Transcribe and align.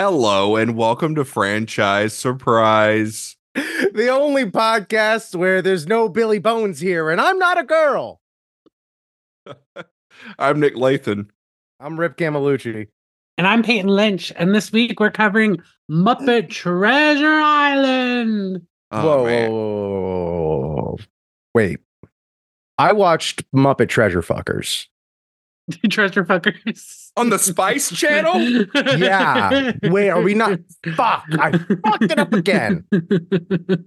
Hello 0.00 0.54
and 0.54 0.76
welcome 0.76 1.16
to 1.16 1.24
Franchise 1.24 2.14
Surprise. 2.14 3.34
the 3.56 4.08
only 4.08 4.44
podcast 4.44 5.34
where 5.34 5.60
there's 5.60 5.88
no 5.88 6.08
Billy 6.08 6.38
Bones 6.38 6.78
here, 6.78 7.10
and 7.10 7.20
I'm 7.20 7.36
not 7.36 7.58
a 7.58 7.64
girl. 7.64 8.20
I'm 10.38 10.60
Nick 10.60 10.76
Lathan. 10.76 11.30
I'm 11.80 11.98
Rip 11.98 12.16
Camelucci. 12.16 12.86
And 13.38 13.46
I'm 13.48 13.64
Peyton 13.64 13.90
Lynch. 13.90 14.32
And 14.36 14.54
this 14.54 14.70
week 14.70 15.00
we're 15.00 15.10
covering 15.10 15.56
Muppet 15.90 16.48
Treasure 16.48 17.26
Island. 17.26 18.62
Oh, 18.92 19.02
whoa, 19.02 19.24
whoa, 19.24 19.48
whoa, 19.50 20.74
whoa. 20.76 20.96
Wait. 21.56 21.80
I 22.78 22.92
watched 22.92 23.50
Muppet 23.50 23.88
Treasure 23.88 24.22
Fuckers. 24.22 24.86
Treasure 25.90 26.24
fuckers. 26.24 27.10
On 27.16 27.30
the 27.30 27.38
Spice 27.38 27.90
Channel? 27.90 28.40
Yeah. 28.96 29.72
Wait, 29.84 30.08
are 30.10 30.22
we 30.22 30.34
not? 30.34 30.58
Fuck. 30.96 31.24
I 31.38 31.52
fucked 31.52 32.02
it 32.04 32.18
up 32.18 32.32
again. 32.32 32.84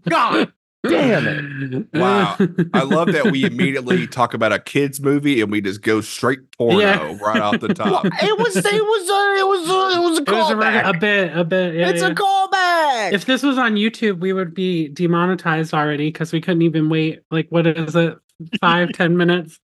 God 0.09 0.51
damn 0.83 1.27
it. 1.27 1.87
Wow. 1.93 2.37
I 2.73 2.83
love 2.83 3.11
that 3.13 3.31
we 3.31 3.43
immediately 3.45 4.07
talk 4.07 4.33
about 4.33 4.51
a 4.51 4.59
kids 4.59 4.99
movie 4.99 5.41
and 5.41 5.51
we 5.51 5.61
just 5.61 5.81
go 5.81 6.01
straight 6.01 6.39
porno 6.57 6.79
Yeah. 6.79 7.17
right 7.21 7.41
off 7.41 7.59
the 7.59 7.73
top. 7.73 8.05
It 8.05 8.37
was, 8.39 8.55
it 8.57 8.65
was, 8.65 9.09
a, 9.09 9.39
it 9.39 9.47
was, 9.47 9.69
a, 9.69 9.97
it 9.97 10.01
was 10.01 10.17
a 10.17 10.21
It 10.21 10.27
a, 10.27 10.31
callback. 10.31 10.89
a 10.89 10.99
bit, 10.99 11.37
a 11.37 11.43
bit. 11.43 11.75
Yeah, 11.75 11.89
it's 11.89 12.01
yeah. 12.01 12.07
a 12.07 12.15
callback. 12.15 13.13
If 13.13 13.25
this 13.25 13.43
was 13.43 13.57
on 13.57 13.75
YouTube, 13.75 14.19
we 14.19 14.33
would 14.33 14.53
be 14.53 14.87
demonetized 14.89 15.73
already 15.73 16.07
because 16.11 16.33
we 16.33 16.41
couldn't 16.41 16.63
even 16.63 16.89
wait. 16.89 17.21
Like, 17.31 17.47
what 17.49 17.65
is 17.67 17.95
it? 17.95 18.17
Five, 18.59 18.91
ten 18.93 19.17
minutes 19.17 19.59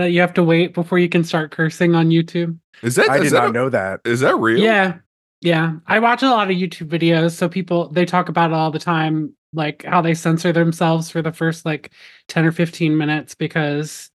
that 0.00 0.10
you 0.10 0.20
have 0.20 0.34
to 0.34 0.42
wait 0.42 0.74
before 0.74 0.98
you 0.98 1.08
can 1.08 1.24
start 1.24 1.50
cursing 1.50 1.94
on 1.94 2.08
YouTube. 2.10 2.58
Is 2.82 2.96
that 2.96 3.08
I 3.10 3.16
is 3.18 3.24
did 3.24 3.32
that 3.32 3.38
not 3.40 3.50
a- 3.50 3.52
know 3.52 3.68
that. 3.68 4.00
Is 4.04 4.20
that 4.20 4.36
real? 4.36 4.58
Yeah. 4.58 4.98
Yeah. 5.40 5.74
I 5.86 5.98
watch 6.00 6.22
a 6.22 6.28
lot 6.30 6.50
of 6.50 6.56
YouTube 6.56 6.88
videos. 6.88 7.32
So 7.32 7.48
people, 7.48 7.88
they 7.88 8.04
talk 8.04 8.28
about 8.28 8.50
it 8.50 8.54
all 8.54 8.70
the 8.70 8.78
time, 8.78 9.34
like 9.52 9.84
how 9.84 10.00
they 10.02 10.14
censor 10.14 10.52
themselves 10.52 11.10
for 11.10 11.22
the 11.22 11.32
first 11.32 11.64
like 11.64 11.92
10 12.28 12.44
or 12.44 12.52
15 12.52 12.96
minutes 12.96 13.34
because 13.34 14.10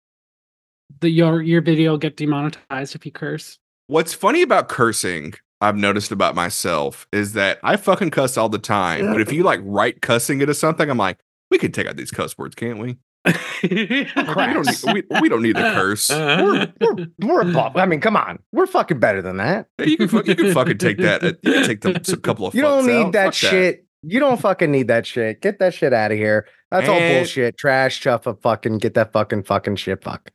the 1.01 1.09
your 1.11 1.41
your 1.43 1.61
video 1.63 1.93
will 1.93 1.99
get 1.99 2.17
demonetized 2.17 2.95
if 2.95 3.05
you 3.07 3.13
curse. 3.13 3.59
What's 3.87 4.15
funny 4.15 4.43
about 4.43 4.69
cursing, 4.69 5.35
I've 5.61 5.77
noticed 5.77 6.13
about 6.13 6.35
myself, 6.35 7.07
is 7.13 7.33
that 7.35 7.59
I 7.63 7.77
fucking 7.77 8.11
cuss 8.11 8.37
all 8.37 8.49
the 8.49 8.59
time. 8.59 9.07
But 9.07 9.21
if 9.21 9.33
you 9.33 9.43
like 9.45 9.61
write 9.63 10.03
cussing 10.03 10.41
into 10.41 10.55
something, 10.55 10.89
I'm 10.89 10.99
like, 10.99 11.19
we 11.51 11.59
can 11.59 11.73
take 11.73 11.87
out 11.87 11.97
these 11.97 12.11
cuss 12.11 12.37
words, 12.39 12.55
can't 12.55 12.79
we? 12.79 12.99
We 13.25 14.07
don't 14.13 14.67
need, 14.67 14.93
we, 14.93 15.21
we 15.21 15.29
don't 15.29 15.43
need 15.43 15.57
to 15.57 15.63
curse. 15.63 16.11
We're, 16.11 16.73
we're, 16.81 17.07
we're 17.21 17.41
above. 17.41 17.77
I 17.77 17.87
mean, 17.87 18.01
come 18.01 18.17
on. 18.17 18.39
We're 18.53 18.67
fucking 18.67 18.99
better 19.01 19.23
than 19.23 19.39
that. 19.39 19.67
Hey, 19.79 19.91
You 19.91 19.97
can, 19.97 20.09
fu- 20.09 20.23
you 20.27 20.35
can 20.37 20.53
fucking 20.53 20.79
take 20.79 20.99
that. 20.99 21.23
uh, 21.25 21.33
You 21.43 21.53
can 21.55 21.65
take 21.65 21.81
the, 21.81 21.91
a 22.13 22.17
couple 22.19 22.47
of. 22.47 22.55
You 22.55 22.63
don't 22.63 22.87
need 22.87 23.07
out. 23.07 23.13
that 23.13 23.25
Fuck 23.27 23.35
shit. 23.35 23.87
You 24.03 24.21
don't 24.21 24.39
fucking 24.39 24.71
need 24.71 24.89
that 24.89 25.07
shit. 25.07 25.41
Get 25.41 25.59
that 25.61 25.73
shit 25.73 25.95
out 25.95 26.13
of 26.13 26.19
here. 26.19 26.47
That's 26.71 26.89
all 26.89 26.99
bullshit. 26.99 27.57
Trash, 27.57 28.03
chuffa, 28.03 28.39
fucking 28.43 28.79
get 28.79 28.93
that 28.95 29.13
fucking 29.13 29.45
fucking 29.45 29.77
shit. 29.77 30.05
Fuck. 30.05 30.31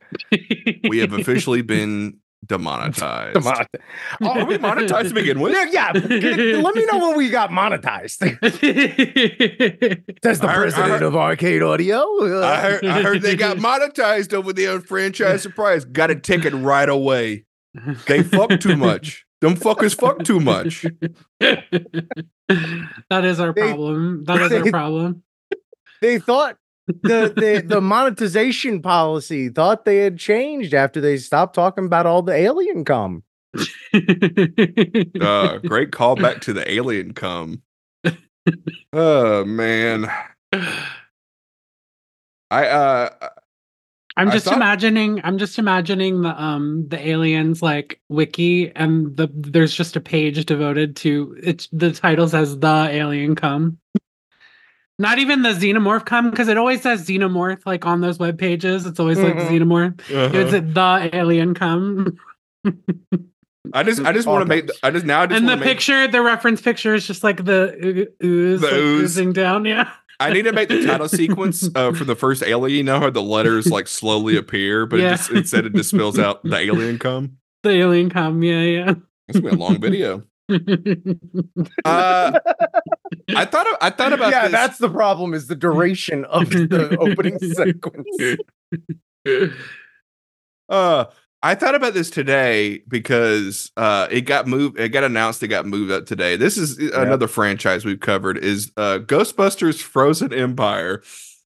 We 0.88 0.98
have 0.98 1.12
officially 1.12 1.62
been 1.76 2.16
demonetized. 2.46 3.34
Come. 3.42 3.66
Oh, 4.22 4.40
are 4.40 4.44
we 4.44 4.58
monetized 4.58 5.08
to 5.08 5.14
begin 5.14 5.40
with? 5.40 5.52
Yeah, 5.52 5.66
yeah. 5.70 5.92
let 6.60 6.74
me 6.74 6.84
know 6.86 7.08
when 7.08 7.16
we 7.16 7.28
got 7.30 7.50
monetized. 7.50 8.18
That's 10.22 10.38
the 10.40 10.46
I 10.48 10.52
heard- 10.52 10.62
president 10.62 10.88
heard- 10.90 11.02
of 11.02 11.16
Arcade 11.16 11.62
Audio. 11.62 12.42
I 12.42 12.60
heard, 12.60 12.84
I 12.86 13.02
heard 13.02 13.22
they 13.22 13.36
got 13.36 13.58
monetized 13.58 14.32
over 14.32 14.52
the 14.52 14.66
unfranchised 14.66 15.42
surprise. 15.42 15.84
Got 15.84 16.10
a 16.10 16.14
ticket 16.16 16.52
right 16.54 16.88
away. 16.88 17.44
They 18.06 18.22
fuck 18.22 18.58
too 18.60 18.76
much. 18.76 19.24
Them 19.40 19.54
fuckers 19.54 19.98
fuck 19.98 20.22
too 20.24 20.40
much. 20.40 20.84
that 21.40 23.24
is 23.24 23.40
our 23.40 23.52
They- 23.52 23.60
problem. 23.62 24.24
That 24.24 24.40
is 24.42 24.52
our 24.52 24.70
problem. 24.70 25.22
They 26.02 26.18
thought 26.18 26.56
the, 27.02 27.32
the 27.36 27.64
the 27.66 27.80
monetization 27.80 28.82
policy 28.82 29.48
thought 29.48 29.84
they 29.84 29.98
had 29.98 30.18
changed 30.18 30.74
after 30.74 31.00
they 31.00 31.16
stopped 31.16 31.54
talking 31.54 31.86
about 31.86 32.06
all 32.06 32.22
the 32.22 32.34
alien 32.34 32.84
cum. 32.84 33.22
Uh, 33.92 35.58
great 35.58 35.90
callback 35.90 36.40
to 36.42 36.52
the 36.52 36.64
alien 36.70 37.12
cum. 37.12 37.62
Oh 38.92 39.44
man. 39.44 40.10
I 42.52 42.66
uh 42.66 43.10
I'm 44.16 44.30
just 44.30 44.44
thought- 44.46 44.54
imagining 44.56 45.20
I'm 45.24 45.38
just 45.38 45.58
imagining 45.58 46.22
the 46.22 46.40
um 46.42 46.86
the 46.88 46.98
aliens 47.08 47.62
like 47.62 48.00
wiki 48.08 48.70
and 48.74 49.16
the 49.16 49.28
there's 49.34 49.74
just 49.74 49.96
a 49.96 50.00
page 50.00 50.44
devoted 50.46 50.96
to 50.96 51.36
it 51.42 51.68
the 51.72 51.92
title 51.92 52.28
says 52.28 52.58
the 52.58 52.88
alien 52.90 53.34
come. 53.34 53.78
Not 55.00 55.18
even 55.18 55.40
the 55.40 55.48
xenomorph 55.48 56.04
come 56.04 56.30
because 56.30 56.48
it 56.48 56.58
always 56.58 56.82
says 56.82 57.06
xenomorph 57.08 57.62
like 57.64 57.86
on 57.86 58.02
those 58.02 58.18
web 58.18 58.38
pages. 58.38 58.84
It's 58.84 59.00
always 59.00 59.18
like 59.18 59.34
xenomorph. 59.34 59.98
uh-huh. 60.02 60.36
It's 60.38 60.50
the 60.52 61.10
alien 61.14 61.54
come. 61.54 62.18
I 63.72 63.82
just 63.82 64.02
I 64.02 64.12
just 64.12 64.26
want 64.28 64.42
to 64.42 64.46
make 64.46 64.66
the- 64.66 64.74
I 64.82 64.90
just 64.90 65.06
now 65.06 65.22
I 65.22 65.26
just 65.26 65.38
and 65.38 65.48
the 65.48 65.52
want 65.52 65.60
make 65.60 65.68
picture, 65.70 66.06
the 66.06 66.20
reference 66.20 66.60
picture 66.60 66.94
is 66.94 67.06
just 67.06 67.24
like 67.24 67.44
the 67.46 68.08
ooze, 68.22 68.60
The 68.60 68.66
like, 68.66 68.74
ooze. 68.76 69.02
oozing 69.16 69.32
down. 69.32 69.64
Yeah. 69.64 69.90
I 70.20 70.34
need 70.34 70.42
to 70.42 70.52
make 70.52 70.68
the 70.68 70.84
title 70.84 71.08
sequence 71.22 71.66
uh, 71.74 71.92
for 71.92 72.04
the 72.04 72.14
first 72.14 72.42
alien. 72.42 72.76
You 72.76 72.82
know 72.84 73.00
how 73.00 73.08
the 73.08 73.22
letters 73.22 73.68
like 73.68 73.88
slowly 73.88 74.36
appear, 74.36 74.84
but 74.84 75.00
Yeah. 75.00 75.14
it 75.14 75.16
just, 75.16 75.30
instead 75.30 75.64
it 75.64 75.72
just 75.74 75.88
spells 75.88 76.18
out 76.18 76.42
the 76.44 76.56
alien 76.58 76.98
come. 76.98 77.38
The 77.62 77.70
alien 77.70 78.10
come. 78.10 78.42
Yeah, 78.42 78.60
yeah. 78.62 78.94
It's 79.28 79.38
gonna 79.40 79.50
be 79.54 79.56
a 79.56 79.58
long 79.58 79.80
video. 79.80 80.24
Uh, 81.84 82.38
I 83.36 83.44
thought 83.44 83.66
I 83.80 83.90
thought 83.90 84.12
about 84.12 84.32
yeah, 84.32 84.42
this. 84.42 84.52
that's 84.52 84.78
the 84.78 84.88
problem. 84.88 85.34
Is 85.34 85.46
the 85.46 85.56
duration 85.56 86.24
of 86.26 86.50
the 86.50 86.96
opening 87.00 87.38
sequence. 87.38 88.40
Uh, 90.68 91.06
I 91.42 91.56
thought 91.56 91.74
about 91.74 91.94
this 91.94 92.10
today 92.10 92.82
because 92.86 93.72
uh, 93.76 94.06
it 94.08 94.20
got 94.20 94.46
moved. 94.46 94.78
It 94.78 94.90
got 94.90 95.02
announced. 95.02 95.42
It 95.42 95.48
got 95.48 95.66
moved 95.66 95.90
up 95.90 96.06
today. 96.06 96.36
This 96.36 96.56
is 96.56 96.78
another 96.78 97.26
franchise 97.26 97.84
we've 97.84 97.98
covered. 97.98 98.38
Is 98.38 98.70
uh, 98.76 98.98
Ghostbusters 98.98 99.82
Frozen 99.82 100.32
Empire. 100.32 101.02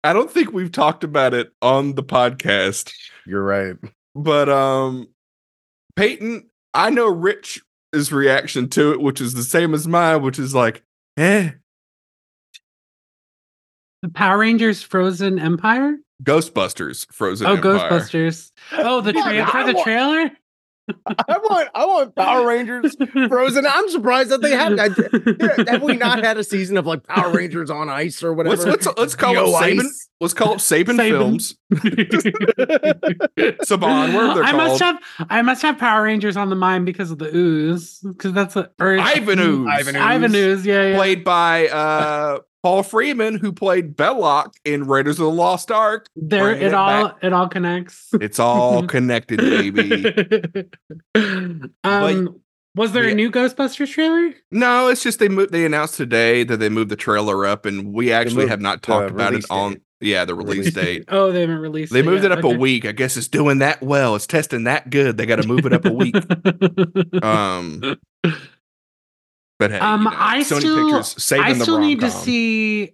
I 0.03 0.13
don't 0.13 0.31
think 0.31 0.51
we've 0.51 0.71
talked 0.71 1.03
about 1.03 1.33
it 1.33 1.51
on 1.61 1.95
the 1.95 2.03
podcast, 2.03 2.91
You're 3.25 3.43
right. 3.43 3.75
but 4.15 4.49
um, 4.49 5.07
Peyton, 5.95 6.49
I 6.73 6.89
know 6.89 7.07
Rich's 7.07 8.11
reaction 8.11 8.67
to 8.69 8.91
it, 8.91 8.99
which 8.99 9.21
is 9.21 9.33
the 9.33 9.43
same 9.43 9.73
as 9.73 9.87
mine, 9.87 10.21
which 10.21 10.39
is 10.39 10.53
like, 10.53 10.83
eh. 11.17 11.51
The 14.03 14.09
Power 14.09 14.37
Rangers 14.39 14.83
Frozen 14.83 15.39
Empire? 15.39 15.95
Ghostbusters 16.23 17.07
Frozen 17.11 17.47
oh, 17.47 17.53
Empire. 17.53 17.89
Ghostbusters. 17.89 18.51
Oh, 18.73 18.99
the 18.99 19.13
What? 19.15 19.33
tra- 19.33 19.47
for 19.47 19.63
the 19.65 19.73
want- 19.73 19.83
trailer? 19.85 20.31
I 21.05 21.37
want 21.37 21.69
I 21.73 21.85
want 21.85 22.13
Power 22.13 22.45
Rangers 22.45 22.93
Frozen. 23.29 23.65
I'm 23.65 23.87
surprised 23.87 24.31
that 24.31 24.41
they 24.41 24.51
have. 24.51 24.77
I, 24.77 25.71
have 25.71 25.81
we 25.81 25.95
not 25.95 26.21
had 26.21 26.35
a 26.37 26.43
season 26.43 26.75
of 26.75 26.85
like 26.85 27.07
Power 27.07 27.31
Rangers 27.31 27.69
on 27.69 27.87
ice 27.87 28.21
or 28.21 28.33
whatever? 28.33 28.57
Let's 28.57 28.85
let's 28.85 28.97
let's 28.97 29.15
call 29.15 29.33
Yo, 29.33 29.45
it 29.45 29.53
Saban. 29.53 29.85
Ice. 29.85 30.09
Let's 30.19 30.33
call 30.33 30.55
it 30.55 30.57
Saban, 30.57 30.97
Saban. 30.97 31.09
Films. 31.09 31.55
Saban, 33.65 34.13
whatever 34.13 34.33
they're 34.33 34.43
I 34.43 34.51
called. 34.51 34.57
must 34.57 34.81
have 34.81 34.99
I 35.29 35.41
must 35.41 35.61
have 35.61 35.77
Power 35.77 36.03
Rangers 36.03 36.35
on 36.35 36.49
the 36.49 36.57
mind 36.57 36.85
because 36.85 37.11
of 37.11 37.17
the 37.17 37.33
ooze. 37.33 37.99
Because 37.99 38.33
that's 38.33 38.57
a 38.57 38.69
or 38.77 38.99
Ivan 38.99 39.39
Ooze, 39.39 39.67
Ivan 39.71 39.95
Ooze. 39.95 40.01
Ivan 40.01 40.35
ooze, 40.35 40.65
yeah, 40.65 40.87
yeah. 40.87 40.95
played 40.97 41.23
by 41.23 41.69
uh, 41.69 42.39
Paul 42.63 42.81
Freeman, 42.83 43.37
who 43.39 43.51
played 43.51 43.95
Belloq 43.95 44.53
in 44.65 44.85
Raiders 44.85 45.19
of 45.19 45.25
the 45.25 45.31
Lost 45.31 45.69
Ark. 45.71 46.07
there 46.15 46.43
bringing 46.45 46.63
it, 46.63 46.67
it 46.67 46.73
all 46.73 47.07
back. 47.09 47.17
it 47.21 47.33
all 47.33 47.47
connects. 47.49 48.07
It's 48.13 48.39
all 48.39 48.87
connected, 48.87 49.37
baby. 49.39 50.69
um 51.83 52.39
was 52.75 52.91
there 52.93 53.03
Yeah. 53.05 53.11
a 53.11 53.15
new 53.15 53.29
Ghostbusters 53.29 53.91
trailer? 53.91 54.33
No, 54.49 54.87
it's 54.87 55.03
just 55.03 55.19
they 55.19 55.29
moved. 55.29 55.51
They 55.51 55.63
announced 55.65 55.95
today 55.95 56.43
that 56.45 56.57
they 56.57 56.69
moved 56.69 56.89
the 56.89 56.95
trailer 56.95 57.45
up, 57.45 57.67
and 57.67 57.93
we 57.93 58.11
actually 58.11 58.37
moved 58.37 58.49
have 58.49 58.61
not 58.61 58.81
the 58.81 58.87
talked 58.87 59.11
about 59.11 59.33
it 59.33 59.35
release 59.35 59.49
on. 59.51 59.71
date. 59.73 59.81
Yeah, 60.01 60.25
the 60.25 60.33
release 60.35 60.57
Release 60.57 60.73
date. 60.73 61.05
Oh, 61.09 61.31
they 61.31 61.41
haven't 61.41 61.59
released 61.59 61.93
They 61.93 61.99
it 61.99 62.05
moved 62.05 62.23
yet. 62.23 62.31
it 62.31 62.37
up 62.39 62.43
a 62.43 62.49
week. 62.49 62.85
I 62.85 62.91
guess 62.93 63.15
it's 63.15 63.27
doing 63.29 63.59
that 63.59 63.81
well. 63.83 64.15
It's 64.15 64.25
testing 64.27 64.63
that 64.63 64.89
good. 64.89 65.17
They 65.17 65.25
got 65.27 65.37
to 65.41 65.47
move 65.47 65.65
it 65.67 65.71
up 65.73 65.85
a 65.85 65.93
week. 65.93 66.15
Um, 67.23 67.97
but 69.63 69.71
hey, 69.71 69.79
Um, 69.79 70.03
you 70.03 70.09
know, 70.09 70.15
I 70.17 70.39
Sony 70.41 70.59
still- 70.59 70.85
Pictures 70.89 71.23
saving 71.23 71.45
I 71.45 71.53
the 71.53 71.59
still 71.63 71.79
need 71.79 71.99
to 72.01 72.11
see 72.11 72.93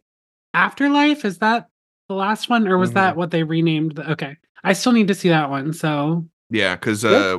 Afterlife. 0.54 1.25
Is 1.25 1.38
that 1.39 1.68
the 2.07 2.16
last 2.16 2.50
one, 2.50 2.68
or 2.68 2.77
was 2.77 2.92
Mhm. 2.92 2.95
that 2.95 3.18
what 3.18 3.31
they 3.31 3.44
renamed? 3.44 3.95
The, 3.95 4.12
okay, 4.12 4.38
I 4.63 4.74
still 4.74 4.92
need 4.92 5.07
to 5.10 5.16
see 5.16 5.30
that 5.30 5.50
one. 5.50 5.74
So 5.74 6.27
Yeah, 6.50 6.75
because 6.75 7.04
Yeah. 7.04 7.10
uh, 7.12 7.38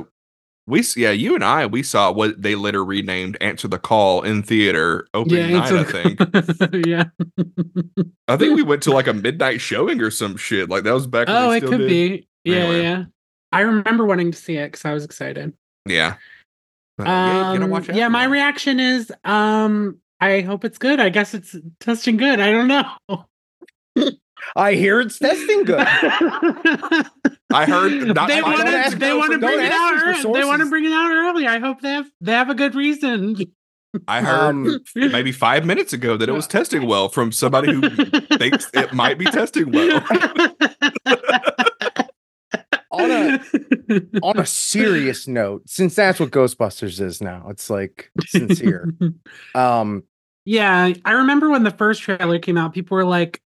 we 0.67 0.83
yeah 0.95 1.11
you 1.11 1.35
and 1.35 1.43
I 1.43 1.65
we 1.65 1.83
saw 1.83 2.11
what 2.11 2.41
they 2.41 2.55
later 2.55 2.85
renamed 2.85 3.35
"Answer 3.41 3.67
the 3.67 3.79
Call" 3.79 4.21
in 4.21 4.43
theater 4.43 5.07
opening 5.13 5.51
night. 5.53 5.71
I 5.71 5.83
think 5.83 6.19
yeah. 6.87 7.05
I 8.27 8.37
think 8.37 8.55
we 8.55 8.63
went 8.63 8.81
to 8.83 8.91
like 8.91 9.07
a 9.07 9.13
midnight 9.27 9.59
showing 9.59 9.99
or 10.01 10.11
some 10.11 10.37
shit. 10.37 10.69
Like 10.69 10.83
that 10.83 10.93
was 10.93 11.07
back. 11.07 11.25
oh, 11.29 11.51
it 11.51 11.61
could 11.63 11.79
did. 11.79 11.89
be. 11.89 12.27
Yeah, 12.45 12.55
Anyway. 12.57 12.81
yeah. 12.83 13.03
I 13.51 13.61
remember 13.61 14.05
wanting 14.05 14.31
to 14.31 14.37
see 14.37 14.55
it 14.55 14.71
because 14.71 14.85
I 14.85 14.93
was 14.93 15.03
excited. 15.03 15.53
Yeah. 15.85 16.15
But, 16.97 17.07
yeah, 17.07 17.53
you 17.53 17.63
Um, 17.63 17.69
watch 17.69 17.89
yeah, 17.89 18.07
my 18.09 18.25
reaction 18.25 18.79
is 18.79 19.11
um 19.23 19.97
I 20.19 20.41
hope 20.41 20.65
it's 20.65 20.77
good. 20.77 20.99
I 20.99 21.09
guess 21.09 21.33
it's 21.33 21.55
testing 21.79 22.17
good. 22.17 22.39
I 22.39 22.51
don't 22.51 22.67
know. 22.67 23.25
I 24.55 24.73
hear 24.73 24.99
it's 24.99 25.17
testing 25.19 25.63
good. 25.63 25.79
I 27.53 27.65
heard 27.65 27.91
not 28.15 28.27
they 28.27 28.41
want 28.41 28.59
to. 28.59 28.95
They 28.97 29.13
want 29.13 29.31
to 29.33 29.39
bring 29.39 29.59
it 29.59 29.71
out. 29.71 30.23
me 30.25 30.33
They 30.33 30.43
want 30.43 30.61
to 30.61 30.69
bring 30.69 30.85
it 30.85 30.91
out 30.93 31.11
early. 31.11 31.47
I 31.47 31.59
hope 31.59 31.81
they 31.81 31.91
have. 31.91 32.07
They 32.21 32.31
have 32.33 32.49
a 32.49 32.55
good 32.55 32.75
reason. 32.75 33.35
I 34.07 34.21
heard 34.21 34.49
Um, 34.51 34.79
maybe 34.95 35.31
five 35.33 35.65
minutes 35.65 35.91
ago 35.91 36.15
that 36.17 36.29
it 36.29 36.31
was 36.31 36.47
testing 36.57 36.87
well 36.87 37.09
from 37.09 37.31
somebody 37.31 37.73
who 37.73 37.89
thinks 38.37 38.69
it 38.73 38.93
might 38.93 39.17
be 39.17 39.25
testing 39.25 39.71
well. 39.71 40.01
On 43.03 43.11
a 43.11 44.01
on 44.23 44.39
a 44.39 44.45
serious 44.45 45.27
note, 45.27 45.63
since 45.67 45.95
that's 45.95 46.19
what 46.19 46.31
Ghostbusters 46.31 46.99
is 47.01 47.21
now, 47.21 47.47
it's 47.49 47.69
like 47.69 48.11
sincere. 48.25 48.93
Um, 49.55 50.03
Yeah, 50.45 50.93
I 51.05 51.11
remember 51.11 51.49
when 51.49 51.63
the 51.63 51.71
first 51.71 52.01
trailer 52.01 52.39
came 52.39 52.57
out, 52.57 52.73
people 52.73 52.95
were 52.95 53.05
like, 53.05 53.41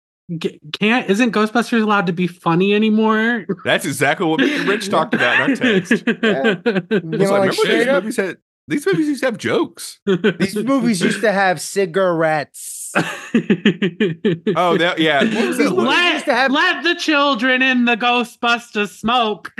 "Can't 0.74 1.10
isn't 1.10 1.32
Ghostbusters 1.34 1.82
allowed 1.84 2.08
to 2.08 2.14
be 2.14 2.28
funny 2.28 2.74
anymore?" 2.74 3.46
That's 3.64 3.86
exactly 3.86 4.26
what 4.26 4.40
me 4.40 4.54
and 4.56 4.68
Rich 4.68 4.90
talked 4.90 5.14
about 5.14 5.36
in 5.36 5.52
our 5.52 5.56
text. 5.56 6.04
You 6.08 7.02
know, 7.02 7.32
like, 7.32 7.32
like 7.32 7.52
remember 7.52 7.54
straight 7.54 7.78
these 7.80 7.88
up, 7.88 8.04
movies 8.04 8.18
had 8.18 8.38
these 8.68 8.86
movies 8.86 9.08
used 9.08 9.22
to 9.22 9.28
have 9.28 9.38
jokes. 9.38 10.00
these 10.40 10.56
movies 10.56 11.02
used 11.02 11.22
to 11.22 11.32
have 11.32 11.60
cigarettes. 11.62 12.81
Oh, 12.96 14.78
that 14.78 14.96
yeah. 15.00 15.24
What 15.24 15.48
was 15.48 15.58
that? 15.58 15.64
These 15.64 15.72
one? 15.72 15.86
movies- 15.86 15.88
let, 15.88 16.26
to 16.26 16.34
have- 16.36 16.52
let 16.52 16.84
the 16.84 16.96
children 16.96 17.62
in 17.62 17.86
the 17.86 17.96
Ghostbusters 17.96 18.90
smoke. 18.98 19.52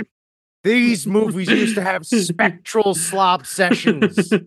These 0.64 1.06
movies 1.06 1.48
used 1.48 1.74
to 1.74 1.82
have 1.82 2.06
spectral 2.06 2.94
slop 2.94 3.46
sessions. 3.46 4.32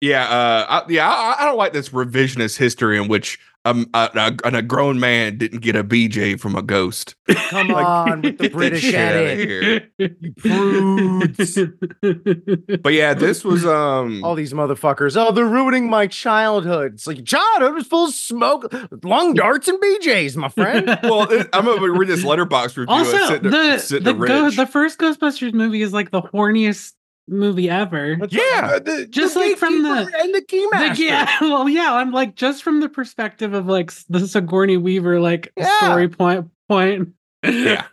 Yeah, 0.00 0.28
uh, 0.28 0.66
I, 0.68 0.84
yeah. 0.92 1.08
I, 1.10 1.42
I 1.42 1.44
don't 1.46 1.56
like 1.56 1.72
this 1.72 1.88
revisionist 1.88 2.56
history 2.56 3.02
in 3.02 3.08
which 3.08 3.36
um, 3.70 3.86
a, 3.94 4.36
a, 4.44 4.48
a 4.56 4.62
grown 4.62 4.98
man 5.00 5.38
didn't 5.38 5.60
get 5.60 5.76
a 5.76 5.84
BJ 5.84 6.38
from 6.40 6.56
a 6.56 6.62
ghost. 6.62 7.14
Come 7.50 7.68
Like, 7.68 7.86
on 7.86 8.22
with 8.22 8.38
the 8.38 8.48
British 8.58 8.82
shit 8.82 8.94
at 8.94 9.16
it. 9.16 9.48
here. 9.48 9.88
You 10.20 10.32
prudes. 10.38 11.58
But 12.82 12.92
yeah, 12.92 13.14
this 13.14 13.44
was 13.44 13.64
um. 13.66 14.22
All 14.24 14.34
these 14.34 14.52
motherfuckers. 14.52 15.16
Oh, 15.16 15.32
they're 15.32 15.44
ruining 15.46 15.90
my 15.90 16.06
childhood. 16.06 16.94
It's 16.94 17.06
like 17.06 17.16
your 17.18 17.26
childhood 17.26 17.74
was 17.74 17.86
full 17.86 18.06
of 18.06 18.14
smoke, 18.14 18.72
lung 19.02 19.34
darts, 19.34 19.68
and 19.68 19.80
BJs, 19.80 20.36
my 20.36 20.48
friend. 20.48 20.86
well, 21.02 21.30
it, 21.30 21.48
I'm 21.52 21.64
gonna 21.64 21.90
read 21.92 22.08
this 22.08 22.24
Letterboxd 22.24 22.76
review. 22.76 22.94
also, 22.94 23.34
and 23.36 23.44
the 23.46 24.00
the, 24.02 24.12
go, 24.14 24.50
the 24.50 24.66
first 24.66 24.98
Ghostbusters 24.98 25.52
movie 25.52 25.82
is 25.82 25.92
like 25.92 26.10
the 26.10 26.22
horniest 26.22 26.94
movie 27.28 27.68
ever. 27.70 28.16
That's 28.18 28.32
Yeah. 28.34 28.72
what- 28.72 28.84
the- 28.84 29.06
Just 29.06 29.34
the 29.34 29.40
like 29.40 29.56
from 29.58 29.82
the- 29.82 29.88
gatekeeper 29.94 30.16
and 30.22 30.34
the 30.34 30.42
key 30.42 30.66
The- 30.72 30.94
yeah, 31.04 31.30
well, 31.40 31.68
yeah, 31.68 31.94
I'm 31.94 32.10
like 32.12 32.34
just 32.34 32.62
from 32.62 32.80
the 32.80 32.88
perspective 32.88 33.54
of 33.54 33.66
like 33.66 33.92
the 34.08 34.26
Sigourney 34.26 34.76
Weaver 34.76 35.20
like 35.20 35.52
Yeah. 35.56 35.76
story 35.78 36.08
point 36.08 36.48
point. 36.68 37.10
Yeah. 37.44 37.84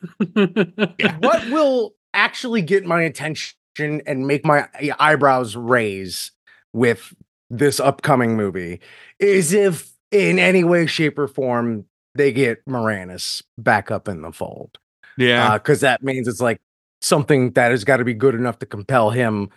what 1.20 1.48
will 1.50 1.94
actually 2.14 2.62
get 2.62 2.86
my 2.86 3.02
attention 3.04 3.56
and 3.78 4.26
make 4.26 4.46
my 4.46 4.68
eh, 4.80 4.92
eyebrows 5.00 5.56
raise 5.56 6.32
with 6.74 7.14
this 7.50 7.80
upcoming 7.80 8.36
movie 8.36 8.80
is 9.20 9.54
if 9.54 9.92
in 10.12 10.40
any 10.40 10.64
way 10.64 10.86
shape 10.88 11.20
or 11.20 11.28
form 11.28 11.86
they 12.16 12.32
get 12.32 12.66
moranis 12.66 13.44
back 13.58 13.92
up 13.92 14.08
in 14.08 14.22
the 14.22 14.32
fold 14.32 14.78
yeah, 15.18 15.50
uh, 15.54 15.58
because 15.60 15.80
that 15.82 16.02
means 16.04 16.28
it's 16.28 16.42
like 16.42 16.60
something 17.06 17.52
that 17.52 17.72
has 17.72 17.84
got 17.84 17.98
to 17.98 18.06
be 18.06 18.14
good 18.14 18.36
enough 18.36 18.60
to 18.60 18.66
compel 18.66 19.12
him 19.12 19.50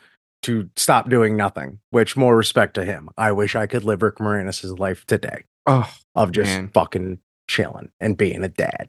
to 0.43 0.69
stop 0.77 1.09
doing 1.09 1.37
nothing 1.37 1.79
which 1.91 2.17
more 2.17 2.37
respect 2.37 2.75
to 2.75 2.85
him 2.85 3.09
i 3.17 3.33
wish 3.33 3.57
i 3.57 3.67
could 3.67 3.85
live 3.85 4.03
rick 4.03 4.17
moranis' 4.17 4.79
life 4.79 5.05
today 5.07 5.43
oh 5.67 5.91
of 6.15 6.31
just 6.33 6.51
Man. 6.51 6.69
fucking 6.69 7.19
chilling 7.49 7.91
and 8.01 8.17
being 8.17 8.45
a 8.45 8.49
dad 8.49 8.89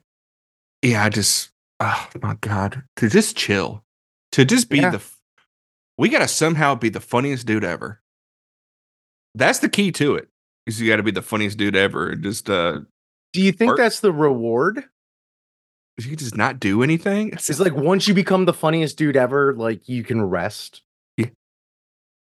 yeah. 0.82 1.04
I 1.04 1.08
just 1.08 1.50
oh 1.80 2.08
my 2.22 2.36
god 2.40 2.82
to 2.96 3.08
just 3.08 3.36
chill, 3.36 3.84
to 4.32 4.44
just 4.44 4.68
be 4.70 4.78
Yeah. 4.78 4.90
the. 4.90 5.02
We 5.98 6.08
gotta 6.08 6.28
somehow 6.28 6.74
be 6.74 6.88
the 6.88 7.00
funniest 7.00 7.46
dude 7.46 7.64
ever. 7.64 8.00
That's 9.34 9.58
the 9.58 9.68
key 9.68 9.92
to 9.92 10.14
it. 10.14 10.28
Is 10.66 10.80
you 10.80 10.88
got 10.88 10.96
to 10.96 11.02
be 11.02 11.10
the 11.10 11.22
funniest 11.22 11.58
dude 11.58 11.76
ever. 11.76 12.10
and 12.10 12.22
Just 12.22 12.48
uh, 12.48 12.80
do 13.32 13.42
you 13.42 13.52
think 13.52 13.76
that's 13.76 14.00
the 14.00 14.12
reward 14.12 14.84
you 16.06 16.16
just 16.16 16.36
not 16.36 16.60
do 16.60 16.82
anything. 16.82 17.30
It's 17.32 17.60
like 17.60 17.74
once 17.74 18.06
you 18.08 18.14
become 18.14 18.44
the 18.44 18.52
funniest 18.52 18.96
dude 18.96 19.16
ever, 19.16 19.54
like 19.54 19.88
you 19.88 20.04
can 20.04 20.22
rest. 20.22 20.82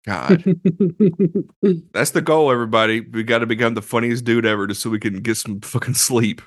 God, 0.05 0.41
that's 1.91 2.11
the 2.11 2.21
goal, 2.21 2.49
everybody. 2.49 3.01
We 3.01 3.23
got 3.23 3.39
to 3.39 3.45
become 3.45 3.73
the 3.73 3.81
funniest 3.81 4.23
dude 4.23 4.45
ever, 4.45 4.65
just 4.65 4.81
so 4.81 4.89
we 4.89 4.99
can 4.99 5.21
get 5.21 5.35
some 5.35 5.59
fucking 5.59 5.95
sleep. 5.95 6.41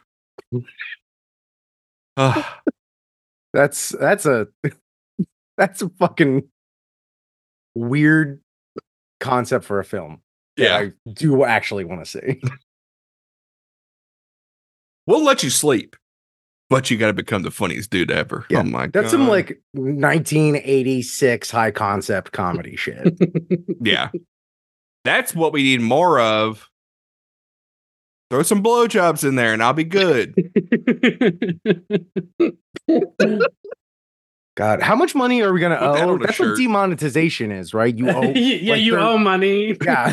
That's 3.53 3.89
that's 3.91 4.27
a 4.27 4.47
that's 5.59 5.83
a 5.83 5.89
fucking 5.89 6.49
weird 7.75 8.41
concept 9.19 9.65
for 9.65 9.81
a 9.81 9.85
film. 9.85 10.21
yeah, 10.57 10.77
I 10.79 10.93
do 11.13 11.45
actually 11.45 11.85
want 11.85 12.05
to 12.05 12.11
see. 12.11 12.41
we'll 15.07 15.25
let 15.25 15.43
you 15.43 15.51
sleep, 15.51 15.97
but 16.71 16.91
you 16.91 16.97
got 16.97 17.09
to 17.09 17.13
become 17.13 17.43
the 17.43 17.51
funniest 17.51 17.91
dude 17.91 18.11
ever. 18.11 18.47
Yeah, 18.49 18.61
oh 18.61 18.63
my 18.63 18.87
god, 18.87 18.93
That's 18.95 19.11
some 19.11 19.29
like 19.29 19.61
1986 19.73 21.51
high 21.51 21.71
concept 21.73 22.33
comedy 22.33 22.77
shit. 22.77 23.19
yeah. 23.83 24.09
That's 25.05 25.35
what 25.35 25.53
we 25.53 25.63
need 25.63 25.83
more 25.83 26.19
of. 26.21 26.69
Throw 28.31 28.43
some 28.45 28.63
blowjobs 28.63 29.25
in 29.29 29.35
there, 29.35 29.53
and 29.53 29.63
I'll 29.63 29.73
be 29.73 29.83
good. 29.85 30.35
God, 34.57 34.83
how 34.83 34.95
much 34.95 35.15
money 35.15 35.41
are 35.43 35.53
we 35.53 35.61
gonna 35.61 35.77
Put 35.79 35.95
that 35.95 36.05
owe? 36.05 36.13
on 36.15 36.23
a 36.23 36.27
That's 36.27 36.39
what 36.39 36.57
demonetization 36.59 37.51
is, 37.51 37.73
right? 37.73 37.97
You 37.97 38.11
owe. 38.15 38.23
yeah, 38.23 38.73
like 38.73 38.83
you 38.83 38.99
owe 38.99 39.17
money. 39.17 39.77
Yeah, 39.83 40.13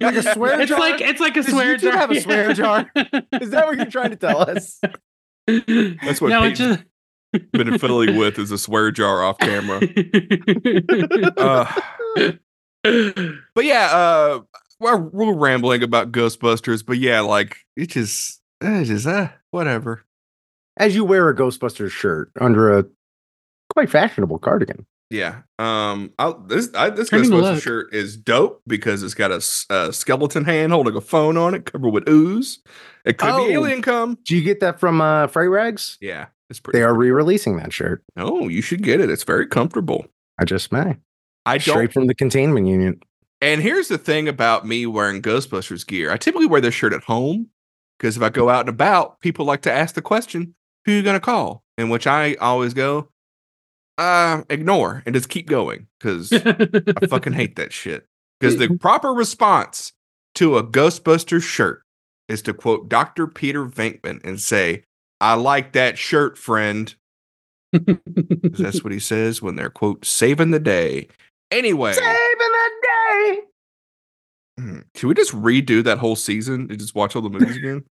like 0.00 0.16
a 0.16 0.22
swear 0.32 0.60
It's 0.60 0.68
jar. 0.68 0.78
like 0.78 1.00
it's 1.00 1.20
like 1.20 1.36
a 1.36 1.42
Does 1.42 1.50
swear 1.50 1.76
YouTube 1.76 1.80
jar. 1.82 1.96
have 1.96 2.10
a 2.10 2.20
swear 2.20 2.52
jar? 2.52 2.90
Is 3.40 3.50
that 3.50 3.66
what 3.66 3.76
you're 3.78 3.86
trying 3.86 4.10
to 4.10 4.16
tell 4.16 4.38
us? 4.48 4.80
That's 6.02 6.20
what 6.20 6.28
no, 6.28 6.40
Peyton's 6.42 6.58
just 6.58 6.84
Been 7.52 7.78
fiddling 7.78 8.16
with 8.16 8.38
is 8.38 8.50
a 8.50 8.58
swear 8.58 8.90
jar 8.90 9.22
off 9.22 9.38
camera. 9.38 9.80
Uh, 11.36 11.80
but 12.82 13.64
yeah, 13.64 13.88
uh, 13.92 14.40
we're, 14.80 14.96
we're 14.96 15.34
rambling 15.34 15.82
about 15.82 16.10
Ghostbusters, 16.10 16.84
but 16.84 16.98
yeah, 16.98 17.20
like 17.20 17.58
it 17.76 17.90
just, 17.90 18.40
it 18.60 18.84
just, 18.84 19.06
uh, 19.06 19.28
whatever. 19.50 20.04
As 20.76 20.96
you 20.96 21.04
wear 21.04 21.28
a 21.28 21.36
Ghostbusters 21.36 21.90
shirt 21.90 22.30
under 22.40 22.76
a 22.76 22.84
quite 23.74 23.90
fashionable 23.90 24.38
cardigan. 24.38 24.86
Yeah. 25.10 25.42
Um. 25.58 26.12
I, 26.18 26.32
this 26.46 26.72
I, 26.74 26.90
this 26.90 27.08
Turning 27.10 27.30
Ghostbusters 27.30 27.42
look. 27.54 27.62
shirt 27.62 27.94
is 27.94 28.16
dope 28.16 28.62
because 28.66 29.02
it's 29.02 29.14
got 29.14 29.32
a 29.32 29.40
skeleton 29.92 30.44
hand 30.44 30.72
holding 30.72 30.94
a 30.96 31.00
phone 31.00 31.36
on 31.36 31.54
it, 31.54 31.66
covered 31.66 31.88
with 31.90 32.08
ooze. 32.08 32.60
It 33.04 33.18
could 33.18 33.30
Oh. 33.30 33.46
be 33.46 33.52
alien 33.54 33.82
come. 33.82 34.18
Do 34.24 34.36
you 34.36 34.42
get 34.42 34.60
that 34.60 34.78
from 34.78 35.00
uh, 35.00 35.26
Fright-Rags? 35.26 35.98
Yeah, 36.00 36.26
it's 36.48 36.60
pretty. 36.60 36.78
They 36.78 36.82
are 36.84 36.94
re-releasing 36.94 37.56
that 37.56 37.72
shirt. 37.72 38.02
Oh, 38.16 38.48
you 38.48 38.62
should 38.62 38.82
get 38.82 39.00
it. 39.00 39.10
It's 39.10 39.24
very 39.24 39.46
comfortable. 39.46 40.06
I 40.38 40.44
just 40.44 40.70
may. 40.70 40.96
I 41.44 41.58
don't. 41.58 41.74
Straight 41.74 41.92
from 41.92 42.06
the 42.06 42.14
containment 42.14 42.66
unit. 42.68 43.02
And 43.40 43.62
here's 43.62 43.88
the 43.88 43.98
thing 43.98 44.28
about 44.28 44.66
me 44.66 44.86
wearing 44.86 45.22
Ghostbusters 45.22 45.86
gear. 45.86 46.10
I 46.12 46.18
typically 46.18 46.46
wear 46.46 46.60
this 46.60 46.74
shirt 46.74 46.92
at 46.92 47.02
home 47.02 47.48
because 47.98 48.16
if 48.16 48.22
I 48.22 48.28
go 48.28 48.48
out 48.50 48.60
and 48.60 48.68
about, 48.68 49.18
people 49.20 49.44
like 49.46 49.62
to 49.62 49.72
ask 49.72 49.94
the 49.94 50.02
question, 50.02 50.54
"Who 50.84 50.92
you 50.92 51.02
gonna 51.02 51.18
call?" 51.20 51.64
In 51.78 51.88
which 51.88 52.06
I 52.06 52.34
always 52.34 52.74
go, 52.74 53.08
uh, 54.00 54.42
ignore 54.48 55.02
and 55.04 55.14
just 55.14 55.28
keep 55.28 55.46
going 55.46 55.86
because 55.98 56.32
I 56.32 57.06
fucking 57.06 57.34
hate 57.34 57.56
that 57.56 57.72
shit. 57.72 58.06
Because 58.40 58.56
the 58.56 58.76
proper 58.80 59.12
response 59.12 59.92
to 60.36 60.56
a 60.56 60.64
Ghostbusters 60.64 61.42
shirt 61.42 61.82
is 62.28 62.40
to 62.42 62.54
quote 62.54 62.88
Dr. 62.88 63.26
Peter 63.26 63.66
Venkman 63.66 64.24
and 64.24 64.40
say, 64.40 64.84
I 65.20 65.34
like 65.34 65.72
that 65.72 65.98
shirt, 65.98 66.38
friend. 66.38 66.94
That's 67.72 68.82
what 68.82 68.92
he 68.92 68.98
says 68.98 69.42
when 69.42 69.56
they're 69.56 69.70
quote 69.70 70.04
saving 70.04 70.50
the 70.50 70.58
day. 70.60 71.08
Anyway, 71.50 71.92
Saving 71.92 72.06
the 72.38 72.70
day. 72.82 73.40
hmm, 74.58 74.78
should 74.96 75.08
we 75.08 75.14
just 75.14 75.32
redo 75.32 75.84
that 75.84 75.98
whole 75.98 76.16
season 76.16 76.68
and 76.70 76.78
just 76.78 76.94
watch 76.94 77.14
all 77.14 77.22
the 77.22 77.28
movies 77.28 77.56
again? 77.56 77.84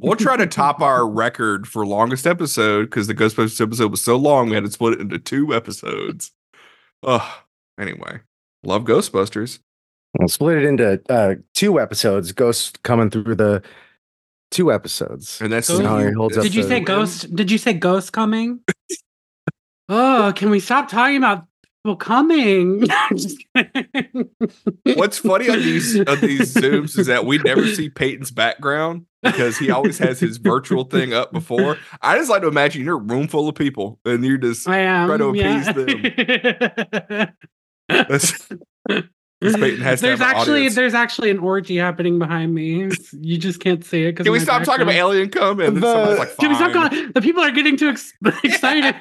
We'll 0.00 0.16
try 0.16 0.36
to 0.36 0.46
top 0.46 0.80
our 0.80 1.08
record 1.08 1.66
for 1.68 1.84
longest 1.86 2.26
episode 2.26 2.84
because 2.84 3.06
the 3.06 3.14
Ghostbusters 3.14 3.60
episode 3.60 3.90
was 3.90 4.02
so 4.02 4.16
long 4.16 4.48
we 4.48 4.54
had 4.54 4.64
to 4.64 4.70
split 4.70 4.94
it 4.94 5.00
into 5.00 5.18
two 5.18 5.54
episodes. 5.54 6.30
Oh, 7.02 7.42
anyway, 7.78 8.20
love 8.64 8.84
Ghostbusters. 8.84 9.58
We'll 10.18 10.28
split 10.28 10.58
it 10.58 10.64
into 10.64 11.00
uh, 11.08 11.34
two 11.54 11.80
episodes. 11.80 12.32
Ghost 12.32 12.82
coming 12.82 13.10
through 13.10 13.34
the 13.34 13.62
two 14.50 14.72
episodes. 14.72 15.40
And 15.40 15.52
that's 15.52 15.68
Ghost- 15.68 15.82
how 15.82 15.98
he 15.98 16.12
holds 16.12 16.36
up 16.36 16.42
Did 16.42 16.54
you 16.54 16.62
the- 16.62 16.68
say 16.68 16.80
ghost? 16.80 17.34
Did 17.34 17.50
you 17.50 17.58
say 17.58 17.72
ghost 17.72 18.12
coming? 18.12 18.60
oh, 19.88 20.32
can 20.36 20.50
we 20.50 20.60
stop 20.60 20.88
talking 20.88 21.16
about 21.16 21.44
people 21.82 21.96
coming. 21.96 22.86
What's 24.94 25.18
funny 25.18 25.48
on 25.48 25.58
these 25.58 25.98
on 26.00 26.20
these 26.20 26.54
zooms 26.54 26.98
is 26.98 27.06
that 27.06 27.26
we 27.26 27.38
never 27.38 27.66
see 27.66 27.88
Peyton's 27.88 28.30
background 28.30 29.06
because 29.22 29.58
he 29.58 29.70
always 29.70 29.98
has 29.98 30.20
his 30.20 30.36
virtual 30.36 30.84
thing 30.84 31.12
up 31.12 31.32
before. 31.32 31.78
I 32.00 32.16
just 32.16 32.30
like 32.30 32.42
to 32.42 32.48
imagine 32.48 32.84
you're 32.84 32.98
a 32.98 33.02
room 33.02 33.28
full 33.28 33.48
of 33.48 33.54
people 33.54 33.98
and 34.04 34.24
you're 34.24 34.38
just 34.38 34.68
I 34.68 34.78
am 34.78 35.08
try 35.08 35.16
to 35.16 35.32
yeah. 35.34 35.72
them. 35.72 37.28
That's, 37.88 38.48
this 39.42 39.56
Peyton 39.56 39.80
has 39.80 40.00
there's 40.00 40.20
actually 40.20 40.52
audience. 40.60 40.74
there's 40.74 40.94
actually 40.94 41.30
an 41.30 41.38
orgy 41.38 41.76
happening 41.76 42.18
behind 42.18 42.54
me. 42.54 42.90
You 43.12 43.38
just 43.38 43.60
can't 43.60 43.84
see 43.84 44.04
it 44.04 44.12
because 44.12 44.24
Can 44.24 44.32
we 44.32 44.40
stop 44.40 44.62
talking 44.64 44.82
about 44.82 44.94
alien 44.94 45.28
come? 45.30 45.60
And 45.60 45.76
The- 45.78 45.92
somebody's 45.92 46.18
like, 46.18 46.36
Can 46.38 46.48
we 46.50 46.54
stop 46.56 46.72
going? 46.72 47.12
The 47.12 47.20
people 47.20 47.42
are 47.42 47.50
getting 47.50 47.76
too 47.76 47.88
ex- 47.88 48.12
excited. 48.44 48.94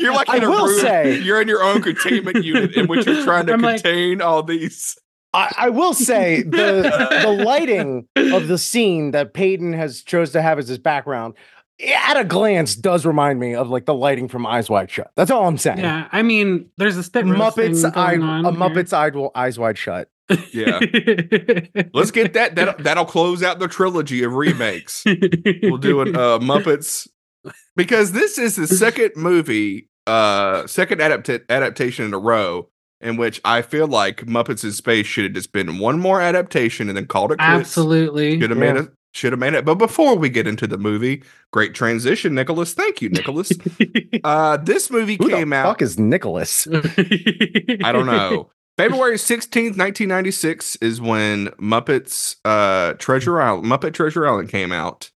You're 0.00 0.14
like 0.14 0.28
in 0.34 0.42
a 0.44 0.50
will 0.50 0.66
room. 0.66 0.80
say- 0.80 1.18
you're 1.20 1.40
in 1.40 1.48
your 1.48 1.62
own 1.62 1.82
containment 1.82 2.44
unit 2.44 2.74
in 2.74 2.86
which 2.86 3.06
you're 3.06 3.22
trying 3.24 3.46
to 3.46 3.52
I'm 3.54 3.60
like- 3.60 3.82
contain 3.82 4.20
all 4.22 4.42
these. 4.42 4.96
I, 5.36 5.52
I 5.58 5.68
will 5.70 5.94
say 5.94 6.42
the 6.42 7.18
the 7.24 7.42
lighting 7.44 8.06
of 8.16 8.46
the 8.46 8.56
scene 8.56 9.10
that 9.10 9.34
Peyton 9.34 9.72
has 9.72 10.00
chose 10.02 10.30
to 10.30 10.40
have 10.40 10.60
as 10.60 10.68
his 10.68 10.78
background, 10.78 11.34
at 11.82 12.16
a 12.16 12.24
glance, 12.24 12.74
does 12.76 13.04
remind 13.04 13.40
me 13.40 13.54
of 13.54 13.68
like 13.68 13.84
the 13.86 13.94
lighting 13.94 14.28
from 14.28 14.46
Eyes 14.46 14.70
Wide 14.70 14.90
Shut. 14.90 15.10
That's 15.16 15.30
all 15.30 15.46
I'm 15.46 15.58
saying. 15.58 15.78
yeah, 15.78 16.08
I 16.12 16.22
mean, 16.22 16.70
there's 16.76 16.96
a 16.96 17.02
spit 17.02 17.24
Muppets, 17.24 17.82
thing 17.82 17.92
eye, 17.94 18.16
on 18.16 18.44
a 18.46 18.50
here. 18.50 18.60
Muppets 18.60 18.92
eye, 18.92 19.10
eyes 19.38 19.58
wide 19.58 19.76
shut. 19.78 20.08
Yeah. 20.52 20.78
Let's 21.92 22.10
get 22.10 22.32
that. 22.34 22.54
That 22.54 22.78
that'll 22.84 23.04
close 23.04 23.42
out 23.42 23.58
the 23.58 23.68
trilogy 23.68 24.22
of 24.22 24.34
remakes. 24.34 25.04
We'll 25.62 25.76
do 25.78 26.00
an 26.00 26.16
uh, 26.16 26.38
Muppets 26.38 27.08
because 27.76 28.12
this 28.12 28.38
is 28.38 28.56
the 28.56 28.66
second 28.66 29.12
movie, 29.16 29.90
uh, 30.06 30.66
second 30.66 31.00
adapta- 31.00 31.46
adaptation 31.50 32.06
in 32.06 32.14
a 32.14 32.18
row 32.18 32.70
in 33.00 33.16
which 33.18 33.38
I 33.44 33.60
feel 33.60 33.86
like 33.86 34.24
Muppets 34.24 34.64
in 34.64 34.72
Space 34.72 35.04
should 35.06 35.24
have 35.24 35.34
just 35.34 35.52
been 35.52 35.78
one 35.78 35.98
more 35.98 36.22
adaptation 36.22 36.88
and 36.88 36.96
then 36.96 37.06
called 37.06 37.32
it 37.32 37.36
quits. 37.38 37.50
Absolutely. 37.50 38.40
Should 38.40 38.48
have 38.50 38.58
Yeah. 38.58 38.72
made 38.72 38.82
it. 38.84 38.88
Should 39.14 39.32
have 39.32 39.38
made 39.38 39.54
it. 39.54 39.64
But 39.64 39.76
before 39.76 40.16
we 40.16 40.28
get 40.28 40.48
into 40.48 40.66
the 40.66 40.76
movie, 40.76 41.22
great 41.52 41.72
transition, 41.72 42.34
Nicholas. 42.34 42.74
Thank 42.74 43.00
you, 43.00 43.08
Nicholas. 43.10 43.52
Uh, 44.24 44.56
this 44.56 44.90
movie 44.90 45.16
Who 45.20 45.28
came 45.28 45.50
the 45.50 45.56
out. 45.56 45.66
fuck 45.66 45.82
is 45.82 45.98
Nicholas? 45.98 46.66
I 46.70 47.92
don't 47.92 48.06
know. 48.06 48.50
February 48.78 49.16
16th, 49.16 49.76
1996 49.76 50.76
is 50.76 51.00
when 51.00 51.48
Muppets 51.60 52.36
uh 52.44 52.94
Treasure 52.94 53.40
Island 53.40 53.66
Muppet 53.66 53.92
Treasure 53.92 54.26
Island 54.26 54.48
came 54.48 54.72
out. 54.72 55.10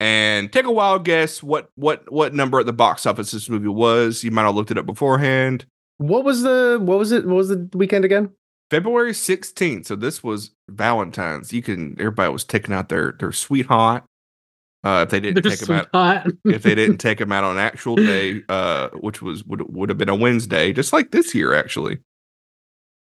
And 0.00 0.52
take 0.52 0.64
a 0.66 0.72
wild 0.72 1.04
guess 1.04 1.42
what 1.42 1.70
what 1.76 2.10
what 2.10 2.34
number 2.34 2.58
at 2.58 2.66
the 2.66 2.72
box 2.72 3.06
office 3.06 3.30
this 3.30 3.48
movie 3.48 3.68
was. 3.68 4.24
You 4.24 4.30
might 4.32 4.42
have 4.42 4.54
looked 4.56 4.70
it 4.72 4.78
up 4.78 4.86
beforehand. 4.86 5.64
What 5.98 6.24
was 6.24 6.42
the 6.42 6.78
what 6.82 6.98
was 6.98 7.12
it? 7.12 7.24
What 7.24 7.36
was 7.36 7.48
the 7.48 7.68
weekend 7.74 8.04
again? 8.04 8.30
February 8.72 9.12
16th. 9.12 9.84
So 9.84 9.96
this 9.96 10.24
was 10.24 10.52
Valentine's. 10.70 11.52
You 11.52 11.60
can 11.60 11.94
everybody 11.98 12.32
was 12.32 12.42
taking 12.42 12.74
out 12.74 12.88
their 12.88 13.12
their 13.12 13.30
sweetheart. 13.30 14.02
Uh 14.82 15.02
if 15.04 15.10
they 15.10 15.20
didn't 15.20 15.42
They're 15.42 15.52
take 15.52 15.60
them 15.60 15.76
out 15.76 15.88
hot. 15.92 16.26
if 16.46 16.62
they 16.62 16.74
didn't 16.74 16.96
take 17.06 17.18
them 17.18 17.32
out 17.32 17.44
on 17.44 17.58
an 17.58 17.62
actual 17.62 17.96
day, 17.96 18.42
uh, 18.48 18.88
which 18.94 19.20
was 19.20 19.44
would 19.44 19.60
would 19.76 19.90
have 19.90 19.98
been 19.98 20.08
a 20.08 20.14
Wednesday, 20.14 20.72
just 20.72 20.90
like 20.90 21.10
this 21.10 21.34
year 21.34 21.52
actually. 21.52 21.98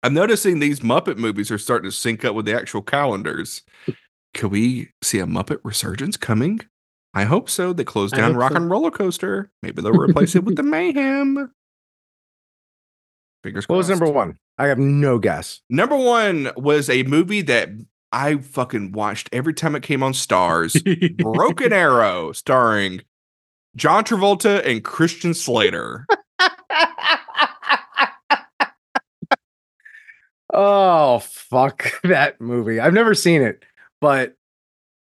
I'm 0.03 0.13
noticing 0.13 0.59
these 0.59 0.81
Muppet 0.81 1.17
movies 1.17 1.49
are 1.49 1.57
starting 1.57 1.89
to 1.89 1.95
sync 1.95 2.23
up 2.23 2.35
with 2.35 2.45
the 2.45 2.55
actual 2.55 2.83
calendars. 2.83 3.63
Could 4.35 4.51
we 4.51 4.91
see 5.01 5.17
a 5.17 5.25
Muppet 5.25 5.59
resurgence 5.63 6.17
coming? 6.17 6.61
I 7.15 7.23
hope 7.23 7.49
so. 7.49 7.73
They 7.73 7.83
closed 7.83 8.13
down 8.13 8.35
Rock 8.35 8.51
so. 8.51 8.57
and 8.57 8.69
Roller 8.69 8.91
Coaster. 8.91 9.49
Maybe 9.63 9.81
they'll 9.81 9.91
replace 9.99 10.35
it 10.35 10.43
with 10.43 10.55
the 10.55 10.61
Mayhem. 10.61 11.51
Fingers 13.43 13.65
crossed. 13.65 13.69
What 13.69 13.77
was 13.77 13.89
number 13.89 14.07
one? 14.07 14.37
I 14.57 14.67
have 14.67 14.79
no 14.79 15.19
guess. 15.19 15.61
Number 15.69 15.95
one 15.95 16.51
was 16.57 16.89
a 16.89 17.03
movie 17.03 17.43
that 17.43 17.69
I 18.11 18.37
fucking 18.37 18.93
watched 18.93 19.29
every 19.31 19.53
time 19.53 19.75
it 19.75 19.83
came 19.83 20.01
on 20.01 20.13
Starz. 20.13 20.81
Broken 21.33 21.71
Arrow, 21.73 22.31
starring 22.31 23.01
John 23.75 24.03
Travolta 24.03 24.65
and 24.65 24.83
Christian 24.83 25.35
Slater. 25.35 26.07
oh 30.53 31.19
fuck 31.19 31.91
that 32.03 32.41
movie. 32.41 32.79
I've 32.79 32.93
never 32.93 33.13
seen 33.13 33.41
it, 33.43 33.63
but 34.01 34.33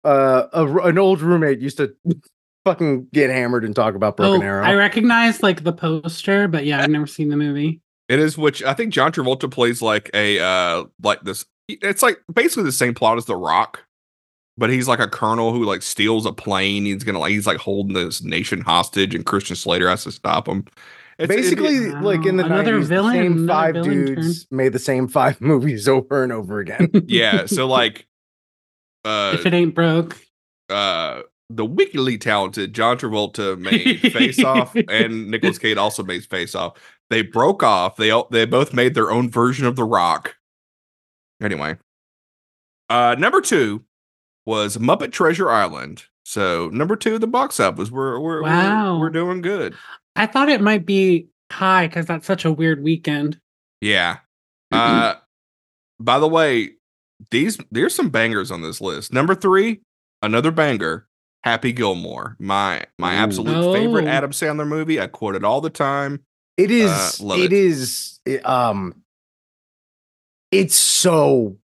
uh, 0.04 0.45
a, 0.52 0.66
an 0.78 0.99
old 0.99 1.21
roommate 1.21 1.59
used 1.59 1.78
to 1.78 1.95
fucking 2.64 3.09
get 3.12 3.30
hammered 3.30 3.64
and 3.64 3.75
talk 3.75 3.95
about 3.97 4.16
Broken 4.16 4.42
oh, 4.42 4.47
Arrow. 4.47 4.64
I 4.64 4.75
recognize 4.75 5.42
like 5.42 5.64
the 5.64 5.73
poster, 5.73 6.47
but 6.47 6.64
yeah, 6.64 6.80
I've 6.80 6.90
never 6.90 7.07
seen 7.07 7.28
the 7.28 7.37
movie. 7.37 7.80
It 8.11 8.19
is 8.19 8.37
which 8.37 8.62
I 8.62 8.75
think 8.75 8.93
John 8.93 9.12
Travolta 9.12 9.50
plays 9.50 9.81
like 9.81 10.11
a 10.12 10.38
uh 10.40 10.85
like 11.02 11.23
this. 11.23 11.47
It's 11.69 12.02
like 12.02 12.21
basically 12.35 12.64
the 12.64 12.73
same 12.73 12.93
plot 12.93 13.17
as 13.19 13.26
The 13.26 13.37
Rock, 13.37 13.85
but 14.59 14.69
he's 14.69 14.88
like 14.88 14.99
a 14.99 15.07
colonel 15.09 15.52
who 15.52 15.64
like 15.64 15.83
steals 15.83 16.26
a 16.26 16.33
plane. 16.33 16.85
He's 16.87 17.05
gonna 17.05 17.21
like 17.21 17.31
he's 17.31 17.47
like 17.47 17.59
holding 17.59 17.95
this 17.95 18.23
nation 18.23 18.61
hostage, 18.62 19.14
and 19.14 19.25
Christian 19.25 19.55
Slater 19.57 19.88
has 19.88 20.02
to 20.05 20.12
stop 20.12 20.49
him. 20.49 20.64
It's- 21.19 21.29
Basically, 21.37 21.76
it- 21.76 22.00
like 22.02 22.26
in 22.26 22.37
the 22.38 22.45
Another 22.47 22.81
90s, 22.81 22.85
villain- 22.87 23.12
the 23.14 23.19
same 23.23 23.33
another 23.33 23.47
five 23.47 23.75
villain 23.75 24.05
dudes 24.07 24.47
made 24.50 24.73
the 24.73 24.79
same 24.81 25.07
five 25.07 25.40
movies 25.43 25.87
over 25.87 26.25
and 26.25 26.33
over 26.33 26.59
again. 26.59 26.90
yeah. 27.07 27.47
So 27.47 27.67
like, 27.69 28.07
uh, 29.05 29.33
if 29.38 29.47
it 29.47 29.55
ain't 29.55 29.75
broke. 29.75 30.19
uh 30.69 31.23
the 31.52 31.64
wickedly 31.64 32.17
talented 32.17 32.73
John 32.73 32.97
Travolta 32.97 33.59
made 33.59 34.00
Face 34.12 34.43
Off 34.45 34.75
and 34.88 35.31
Nicolas 35.31 35.59
Cage 35.59 35.76
also 35.76 36.02
made 36.05 36.25
Face 36.25 36.55
Off. 36.55 36.75
They 37.11 37.23
broke 37.23 37.62
off. 37.62 37.97
They 37.97 38.11
all 38.11 38.29
they 38.31 38.45
both 38.47 38.73
made 38.73 38.95
their 38.95 39.11
own 39.11 39.29
version 39.29 39.67
of 39.67 39.76
The 39.76 39.85
Rock. 39.85 40.37
Anyway, 41.43 41.76
uh 42.88 43.17
number 43.19 43.40
2 43.40 43.83
was 44.47 44.76
Muppet 44.76 45.12
Treasure 45.12 45.50
Island. 45.50 46.05
So 46.25 46.69
number 46.73 46.97
2 46.97 47.19
the 47.19 47.26
box 47.26 47.59
office. 47.61 47.90
We're 47.90 48.19
we're 48.21 48.43
Wow. 48.43 48.95
we're, 48.95 49.00
we're 49.00 49.11
doing 49.11 49.40
good. 49.43 49.75
I 50.17 50.26
thought 50.26 50.49
it 50.49 50.61
might 50.61 50.87
be 50.87 51.29
high 51.50 51.87
because 51.88 52.07
that's 52.07 52.26
such 52.26 52.45
a 52.45 52.52
weird 52.52 52.83
weekend. 52.83 53.40
Yeah. 53.81 54.19
Uh 54.73 55.14
by 55.99 56.19
the 56.19 56.29
way, 56.29 56.71
these 57.31 57.59
there's 57.71 57.95
some 57.95 58.09
bangers 58.11 58.50
on 58.50 58.62
this 58.62 58.81
list. 58.81 59.12
Number 59.12 59.35
3, 59.35 59.81
another 60.23 60.50
banger. 60.50 61.07
Happy 61.43 61.73
Gilmore, 61.73 62.37
my 62.38 62.85
my 62.99 63.14
Ooh. 63.14 63.19
absolute 63.19 63.73
favorite 63.75 64.05
Oh. 64.05 64.09
Adam 64.09 64.31
Sandler 64.31 64.69
movie. 64.69 65.00
I 65.00 65.07
quote 65.07 65.35
it 65.35 65.43
all 65.45 65.61
the 65.62 65.71
time. 65.71 66.21
It 66.61 66.71
is. 66.71 67.21
Uh, 67.21 67.35
it 67.35 67.40
it. 67.45 67.52
is. 67.52 68.21
it, 68.26 68.47
um. 68.49 68.95
It's 70.50 70.75
so 70.75 71.57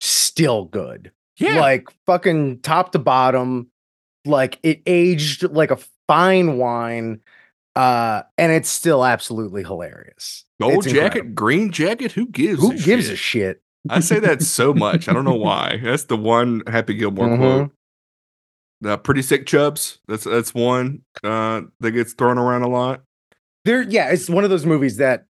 still 0.00 0.64
good. 0.66 1.10
Yeah. 1.36 1.60
Like 1.60 1.88
fucking 2.06 2.60
top 2.60 2.92
to 2.92 2.98
bottom. 2.98 3.70
Like 4.24 4.58
it 4.62 4.82
aged 4.86 5.42
like 5.44 5.70
a 5.70 5.78
fine 6.06 6.58
wine. 6.58 7.20
Uh, 7.76 8.22
and 8.36 8.52
it's 8.52 8.68
still 8.68 9.04
absolutely 9.04 9.62
hilarious. 9.62 10.44
gold 10.60 10.84
It's 10.84 10.86
jacket, 10.92 11.04
incredible. 11.18 11.34
green 11.34 11.70
jacket. 11.72 12.12
Who 12.12 12.26
gives? 12.26 12.60
Who 12.60 12.72
a 12.72 12.76
gives 12.76 13.04
shit? 13.06 13.12
a 13.12 13.16
shit? 13.16 13.62
I 13.88 14.00
say 14.00 14.18
that 14.20 14.42
so 14.42 14.74
much. 14.74 15.08
I 15.08 15.12
don't 15.12 15.24
know 15.24 15.34
why. 15.36 15.80
That's 15.82 16.04
the 16.04 16.16
one 16.16 16.62
Happy 16.66 16.94
Gilmore 16.94 17.28
Mhm. 17.28 17.38
quote. 17.38 17.70
The 18.82 18.98
pretty 18.98 19.22
sick 19.22 19.46
chubs. 19.46 19.98
That's 20.08 20.24
that's 20.24 20.52
one 20.54 21.02
uh, 21.24 21.62
that 21.80 21.90
gets 21.92 22.12
thrown 22.14 22.38
around 22.38 22.62
a 22.62 22.68
lot. 22.68 23.02
There, 23.70 23.82
yeah, 23.82 24.10
it's 24.10 24.28
one 24.28 24.42
of 24.42 24.50
those 24.50 24.66
movies 24.66 24.96
that 24.96 25.26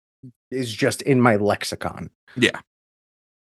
is 0.50 0.70
just 0.70 1.00
in 1.02 1.22
my 1.22 1.36
lexicon. 1.36 2.10
Yeah. 2.36 2.60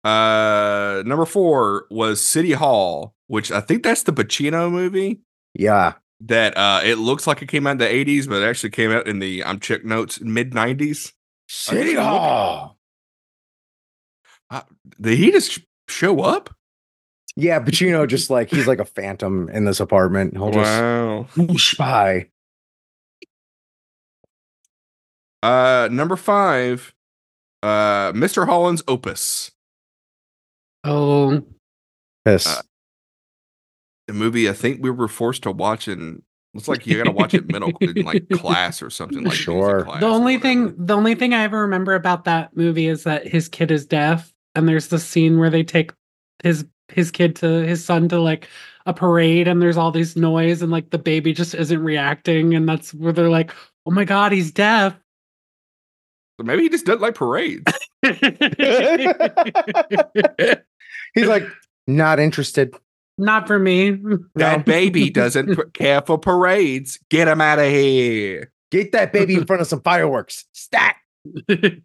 Uh, 0.05 1.03
number 1.07 1.25
four 1.25 1.87
was 1.91 2.21
City 2.23 2.53
Hall, 2.53 3.15
which 3.29 3.51
I 3.51 3.61
think 3.63 3.83
that's 3.83 4.03
the 4.03 4.13
Pacino 4.13 4.71
movie. 4.71 5.21
Yeah. 5.55 5.95
That 6.21 6.55
uh, 6.59 6.83
it 6.85 6.97
looks 6.99 7.27
like 7.27 7.41
it 7.41 7.49
came 7.49 7.67
out 7.67 7.73
in 7.73 7.79
the 7.79 7.87
'80s, 7.87 8.29
but 8.29 8.43
it 8.43 8.47
actually 8.47 8.71
came 8.71 8.91
out 8.93 9.07
in 9.07 9.21
the 9.21 9.43
I'm 9.45 9.59
check 9.59 9.87
notes 9.87 10.21
mid 10.21 10.53
'90s. 10.53 11.13
City 11.49 11.95
Hall. 11.95 12.77
Did 15.01 15.19
he 15.19 15.31
just 15.33 15.61
show 15.89 16.21
up? 16.21 16.55
Yeah, 17.37 17.59
Pacino 17.61 18.07
just 18.07 18.29
like 18.31 18.51
he's 18.51 18.67
like 18.67 18.79
a 18.81 18.85
phantom 18.85 19.49
in 19.49 19.65
this 19.65 19.81
apartment. 19.81 20.35
He'll 20.35 20.51
Wow. 20.53 21.27
just 21.35 21.37
whoosh 21.39 21.75
by. 21.77 22.29
Uh, 25.45 25.89
number 25.93 26.17
five, 26.17 26.95
uh, 27.63 28.13
Mr. 28.13 28.47
Holland's 28.47 28.83
Opus, 28.89 29.51
Oh, 30.85 31.43
yes. 32.27 32.47
Uh, 32.47 32.63
the 34.07 34.13
movie 34.15 34.49
I 34.49 34.53
think 34.53 34.83
we 34.83 34.91
were 34.91 35.09
forced 35.09 35.43
to 35.45 35.51
watch 35.51 35.89
in. 35.89 36.23
Looks 36.53 36.69
like 36.69 36.87
you 36.87 36.97
got 36.97 37.05
to 37.05 37.11
watch 37.13 37.35
it 37.35 37.47
middle 37.51 37.73
in 37.81 38.05
like 38.05 38.29
class 38.33 38.81
or 38.81 38.89
something 38.89 39.25
like 39.25 39.35
Sure. 39.35 39.83
class 39.85 40.01
the 40.01 40.07
only 40.07 40.39
thing 40.39 40.73
the 40.79 40.97
only 40.97 41.15
thing 41.17 41.35
I 41.35 41.43
ever 41.43 41.61
remember 41.63 41.95
about 41.95 42.25
that 42.25 42.57
movie 42.57 42.87
is 42.87 43.05
that 43.05 43.27
his 43.27 43.49
kid 43.49 43.71
is 43.71 43.87
deaf, 43.87 44.33
and 44.55 44.69
there's 44.69 44.89
the 44.89 44.99
scene 44.99 45.39
where 45.39 45.51
they 45.51 45.63
take 45.65 45.93
his 46.43 46.65
his 46.89 47.11
kid 47.11 47.35
to 47.37 47.47
his 47.67 47.85
son 47.85 48.09
to 48.11 48.21
like 48.21 48.49
a 48.87 48.93
parade, 48.95 49.49
and 49.49 49.61
there's 49.61 49.77
all 49.77 49.91
these 49.91 50.17
noise, 50.17 50.63
and 50.63 50.71
like 50.71 50.91
the 50.91 50.99
baby 50.99 51.33
just 51.33 51.55
isn't 51.55 51.83
reacting, 51.83 52.55
and 52.55 52.69
that's 52.69 52.95
where 52.95 53.13
they're 53.13 53.31
like, 53.31 53.53
"Oh 53.87 53.91
my 53.91 54.05
god, 54.05 54.33
he's 54.33 54.53
deaf." 54.53 54.95
Maybe 56.39 56.63
he 56.63 56.69
just 56.69 56.87
doesn't 56.87 57.03
like 57.03 57.15
parades. 57.15 57.73
He's 61.15 61.27
like, 61.27 61.47
not 61.87 62.19
interested. 62.19 62.75
Not 63.17 63.47
for 63.47 63.59
me. 63.59 63.99
That 64.35 64.65
baby 64.67 65.11
doesn't 65.11 65.75
care 65.75 66.03
for 66.03 66.19
parades. 66.19 66.99
Get 67.11 67.29
him 67.29 67.41
out 67.41 67.59
of 67.59 67.67
here. 67.67 68.53
Get 68.71 68.93
that 68.93 69.13
baby 69.13 69.35
in 69.35 69.47
front 69.47 69.63
of 69.63 69.69
some 69.69 69.83
fireworks. 69.83 70.47
Stat. 70.53 70.97
I 71.49 71.79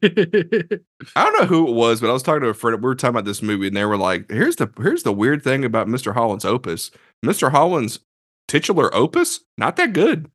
don't 1.16 1.40
know 1.40 1.46
who 1.46 1.68
it 1.68 1.74
was, 1.74 2.02
but 2.02 2.10
I 2.10 2.14
was 2.14 2.24
talking 2.24 2.42
to 2.42 2.50
a 2.50 2.54
friend. 2.54 2.76
We 2.78 2.82
were 2.82 2.96
talking 2.96 3.16
about 3.16 3.26
this 3.26 3.42
movie, 3.42 3.68
and 3.68 3.78
they 3.78 3.86
were 3.86 3.96
like, 3.96 4.30
"Here's 4.30 4.58
the 4.58 4.70
here's 4.82 5.04
the 5.04 5.14
weird 5.14 5.44
thing 5.44 5.64
about 5.64 5.88
Mr. 5.88 6.14
Holland's 6.14 6.44
opus. 6.44 6.92
Mr. 7.24 7.52
Holland's 7.52 8.00
titular 8.50 8.94
opus 8.94 9.42
not 9.58 9.78
that 9.78 9.94
good. 9.94 10.30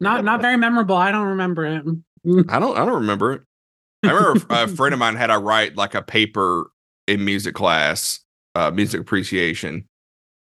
not 0.00 0.24
not 0.24 0.40
very 0.40 0.56
memorable. 0.56 0.96
I 0.96 1.12
don't 1.12 1.28
remember 1.28 1.66
it. 1.66 1.84
I 2.26 2.58
don't 2.58 2.76
I 2.76 2.84
don't 2.84 2.94
remember 2.94 3.32
it. 3.32 3.42
I 4.02 4.10
remember 4.10 4.44
a 4.50 4.68
friend 4.68 4.92
of 4.92 4.98
mine 5.00 5.16
had 5.16 5.28
to 5.28 5.38
write 5.38 5.76
like 5.76 5.94
a 5.94 6.02
paper 6.02 6.70
in 7.06 7.24
music 7.24 7.54
class, 7.54 8.20
uh, 8.54 8.70
music 8.70 9.00
appreciation, 9.00 9.86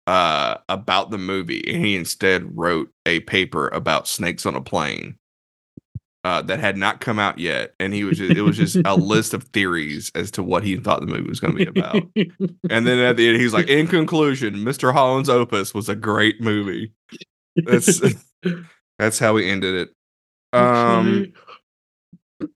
uh, 0.06 0.56
about 0.68 1.10
the 1.10 1.18
movie, 1.18 1.62
and 1.72 1.84
he 1.84 1.96
instead 1.96 2.56
wrote 2.56 2.90
a 3.06 3.20
paper 3.20 3.68
about 3.68 4.08
snakes 4.08 4.46
on 4.46 4.54
a 4.54 4.60
plane. 4.60 5.16
Uh, 6.24 6.42
that 6.42 6.58
had 6.58 6.76
not 6.76 7.00
come 7.00 7.18
out 7.18 7.38
yet, 7.38 7.74
and 7.78 7.94
he 7.94 8.02
was 8.02 8.18
just, 8.18 8.36
it 8.36 8.42
was 8.42 8.56
just 8.56 8.76
a 8.84 8.96
list 8.96 9.32
of 9.32 9.44
theories 9.44 10.10
as 10.16 10.32
to 10.32 10.42
what 10.42 10.64
he 10.64 10.76
thought 10.76 11.00
the 11.00 11.06
movie 11.06 11.28
was 11.28 11.38
going 11.38 11.56
to 11.56 11.64
be 11.64 11.80
about. 11.80 12.02
And 12.68 12.86
then 12.86 12.98
at 12.98 13.16
the 13.16 13.28
end, 13.28 13.40
he's 13.40 13.54
like, 13.54 13.68
"In 13.68 13.86
conclusion, 13.86 14.56
Mr. 14.56 14.92
Holland's 14.92 15.30
Opus 15.30 15.72
was 15.72 15.88
a 15.88 15.94
great 15.94 16.40
movie." 16.40 16.92
That's 17.56 18.02
that's 18.98 19.18
how 19.18 19.34
we 19.34 19.48
ended 19.48 19.74
it. 19.74 20.58
Um, 20.58 21.32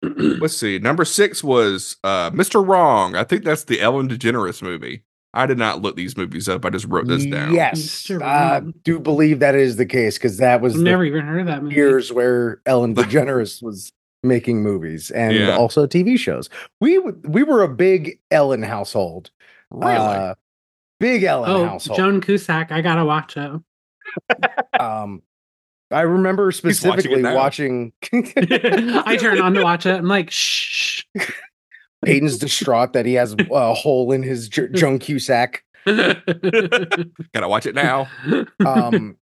let's 0.03 0.57
see. 0.57 0.79
Number 0.79 1.05
six 1.05 1.43
was 1.43 1.97
uh, 2.05 2.31
Mr. 2.31 2.67
Wrong. 2.67 3.17
I 3.17 3.25
think 3.25 3.45
that's 3.45 3.65
the 3.65 3.81
Ellen 3.81 4.09
DeGeneres 4.09 4.63
movie. 4.63 5.05
I 5.35 5.47
did 5.47 5.57
not 5.59 5.81
look 5.81 5.97
these 5.97 6.17
movies 6.17 6.47
up. 6.49 6.65
I 6.67 6.71
just 6.71 6.87
wrote 6.87 7.07
this 7.09 7.25
down. 7.25 7.55
Yes, 7.55 8.11
I 8.11 8.15
Wrong. 8.59 8.75
do 8.85 8.99
believe 9.01 9.39
that 9.41 9.55
is 9.55 9.77
the 9.77 9.87
case 9.87 10.19
because 10.19 10.37
that 10.37 10.61
was 10.61 10.75
the 10.75 10.83
never 10.83 11.05
even 11.05 11.25
heard 11.25 11.41
of 11.41 11.47
that 11.47 11.63
movie. 11.63 11.75
years 11.75 12.13
where 12.13 12.61
Ellen 12.67 12.95
DeGeneres 12.97 13.63
was 13.63 13.93
making 14.23 14.63
movies 14.63 15.11
and 15.11 15.35
Yeah. 15.35 15.57
also 15.57 15.87
TV 15.87 16.19
shows. 16.19 16.51
We 16.83 16.97
w- 16.97 17.19
we 17.25 17.43
were 17.45 17.63
a 17.63 17.69
big 17.69 18.19
Ellen 18.31 18.63
household. 18.63 19.31
Really? 19.71 19.95
Uh, 19.97 20.35
big 21.01 21.23
Ellen 21.25 21.51
Oh, 21.51 21.65
household. 21.67 21.97
Joan 21.99 22.21
Cusack. 22.21 22.71
I 22.71 22.83
gotta 22.83 23.05
watch 23.07 23.35
it. 23.39 23.53
um, 24.79 25.23
I 25.93 26.01
remember 26.03 26.51
specifically 26.53 27.23
now. 27.23 27.35
watching, 27.35 27.93
I 28.13 29.17
turn 29.21 29.41
on 29.41 29.55
to 29.55 29.63
watch 29.63 29.87
it. 29.87 29.95
I'm 29.97 30.09
like, 30.09 30.31
shh. 30.31 31.05
Peyton's 32.05 32.37
distraught 32.39 32.95
that 32.95 33.07
he 33.07 33.15
has 33.15 33.37
a 33.51 33.75
hole 33.75 34.11
in 34.11 34.23
his 34.25 34.49
J- 34.49 34.69
Joan 34.73 34.99
Cusack. 35.01 35.63
Gotta 35.87 37.49
watch 37.49 37.67
it 37.67 37.75
now. 37.75 38.09
Um, 38.65 39.17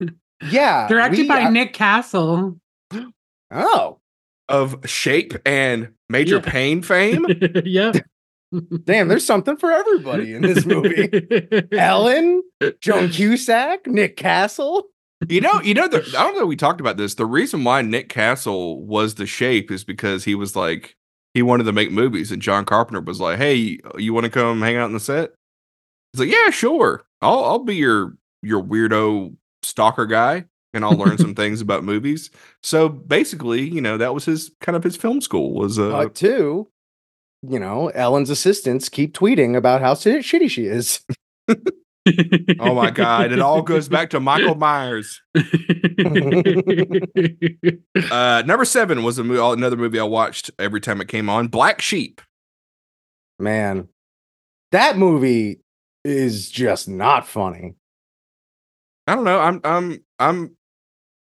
yeah, 0.49 0.87
Directed 0.87 1.19
we- 1.21 1.27
by 1.27 1.39
I- 1.41 1.49
Nick 1.49 1.73
Castle. 1.73 2.59
Oh, 3.51 3.99
Of 4.49 4.77
Shape 4.89 5.33
and 5.45 5.89
Major 6.09 6.35
Yeah. 6.35 6.41
Payne 6.51 6.81
fame. 6.83 7.25
yeah. 7.65 7.93
damn! 8.83 9.07
There's 9.07 9.25
something 9.25 9.57
for 9.57 9.71
everybody 9.71 10.33
in 10.33 10.41
this 10.41 10.65
movie. 10.65 11.09
Ellen, 11.71 12.43
Joan 12.79 13.09
Cusack, 13.09 13.87
Nick 13.87 14.17
Castle. 14.17 14.85
You 15.27 15.41
know, 15.41 15.61
you 15.61 15.73
know, 15.73 15.87
the, 15.87 15.97
I 16.17 16.23
don't 16.23 16.35
know. 16.35 16.43
if 16.43 16.47
We 16.47 16.55
talked 16.55 16.79
about 16.79 16.97
this. 16.97 17.15
The 17.15 17.25
reason 17.25 17.63
why 17.63 17.81
Nick 17.81 18.07
Castle 18.07 18.85
was 18.85 19.15
the 19.15 19.25
shape 19.25 19.71
is 19.71 19.83
because 19.83 20.23
he 20.23 20.35
was 20.35 20.55
like 20.55 20.95
he 21.33 21.41
wanted 21.41 21.63
to 21.63 21.73
make 21.73 21.91
movies, 21.91 22.31
and 22.31 22.41
John 22.41 22.65
Carpenter 22.65 23.01
was 23.01 23.19
like, 23.19 23.39
"Hey, 23.39 23.79
you 23.97 24.13
want 24.13 24.25
to 24.25 24.29
come 24.29 24.61
hang 24.61 24.77
out 24.77 24.87
in 24.87 24.93
the 24.93 24.99
set?" 24.99 25.33
He's 26.13 26.19
like, 26.19 26.29
"Yeah, 26.29 26.51
sure. 26.51 27.03
I'll 27.21 27.43
I'll 27.45 27.59
be 27.59 27.75
your 27.75 28.15
your 28.43 28.63
weirdo 28.63 29.35
stalker 29.63 30.05
guy, 30.05 30.45
and 30.73 30.85
I'll 30.85 30.95
learn 30.95 31.17
some 31.17 31.33
things 31.35 31.61
about 31.61 31.83
movies." 31.83 32.29
So 32.61 32.87
basically, 32.87 33.67
you 33.67 33.81
know, 33.81 33.97
that 33.97 34.13
was 34.13 34.25
his 34.25 34.51
kind 34.61 34.75
of 34.75 34.83
his 34.83 34.95
film 34.95 35.21
school 35.21 35.55
was 35.55 35.79
uh, 35.79 35.89
But 35.89 36.15
two, 36.15 36.69
you 37.41 37.59
know, 37.59 37.87
Ellen's 37.89 38.29
assistants 38.29 38.87
keep 38.87 39.15
tweeting 39.15 39.55
about 39.55 39.81
how 39.81 39.95
shitty 39.95 40.49
she 40.49 40.65
is. 40.65 41.01
oh 42.59 42.73
my 42.75 42.91
god, 42.91 43.31
it 43.31 43.39
all 43.39 43.61
goes 43.61 43.87
back 43.89 44.09
to 44.11 44.19
Michael 44.19 44.55
Myers. 44.67 45.21
Uh, 48.11 48.43
number 48.45 48.63
seven 48.65 49.03
was 49.03 49.17
a 49.17 49.23
mo- 49.23 49.51
another 49.51 49.75
movie 49.75 49.99
I 49.99 50.03
watched 50.03 50.51
every 50.59 50.79
time 50.79 51.01
it 51.01 51.07
came 51.07 51.29
on, 51.29 51.47
Black 51.47 51.81
Sheep. 51.81 52.21
Man, 53.39 53.87
that 54.71 54.97
movie 54.97 55.61
is 56.05 56.49
just 56.49 56.87
not 56.87 57.27
funny. 57.27 57.75
I 59.07 59.15
don't 59.15 59.23
know. 59.23 59.39
I'm 59.39 59.61
I'm 59.63 60.03
I'm. 60.19 60.55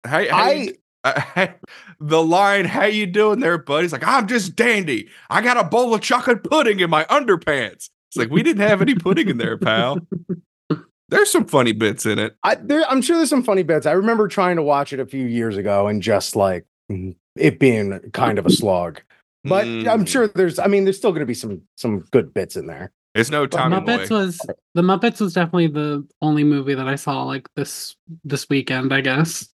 How, 0.05 0.27
how 0.29 0.49
you- 0.51 0.75
uh, 1.03 1.47
the 1.99 2.21
line 2.23 2.65
"How 2.65 2.85
you 2.85 3.05
doing 3.05 3.39
there, 3.39 3.57
buddy?" 3.57 3.83
He's 3.83 3.91
like, 3.93 4.05
"I'm 4.05 4.27
just 4.27 4.55
dandy. 4.55 5.09
I 5.29 5.41
got 5.41 5.57
a 5.57 5.63
bowl 5.63 5.93
of 5.93 6.01
chocolate 6.01 6.43
pudding 6.43 6.79
in 6.81 6.89
my 6.89 7.05
underpants." 7.05 7.89
It's 8.09 8.17
like 8.17 8.29
we 8.29 8.43
didn't 8.43 8.67
have 8.67 8.81
any 8.81 8.95
pudding 8.95 9.29
in 9.29 9.37
there, 9.37 9.57
pal. 9.57 9.99
There's 11.09 11.31
some 11.31 11.45
funny 11.45 11.71
bits 11.71 12.05
in 12.05 12.17
it. 12.19 12.35
I, 12.43 12.55
there, 12.55 12.83
I'm 12.89 13.01
sure 13.01 13.17
there's 13.17 13.29
some 13.29 13.43
funny 13.43 13.63
bits. 13.63 13.85
I 13.85 13.91
remember 13.91 14.27
trying 14.27 14.55
to 14.55 14.63
watch 14.63 14.91
it 14.93 14.99
a 14.99 15.05
few 15.05 15.25
years 15.25 15.55
ago 15.57 15.87
and 15.87 16.01
just 16.01 16.35
like 16.35 16.65
it 17.35 17.59
being 17.59 17.99
kind 18.11 18.39
of 18.39 18.45
a 18.45 18.49
slog. 18.51 19.01
But 19.43 19.65
I'm 19.67 20.05
Mm, 20.05 20.07
sure 20.07 20.27
there's. 20.27 20.57
I 20.57 20.65
mean, 20.67 20.83
there's 20.85 20.97
still 20.97 21.11
going 21.11 21.19
to 21.19 21.25
be 21.27 21.35
some 21.35 21.61
some 21.77 21.99
good 22.11 22.33
bits 22.33 22.55
in 22.55 22.65
there. 22.65 22.91
it's 23.13 23.29
no 23.29 23.45
time. 23.45 23.71
Muppets 23.71 24.09
Boy. 24.09 24.15
was 24.15 24.39
the 24.73 24.81
Muppets 24.81 25.21
was 25.21 25.33
definitely 25.33 25.67
the 25.67 26.03
only 26.23 26.43
movie 26.43 26.73
that 26.73 26.87
I 26.87 26.95
saw 26.95 27.23
like 27.23 27.47
this 27.55 27.95
this 28.23 28.49
weekend, 28.49 28.91
I 28.91 29.01
guess. 29.01 29.47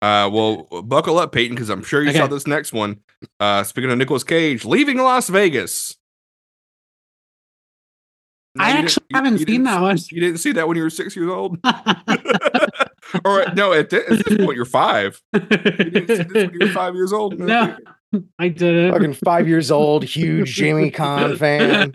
Uh, 0.00 0.28
well, 0.32 0.64
buckle 0.84 1.18
up, 1.18 1.30
Peyton, 1.32 1.54
because 1.54 1.68
I'm 1.70 1.82
sure 1.84 2.02
you 2.02 2.12
saw 2.12 2.26
this 2.26 2.46
next 2.46 2.72
one. 2.72 2.98
Uh, 3.38 3.62
speaking 3.62 3.90
of 3.90 3.98
Nicolas 3.98 4.24
Cage, 4.24 4.64
leaving 4.64 4.98
Las 4.98 5.28
Vegas. 5.28 5.96
No, 8.54 8.64
I 8.64 8.70
actually 8.70 9.06
you- 9.10 9.16
haven't 9.16 9.38
you 9.40 9.46
seen 9.46 9.62
that 9.64 9.80
one. 9.80 9.98
You 10.10 10.20
didn't 10.20 10.38
see 10.38 10.52
that 10.52 10.68
when 10.68 10.76
you 10.76 10.82
were 10.82 10.90
six 10.90 11.16
years 11.16 11.30
old. 11.30 11.58
or 13.24 13.44
no, 13.54 13.72
at 13.72 13.90
this, 13.90 14.04
at 14.10 14.24
this 14.24 14.36
point 14.38 14.56
you're 14.56 14.64
five. 14.66 15.20
You 15.32 15.40
didn't 15.40 16.06
see 16.08 16.22
this 16.24 16.34
when 16.34 16.52
you 16.52 16.58
were 16.66 16.72
five 16.72 16.94
years 16.94 17.12
old. 17.12 17.38
no, 17.38 17.76
I 18.38 18.48
didn't. 18.48 18.92
Fucking 18.92 19.14
five 19.24 19.48
years 19.48 19.70
old, 19.70 20.04
huge 20.04 20.52
Jamie 20.54 20.90
Kahn 20.90 21.36
fan. 21.36 21.94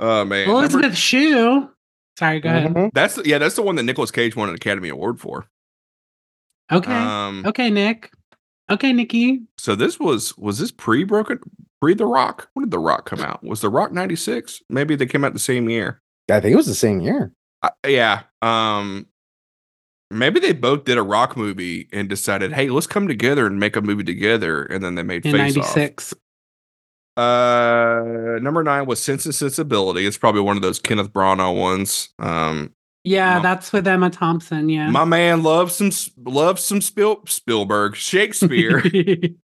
Oh 0.00 0.24
man, 0.24 0.46
Number- 0.46 0.60
Elizabeth 0.60 0.96
Shue. 0.96 1.68
Sorry, 2.18 2.40
go 2.40 2.48
ahead. 2.48 2.72
Mhm. 2.74 2.90
that's 2.94 3.18
yeah, 3.24 3.38
that's 3.38 3.54
the 3.56 3.62
one 3.62 3.76
that 3.76 3.82
Nicolas 3.84 4.10
Cage 4.10 4.34
won 4.36 4.48
an 4.48 4.54
Academy 4.54 4.88
Award 4.88 5.20
for. 5.20 5.46
Okay. 6.70 6.92
Um, 6.92 7.44
okay, 7.46 7.70
Nick. 7.70 8.10
Okay, 8.70 8.92
Nikki. 8.92 9.42
so 9.56 9.74
this 9.74 9.98
was 9.98 10.36
was 10.36 10.58
this 10.58 10.70
pre 10.70 11.04
Broken 11.04 11.38
pre 11.80 11.94
The 11.94 12.06
Rock? 12.06 12.48
When 12.54 12.64
did 12.64 12.70
The 12.70 12.78
Rock 12.78 13.06
come 13.06 13.20
out? 13.20 13.42
Was 13.42 13.60
The 13.60 13.68
Rock 13.70 13.92
ninety 13.92 14.16
six? 14.16 14.62
Maybe 14.68 14.96
they 14.96 15.06
came 15.06 15.24
out 15.24 15.32
the 15.32 15.38
same 15.38 15.68
year. 15.68 16.00
I 16.30 16.40
think 16.40 16.52
it 16.52 16.56
was 16.56 16.66
the 16.66 16.74
same 16.74 17.00
year. 17.00 17.32
Uh, 17.62 17.70
yeah. 17.86 18.22
Um, 18.42 19.06
maybe 20.10 20.40
they 20.40 20.52
both 20.52 20.84
did 20.84 20.98
a 20.98 21.02
Rock 21.02 21.36
movie 21.36 21.88
and 21.92 22.08
decided, 22.08 22.52
hey, 22.52 22.68
let's 22.70 22.86
come 22.86 23.08
together 23.08 23.46
and 23.46 23.58
make 23.58 23.76
a 23.76 23.80
movie 23.80 24.04
together, 24.04 24.62
and 24.64 24.82
then 24.84 24.94
they 24.94 25.02
made 25.02 25.24
In 25.26 25.32
Face 25.32 25.56
Off. 25.56 25.76
'96. 25.76 26.14
Uh, 27.16 28.38
number 28.40 28.62
nine 28.62 28.86
was 28.86 29.00
Sense 29.02 29.24
and 29.24 29.34
Sensibility. 29.34 30.06
It's 30.06 30.16
probably 30.18 30.40
one 30.42 30.56
of 30.56 30.62
those 30.62 30.78
Kenneth 30.78 31.12
Branagh 31.12 31.56
ones. 31.58 32.10
Um, 32.20 32.72
Yeah, 33.04 33.36
My- 33.36 33.42
that's 33.42 33.72
with 33.72 33.88
Emma 33.88 34.10
Thompson. 34.10 34.68
Yeah. 34.68 34.90
my 34.90 35.04
man 35.04 35.42
loves 35.42 35.74
some 35.74 35.90
loves 36.24 36.62
some 36.62 36.80
Spiel, 36.80 37.22
Spielberg 37.26 37.96
Shakespeare. 37.96 38.82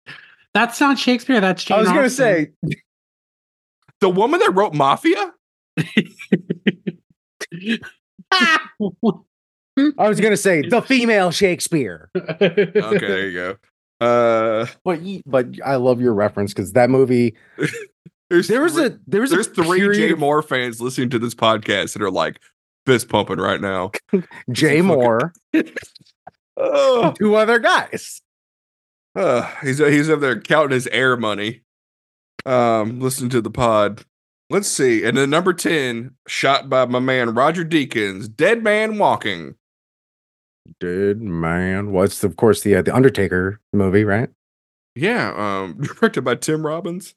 that's 0.59 0.81
not 0.81 0.99
Shakespeare. 0.99 1.41
That's 1.41 1.63
Jane 1.65 1.79
I 1.79 1.81
was 1.81 1.89
gonna 1.91 2.11
say 2.11 2.51
the 4.01 4.11
woman 4.11 4.41
that 4.41 4.55
wrote 4.55 4.75
Mafia. 4.75 5.33
I 8.31 8.59
was 10.09 10.21
gonna 10.21 10.37
say 10.37 10.63
the 10.63 10.83
female 10.83 11.31
Shakespeare. 11.31 12.11
Okay, 12.17 12.75
there 12.75 13.29
you 13.29 13.33
go. 13.35 13.57
Uh, 14.01 14.67
But 14.85 15.01
but 15.27 15.47
I 15.65 15.77
love 15.77 16.01
your 16.01 16.15
reference 16.15 16.53
because 16.53 16.73
that 16.73 16.91
movie 16.91 17.37
there's 18.31 18.49
there 18.49 18.63
was 18.63 18.75
three, 18.75 18.87
a 18.87 18.99
there 19.07 19.21
was 19.21 19.31
there's 19.31 19.47
a 19.49 19.55
three 19.55 19.79
period 19.81 20.17
Jay 20.17 20.21
Mohr 20.21 20.45
fans 20.45 20.81
listening 20.81 21.11
to 21.11 21.19
this 21.19 21.35
podcast 21.35 21.93
that 21.95 22.03
are 22.03 22.11
like 22.11 22.41
fist 22.87 23.09
pumping 23.09 23.39
right 23.39 23.61
now. 23.61 23.93
Jay 24.53 24.81
fucking- 24.81 24.85
Mohr, 24.85 25.33
Oh, 26.57 27.13
two 27.19 27.37
other 27.37 27.59
guys. 27.61 28.21
Uh, 29.19 29.51
he's 29.63 29.79
he's 29.79 30.09
up 30.09 30.21
there 30.21 30.41
counting 30.41 30.75
his 30.75 30.87
air 30.89 31.17
money. 31.17 31.63
Um, 32.47 33.01
listening 33.01 33.31
to 33.31 33.41
the 33.41 33.51
pod. 33.51 34.05
Let's 34.51 34.69
see. 34.69 35.05
And 35.05 35.17
then 35.17 35.29
number 35.29 35.53
10, 35.53 36.15
shot 36.27 36.71
by 36.71 36.87
my 36.87 37.01
man 37.01 37.35
Roger 37.35 37.65
Deakins, 37.65 38.35
Dead 38.35 38.63
Man 38.63 38.97
Walking. 38.97 39.57
Dead 40.81 41.21
man? 41.21 41.93
What's 41.93 42.25
of 42.25 42.37
course 42.37 42.63
the 42.63 42.77
uh, 42.77 42.83
the 42.83 42.95
Undertaker 42.95 43.61
movie, 43.73 44.05
right? 44.05 44.31
Yeah, 44.95 45.33
um, 45.37 45.79
directed 45.81 46.23
by 46.23 46.37
Tim 46.37 46.65
Robbins. 46.67 47.15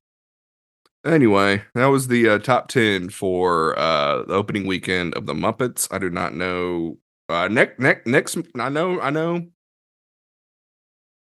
Anyway, 1.05 1.63
that 1.73 1.87
was 1.87 2.07
the 2.07 2.29
uh, 2.29 2.39
top 2.39 2.67
ten 2.67 3.09
for 3.09 3.77
uh, 3.77 4.23
the 4.23 4.33
opening 4.33 4.67
weekend 4.67 5.13
of 5.15 5.25
the 5.25 5.33
Muppets. 5.33 5.87
I 5.91 5.97
do 5.97 6.09
not 6.09 6.33
know. 6.33 6.97
Uh, 7.27 7.47
next, 7.47 7.79
next, 7.79 8.07
next. 8.07 8.37
I 8.55 8.69
know, 8.69 8.99
I 9.01 9.09
know. 9.09 9.47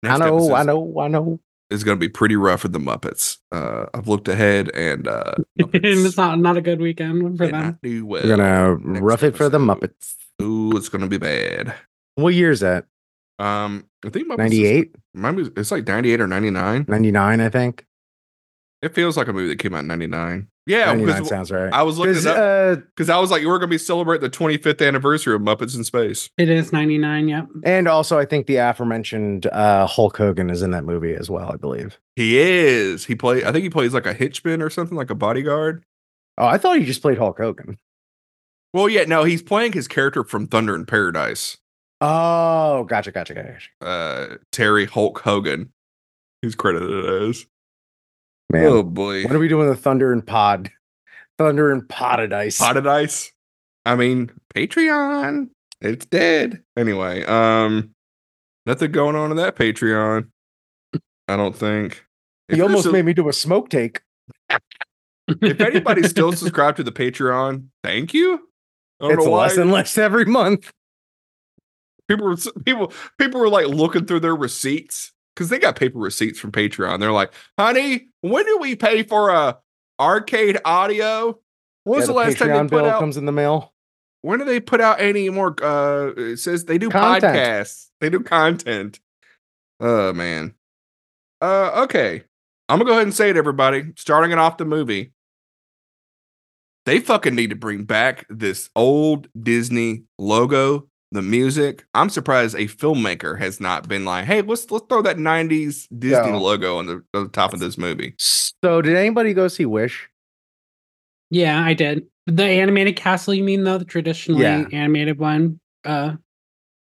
I 0.03 0.17
know, 0.19 0.55
I 0.55 0.63
know, 0.63 0.99
I 0.99 1.09
know. 1.09 1.41
It's 1.71 1.85
going 1.85 1.97
to 1.97 2.01
be 2.01 2.09
pretty 2.09 2.35
rough 2.35 2.63
for 2.63 2.69
the 2.69 2.81
Muppets. 2.81 3.39
Uh, 3.53 3.87
I've 3.95 4.09
looked 4.09 4.27
ahead, 4.27 4.71
and 4.75 5.07
uh, 5.07 5.35
it's 5.57 6.17
not 6.17 6.39
not 6.41 6.57
a 6.57 6.61
good 6.61 6.81
weekend 6.81 7.39
for 7.39 7.47
them. 7.47 7.61
not 7.63 7.83
do 7.83 8.05
well. 8.07 8.23
We're 8.25 8.37
gonna 8.37 8.79
next 8.79 9.03
rough 9.03 9.23
it 9.23 9.37
for 9.37 9.49
the. 9.49 9.59
Muppets. 9.59 10.15
Ooh, 10.43 10.77
it's 10.77 10.89
going 10.89 11.03
to 11.03 11.07
be 11.09 11.19
bad. 11.19 11.75
What 12.17 12.35
year 12.35 12.51
is 12.51 12.61
that? 12.61 12.87
Um, 13.39 13.87
I 14.05 14.09
think 14.11 14.27
Muppets 14.27 14.51
is- 14.53 14.59
98, 14.59 14.95
Maybe 15.15 15.51
it's 15.57 15.71
like 15.71 15.87
ninety 15.87 16.13
eight 16.13 16.21
or 16.21 16.27
ninety 16.27 16.51
nine. 16.51 16.87
99, 16.89 17.41
I 17.41 17.49
think. 17.49 17.87
It 18.83 18.95
feels 18.95 19.17
like 19.17 19.29
a 19.29 19.33
movie 19.33 19.49
that 19.49 19.59
came 19.59 19.75
out 19.75 19.81
in 19.81 19.87
ninety 19.87 20.07
nine. 20.07 20.49
Yeah, 20.70 20.87
99 20.87 21.06
because 21.06 21.28
sounds 21.28 21.50
right. 21.50 21.72
I 21.72 21.83
was 21.83 21.98
looking 21.98 22.14
Because 22.14 22.26
it 22.26 22.37
up 22.37 23.11
uh, 23.11 23.12
I 23.12 23.18
was 23.18 23.30
like, 23.30 23.42
we're 23.42 23.59
going 23.59 23.62
to 23.62 23.74
be 23.74 23.78
celebrating 23.78 24.22
the 24.22 24.28
twenty 24.30 24.56
fifth 24.56 24.80
anniversary 24.80 25.35
of 25.35 25.42
Muppets 25.42 25.76
in 25.76 25.83
Space. 25.83 26.30
It 26.38 26.48
is 26.48 26.72
99, 26.72 27.28
yep. 27.28 27.48
and 27.64 27.88
also 27.88 28.18
I 28.18 28.24
think 28.24 28.46
the 28.46 28.56
aforementioned 28.56 29.46
uh, 29.46 29.87
Hulk 29.87 30.16
Hogan 30.16 30.48
is 30.48 30.62
in 30.62 30.70
that 30.70 30.85
movie 30.85 31.14
as 31.14 31.28
well. 31.28 31.50
I 31.52 31.56
believe. 31.56 31.98
He 32.14 32.38
is. 32.38 33.04
He 33.04 33.14
play. 33.16 33.44
I 33.44 33.50
think 33.52 33.64
he 33.64 33.70
plays 33.70 33.92
like 33.92 34.06
a 34.06 34.14
hitchman 34.14 34.62
or 34.62 34.70
something, 34.70 34.96
like 34.96 35.11
a 35.11 35.14
bodyguard. 35.14 35.85
Oh, 36.38 36.46
I 36.46 36.56
thought 36.56 36.78
he 36.78 36.85
just 36.85 37.02
played 37.02 37.18
Hulk 37.18 37.38
Hogan. 37.38 37.78
Well, 38.72 38.88
yeah, 38.88 39.04
no, 39.04 39.24
he's 39.24 39.42
playing 39.42 39.72
his 39.72 39.88
character 39.88 40.22
from 40.22 40.46
Thunder 40.46 40.76
in 40.76 40.87
Paradise. 40.87 41.59
Oh, 42.00 42.85
gotcha, 42.85 43.11
gotcha, 43.11 43.35
gotcha. 43.35 43.68
Uh, 43.80 44.37
Terry 44.52 44.87
Hulk 44.87 45.18
Hogan. 45.20 45.72
He's 46.40 46.54
credited 46.54 47.28
as. 47.28 47.46
Man, 48.51 48.67
Oh 48.67 48.83
boy, 48.83 49.23
what 49.25 49.33
are 49.33 49.39
we 49.39 49.49
doing 49.49 49.69
with 49.69 49.77
the 49.77 49.83
Thunder 49.83 50.13
and 50.13 50.27
Pod? 50.27 50.71
Thunder 51.39 51.71
and 51.73 51.89
Paradise. 51.89 52.59
potted 52.59 52.87
ice. 52.87 53.33
I 53.87 53.95
mean, 53.97 54.31
Patreon. 54.55 55.49
It's 55.81 56.05
dead. 56.05 56.63
Anyway, 56.77 57.25
um, 57.25 57.95
nothing 58.67 58.93
going 58.93 59.17
on 59.17 59.31
in 59.31 59.37
that 59.39 59.57
Patreon. 59.57 60.29
I 61.29 61.37
don't 61.37 61.57
think. 61.57 62.05
If 62.49 62.57
he 62.57 62.63
almost 62.63 62.87
a- 62.87 62.93
made 62.93 63.05
me 63.05 63.15
do 63.15 63.29
a 63.29 63.33
smoke 63.33 63.71
take. 63.71 64.03
If 65.29 65.61
anybody's 65.61 66.11
still 66.11 66.33
subscribed 66.35 66.77
to 66.79 66.83
the 66.83 66.93
Patreon, 66.93 67.69
thank 67.85 68.13
you. 68.13 68.41
It's 69.01 69.25
less 69.25 69.57
and 69.57 69.71
less 69.73 69.97
every 69.97 70.25
month. 70.27 70.71
people 72.09 72.27
were 72.27 72.37
people 72.67 72.93
people 73.19 73.41
were 73.41 73.49
like 73.49 73.67
looking 73.69 74.05
through 74.05 74.21
their 74.21 74.37
receipts 74.37 75.13
because 75.35 75.49
they 75.49 75.59
got 75.59 75.77
paper 75.77 75.99
receipts 75.99 76.39
from 76.39 76.53
Patreon. 76.53 77.01
They're 77.01 77.13
like, 77.13 77.33
"Honey, 77.59 78.09
when 78.22 78.44
do 78.44 78.59
we 78.59 78.76
pay 78.76 79.02
for 79.02 79.30
a 79.30 79.59
arcade 79.98 80.59
audio? 80.64 81.38
When 81.85 81.98
was 81.98 82.02
Yeah, 82.02 82.06
the 82.06 82.12
last 82.18 82.38
time 82.38 82.48
Patreon 82.48 82.70
they 82.70 82.76
put 82.76 82.85
out? 82.87 83.00
comes 83.00 83.16
in 83.16 83.24
the 83.26 83.33
mail. 83.33 83.72
when 84.22 84.38
do 84.38 84.44
they 84.44 84.61
put 84.61 84.80
out 84.80 85.00
any 85.00 85.30
more? 85.30 85.54
Uh, 85.62 86.12
it 86.16 86.37
says 86.38 86.64
they 86.66 86.78
do 86.78 86.90
Content. 86.90 87.35
podcasts. 87.35 87.87
They 88.00 88.11
do 88.11 88.20
content. 88.20 89.00
Oh 89.80 90.12
man. 90.12 90.54
Uh, 91.40 91.85
okay. 91.85 92.22
I'm 92.68 92.78
gonna 92.78 92.85
go 92.88 92.92
ahead 92.92 93.04
and 93.06 93.14
say 93.14 93.30
it, 93.30 93.37
everybody. 93.38 93.92
Starting 93.96 94.30
it 94.30 94.38
off 94.38 94.59
the 94.59 94.64
movie. 94.66 95.12
They 96.87 97.00
fucking 97.00 97.35
need 97.35 97.50
to 97.50 97.56
bring 97.56 97.85
back 97.85 98.26
this 98.28 98.68
old 98.76 99.28
Disney 99.40 100.04
logo, 100.18 100.88
the 101.12 101.23
music. 101.23 101.85
I'm 101.94 102.09
surprised 102.11 102.55
a 102.55 102.66
filmmaker 102.66 103.38
has 103.38 103.61
not 103.61 103.88
been 103.88 104.05
like, 104.05 104.25
"Hey, 104.25 104.42
let's 104.42 104.70
let's 104.70 104.87
throw 104.88 105.03
that 105.03 105.16
'90s 105.18 105.87
Disney 105.99 106.31
Yeah. 106.31 106.37
logo 106.37 106.79
on 106.79 106.87
the, 106.87 107.03
on 107.14 107.25
the 107.25 107.29
top 107.31 107.53
of 107.53 107.61
this 107.61 107.77
movie." 107.79 108.14
So, 108.18 108.81
did 108.83 108.96
anybody 108.96 109.33
go 109.35 109.49
see 109.49 109.66
Wish? 109.66 110.09
Yeah, 111.31 111.64
I 111.64 111.75
did. 111.75 112.07
The 112.27 112.44
animated 112.44 112.96
castle, 112.96 113.35
you 113.35 113.42
mean 113.44 113.64
though, 113.64 113.79
the 113.79 113.85
traditionally 113.85 114.42
Yeah. 114.42 114.66
animated 114.73 115.18
one? 115.18 115.61
Uh 115.85 116.16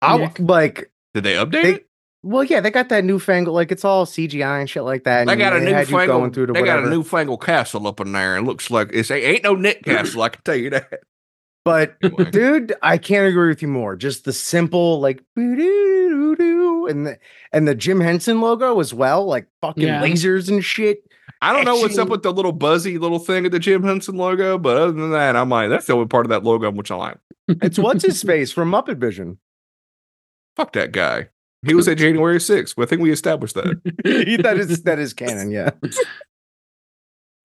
I 0.01 0.17
Nick? 0.17 0.39
like 0.39 0.91
Did 1.13 1.23
they 1.23 1.33
update 1.35 1.51
they. 1.51 1.73
it? 1.75 1.87
Well, 2.23 2.43
yeah, 2.43 2.59
they 2.59 2.69
got 2.69 2.89
that 2.89 3.03
newfangled, 3.03 3.55
like 3.55 3.71
it's 3.71 3.83
all 3.83 4.05
CGI 4.05 4.59
and 4.59 4.69
shit 4.69 4.83
like 4.83 5.03
that. 5.05 5.25
They 5.25 5.33
and 5.33 5.39
got 5.41 5.53
a 5.55 5.59
they 5.59 5.73
had 5.73 5.87
you 5.89 5.93
going 5.95 6.07
newfangled. 6.07 6.33
through 6.35 6.45
to 6.47 6.53
They 6.53 6.61
got 6.63 6.83
a 6.83 6.89
newfangled 6.89 7.43
castle 7.43 7.87
up 7.87 7.99
in 7.99 8.11
there, 8.11 8.35
and 8.37 8.45
looks 8.47 8.69
like 8.69 8.89
it's 8.93 9.09
ain't 9.09 9.43
no 9.43 9.55
Nick 9.55 9.83
castle. 9.83 10.21
I 10.21 10.29
can 10.29 10.41
tell 10.43 10.55
you 10.55 10.69
that. 10.71 10.99
But 11.63 11.99
dude, 12.31 12.73
I 12.81 12.97
can't 12.97 13.27
agree 13.27 13.49
with 13.49 13.61
you 13.61 13.67
more. 13.67 13.95
Just 13.95 14.25
the 14.25 14.33
simple 14.33 14.99
like 14.99 15.23
boo-doo-doo-doo, 15.35 16.87
and 16.87 17.05
the 17.07 17.19
and 17.53 17.67
the 17.67 17.75
Jim 17.75 17.99
Henson 17.99 18.41
logo 18.41 18.79
as 18.79 18.93
well, 18.93 19.25
like 19.25 19.47
fucking 19.61 19.83
Yeah. 19.83 20.01
lasers 20.01 20.49
and 20.49 20.63
shit. 20.63 21.03
I 21.43 21.53
don't 21.53 21.65
know 21.65 21.75
what's 21.77 21.97
up 21.97 22.09
with 22.09 22.23
the 22.23 22.31
little 22.33 22.51
buzzy 22.51 22.97
little 22.97 23.19
thing 23.19 23.45
at 23.45 23.51
the 23.51 23.59
Jim 23.59 23.83
Henson 23.83 24.15
logo, 24.15 24.57
but 24.57 24.77
other 24.77 24.91
than 24.91 25.11
that, 25.11 25.35
I'm 25.35 25.49
like, 25.49 25.69
that's 25.69 25.87
the 25.87 25.93
only 25.93 26.07
part 26.07 26.25
of 26.25 26.29
that 26.29 26.43
logo 26.43 26.69
which 26.71 26.91
I 26.91 26.95
like. 26.95 27.17
It's 27.47 27.79
what's 27.79 28.03
his 28.05 28.21
face 28.21 28.51
from 28.51 28.71
Muppet 28.71 28.97
Vision. 28.97 29.37
Fuck 30.55 30.73
that 30.73 30.91
guy. 30.91 31.29
He 31.65 31.73
was 31.75 31.87
at 31.87 31.97
January 31.97 32.37
6th. 32.37 32.75
Well, 32.75 32.85
I 32.85 32.87
think 32.89 33.01
we 33.01 33.11
established 33.11 33.55
that. 33.55 33.65
that 34.43 34.57
is 34.57 34.83
that 34.83 34.99
is 34.99 35.13
canon, 35.13 35.51
yeah. 35.51 35.71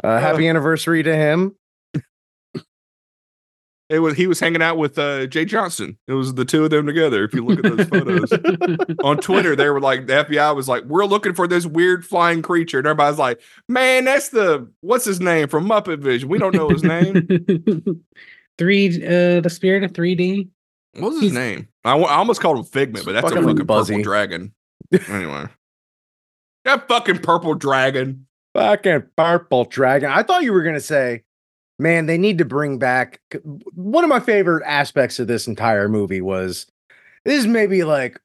Uh, 0.02 0.18
happy 0.18 0.46
anniversary 0.48 1.02
to 1.02 1.14
him. 1.14 1.54
It 3.88 4.00
was 4.00 4.16
he 4.16 4.26
was 4.26 4.40
hanging 4.40 4.62
out 4.62 4.78
with 4.78 4.98
uh, 4.98 5.26
Jay 5.26 5.44
Johnston. 5.44 5.96
It 6.08 6.14
was 6.14 6.34
the 6.34 6.44
two 6.44 6.64
of 6.64 6.70
them 6.70 6.86
together. 6.86 7.22
If 7.22 7.32
you 7.34 7.44
look 7.44 7.64
at 7.64 7.76
those 7.76 7.86
photos 7.88 8.32
on 9.04 9.18
Twitter, 9.18 9.54
they 9.54 9.70
were 9.70 9.80
like, 9.80 10.06
the 10.08 10.24
FBI 10.24 10.56
was 10.56 10.68
like, 10.68 10.82
"We're 10.86 11.04
looking 11.06 11.34
for 11.34 11.46
this 11.46 11.66
weird 11.66 12.04
flying 12.04 12.42
creature," 12.42 12.78
and 12.78 12.86
everybody's 12.88 13.18
like, 13.20 13.40
"Man, 13.68 14.04
that's 14.04 14.30
the 14.30 14.68
what's 14.80 15.04
his 15.04 15.20
name 15.20 15.46
from 15.46 15.68
Muppet 15.68 16.00
Vision? 16.00 16.28
We 16.28 16.38
don't 16.38 16.54
know 16.54 16.68
his 16.68 16.82
name. 16.82 17.28
Three 18.58 18.88
uh 19.06 19.40
the 19.40 19.50
spirit 19.50 19.84
of 19.84 19.92
3D. 19.92 20.48
What 20.94 21.08
was 21.12 21.14
his 21.22 21.32
He's- 21.32 21.34
name? 21.34 21.68
I, 21.84 21.92
almost 21.96 22.40
called 22.40 22.58
him 22.58 22.64
Figment, 22.64 23.04
but 23.04 23.12
that's 23.12 23.26
a 23.26 23.30
Fucking 23.30 23.44
fucking 23.48 23.66
Buzzy. 23.66 23.94
purple 23.94 24.02
dragon. 24.04 24.52
Anyway, 25.08 25.46
that 26.64 26.88
fucking 26.88 27.18
purple 27.18 27.54
dragon. 27.54 28.26
Fucking 28.54 29.02
purple 29.16 29.64
dragon. 29.66 30.10
I 30.10 30.22
thought 30.24 30.42
you 30.42 30.52
were 30.52 30.62
gonna 30.62 30.80
say, 30.80 31.22
man, 31.78 32.06
they 32.06 32.18
need 32.18 32.38
to 32.38 32.44
bring 32.44 32.78
back 32.78 33.20
one 33.74 34.04
of 34.04 34.10
my 34.10 34.20
favorite 34.20 34.64
aspects 34.66 35.18
of 35.18 35.26
this 35.26 35.46
entire 35.46 35.88
movie 35.88 36.20
was 36.20 36.66
this 37.24 37.40
is 37.40 37.46
maybe 37.46 37.84
like 37.84 38.20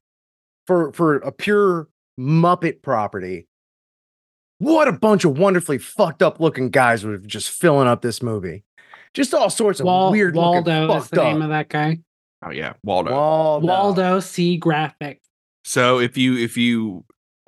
for 0.66 0.92
for 0.92 1.16
a 1.16 1.32
pure 1.32 1.88
Muppet 2.18 2.82
property. 2.82 3.46
What 4.58 4.86
a 4.86 4.92
bunch 4.92 5.24
of 5.24 5.38
wonderfully 5.38 5.78
fucked 5.78 6.22
up 6.22 6.38
looking 6.38 6.70
guys 6.70 7.04
were 7.04 7.18
just 7.18 7.50
filling 7.50 7.88
up 7.88 8.00
this 8.02 8.22
movie. 8.22 8.62
Just 9.14 9.34
all 9.34 9.50
sorts 9.50 9.80
of 9.80 9.86
Wal- 9.86 10.10
weird 10.12 10.36
Waldo 10.36 10.86
looking 10.86 10.96
is 11.02 11.10
the 11.10 11.20
up. 11.22 11.26
name 11.32 11.42
of 11.42 11.48
that 11.50 11.68
guy. 11.68 11.98
Oh 12.44 12.50
yeah, 12.50 12.74
Waldo. 12.82 13.10
Waldo. 13.12 13.66
Waldo 13.66 14.20
C 14.20 14.56
graphic. 14.56 15.20
So 15.64 15.98
if 15.98 16.16
you 16.16 16.36
if 16.36 16.56
you 16.56 17.04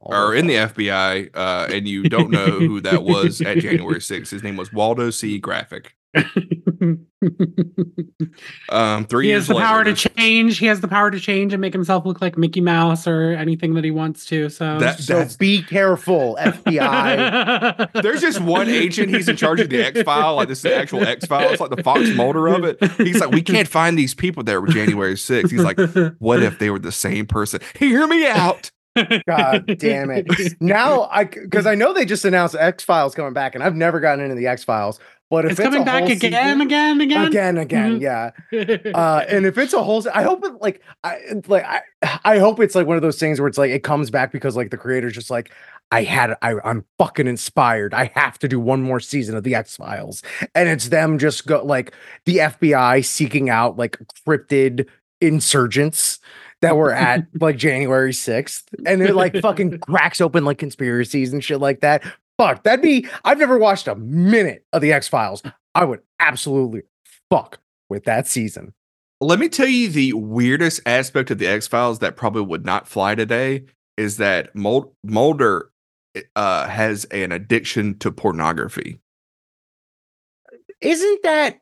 are 0.07 0.35
in 0.35 0.47
the 0.47 0.55
FBI 0.55 1.31
uh, 1.35 1.67
and 1.71 1.87
you 1.89 2.09
don't 2.09 2.31
know 2.31 2.47
who 2.59 2.81
that 2.83 3.03
was 3.05 3.41
at 3.41 3.59
January 3.61 4.01
6th, 4.01 4.31
his 4.31 4.43
name 4.43 4.57
was 4.57 4.73
Waldo 4.73 5.11
C. 5.11 5.39
Graphic. 5.39 5.95
Um, 8.69 9.07
three 9.07 9.27
he 9.27 9.31
years 9.31 9.47
has 9.47 9.49
the 9.49 9.55
power 9.63 9.79
later, 9.85 9.95
to 9.95 10.09
change. 10.11 10.59
He 10.59 10.67
has 10.67 10.81
the 10.81 10.89
power 10.89 11.11
to 11.11 11.19
change 11.21 11.53
and 11.53 11.61
make 11.61 11.73
himself 11.73 12.05
look 12.05 12.21
like 12.21 12.37
Mickey 12.37 12.61
Mouse 12.61 13.07
or 13.07 13.31
anything 13.33 13.75
that 13.75 13.85
he 13.85 13.91
wants 13.91 14.27
to. 14.27 14.49
So 14.51 14.79
That- 14.79 14.99
So 14.99 15.27
be 15.39 15.63
careful, 15.63 16.37
FBI. 16.41 17.93
There's 18.03 18.21
just 18.21 18.41
one 18.41 18.69
agent. 18.69 19.11
He's 19.11 19.29
in 19.29 19.37
charge 19.37 19.61
of 19.61 19.71
the 19.71 19.83
X 19.83 20.03
file. 20.03 20.37
Like 20.37 20.49
this 20.49 20.59
is 20.59 20.63
the 20.63 20.75
actual 20.77 21.05
X 21.07 21.25
file. 21.27 21.51
It's 21.51 21.61
like 21.61 21.71
the 21.71 21.83
Fox 21.83 22.09
Mulder 22.15 22.49
of 22.49 22.65
it. 22.65 22.83
He's 22.99 23.21
like, 23.21 23.31
we 23.31 23.43
can't 23.43 23.69
find 23.69 23.99
these 23.99 24.15
people 24.15 24.43
that 24.45 24.61
were 24.61 24.69
January 24.69 25.15
6th. 25.15 25.51
He's 25.51 25.63
like, 25.63 25.79
what 26.19 26.43
if 26.43 26.59
they 26.59 26.71
were 26.71 26.79
the 26.79 26.93
same 26.93 27.27
person? 27.27 27.61
Hear 27.79 28.07
me 28.07 28.27
out. 28.27 28.71
God 29.27 29.67
damn 29.79 30.11
it. 30.11 30.27
now 30.61 31.09
I 31.11 31.25
because 31.25 31.67
I 31.67 31.75
know 31.75 31.93
they 31.93 32.05
just 32.05 32.25
announced 32.25 32.55
X 32.59 32.85
Files 32.85 33.15
coming 33.15 33.33
back, 33.33 33.55
and 33.55 33.65
I've 33.65 33.75
never 33.77 34.01
gotten 34.01 34.25
into 34.25 34.37
the 34.37 34.47
X 34.47 34.65
Files. 34.65 35.01
But 35.31 35.47
if 35.47 35.53
It's 35.53 35.61
it's, 35.61 35.67
coming 35.69 35.85
back 35.85 36.05
again, 36.05 36.19
season- 36.21 36.61
again, 36.61 37.01
again, 37.01 37.27
again, 37.27 37.59
again, 37.59 37.99
Mhm. 37.99 38.01
yeah. 38.01 38.31
Uh, 38.95 39.25
and 39.29 39.47
if 39.47 39.57
it's 39.59 39.73
a 39.73 39.83
whole, 39.83 40.05
I 40.13 40.23
hope 40.23 40.45
it 40.45 40.53
like 40.61 40.83
I 41.03 41.19
like 41.49 41.65
I 41.65 41.81
I 42.25 42.39
hope 42.39 42.61
it's 42.61 42.75
like 42.75 42.87
one 42.87 42.97
of 42.97 43.03
those 43.03 43.19
things 43.19 43.41
where 43.41 43.49
it's 43.49 43.59
like 43.59 43.71
it 43.71 43.83
comes 43.83 44.11
back 44.11 44.31
because 44.33 44.55
like 44.55 44.71
the 44.71 44.77
creator's 44.77 45.15
just 45.15 45.31
like 45.31 45.51
I 45.91 46.03
had 46.05 46.37
I 46.43 46.55
I'm 46.65 46.85
fucking 46.99 47.27
inspired. 47.27 47.95
I 47.95 48.13
have 48.15 48.39
to 48.41 48.49
do 48.49 48.61
one 48.61 48.83
more 48.83 49.01
season 49.01 49.35
of 49.35 49.43
the 49.45 49.55
X 49.55 49.77
Files, 49.77 50.23
and 50.55 50.69
it's 50.69 50.91
them 50.91 51.19
just 51.19 51.47
go 51.47 51.65
like 51.65 51.93
the 52.27 52.37
FBI 52.37 53.05
seeking 53.05 53.49
out 53.51 53.77
like 53.79 53.99
cryptid 54.29 54.87
insurgents 55.21 56.21
that 56.65 56.77
were 56.77 56.93
at 56.93 57.27
like 57.41 57.59
January 57.59 58.13
6th 58.13 58.63
and 58.87 59.03
it 59.03 59.15
like 59.15 59.37
fucking 59.37 59.79
cracks 59.81 60.21
open 60.21 60.47
like 60.47 60.57
conspiracies 60.57 61.31
and 61.33 61.45
shit 61.45 61.61
like 61.61 61.81
that. 61.81 62.03
Fuck, 62.39 62.65
that'd 62.65 62.83
be 62.83 63.07
I've 63.23 63.39
never 63.39 63.59
watched 63.59 63.87
a 63.87 63.95
minute 63.95 64.65
of 64.73 64.81
the 64.81 64.93
X-Files. 64.93 65.43
I 65.75 65.85
would 65.85 66.01
absolutely 66.21 66.83
fuck 67.31 67.61
with 67.91 68.05
that 68.05 68.27
season. 68.27 68.73
Let 69.21 69.39
me 69.39 69.51
tell 69.51 69.67
you 69.67 69.91
the 69.91 70.15
weirdest 70.15 70.81
aspect 70.87 71.31
of 71.31 71.39
the 71.39 71.47
X 71.47 71.67
Files 71.67 71.99
that 71.99 72.17
probably 72.17 72.43
would 72.43 72.65
not 72.65 72.89
fly 72.89 73.15
today 73.15 73.65
is 73.99 74.17
that 74.17 74.55
Mul- 74.57 74.95
Mulder 75.05 75.71
uh, 76.35 76.67
has 76.67 77.05
an 77.07 77.31
addiction 77.31 77.99
to 77.99 78.11
pornography. 78.11 79.01
Isn't 80.81 81.23
that 81.25 81.61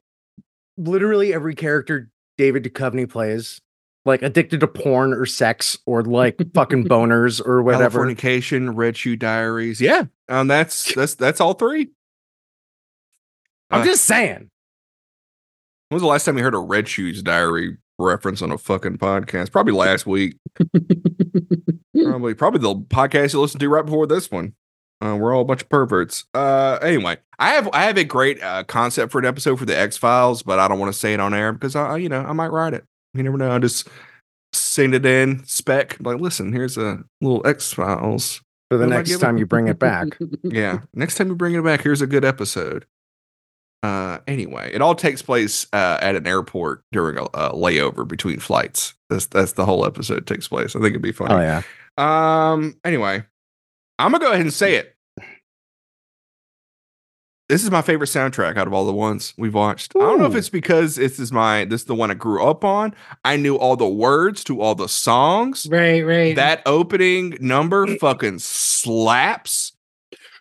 literally 0.76 1.34
every 1.34 1.54
character 1.56 2.10
David 2.38 2.64
Duchovny 2.64 3.08
plays? 3.08 3.60
Like 4.04 4.22
addicted 4.22 4.60
to 4.60 4.66
porn 4.66 5.12
or 5.12 5.26
sex 5.26 5.78
or 5.86 6.02
like 6.02 6.36
fucking 6.54 6.84
boners 6.88 7.44
or 7.44 7.62
whatever. 7.62 8.04
Californication, 8.04 8.72
Red 8.74 8.96
Shoe 8.96 9.14
Diaries. 9.16 9.80
Yeah, 9.80 10.04
um, 10.28 10.48
that's 10.48 10.92
that's 10.94 11.14
that's 11.14 11.40
all 11.40 11.54
three. 11.54 11.90
I'm 13.70 13.82
Uh, 13.82 13.84
just 13.84 14.04
saying. 14.04 14.50
When 15.88 15.96
was 15.96 16.02
the 16.02 16.08
last 16.08 16.24
time 16.24 16.36
you 16.36 16.42
heard 16.42 16.54
a 16.54 16.58
Red 16.58 16.88
Shoes 16.88 17.22
Diary 17.22 17.76
reference 17.98 18.42
on 18.42 18.50
a 18.50 18.58
fucking 18.58 18.98
podcast? 18.98 19.52
Probably 19.52 19.72
last 19.72 20.04
week. 20.06 20.36
probably 21.94 22.34
probably 22.34 22.60
the 22.60 22.74
podcast 22.74 23.32
you 23.34 23.40
listened 23.40 23.60
to 23.60 23.68
right 23.68 23.84
before 23.84 24.06
this 24.06 24.30
one. 24.30 24.54
Uh, 25.00 25.16
we're 25.16 25.34
all 25.34 25.42
a 25.42 25.44
bunch 25.44 25.62
of 25.62 25.68
perverts. 25.68 26.24
Uh, 26.32 26.78
anyway, 26.82 27.18
I 27.38 27.50
have 27.50 27.68
I 27.72 27.82
have 27.84 27.98
a 27.98 28.04
great 28.04 28.42
uh, 28.42 28.64
concept 28.64 29.12
for 29.12 29.18
an 29.18 29.24
episode 29.26 29.58
for 29.58 29.64
the 29.64 29.76
X 29.78 29.96
Files, 29.96 30.42
but 30.42 30.58
I 30.58 30.66
don't 30.68 30.78
want 30.78 30.92
to 30.92 30.98
say 30.98 31.12
it 31.14 31.20
on 31.20 31.34
air 31.34 31.52
because 31.52 31.74
I, 31.76 31.96
you 31.98 32.08
know, 32.08 32.20
I 32.22 32.32
might 32.32 32.48
write 32.52 32.74
it. 32.74 32.84
You 33.14 33.22
never 33.22 33.36
know. 33.36 33.50
I 33.50 33.58
just 33.58 33.88
send 34.52 34.94
it 34.94 35.04
in 35.04 35.44
spec. 35.46 35.96
Like, 36.00 36.18
listen, 36.18 36.52
here's 36.52 36.76
a 36.76 37.02
little 37.20 37.46
X 37.46 37.72
Files. 37.72 38.40
For 38.70 38.78
the 38.78 38.86
What 38.86 38.94
next 38.96 39.18
time 39.18 39.36
you 39.36 39.46
bring 39.46 39.68
it 39.68 39.78
back. 39.78 40.16
Yeah, 40.44 40.80
next 40.94 41.16
time 41.16 41.28
you 41.28 41.34
bring 41.34 41.54
it 41.54 41.62
back, 41.64 41.82
here's 41.82 42.00
a 42.00 42.06
good 42.06 42.24
episode. 42.24 42.86
Uh, 43.82 44.18
anyway, 44.26 44.70
it 44.72 44.80
all 44.80 44.94
takes 44.94 45.22
place 45.22 45.66
uh, 45.72 45.98
at 46.00 46.14
an 46.14 46.26
airport 46.26 46.82
during 46.92 47.18
a, 47.18 47.24
a 47.34 47.52
layover 47.52 48.06
between 48.06 48.38
flights. 48.38 48.94
That's 49.10 49.26
that's 49.26 49.52
the 49.52 49.66
whole 49.66 49.84
episode 49.84 50.26
takes 50.26 50.48
place. 50.48 50.74
I 50.76 50.78
think 50.78 50.90
it'd 50.90 51.02
be 51.02 51.12
funny. 51.12 51.34
Oh 51.34 51.40
yeah. 51.40 51.62
Um. 51.98 52.76
Anyway, 52.84 53.24
I'm 53.98 54.12
gonna 54.12 54.24
go 54.24 54.30
ahead 54.30 54.42
and 54.42 54.52
say 54.52 54.76
it. 54.76 54.94
This 57.52 57.64
is 57.64 57.70
my 57.70 57.82
favorite 57.82 58.06
soundtrack 58.06 58.56
out 58.56 58.66
of 58.66 58.72
all 58.72 58.86
the 58.86 58.94
ones 58.94 59.34
we've 59.36 59.52
watched. 59.52 59.94
I 59.94 59.98
don't 59.98 60.18
know 60.18 60.24
if 60.24 60.34
it's 60.34 60.48
because 60.48 60.96
this 60.96 61.18
is 61.18 61.32
my 61.32 61.66
this 61.66 61.82
is 61.82 61.86
the 61.86 61.94
one 61.94 62.10
I 62.10 62.14
grew 62.14 62.42
up 62.42 62.64
on. 62.64 62.94
I 63.26 63.36
knew 63.36 63.56
all 63.56 63.76
the 63.76 63.86
words 63.86 64.42
to 64.44 64.62
all 64.62 64.74
the 64.74 64.88
songs. 64.88 65.66
right, 65.70 66.00
right. 66.00 66.34
That 66.34 66.62
opening 66.64 67.36
number 67.42 67.86
fucking 67.98 68.38
slaps. 68.38 69.74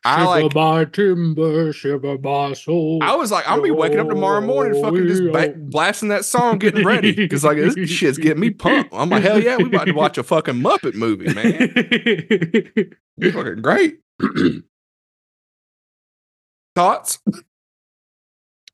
I 0.06 0.24
like. 0.24 0.54
by 0.54 0.86
timber, 0.86 1.74
shiver 1.74 2.18
by 2.18 2.54
soul. 2.54 3.00
I 3.02 3.14
was 3.18 3.30
like, 3.30 3.44
I'm 3.46 3.58
gonna 3.58 3.64
be 3.64 3.72
waking 3.72 4.00
up 4.00 4.08
tomorrow 4.08 4.40
morning, 4.40 4.80
oh, 4.80 4.84
fucking 4.84 5.06
just 5.06 5.34
ba- 5.34 5.54
blasting 5.58 6.08
that 6.10 6.24
song, 6.24 6.60
getting 6.60 6.86
ready, 6.86 7.12
because 7.12 7.44
like 7.44 7.58
this 7.58 7.90
shit's 7.90 8.20
getting 8.20 8.40
me 8.40 8.52
pumped. 8.52 8.94
I'm 8.94 9.10
like, 9.10 9.24
hell 9.24 9.38
yeah, 9.38 9.58
we 9.58 9.66
about 9.66 9.88
to 9.88 9.92
watch 9.92 10.18
a 10.18 10.24
fucking 10.24 10.56
Muppet 10.56 10.96
movie, 10.96 11.26
man. 11.34 11.74
It's 13.18 13.36
fucking 13.36 13.62
great. 13.62 14.00
Thoughts? 16.76 17.20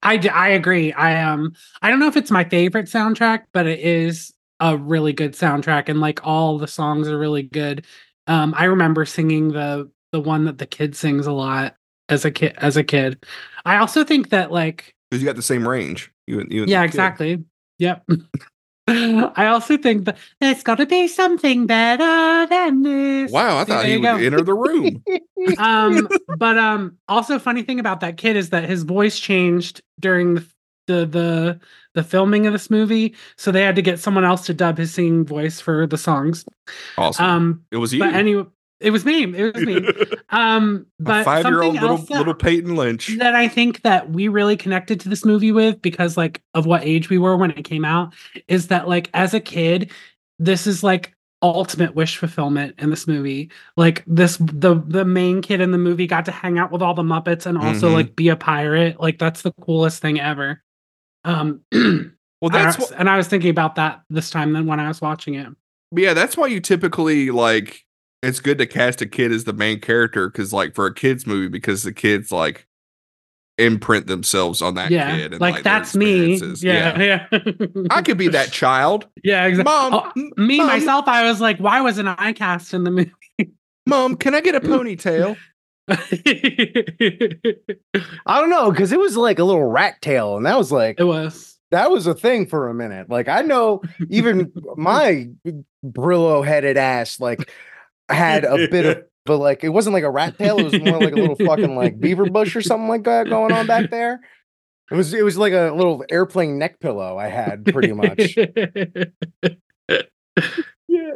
I, 0.03 0.19
I 0.31 0.49
agree. 0.49 0.93
I 0.93 1.23
um 1.23 1.53
I 1.81 1.89
don't 1.89 1.99
know 1.99 2.07
if 2.07 2.17
it's 2.17 2.31
my 2.31 2.43
favorite 2.43 2.85
soundtrack, 2.85 3.43
but 3.51 3.65
it 3.65 3.79
is 3.79 4.33
a 4.59 4.77
really 4.77 5.13
good 5.13 5.33
soundtrack, 5.33 5.89
and 5.89 5.99
like 5.99 6.25
all 6.25 6.57
the 6.57 6.67
songs 6.67 7.07
are 7.07 7.17
really 7.17 7.43
good. 7.43 7.85
Um, 8.27 8.53
I 8.57 8.65
remember 8.65 9.05
singing 9.05 9.51
the 9.51 9.89
the 10.11 10.21
one 10.21 10.45
that 10.45 10.57
the 10.59 10.65
kid 10.65 10.95
sings 10.95 11.27
a 11.27 11.31
lot 11.31 11.75
as 12.09 12.25
a 12.25 12.31
kid. 12.31 12.53
As 12.57 12.77
a 12.77 12.83
kid, 12.83 13.25
I 13.65 13.77
also 13.77 14.03
think 14.03 14.29
that 14.29 14.51
like 14.51 14.93
Because 15.09 15.21
you 15.21 15.27
got 15.27 15.35
the 15.35 15.41
same 15.41 15.67
range. 15.67 16.11
You, 16.27 16.45
you 16.49 16.65
yeah, 16.65 16.83
exactly. 16.83 17.43
Yep. 17.79 18.07
I 18.87 19.47
also 19.47 19.77
think 19.77 20.05
that 20.05 20.17
there's 20.39 20.63
got 20.63 20.75
to 20.75 20.85
be 20.85 21.07
something 21.07 21.65
better 21.67 22.47
than 22.47 22.83
this. 22.83 23.31
Wow, 23.31 23.57
I 23.59 23.63
thought 23.65 23.85
he 23.85 23.97
would 23.97 24.03
go. 24.03 24.15
enter 24.15 24.41
the 24.41 24.53
room. 24.53 25.03
um 25.57 26.07
but 26.37 26.57
um 26.57 26.97
also 27.07 27.37
funny 27.39 27.63
thing 27.63 27.79
about 27.79 27.99
that 28.01 28.17
kid 28.17 28.35
is 28.35 28.49
that 28.51 28.63
his 28.67 28.83
voice 28.83 29.19
changed 29.19 29.81
during 29.99 30.35
the 30.35 30.45
the 30.87 31.05
the, 31.05 31.59
the 31.95 32.03
filming 32.03 32.47
of 32.47 32.53
this 32.53 32.69
movie 32.69 33.13
so 33.35 33.51
they 33.51 33.61
had 33.61 33.75
to 33.75 33.81
get 33.81 33.99
someone 33.99 34.23
else 34.23 34.45
to 34.45 34.53
dub 34.53 34.77
his 34.77 34.93
singing 34.93 35.25
voice 35.25 35.59
for 35.59 35.85
the 35.85 35.97
songs 35.97 36.45
Awesome. 36.97 37.25
um 37.25 37.65
it 37.71 37.77
was 37.77 37.93
you. 37.93 37.99
but 37.99 38.13
anyway 38.13 38.45
it 38.79 38.91
was 38.91 39.03
me 39.05 39.23
it 39.23 39.55
was 39.55 39.65
me 39.65 39.77
um 40.29 40.85
a 40.99 41.03
but 41.03 41.25
five-year-old 41.25 41.75
something 41.75 41.81
little 41.81 41.97
else 41.97 42.09
little 42.09 42.33
Peyton 42.33 42.75
Lynch. 42.75 43.17
that 43.17 43.35
i 43.35 43.47
think 43.47 43.81
that 43.81 44.09
we 44.11 44.27
really 44.27 44.55
connected 44.57 44.99
to 44.99 45.09
this 45.09 45.25
movie 45.25 45.51
with 45.51 45.81
because 45.81 46.15
like 46.17 46.41
of 46.53 46.65
what 46.65 46.83
age 46.83 47.09
we 47.09 47.17
were 47.17 47.35
when 47.37 47.51
it 47.51 47.63
came 47.63 47.83
out 47.85 48.13
is 48.47 48.67
that 48.67 48.87
like 48.87 49.09
as 49.13 49.33
a 49.33 49.39
kid 49.39 49.91
this 50.39 50.67
is 50.67 50.83
like 50.83 51.13
ultimate 51.43 51.93
wish 51.95 52.17
fulfillment 52.17 52.73
in 52.79 52.89
this 52.89 53.07
movie 53.07 53.49
like 53.77 54.03
this 54.07 54.37
the 54.37 54.81
the 54.87 55.05
main 55.05 55.41
kid 55.41 55.61
in 55.61 55.71
the 55.71 55.77
movie 55.77 56.07
got 56.07 56.25
to 56.25 56.31
hang 56.31 56.57
out 56.57 56.71
with 56.71 56.81
all 56.81 56.93
the 56.95 57.03
muppets 57.03 57.45
and 57.45 57.57
also 57.57 57.89
Mhm. 57.89 57.93
like 57.93 58.15
be 58.15 58.29
a 58.29 58.35
pirate 58.35 58.99
like 58.99 59.19
that's 59.19 59.43
the 59.43 59.51
coolest 59.61 60.01
thing 60.01 60.19
ever 60.19 60.61
um 61.25 61.61
Well, 62.39 62.51
I 62.55 62.63
that's 62.63 62.77
was- 62.77 62.89
what, 62.91 62.99
and 62.99 63.09
i 63.09 63.17
was 63.17 63.27
thinking 63.27 63.49
about 63.49 63.75
that 63.75 64.01
this 64.11 64.29
time 64.29 64.53
than 64.53 64.65
when 64.67 64.79
i 64.79 64.87
was 64.87 65.01
watching 65.01 65.33
it 65.35 65.47
yeah, 65.95 66.13
that's 66.13 66.35
why 66.35 66.47
you 66.47 66.59
typically 66.59 67.31
like. 67.31 67.85
It's 68.23 68.39
good 68.39 68.57
to 68.57 68.65
cast 68.65 69.01
a 69.01 69.05
kid 69.05 69.31
as 69.31 69.43
the 69.43 69.53
main 69.53 69.79
character 69.79 70.27
because, 70.29 70.51
like, 70.51 70.73
for 70.75 70.87
a 70.87 70.93
kids 70.93 71.27
movie, 71.27 71.47
because 71.49 71.83
the 71.83 71.93
kids 71.93 72.31
like 72.31 72.65
imprint 73.59 74.05
themselves 74.07 74.61
on 74.61 74.75
that 74.75 74.91
yeah 74.91 75.15
kid. 75.15 75.31
And, 75.33 75.41
like, 75.41 75.55
their 75.55 75.63
that's 75.63 75.95
me 75.95 76.33
experiences. 76.33 76.63
yeah 76.63 76.99
yeah, 77.01 77.25
I 77.89 78.01
could 78.03 78.17
be 78.17 78.27
that 78.29 78.51
child. 78.63 79.07
yeah 79.23 79.45
exactly 79.45 79.71
Mom, 79.71 79.93
Oh, 79.95 80.11
m- 80.15 80.31
me 80.37 80.57
Mom, 80.57 80.67
myself 80.67 81.07
i 81.07 81.23
was 81.27 81.41
like 81.41 81.57
why 81.57 81.81
wasn't 81.81 82.07
i 82.19 82.33
cast 82.33 82.75
in 82.75 82.83
the 82.83 82.91
movie 82.91 83.11
Mom, 83.87 84.15
can 84.17 84.35
I 84.35 84.41
get 84.41 84.53
a 84.53 84.59
ponytail? 84.59 85.37
I 85.87 85.95
don't 88.39 88.49
know, 88.49 88.71
because 88.71 88.91
it 88.91 88.99
was 88.99 89.15
like 89.15 89.39
a 89.39 89.43
little 89.43 89.63
rat 89.63 90.01
tail, 90.01 90.37
and 90.37 90.45
that 90.45 90.57
was 90.57 90.71
like 90.71 90.99
it 90.99 91.05
was 91.05 91.57
that 91.71 91.89
was 91.89 92.07
a 92.07 92.13
thing 92.13 92.45
for 92.47 92.69
a 92.69 92.73
minute. 92.73 93.09
Like 93.09 93.27
I 93.29 93.41
know 93.41 93.81
even 94.09 94.51
my 94.75 95.29
Brillo 95.85 96.45
headed 96.45 96.77
ass 96.77 97.19
like 97.19 97.51
had 98.09 98.43
a 98.45 98.67
bit 98.67 98.85
of 98.85 99.03
but 99.25 99.37
like 99.37 99.63
it 99.63 99.69
wasn't 99.69 99.93
like 99.93 100.03
a 100.03 100.09
rat 100.09 100.37
tail, 100.37 100.59
it 100.59 100.63
was 100.71 100.79
more 100.81 100.99
like 100.99 101.13
a 101.13 101.17
little 101.17 101.35
fucking 101.35 101.75
like 101.75 101.99
beaver 102.01 102.29
bush 102.29 102.55
or 102.55 102.61
something 102.61 102.87
like 102.87 103.03
that 103.03 103.27
going 103.29 103.51
on 103.51 103.67
back 103.67 103.89
there. 103.89 104.21
It 104.91 104.95
was 104.95 105.13
it 105.13 105.23
was 105.23 105.37
like 105.37 105.53
a 105.53 105.71
little 105.75 106.05
airplane 106.09 106.57
neck 106.57 106.79
pillow 106.79 107.17
I 107.17 107.27
had 107.27 107.65
pretty 107.65 107.91
much. 107.93 108.37
Yeah. 110.87 111.11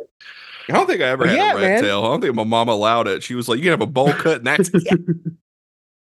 I 0.69 0.73
don't 0.73 0.87
think 0.87 1.01
I 1.01 1.05
ever 1.07 1.25
had 1.27 1.37
Yeah, 1.37 1.51
a 1.53 1.55
rat 1.55 1.61
man. 1.61 1.83
tail. 1.83 1.99
I 2.03 2.07
don't 2.07 2.21
think 2.21 2.35
my 2.35 2.43
mom 2.43 2.69
allowed 2.69 3.07
it. 3.07 3.23
She 3.23 3.35
was 3.35 3.47
like, 3.47 3.57
"You 3.57 3.63
can 3.63 3.71
have 3.71 3.81
a 3.81 3.85
bowl 3.87 4.13
cut, 4.13 4.37
and 4.39 4.47
that's 4.47 4.69
it." 4.73 4.99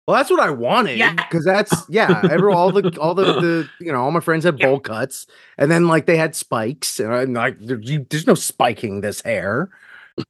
Well, 0.07 0.17
that's 0.17 0.29
what 0.29 0.39
I 0.39 0.51
wanted. 0.51 0.99
Yeah. 0.99 1.13
Because 1.13 1.43
that's 1.43 1.73
yeah, 1.89 2.21
every 2.29 2.53
all 2.53 2.71
the 2.71 2.95
all 2.99 3.15
the, 3.15 3.23
the 3.41 3.69
you 3.79 3.91
know, 3.91 4.03
all 4.03 4.11
my 4.11 4.19
friends 4.19 4.43
had 4.45 4.59
bowl 4.59 4.79
cuts, 4.79 5.25
and 5.57 5.71
then 5.71 5.87
like 5.87 6.05
they 6.05 6.15
had 6.17 6.35
spikes, 6.35 6.99
and 6.99 7.13
I'm 7.13 7.33
like, 7.33 7.57
there's 7.59 8.27
no 8.27 8.35
spiking 8.35 9.01
this 9.01 9.21
hair. 9.21 9.69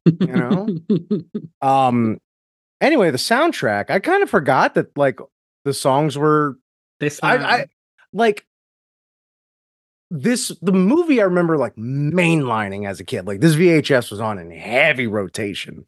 You 0.05 0.27
know? 0.27 0.67
Um 1.61 2.19
anyway, 2.81 3.11
the 3.11 3.17
soundtrack, 3.17 3.89
I 3.89 3.99
kind 3.99 4.23
of 4.23 4.29
forgot 4.29 4.75
that 4.75 4.95
like 4.97 5.19
the 5.63 5.73
songs 5.73 6.17
were 6.17 6.57
they 6.99 7.09
I. 7.23 7.35
I 7.35 7.65
like 8.13 8.45
this 10.11 10.49
the 10.61 10.71
movie 10.71 11.19
I 11.19 11.25
remember 11.25 11.57
like 11.57 11.75
mainlining 11.75 12.87
as 12.87 12.99
a 12.99 13.03
kid. 13.03 13.27
Like 13.27 13.41
this 13.41 13.55
VHS 13.55 14.11
was 14.11 14.19
on 14.19 14.37
in 14.37 14.51
heavy 14.51 15.07
rotation. 15.07 15.85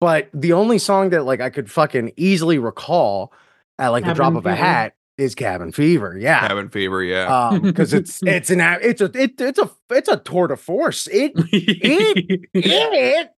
But 0.00 0.28
the 0.34 0.52
only 0.52 0.78
song 0.78 1.10
that 1.10 1.24
like 1.24 1.40
I 1.40 1.50
could 1.50 1.70
fucking 1.70 2.12
easily 2.16 2.58
recall 2.58 3.32
at 3.78 3.88
like 3.88 4.04
the 4.04 4.14
drop 4.14 4.34
Cabin 4.34 4.38
of 4.38 4.46
a 4.46 4.54
hat 4.54 4.94
is 5.16 5.34
Cabin 5.34 5.72
Fever. 5.72 6.16
Yeah. 6.18 6.46
Cabin 6.48 6.68
fever, 6.68 7.02
yeah. 7.02 7.48
Um 7.48 7.62
because 7.62 7.94
it's 7.94 8.22
it's 8.26 8.50
an 8.50 8.60
it's 8.60 9.00
a 9.00 9.10
it, 9.14 9.40
it's 9.40 9.58
a 9.58 9.70
it's 9.90 10.08
a 10.08 10.16
tour 10.16 10.48
de 10.48 10.56
force. 10.56 11.06
It 11.06 11.32
It 11.52 12.48
it 12.54 13.30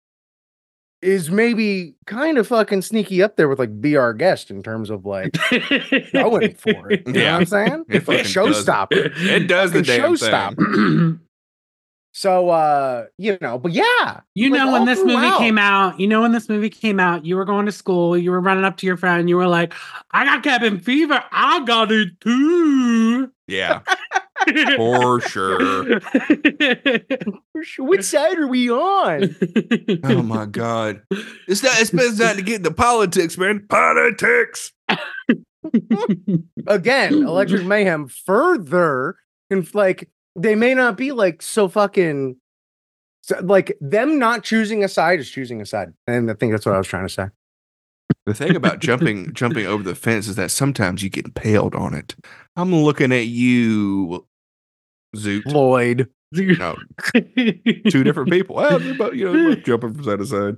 is 1.03 1.31
maybe 1.31 1.95
kind 2.07 2.37
of 2.39 2.47
fucking 2.47 2.83
sneaky 2.83 3.23
up 3.23 3.37
there 3.37 3.49
with 3.49 3.59
like 3.59 3.81
Be 3.81 3.97
Our 3.97 4.13
Guest 4.13 4.51
in 4.51 4.63
terms 4.63 4.91
of 4.91 5.07
like 5.07 5.33
going 6.13 6.55
for 6.55 6.91
it. 6.93 7.07
You 7.07 7.13
know 7.15 7.21
Yeah. 7.21 7.33
what 7.33 7.41
I'm 7.41 7.47
saying? 7.47 7.85
It 7.89 8.01
fucking 8.01 8.23
does 8.25 8.31
it. 8.31 8.67
Showstopper. 8.67 9.13
it 9.17 9.47
does 9.47 9.73
the 9.73 9.83
fucking 9.85 10.03
damn 10.03 10.15
showstopper. 10.15 10.75
thing. 10.75 11.21
So 12.13 12.49
uh, 12.51 13.07
you 13.19 13.39
know, 13.41 13.57
but 13.57 13.71
yeah, 13.73 14.21
You 14.35 14.51
Like, 14.51 14.59
know, 14.59 14.73
when 14.73 14.85
this 14.85 14.99
movie 15.05 15.31
came 15.39 15.59
out, 15.59 16.01
you 16.01 16.09
know, 16.09 16.23
when 16.23 16.33
this 16.33 16.49
movie 16.49 16.69
came 16.69 16.99
out, 16.99 17.25
you 17.25 17.37
were 17.37 17.45
going 17.45 17.67
to 17.67 17.73
school, 17.73 18.19
you 18.19 18.33
were 18.33 18.41
running 18.41 18.65
up 18.65 18.77
to 18.79 18.87
your 18.87 18.97
friend, 18.97 19.29
you 19.29 19.37
were 19.37 19.47
like, 19.47 19.73
I 20.11 20.25
got 20.25 20.43
cabin 20.43 20.81
fever. 20.81 21.23
I 21.31 21.65
got 21.65 21.93
it 21.93 22.21
too. 22.21 23.31
Yeah, 23.47 23.81
for 24.77 25.21
sure. 25.21 26.01
which 27.79 28.05
side 28.05 28.39
are 28.39 28.47
we 28.47 28.71
on? 28.71 29.37
Oh 30.05 30.23
my 30.23 30.47
god, 30.47 31.03
it's 31.47 31.63
not. 31.63 31.81
It's 31.81 31.91
best 31.91 32.19
not 32.19 32.37
to 32.37 32.43
get 32.43 32.57
into 32.57 32.71
politics, 32.71 33.37
man. 33.39 33.67
Politics. 33.69 34.73
Again, 36.67 37.15
Electric 37.15 37.65
Mayhem 37.65 38.09
further 38.09 39.17
and 39.51 39.73
like 39.75 40.09
they 40.37 40.55
may 40.55 40.75
not 40.75 40.97
be 40.97 41.13
like 41.13 41.43
so 41.43 41.69
fucking 41.69 42.37
so, 43.23 43.39
like 43.43 43.77
them 43.81 44.19
not 44.19 44.43
choosing 44.43 44.83
a 44.83 44.89
side 44.89 45.21
is 45.21 45.31
choosing 45.31 45.61
a 45.61 45.67
side. 45.67 45.93
And 46.07 46.31
I 46.31 46.35
think 46.35 46.53
that's 46.53 46.65
what 46.65 46.75
I 46.75 46.79
was 46.79 46.87
trying 46.87 47.07
to 47.07 47.13
say. 47.13 47.27
The 48.27 48.35
thing 48.35 48.57
about 48.57 48.81
jumping 48.81 49.33
jumping 49.35 49.67
over 49.67 49.83
the 49.83 49.95
fence 49.95 50.29
is 50.29 50.37
that 50.37 50.51
sometimes 50.51 51.03
you 51.03 51.11
get 51.11 51.27
impaled 51.27 51.75
on 51.75 51.95
it. 51.95 52.17
I'm 52.57 52.75
looking 52.75 53.13
at 53.13 53.27
you, 53.27 54.27
Zoot. 55.17 55.47
Lloyd. 55.47 56.09
No, 56.33 56.77
two 57.13 58.05
different 58.05 58.31
people. 58.31 58.55
Well, 58.57 58.79
they're 58.79 58.95
both, 58.95 59.15
you 59.15 59.33
know, 59.33 59.55
jumping 59.57 59.95
from 59.95 60.05
side 60.05 60.19
to 60.21 60.27
side. 60.27 60.57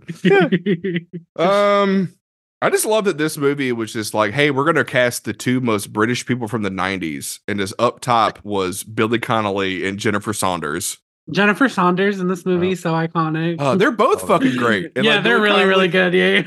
Um, 1.36 2.12
I 2.60 2.68
just 2.68 2.84
love 2.84 3.06
that 3.06 3.16
this 3.16 3.38
movie 3.38 3.72
was 3.72 3.90
just 3.92 4.12
like, 4.12 4.34
hey, 4.34 4.50
we're 4.50 4.66
gonna 4.66 4.84
cast 4.84 5.24
the 5.24 5.32
two 5.32 5.60
most 5.62 5.90
British 5.92 6.26
people 6.26 6.46
from 6.46 6.60
the 6.62 6.68
'90s, 6.70 7.38
and 7.48 7.58
just 7.58 7.72
up 7.78 8.00
top 8.00 8.38
was 8.44 8.84
Billy 8.84 9.18
Connolly 9.18 9.88
and 9.88 9.98
Jennifer 9.98 10.34
Saunders. 10.34 10.98
Jennifer 11.30 11.68
Saunders 11.70 12.20
in 12.20 12.28
this 12.28 12.44
movie, 12.44 12.72
Oh. 12.72 12.74
so 12.74 12.92
iconic. 12.92 13.56
Uh, 13.58 13.74
they're 13.76 13.92
both 13.92 14.24
Oh. 14.24 14.26
fucking 14.26 14.56
great. 14.56 14.92
And, 14.96 15.04
yeah, 15.06 15.14
like, 15.14 15.24
they're 15.24 15.38
Billy 15.38 15.64
really, 15.64 15.66
really 15.66 15.88
good. 15.88 16.12
Yeah, 16.14 16.42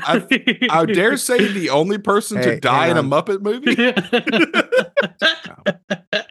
I 0.70 0.84
dare 0.86 1.16
say 1.16 1.48
the 1.50 1.70
only 1.70 1.98
person 1.98 2.36
Hey, 2.38 2.44
to 2.56 2.60
die 2.60 2.86
in 2.88 2.96
hang 2.96 3.06
a. 3.06 3.08
Muppet 3.08 3.40
movie. 3.42 3.74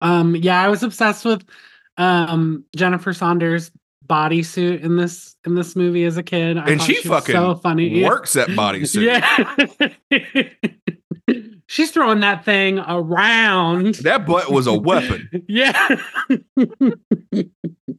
um, 0.00 0.36
yeah, 0.36 0.60
I 0.62 0.68
was 0.68 0.82
obsessed 0.82 1.24
with 1.24 1.44
um 1.96 2.64
Jennifer 2.74 3.12
Saunders 3.12 3.70
bodysuit 4.06 4.80
in 4.82 4.96
this 4.96 5.36
in 5.46 5.54
this 5.54 5.76
movie 5.76 6.04
as 6.04 6.16
a 6.16 6.22
kid. 6.22 6.58
I 6.58 6.70
And 6.70 6.80
thought 6.80 6.86
she 6.86 7.00
fucking 7.02 7.34
so 7.34 7.54
funny. 7.56 8.02
Works 8.04 8.32
that 8.34 8.48
bodysuit. 8.48 9.22
Yeah. 10.10 10.48
She's 11.66 11.90
throwing 11.90 12.20
that 12.20 12.44
thing 12.44 12.78
around. 12.80 13.94
That 13.96 14.26
butt 14.26 14.50
was 14.50 14.66
a 14.66 14.74
weapon. 14.78 15.28
Yeah. 15.48 15.72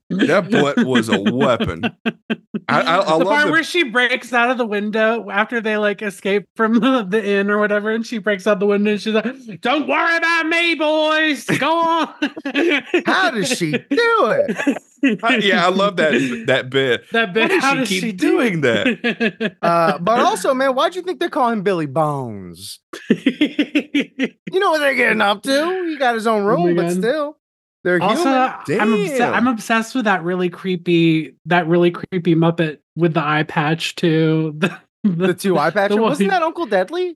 That 0.09 0.49
butt 0.51 0.85
was 0.85 1.09
a 1.09 1.19
weapon. 1.19 1.81
I, 2.67 2.81
I, 2.81 2.97
I 2.99 3.03
the 3.17 3.23
love 3.25 3.27
part 3.27 3.45
the, 3.45 3.51
where 3.51 3.63
she 3.63 3.83
breaks 3.83 4.33
out 4.33 4.49
of 4.49 4.57
the 4.57 4.65
window 4.65 5.29
after 5.29 5.61
they 5.61 5.77
like 5.77 6.01
escape 6.01 6.47
from 6.55 6.73
the, 6.79 7.21
inn 7.23 7.49
or 7.49 7.57
whatever, 7.59 7.91
and 7.91 8.05
she 8.05 8.17
breaks 8.17 8.47
out 8.47 8.59
the 8.59 8.65
window 8.65 8.91
and 8.91 9.01
she's 9.01 9.13
like, 9.13 9.61
"Don't 9.61 9.87
worry 9.87 10.17
about 10.17 10.47
me, 10.47 10.75
boys. 10.75 11.45
Go 11.45 11.79
on." 11.79 12.13
How 13.05 13.31
does 13.31 13.49
she 13.49 13.71
do 13.71 13.83
it? 13.89 14.77
I- 15.23 15.37
yeah, 15.37 15.65
I 15.65 15.69
love 15.69 15.97
that 15.97 16.13
that 16.47 16.69
bit. 16.69 17.03
that 17.11 17.33
bit. 17.33 17.49
does 17.49 17.61
How 17.63 17.73
she 17.73 17.79
does 17.79 17.89
keep 17.89 18.01
she 18.03 18.11
do 18.11 18.29
doing 18.31 18.61
that? 18.61 19.55
Uh, 19.61 19.97
but 19.99 20.19
also, 20.19 20.53
man, 20.53 20.75
why 20.75 20.89
do 20.89 20.97
you 20.99 21.03
think 21.03 21.19
they 21.19 21.29
call 21.29 21.49
him 21.49 21.61
Billy 21.63 21.85
Bones? 21.85 22.79
You 23.09 24.59
know 24.59 24.71
what 24.71 24.79
they're 24.79 24.95
getting 24.95 25.21
up 25.21 25.43
to. 25.43 25.85
He 25.87 25.97
got 25.97 26.15
his 26.15 26.27
own 26.27 26.43
Oh 26.43 26.47
room, 26.47 26.75
but 26.75 26.91
still, 26.91 27.37
they're 27.85 28.01
also, 28.03 28.23
human. 28.67 28.81
I'm 28.81 28.93
obs- 28.93 29.19
I'm 29.21 29.47
obsessed 29.47 29.95
with 29.95 30.03
that 30.05 30.23
really 30.23 30.49
creepy 30.49 31.35
that 31.45 31.67
really 31.67 31.91
creepy 31.91 32.35
Muppet 32.35 32.79
with 32.97 33.13
the 33.13 33.21
eye 33.23 33.43
patch 33.43 33.95
too. 33.95 34.59
The, 35.05 35.27
the 35.27 35.33
two 35.35 35.55
eye 35.59 35.69
patches. 35.69 35.95
the 35.95 36.01
one- 36.01 36.09
Wasn't 36.09 36.31
that 36.31 36.41
Uncle 36.41 36.65
Deadly? 36.65 37.15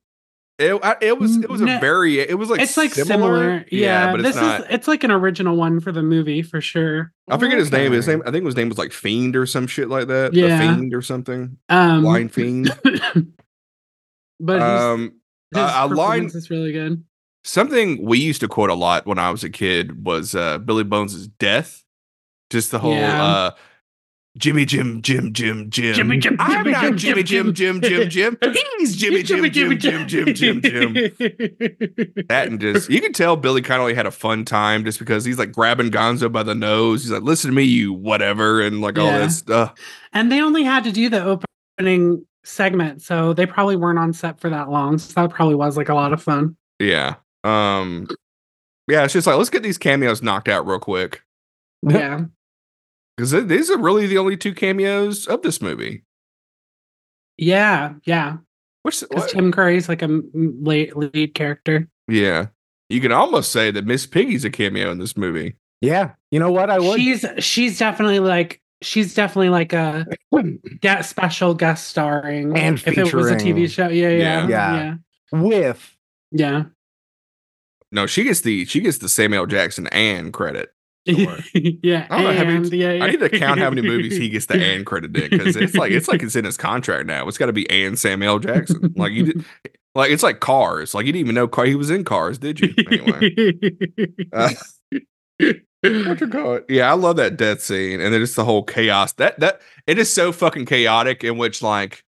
It, 0.59 0.79
it 1.01 1.17
was 1.17 1.37
it 1.37 1.49
was 1.49 1.61
a 1.61 1.65
very 1.79 2.19
it 2.19 2.37
was 2.37 2.49
like 2.51 2.59
it's 2.61 2.75
like 2.77 2.93
similar. 2.93 3.65
Yeah, 3.71 4.11
but 4.11 4.19
it's 4.19 4.29
this 4.29 4.35
not. 4.35 4.59
is 4.59 4.67
it's 4.69 4.87
like 4.87 5.03
an 5.05 5.09
original 5.09 5.55
one 5.55 5.79
for 5.79 5.91
the 5.91 6.03
movie 6.03 6.41
for 6.43 6.59
sure. 6.61 7.11
I 7.29 7.37
forget 7.39 7.57
his 7.57 7.71
name. 7.71 7.91
His 7.93 8.07
name 8.07 8.21
I 8.27 8.31
think 8.31 8.45
his 8.45 8.55
name 8.57 8.69
was 8.69 8.77
like 8.77 8.91
Fiend 8.91 9.35
or 9.37 9.45
some 9.47 9.65
shit 9.67 9.87
like 9.89 10.07
that. 10.09 10.33
Yeah. 10.35 10.49
The 10.49 10.57
Fiend 10.75 10.93
or 10.93 11.01
something. 11.01 11.57
Um, 11.69 12.01
Blind 12.03 12.31
Fiend. 12.33 12.77
but 14.39 14.61
Um, 14.61 15.13
his 15.53 15.63
a- 15.63 15.85
a 15.85 15.87
line- 15.87 16.25
is 16.25 16.49
really 16.49 16.71
good. 16.73 17.03
Something 17.43 18.03
we 18.05 18.19
used 18.19 18.41
to 18.41 18.47
quote 18.47 18.69
a 18.69 18.75
lot 18.75 19.05
when 19.05 19.19
I 19.19 19.31
was 19.31 19.43
a 19.43 19.49
kid 19.49 20.05
was 20.05 20.35
uh, 20.35 20.57
Billy 20.59 20.83
Bones' 20.83 21.27
death. 21.27 21.83
Just 22.49 22.71
the 22.71 22.79
whole 22.79 22.93
Yeah. 22.95 23.23
uh, 23.23 23.51
Jimmy 24.37 24.63
Jim 24.63 25.01
Jim 25.01 25.33
Jim 25.33 25.69
Jim. 25.69 25.95
Jimmy 25.95 26.17
Jim, 26.17 26.35
I'm 26.39 26.63
Jimmy 26.63 26.71
not 26.71 26.95
Jimmy 26.95 27.23
Jim 27.23 27.53
Jim 27.53 27.81
Jim 27.81 28.09
Jim. 28.09 28.37
He's 28.77 28.95
Jimmy 28.95 29.23
Jim 29.23 29.49
Jim 29.51 29.77
Jim 29.79 30.07
Jim 30.07 30.33
Jim 30.33 30.61
Jim. 30.61 30.93
That 32.29 32.47
and 32.47 32.59
just 32.59 32.89
you 32.89 33.01
can 33.01 33.11
tell 33.11 33.35
Billy 33.35 33.61
kind 33.61 33.79
Connolly 33.79 33.95
had 33.95 34.05
a 34.05 34.11
fun 34.11 34.45
time 34.45 34.85
just 34.85 34.99
because 34.99 35.25
he's 35.25 35.37
like 35.39 35.51
grabbing 35.51 35.89
Gonzo 35.89 36.31
by 36.31 36.43
the 36.43 36.55
nose. 36.55 37.03
He's 37.03 37.11
like, 37.11 37.23
"Listen 37.23 37.49
to 37.49 37.55
me, 37.55 37.63
you 37.63 37.91
whatever," 37.91 38.61
and 38.61 38.81
like 38.81 38.97
all 38.99 39.05
Yeah. 39.07 39.17
that 39.19 39.31
stuff. 39.31 39.73
and 40.13 40.31
they 40.31 40.41
only 40.41 40.63
had 40.63 40.83
to 40.85 40.91
do 40.91 41.09
the 41.09 41.39
opening 41.77 42.25
segment, 42.43 43.01
so 43.01 43.33
they 43.33 43.45
probably 43.45 43.75
weren't 43.75 43.99
on 43.99 44.13
set 44.13 44.39
for 44.39 44.49
that 44.49 44.69
long. 44.69 44.97
So 44.99 45.13
that 45.21 45.31
probably 45.31 45.55
was 45.55 45.75
like 45.75 45.89
a 45.89 45.95
lot 45.95 46.13
of 46.13 46.21
fun. 46.21 46.55
Yeah. 46.79 47.15
Um. 47.43 48.07
Yeah, 48.87 49.03
it's 49.03 49.13
just 49.13 49.27
like 49.27 49.37
let's 49.37 49.49
get 49.51 49.61
these 49.63 49.77
cameos 49.77 50.21
knocked 50.23 50.47
out 50.47 50.65
real 50.65 50.79
quick 50.79 51.21
Yeah, 51.87 52.21
because 53.15 53.31
these 53.47 53.69
are 53.69 53.77
really 53.77 54.07
the 54.07 54.17
only 54.17 54.35
two 54.35 54.53
cameos 54.53 55.27
of 55.27 55.43
this 55.43 55.61
movie. 55.61 56.03
yeah, 57.37 57.93
yeah. 58.05 58.37
Which, 58.83 59.01
Because 59.01 59.23
what- 59.23 59.29
Tim 59.29 59.51
Curry's 59.51 59.89
like 59.89 60.01
a 60.01 60.21
lead, 60.33 60.95
lead 60.95 61.33
character. 61.35 61.87
yeah, 62.07 62.47
you 62.89 62.99
can 63.01 63.11
almost 63.11 63.51
say 63.51 63.71
that 63.71 63.85
Miss 63.85 64.05
Piggy's 64.07 64.45
a 64.45 64.49
cameo 64.49 64.91
in 64.91 64.97
this 64.99 65.15
movie. 65.17 65.55
Yeah. 65.81 66.13
You 66.31 66.39
know 66.39 66.51
what? 66.51 66.69
I 66.69 66.79
would. 66.79 66.99
She's 66.99 67.25
she's 67.39 67.77
definitely 67.77 68.19
like 68.19 68.61
she's 68.81 69.13
definitely 69.13 69.49
like 69.49 69.71
a 69.73 70.07
get 70.81 71.05
special 71.05 71.53
guest 71.53 71.87
starring 71.87 72.57
And 72.57 72.77
if 72.79 72.97
it 72.97 73.13
was 73.13 73.29
a 73.29 73.35
TV 73.35 73.69
show. 73.69 73.87
Yeah, 73.89 74.09
yeah, 74.09 74.47
Yeah. 74.47 74.95
yeah, 75.31 75.39
with 75.39 75.95
yeah. 76.31 76.63
No, 77.91 78.05
she 78.05 78.23
gets 78.23 78.41
the 78.41 78.65
she 78.65 78.81
gets 78.81 78.99
the 78.99 79.09
Samuel 79.09 79.45
Jackson 79.45 79.87
and 79.87 80.31
credit. 80.33 80.69
Yeah, 81.05 81.39
yeah. 81.53 82.07
I 82.11 82.21
don't 82.21 82.23
know 82.25 82.37
how 82.37 82.43
many- 82.43 82.55
and, 82.57 82.73
yeah, 82.73 83.03
I 83.03 83.09
need 83.09 83.19
to 83.21 83.29
count 83.29 83.59
how 83.59 83.69
many 83.71 83.81
movies 83.81 84.15
he 84.17 84.29
gets 84.29 84.45
the 84.45 84.61
and 84.63 84.85
credit 84.85 85.15
in 85.17 85.29
because 85.29 85.55
it's 85.55 85.73
like 85.73 85.91
it's 85.91 86.07
like 86.07 86.21
it's 86.21 86.35
in 86.35 86.45
his 86.45 86.57
contract 86.57 87.07
now. 87.07 87.27
It's 87.27 87.37
got 87.37 87.47
to 87.47 87.53
be 87.53 87.67
and 87.69 87.97
Samuel 87.97 88.37
Jackson. 88.37 88.93
Like 88.95 89.13
you 89.13 89.23
did, 89.33 89.45
like 89.95 90.11
it's 90.11 90.21
like 90.21 90.39
Cars. 90.39 90.93
Like 90.93 91.07
you 91.07 91.13
didn't 91.13 91.21
even 91.21 91.35
know 91.35 91.47
car 91.47 91.65
he 91.65 91.73
was 91.73 91.89
in 91.89 92.03
Cars, 92.03 92.37
did 92.37 92.59
you? 92.59 92.73
Anyway. 92.91 93.35
Uh, 95.41 95.53
what 95.81 96.19
you 96.19 96.27
call 96.27 96.55
it? 96.55 96.65
Yeah, 96.67 96.91
I 96.91 96.95
love 96.95 97.15
that 97.15 97.37
death 97.37 97.61
scene, 97.61 98.01
and 98.01 98.13
then 98.13 98.19
just 98.21 98.35
the 98.35 98.43
whole 98.45 98.63
chaos. 98.63 99.13
That 99.13 99.39
that 99.39 99.61
it 99.87 99.97
is 99.97 100.11
so 100.13 100.31
fucking 100.31 100.65
chaotic. 100.65 101.23
In 101.23 101.37
which 101.37 101.61
like, 101.61 102.03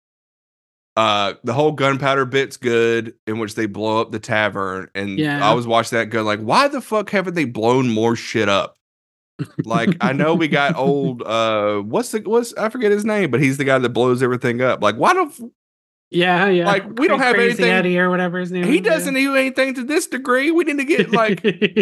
uh, 0.98 1.34
the 1.44 1.52
whole 1.52 1.72
gunpowder 1.72 2.24
bit's 2.24 2.56
good. 2.56 3.14
In 3.26 3.38
which 3.38 3.54
they 3.54 3.66
blow 3.66 4.00
up 4.00 4.10
the 4.10 4.18
tavern, 4.18 4.88
and 4.94 5.18
Yeah. 5.18 5.48
I 5.48 5.54
was 5.54 5.66
watching 5.66 5.98
that 5.98 6.06
gun 6.06 6.24
like, 6.24 6.40
why 6.40 6.66
the 6.68 6.80
fuck 6.80 7.10
haven't 7.10 7.34
they 7.34 7.44
blown 7.44 7.88
more 7.88 8.16
shit 8.16 8.48
up? 8.48 8.74
like 9.64 9.90
I 10.00 10.12
know 10.12 10.34
we 10.34 10.48
got 10.48 10.74
old. 10.88 11.22
Uh, 11.22 11.78
what's 11.82 12.10
the 12.10 12.20
what's 12.22 12.52
I 12.54 12.68
forget 12.70 12.90
his 12.90 13.04
name, 13.04 13.30
but 13.30 13.40
he's 13.40 13.56
the 13.56 13.64
guy 13.64 13.78
that 13.78 13.88
blows 13.90 14.20
everything 14.22 14.60
up. 14.60 14.82
Like, 14.82 14.96
why 14.96 15.14
don't 15.14 15.32
yeah, 16.10 16.48
yeah. 16.48 16.66
Like, 16.66 16.98
we 16.98 17.06
don't 17.06 17.20
have 17.20 17.36
anything- 17.36 17.70
Eddie 17.70 17.98
or 17.98 18.08
whatever 18.10 18.40
his 18.40 18.50
name. 18.50 18.64
he 18.64 18.80
doesn't 18.80 19.14
do 19.14 19.36
anything 19.36 19.74
to 19.74 19.84
this 19.84 20.06
degree? 20.08 20.50
We 20.50 20.64
need 20.64 20.78
to 20.78 20.84
get 20.84 21.12
like 21.12 21.40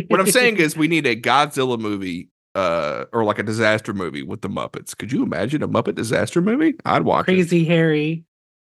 what 0.08 0.20
I'm 0.20 0.26
saying 0.30 0.58
is 0.58 0.76
we 0.82 0.88
need 0.88 1.06
a 1.06 1.16
Godzilla 1.16 1.78
movie 1.80 2.28
uh 2.54 3.06
or 3.14 3.24
like 3.24 3.38
a 3.38 3.42
disaster 3.42 3.94
movie 3.94 4.22
with 4.22 4.42
the 4.42 4.48
Muppets. 4.48 4.94
Could 4.94 5.10
you 5.10 5.22
imagine 5.22 5.62
a 5.62 5.68
Muppet 5.68 5.94
disaster 5.94 6.42
movie? 6.42 6.74
I'd 6.84 7.02
watch 7.04 7.24
Crazy 7.24 7.64
Harry. 7.64 8.25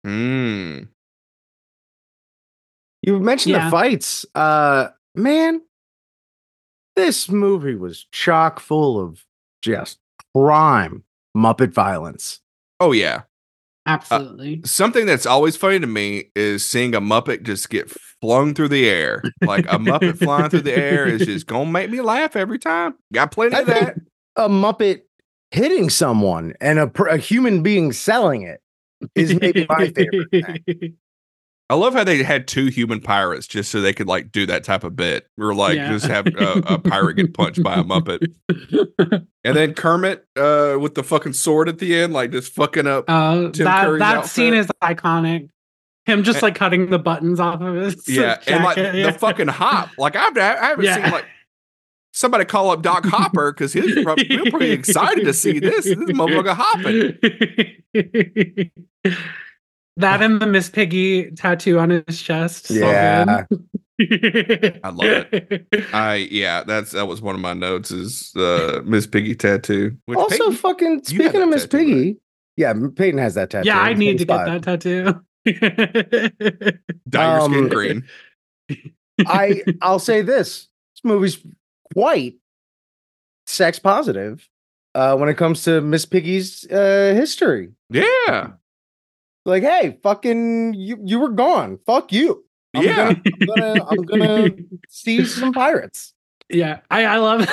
It. 0.03 0.07
Mm. 0.07 0.87
you 3.01 3.19
mentioned 3.19 3.53
Yeah. 3.53 3.65
the 3.65 3.71
fights. 3.71 4.25
Uh 4.35 4.89
man, 5.15 5.61
this 6.95 7.29
movie 7.29 7.75
was 7.75 8.05
chock 8.11 8.59
full 8.59 8.99
of 8.99 9.23
just 9.61 9.99
prime 10.33 11.03
Muppet 11.35 11.73
violence. 11.73 12.39
Oh 12.79 12.91
yeah. 12.91 13.21
Absolutely. 13.85 14.61
Something 14.65 15.05
that's 15.07 15.25
always 15.25 15.55
funny 15.55 15.79
to 15.79 15.87
me 15.87 16.25
is 16.35 16.63
seeing 16.63 16.93
a 16.93 17.01
Muppet 17.01 17.41
just 17.43 17.69
get 17.71 17.89
flung 18.21 18.53
through 18.53 18.67
the 18.67 18.87
air. 18.87 19.23
Like 19.41 19.65
a 19.65 19.77
Muppet 19.79 20.19
flying 20.19 20.49
through 20.49 20.61
the 20.61 20.77
air 20.77 21.07
is 21.07 21.25
just 21.25 21.47
gonna 21.47 21.71
make 21.71 21.89
me 21.89 22.01
laugh 22.01 22.35
every 22.35 22.59
time. 22.59 22.95
Got 23.13 23.31
plenty 23.31 23.55
I 23.55 23.59
of 23.61 23.67
that. 23.67 23.95
a 24.35 24.47
Muppet 24.49 25.01
hitting 25.51 25.89
someone 25.89 26.53
and 26.61 26.77
a, 26.77 26.91
a 27.05 27.17
human 27.17 27.63
being 27.63 27.91
selling 27.91 28.43
it 28.43 28.61
is 29.15 29.39
maybe 29.39 29.65
my 29.69 29.89
favorite 29.89 30.29
thing. 30.31 30.97
I 31.71 31.75
love 31.75 31.93
how 31.93 32.03
they 32.03 32.23
had 32.23 32.47
two 32.47 32.65
human 32.65 32.99
pirates 32.99 33.45
just 33.45 33.69
so 33.69 33.79
they 33.79 33.93
could 33.93 34.07
like 34.07 34.31
do 34.31 34.47
that 34.47 34.63
type 34.63 34.83
of 34.83 34.95
bit. 34.95 35.27
Or 35.37 35.53
like 35.53 35.75
Yeah. 35.75 35.91
just 35.91 36.07
have 36.07 36.25
a, 36.25 36.63
a 36.65 36.79
pirate 36.79 37.13
get 37.15 37.33
punched 37.35 37.61
by 37.61 37.75
a 37.75 37.83
Muppet. 37.83 38.25
And 39.45 39.55
then 39.55 39.73
Kermit 39.73 40.25
uh 40.35 40.77
with 40.79 40.95
the 40.95 41.03
fucking 41.03 41.33
sword 41.33 41.69
at 41.69 41.77
the 41.79 41.95
end, 41.95 42.11
like 42.11 42.31
just 42.31 42.51
fucking 42.53 42.87
up. 42.87 43.05
Tim 43.07 43.51
that 43.65 43.95
that 43.99 44.25
scene 44.25 44.53
is 44.53 44.67
iconic. 44.83 45.49
Him 46.05 46.23
just 46.23 46.37
And- 46.37 46.43
like 46.43 46.55
cutting 46.55 46.89
the 46.89 46.99
buttons 46.99 47.39
off 47.39 47.61
of 47.61 47.75
his 47.75 48.03
yeah, 48.07 48.37
and 48.47 48.63
like 48.63 48.75
jacket, 48.75 48.97
yeah. 48.97 49.11
the 49.11 49.17
fucking 49.19 49.47
hop. 49.47 49.91
Like 49.97 50.15
I've 50.15 50.35
I 50.37 50.41
haven't 50.69 50.83
Yeah. 50.85 50.95
seen 51.03 51.11
like 51.11 51.25
somebody 52.19 52.45
call 52.45 52.69
up 52.69 52.81
Doc 52.81 53.05
Hopper 53.05 53.51
because 53.51 53.73
he's 53.73 54.03
probably, 54.03 54.27
we 54.29 54.37
were 54.37 54.51
pretty 54.51 54.71
excited 54.71 55.23
to 55.23 55.33
see 55.33 55.59
this. 55.59 55.85
This 55.85 55.95
motherfucker 55.95 56.53
hopping. 56.53 57.17
that 59.97 60.21
and 60.21 60.41
the 60.41 60.47
Miss 60.47 60.69
Piggy 60.69 61.31
tattoo 61.31 61.79
on 61.79 61.89
his 61.89 62.21
chest. 62.21 62.69
Yeah. 62.69 63.45
I 64.01 64.89
love 64.89 65.27
it. 65.31 65.67
I 65.93 66.27
yeah, 66.31 66.63
that's 66.63 66.91
that 66.91 67.07
was 67.07 67.21
one 67.21 67.35
of 67.35 67.41
my 67.41 67.53
notes 67.53 67.91
is 67.91 68.33
uh 68.35 68.81
Miss 68.85 69.05
Piggy 69.05 69.35
tattoo. 69.35 69.97
Which 70.05 70.17
also, 70.17 70.37
Peyton- 70.37 70.53
fucking 70.53 71.03
speaking 71.03 71.41
of 71.41 71.49
Miss 71.49 71.63
tattoo, 71.63 71.77
right? 71.77 71.85
Piggy, 71.85 72.17
yeah, 72.55 72.73
Peyton 72.95 73.19
has 73.19 73.35
that 73.35 73.49
tattoo. 73.49 73.67
yeah, 73.67 73.79
I 73.79 73.93
need 73.93 74.19
to 74.19 74.25
get 74.25 74.45
that 74.45 74.63
tattoo. 74.63 75.19
dye 77.09 77.39
your 77.39 77.41
skin 77.41 77.63
um, 77.63 77.69
green. 77.69 78.07
I 79.27 79.63
I'll 79.81 79.99
say 79.99 80.21
this: 80.21 80.69
this 80.95 81.03
movie's 81.03 81.37
quite 81.93 82.35
sex 83.45 83.79
positive 83.79 84.47
uh, 84.95 85.15
when 85.17 85.29
it 85.29 85.35
comes 85.35 85.63
to 85.63 85.81
Miss 85.81 86.05
Piggy's 86.05 86.65
uh, 86.71 87.13
history. 87.15 87.69
Yeah. 87.89 88.51
Like, 89.45 89.63
hey, 89.63 89.97
fucking, 90.03 90.73
you 90.75 90.99
you 91.03 91.19
were 91.19 91.29
gone. 91.29 91.79
Fuck 91.85 92.11
you. 92.11 92.45
I'm 92.75 92.83
Yeah. 92.83 93.13
gonna, 93.13 93.21
I'm 93.25 93.45
gonna 93.47 93.85
I'm 93.89 94.03
gonna 94.03 94.49
see 94.89 95.25
some 95.25 95.53
pirates. 95.53 96.13
yeah, 96.49 96.81
I 96.91 97.05
I 97.05 97.17
love. 97.17 97.49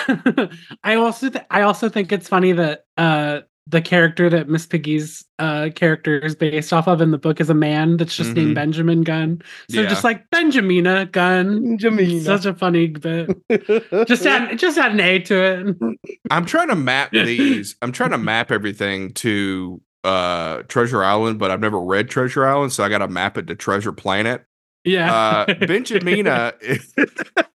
I 0.85 0.97
also 0.97 1.31
th- 1.31 1.45
I 1.51 1.63
also 1.63 1.89
think 1.89 2.13
it's 2.13 2.29
funny 2.29 2.53
that 2.53 2.85
uh 2.99 3.41
the 3.69 3.83
character 3.83 4.31
that 4.31 4.49
Miss 4.49 4.65
Piggy's 4.65 5.25
uh 5.41 5.71
character 5.75 6.19
is 6.19 6.37
based 6.37 6.73
off 6.73 6.87
of 6.87 7.01
in 7.01 7.11
the 7.11 7.19
book 7.19 7.41
is 7.41 7.51
a 7.51 7.55
man 7.55 7.97
that's 7.97 8.17
just 8.17 8.31
Mhm. 8.31 8.35
named 8.37 8.55
Benjamin 8.55 9.03
Gunn. 9.03 9.43
So 9.71 9.81
Yeah. 9.83 9.89
just 9.89 10.05
like 10.05 10.31
Benjamina 10.31 11.11
Gunn. 11.11 11.77
Jamina. 11.79 12.23
Such 12.25 12.47
a 12.47 12.55
funny 12.55 12.87
bit. 12.87 13.29
Just 14.07 14.25
add 14.25 14.57
just 14.59 14.79
add 14.79 14.93
an 14.93 15.01
A 15.01 15.19
to 15.21 15.43
it. 15.43 15.99
I'm 16.31 16.47
trying 16.47 16.69
to 16.69 16.77
map 16.77 17.11
these. 17.11 17.75
I'm 17.83 17.91
trying 17.93 18.11
to 18.13 18.19
map 18.19 18.53
everything 18.53 19.13
to 19.15 19.81
uh 20.05 20.63
Treasure 20.69 21.03
Island, 21.03 21.39
but 21.41 21.51
I've 21.51 21.61
never 21.61 21.81
read 21.81 22.09
Treasure 22.09 22.47
Island, 22.47 22.73
so 22.73 22.85
I 22.85 22.89
got 22.89 22.99
to 22.99 23.09
map 23.09 23.37
it 23.37 23.49
to 23.49 23.57
Treasure 23.57 23.93
Planet. 23.93 24.45
Yeah. 24.85 25.13
Uh 25.13 25.47
Benjamina 25.55 26.53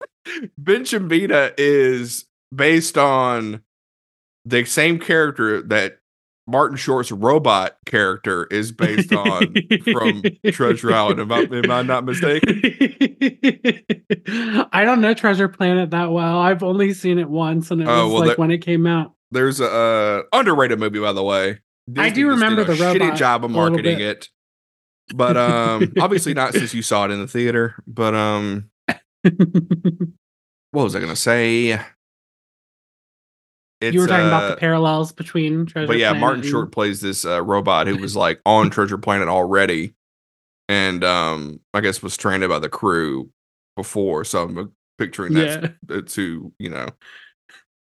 Benjamina 0.62 1.54
is 1.58 2.26
based 2.54 2.98
on 2.98 3.62
the 4.46 4.66
same 4.66 5.00
character 5.00 5.62
that 5.62 6.00
Martin 6.48 6.76
Short's 6.78 7.12
robot 7.12 7.78
character 7.86 8.46
is 8.46 8.72
based 8.72 9.14
on 9.14 9.54
from 9.92 10.24
Treasure 10.52 10.94
Island. 10.94 11.20
Am 11.22 11.32
I, 11.32 11.40
am 11.42 11.72
I 11.72 11.82
not 11.84 12.04
mistaken? 12.04 12.62
I 14.74 14.84
don't 14.84 15.02
know 15.02 15.14
Treasure 15.14 15.48
Planet 15.48 15.92
that 15.92 16.12
well. 16.12 16.40
I've 16.40 16.64
only 16.64 16.94
seen 16.94 17.20
it 17.20 17.30
once, 17.30 17.72
and 17.72 17.82
it 17.82 17.88
Oh, 17.88 18.06
was 18.06 18.12
well, 18.14 18.20
like 18.22 18.30
that- 18.30 18.40
when 18.40 18.52
it 18.52 18.60
came 18.60 18.86
out. 18.88 19.14
There's 19.34 19.62
a 19.62 19.72
uh, 19.72 20.24
underrated 20.34 20.78
movie, 20.80 21.00
by 21.00 21.14
the 21.14 21.24
way. 21.24 21.60
I 21.98 22.10
do 22.10 22.30
remember 22.30 22.64
the 22.66 22.74
shitty 22.74 23.16
job 23.16 23.46
of 23.46 23.52
marketing 23.52 24.02
it, 24.02 24.28
but 25.16 25.38
um, 25.38 25.94
obviously 26.02 26.34
not 26.34 26.54
since 26.54 26.74
you 26.74 26.82
saw 26.82 27.06
it 27.06 27.12
in 27.12 27.20
the 27.20 27.28
theater. 27.28 27.76
But 27.88 28.14
um, 28.14 28.70
what 30.72 30.84
was 30.84 30.96
I 30.96 31.00
gonna 31.00 31.16
say? 31.16 31.80
It's, 33.82 33.94
you 33.96 34.02
were 34.02 34.08
talking 34.08 34.28
about 34.28 34.44
uh, 34.44 34.50
the 34.52 34.56
parallels 34.58 35.12
between 35.12 35.66
Treasure 35.66 35.88
but 35.88 35.98
yeah, 35.98 36.10
Planet 36.10 36.22
Martin 36.22 36.42
and- 36.42 36.50
Short 36.50 36.72
plays 36.72 37.02
this 37.02 37.26
uh, 37.26 37.42
robot 37.44 37.88
who 37.88 37.98
was 37.98 38.16
like 38.16 38.40
on 38.46 38.70
Treasure 38.70 38.98
Planet 39.00 39.28
already, 39.28 39.96
and 40.70 41.04
um, 41.04 41.60
I 41.74 41.82
guess 41.82 42.02
was 42.04 42.14
stranded 42.14 42.50
by 42.50 42.60
the 42.60 42.70
crew 42.70 43.30
before. 43.76 44.24
So 44.24 44.44
I'm 44.44 44.58
uh, 44.58 44.64
picturing 44.98 45.34
that 45.34 45.74
Yeah. 45.90 46.02
who 46.16 46.54
you 46.60 46.70
know. 46.70 46.88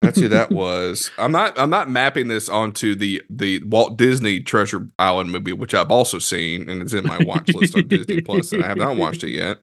That's 0.03 0.19
who 0.19 0.27
that 0.27 0.51
was. 0.51 1.09
I'm 1.17 1.31
not. 1.31 1.57
I'm 1.57 1.69
not 1.71 1.89
mapping 1.89 2.27
this 2.27 2.49
onto 2.49 2.93
the 2.93 3.23
the 3.31 3.63
Walt 3.63 3.97
Disney 3.97 4.39
Treasure 4.41 4.87
Island 4.99 5.31
movie, 5.31 5.53
which 5.53 5.73
I've 5.73 5.89
also 5.89 6.19
seen, 6.19 6.69
and 6.69 6.81
it's 6.83 6.93
in 6.93 7.07
my 7.07 7.17
watch 7.23 7.47
list 7.53 7.75
on 7.75 7.87
Disney 7.87 8.21
Plus, 8.21 8.51
and 8.51 8.63
I 8.63 8.67
have 8.67 8.77
not 8.77 8.95
watched 8.97 9.23
it 9.23 9.31
yet 9.31 9.57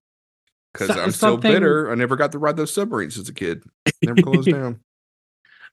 because 0.72 0.88
So- 0.88 0.94
I'm 1.02 1.10
still 1.12 1.32
something- 1.34 1.52
bitter. 1.52 1.90
I 1.92 1.94
never 1.94 2.16
got 2.16 2.32
to 2.32 2.38
ride 2.38 2.56
those 2.56 2.74
submarines 2.74 3.16
as 3.18 3.28
a 3.28 3.32
kid. 3.34 3.62
Never 4.02 4.22
closed 4.22 4.48
down. 4.50 4.80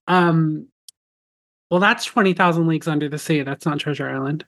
Um, 0.07 0.67
well, 1.69 1.79
that's 1.79 2.05
twenty 2.05 2.33
thousand 2.33 2.67
leagues 2.67 2.87
under 2.87 3.09
the 3.09 3.19
sea. 3.19 3.43
That's 3.43 3.65
not 3.65 3.79
Treasure 3.79 4.09
Island. 4.09 4.45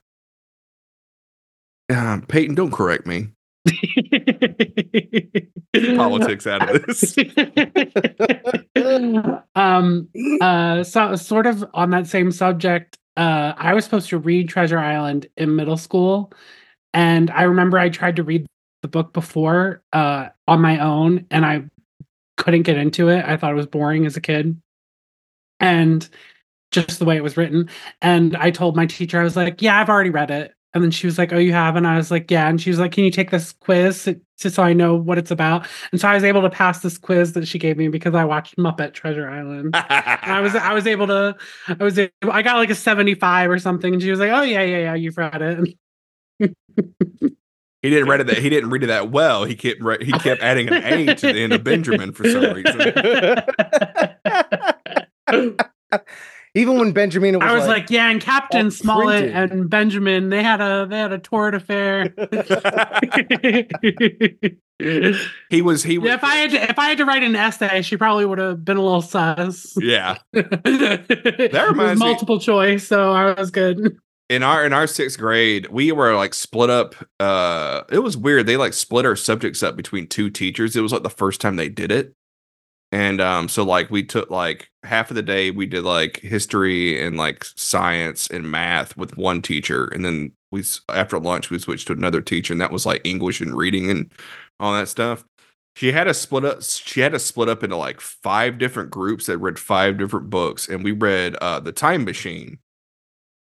Um, 1.90 2.22
Peyton, 2.22 2.54
don't 2.54 2.72
correct 2.72 3.06
me. 3.06 3.28
Politics 5.96 6.46
out 6.46 6.74
of 6.74 6.86
this. 6.86 7.16
um 9.54 10.08
uh 10.40 10.84
so 10.84 11.16
sort 11.16 11.46
of 11.46 11.64
on 11.74 11.90
that 11.90 12.06
same 12.06 12.30
subject 12.30 12.98
uh 13.16 13.52
i 13.56 13.72
was 13.72 13.84
supposed 13.84 14.08
to 14.08 14.18
read 14.18 14.48
treasure 14.48 14.78
island 14.78 15.26
in 15.36 15.56
middle 15.56 15.76
school 15.76 16.32
and 16.92 17.30
i 17.30 17.42
remember 17.42 17.78
i 17.78 17.88
tried 17.88 18.16
to 18.16 18.22
read 18.22 18.46
the 18.82 18.88
book 18.88 19.12
before 19.12 19.82
uh 19.92 20.28
on 20.48 20.60
my 20.60 20.78
own 20.78 21.26
and 21.30 21.46
i 21.46 21.62
couldn't 22.36 22.62
get 22.62 22.76
into 22.76 23.08
it 23.08 23.24
i 23.24 23.36
thought 23.36 23.52
it 23.52 23.56
was 23.56 23.66
boring 23.66 24.06
as 24.06 24.16
a 24.16 24.20
kid 24.20 24.60
and 25.60 26.08
just 26.70 26.98
the 26.98 27.04
way 27.04 27.16
it 27.16 27.22
was 27.22 27.36
written 27.36 27.68
and 28.02 28.36
i 28.36 28.50
told 28.50 28.76
my 28.76 28.86
teacher 28.86 29.20
i 29.20 29.24
was 29.24 29.36
like 29.36 29.62
yeah 29.62 29.80
i've 29.80 29.88
already 29.88 30.10
read 30.10 30.30
it 30.30 30.52
and 30.72 30.82
then 30.82 30.90
she 30.90 31.06
was 31.06 31.18
like 31.18 31.32
oh 31.32 31.38
you 31.38 31.52
have 31.52 31.76
and 31.76 31.86
i 31.86 31.96
was 31.96 32.10
like 32.10 32.30
yeah 32.30 32.48
and 32.48 32.60
she 32.60 32.70
was 32.70 32.78
like 32.78 32.92
can 32.92 33.04
you 33.04 33.10
take 33.10 33.30
this 33.30 33.52
quiz 33.52 34.00
so- 34.00 34.14
just 34.38 34.56
so 34.56 34.62
i 34.64 34.72
know 34.72 34.96
what 34.96 35.16
it's 35.16 35.30
about 35.30 35.66
and 35.92 36.00
so 36.00 36.08
i 36.08 36.14
was 36.14 36.24
able 36.24 36.42
to 36.42 36.50
pass 36.50 36.80
this 36.80 36.98
quiz 36.98 37.32
that 37.32 37.46
she 37.46 37.58
gave 37.58 37.76
me 37.76 37.86
because 37.86 38.14
i 38.14 38.24
watched 38.24 38.56
muppet 38.56 38.92
treasure 38.92 39.30
island 39.30 39.74
and 39.74 40.32
I 40.32 40.40
was 40.40 40.54
I 40.54 40.72
was 40.72 40.86
able 40.86 41.06
to 41.08 41.36
I 41.68 41.84
was 41.84 41.98
able, 41.98 42.12
I 42.30 42.42
got 42.42 42.56
like 42.56 42.70
a 42.70 42.74
75 42.74 43.50
or 43.50 43.58
something 43.58 43.92
and 43.92 44.02
she 44.02 44.10
was 44.10 44.18
like, 44.18 44.30
"Oh 44.32 44.42
yeah, 44.42 44.62
yeah, 44.62 44.78
yeah, 44.78 44.94
you've 44.94 45.18
read 45.18 45.42
it." 45.42 45.76
He 47.84 47.90
didn't 47.90 48.08
read 48.08 48.20
it 48.22 48.26
that 48.28 48.38
he 48.42 48.48
didn't 48.48 48.70
read 48.70 48.82
it 48.82 48.86
that 48.86 49.10
well. 49.10 49.44
He 49.44 49.54
kept 49.54 49.82
he 50.02 50.12
kept 50.12 50.40
adding 50.42 50.68
an 50.68 50.82
A 50.82 51.14
to 51.14 51.32
the 51.32 51.42
end 51.42 51.52
of 51.52 51.62
Benjamin 51.62 52.12
for 52.12 52.24
some 52.28 52.54
reason. 52.54 52.80
Even 56.56 56.78
when 56.78 56.92
Benjamin 56.92 57.36
was, 57.36 57.42
I 57.42 57.52
was 57.52 57.66
like, 57.66 57.90
"Yeah, 57.90 58.08
and 58.08 58.20
Captain 58.20 58.70
Smollett 58.70 59.32
printed. 59.32 59.50
and 59.50 59.68
Benjamin, 59.68 60.28
they 60.28 60.40
had 60.40 60.60
a 60.60 60.86
they 60.88 60.98
had 60.98 61.12
a 61.12 61.18
torrid 61.18 61.54
affair." 61.54 62.14
He 65.50 65.62
was 65.62 65.84
he 65.84 65.98
was 65.98 66.08
Yeah, 66.08 66.14
if 66.14 66.24
I 66.24 66.34
had 66.34 66.50
to, 66.50 66.70
if 66.70 66.78
I 66.78 66.88
had 66.88 66.98
to 66.98 67.04
write 67.04 67.22
an 67.22 67.36
essay, 67.36 67.82
she 67.82 67.96
probably 67.96 68.26
would 68.26 68.38
have 68.38 68.64
been 68.64 68.76
a 68.76 68.82
little 68.82 69.02
sus. 69.02 69.72
yeah. 69.80 70.18
that 70.32 71.66
reminds 71.68 72.00
me- 72.00 72.06
multiple 72.06 72.40
choice, 72.40 72.86
so 72.86 73.12
I 73.12 73.38
was 73.38 73.50
good. 73.52 73.96
In 74.28 74.42
our 74.42 74.64
in 74.64 74.72
our 74.72 74.88
sixth 74.88 75.18
grade, 75.18 75.68
we 75.70 75.92
were 75.92 76.16
like 76.16 76.34
split 76.34 76.70
up. 76.70 76.96
Uh, 77.20 77.82
it 77.90 78.00
was 78.00 78.16
weird. 78.16 78.46
They 78.46 78.56
like 78.56 78.72
split 78.72 79.06
our 79.06 79.14
subjects 79.16 79.62
up 79.62 79.76
between 79.76 80.08
two 80.08 80.28
teachers. 80.28 80.74
It 80.74 80.80
was 80.80 80.92
like 80.92 81.04
the 81.04 81.10
first 81.10 81.40
time 81.40 81.54
they 81.56 81.68
did 81.68 81.92
it, 81.92 82.12
and 82.94 83.20
um, 83.20 83.48
so 83.48 83.64
like 83.64 83.90
we 83.90 84.04
took 84.04 84.30
like 84.30 84.70
half 84.84 85.10
of 85.10 85.16
the 85.16 85.22
day 85.22 85.50
we 85.50 85.66
did 85.66 85.82
like 85.82 86.20
history 86.20 87.04
and 87.04 87.16
like 87.16 87.44
science 87.44 88.28
and 88.30 88.48
math 88.48 88.96
with 88.96 89.16
one 89.16 89.42
teacher, 89.42 89.86
and 89.86 90.04
then 90.04 90.30
we 90.52 90.62
after 90.88 91.18
lunch 91.18 91.50
we 91.50 91.58
switched 91.58 91.88
to 91.88 91.92
another 91.92 92.20
teacher, 92.20 92.54
and 92.54 92.60
that 92.60 92.70
was 92.70 92.86
like 92.86 93.00
English 93.04 93.40
and 93.40 93.56
reading 93.56 93.90
and 93.90 94.12
all 94.60 94.72
that 94.74 94.86
stuff. 94.88 95.24
She 95.74 95.90
had 95.90 96.06
us 96.06 96.20
split 96.20 96.44
up. 96.44 96.62
She 96.62 97.00
had 97.00 97.16
us 97.16 97.24
split 97.24 97.48
up 97.48 97.64
into 97.64 97.76
like 97.76 98.00
five 98.00 98.58
different 98.58 98.92
groups 98.92 99.26
that 99.26 99.38
read 99.38 99.58
five 99.58 99.98
different 99.98 100.30
books, 100.30 100.68
and 100.68 100.84
we 100.84 100.92
read 100.92 101.34
uh, 101.36 101.58
the 101.58 101.72
Time 101.72 102.04
Machine 102.04 102.60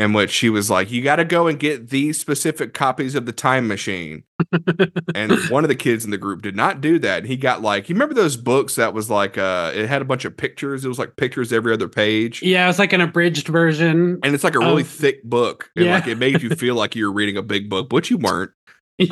in 0.02 0.14
which 0.14 0.32
she 0.32 0.50
was 0.50 0.70
like, 0.70 0.90
"You 0.92 1.02
got 1.02 1.18
to 1.18 1.26
go 1.26 1.48
and 1.48 1.60
get 1.60 1.90
these 1.90 2.20
specific 2.20 2.74
copies 2.74 3.14
of 3.16 3.26
the 3.26 3.32
Time 3.32 3.68
Machine." 3.68 4.24
and 5.16 5.32
one 5.50 5.64
of 5.64 5.68
the 5.68 5.76
kids 5.76 6.04
in 6.04 6.12
the 6.12 6.18
group 6.18 6.42
did 6.42 6.56
not 6.56 6.82
do 6.82 6.98
that. 7.00 7.26
He 7.26 7.38
got 7.38 7.62
like, 7.62 7.88
you 7.90 7.96
remember 7.96 8.16
those 8.16 8.38
books 8.38 8.76
that 8.76 8.94
was 8.94 9.10
like, 9.10 9.38
uh, 9.38 9.72
it 9.76 9.88
had 9.88 10.02
a 10.02 10.06
bunch 10.06 10.26
of 10.26 10.36
pictures. 10.36 10.84
It 10.84 10.88
was 10.88 10.98
like 11.00 11.16
pictures 11.16 11.54
every 11.54 11.72
other 11.74 11.88
page, 11.88 12.42
Yeah, 12.42 12.64
it 12.64 12.68
was 12.68 12.80
like 12.80 12.92
an 12.94 13.02
abridged 13.02 13.48
version. 13.48 14.20
and 14.24 14.34
it's 14.34 14.44
like 14.44 14.56
a 14.56 14.60
really 14.60 14.84
thick 14.84 15.24
book. 15.24 15.70
And 15.76 15.86
Yeah. 15.86 15.94
like 15.96 16.08
it 16.08 16.18
made 16.18 16.42
you 16.42 16.50
feel 16.56 16.76
like 16.76 16.96
you 16.96 17.06
were 17.06 17.14
reading 17.14 17.38
a 17.38 17.44
big 17.44 17.70
book, 17.70 17.88
but 17.90 18.10
you 18.10 18.18
weren't. 18.18 18.52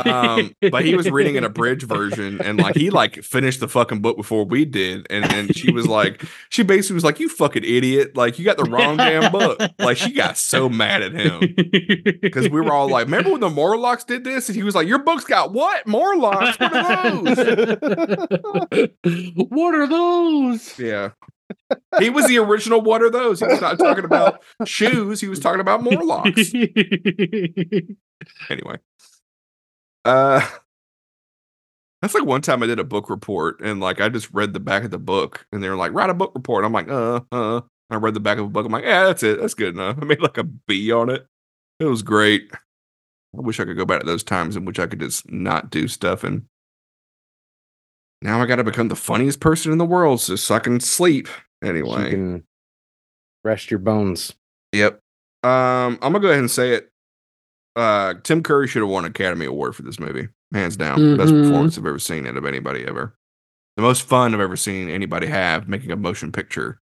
Um, 0.05 0.55
but 0.71 0.85
he 0.85 0.95
was 0.95 1.09
reading 1.09 1.37
an 1.37 1.43
abridged 1.43 1.83
version, 1.87 2.41
and 2.41 2.59
like 2.59 2.75
he 2.75 2.89
like 2.89 3.23
finished 3.23 3.59
the 3.59 3.67
fucking 3.67 4.01
book 4.01 4.17
before 4.17 4.45
we 4.45 4.65
did. 4.65 5.07
And 5.09 5.25
and 5.31 5.55
she 5.55 5.71
was 5.71 5.87
like, 5.87 6.23
she 6.49 6.63
basically 6.63 6.95
was 6.95 7.03
like, 7.03 7.19
"You 7.19 7.29
fucking 7.29 7.63
idiot! 7.63 8.15
Like 8.15 8.39
you 8.39 8.45
got 8.45 8.57
the 8.57 8.65
wrong 8.65 8.97
damn 8.97 9.31
book." 9.31 9.59
Like 9.79 9.97
she 9.97 10.13
got 10.13 10.37
so 10.37 10.69
mad 10.69 11.01
at 11.01 11.13
him. 11.13 11.39
because 12.21 12.49
we 12.49 12.61
were 12.61 12.73
all 12.73 12.89
like, 12.89 13.05
"Remember 13.05 13.31
when 13.31 13.41
the 13.41 13.49
Morlocks 13.49 14.03
did 14.03 14.23
this?" 14.23 14.49
And 14.49 14.55
he 14.55 14.63
was 14.63 14.75
like, 14.75 14.87
"Your 14.87 14.99
book's 14.99 15.25
got 15.25 15.53
what 15.53 15.87
Morlocks? 15.87 16.59
What 16.59 16.75
are 16.75 17.11
those?" 17.11 17.37
what 19.49 19.75
are 19.75 19.87
those? 19.87 20.77
yeah, 20.79 21.09
he 21.99 22.09
was 22.09 22.27
the 22.27 22.37
original. 22.37 22.81
What 22.81 23.01
are 23.01 23.09
those? 23.09 23.39
He 23.39 23.47
was 23.47 23.61
not 23.61 23.79
talking 23.79 24.05
about 24.05 24.41
shoes. 24.65 25.21
He 25.21 25.27
was 25.27 25.39
talking 25.39 25.61
about 25.61 25.83
Morlocks. 25.83 26.51
Anyway, 28.49 28.75
uh, 30.05 30.41
that's 32.01 32.13
like 32.13 32.25
one 32.25 32.41
time 32.41 32.63
I 32.63 32.67
did 32.67 32.79
a 32.79 32.83
book 32.83 33.09
report 33.09 33.59
and 33.61 33.79
like 33.79 33.99
I 34.01 34.09
just 34.09 34.31
read 34.33 34.53
the 34.53 34.59
back 34.59 34.83
of 34.83 34.91
the 34.91 34.99
book 34.99 35.45
and 35.51 35.61
they 35.63 35.69
were 35.69 35.75
like, 35.75 35.93
"Write 35.93 36.09
a 36.09 36.13
book 36.13 36.31
report." 36.35 36.65
I'm 36.65 36.73
like, 36.73 36.89
"Uh, 36.89 37.21
uh." 37.31 37.61
I 37.91 37.95
read 37.95 38.13
the 38.13 38.19
back 38.19 38.37
of 38.37 38.45
a 38.45 38.49
book. 38.49 38.65
I'm 38.65 38.71
like, 38.71 38.83
"Yeah, 38.83 39.05
that's 39.05 39.23
it. 39.23 39.39
That's 39.41 39.55
good 39.55 39.73
enough." 39.73 39.97
I 40.01 40.05
made 40.07 40.21
like 40.21 40.37
a 40.37 40.43
B 40.43 40.91
on 40.91 41.09
it. 41.09 41.25
It 41.79 41.85
was 41.85 42.03
great. 42.03 42.51
I 43.37 43.41
wish 43.41 43.59
I 43.59 43.65
could 43.65 43.77
go 43.77 43.85
back 43.85 44.01
to 44.01 44.05
those 44.05 44.23
times 44.23 44.55
in 44.55 44.65
which 44.65 44.79
I 44.79 44.87
could 44.87 44.99
just 44.99 45.29
not 45.31 45.69
do 45.69 45.87
stuff 45.87 46.23
and 46.23 46.45
Now 48.21 48.41
I 48.41 48.45
got 48.45 48.57
to 48.57 48.63
become 48.63 48.87
the 48.89 48.95
funniest 48.95 49.39
person 49.39 49.71
in 49.71 49.77
the 49.77 49.85
world 49.85 50.21
so, 50.21 50.35
so 50.35 50.55
I 50.55 50.59
can 50.59 50.79
sleep. 50.79 51.27
You 51.61 51.69
Anyway, 51.69 52.09
can 52.09 52.43
rest 53.43 53.71
your 53.71 53.79
bones. 53.79 54.33
yep. 54.71 55.01
Um, 55.43 55.99
I'm 56.01 56.11
gonna 56.11 56.19
go 56.19 56.27
ahead 56.27 56.39
and 56.39 56.51
say 56.51 56.73
it. 56.73 56.88
Uh, 57.75 58.15
Tim 58.23 58.43
Curry 58.43 58.67
should 58.67 58.81
have 58.81 58.89
won 58.89 59.05
an 59.05 59.11
Academy 59.11 59.45
Award 59.45 59.75
for 59.75 59.83
this 59.83 59.99
movie, 59.99 60.27
hands 60.53 60.75
down. 60.75 61.17
Best 61.17 61.31
Mhm. 61.33 61.43
performance 61.43 61.77
I've 61.77 61.85
ever 61.85 61.99
seen 61.99 62.25
out 62.27 62.35
of 62.37 62.45
anybody 62.45 62.85
ever. 62.85 63.15
The 63.77 63.83
most 63.83 64.01
fun 64.03 64.33
I've 64.33 64.41
ever 64.41 64.57
seen 64.57 64.89
anybody 64.89 65.27
have 65.27 65.69
making 65.69 65.91
a 65.91 65.95
motion 65.95 66.31
picture. 66.31 66.81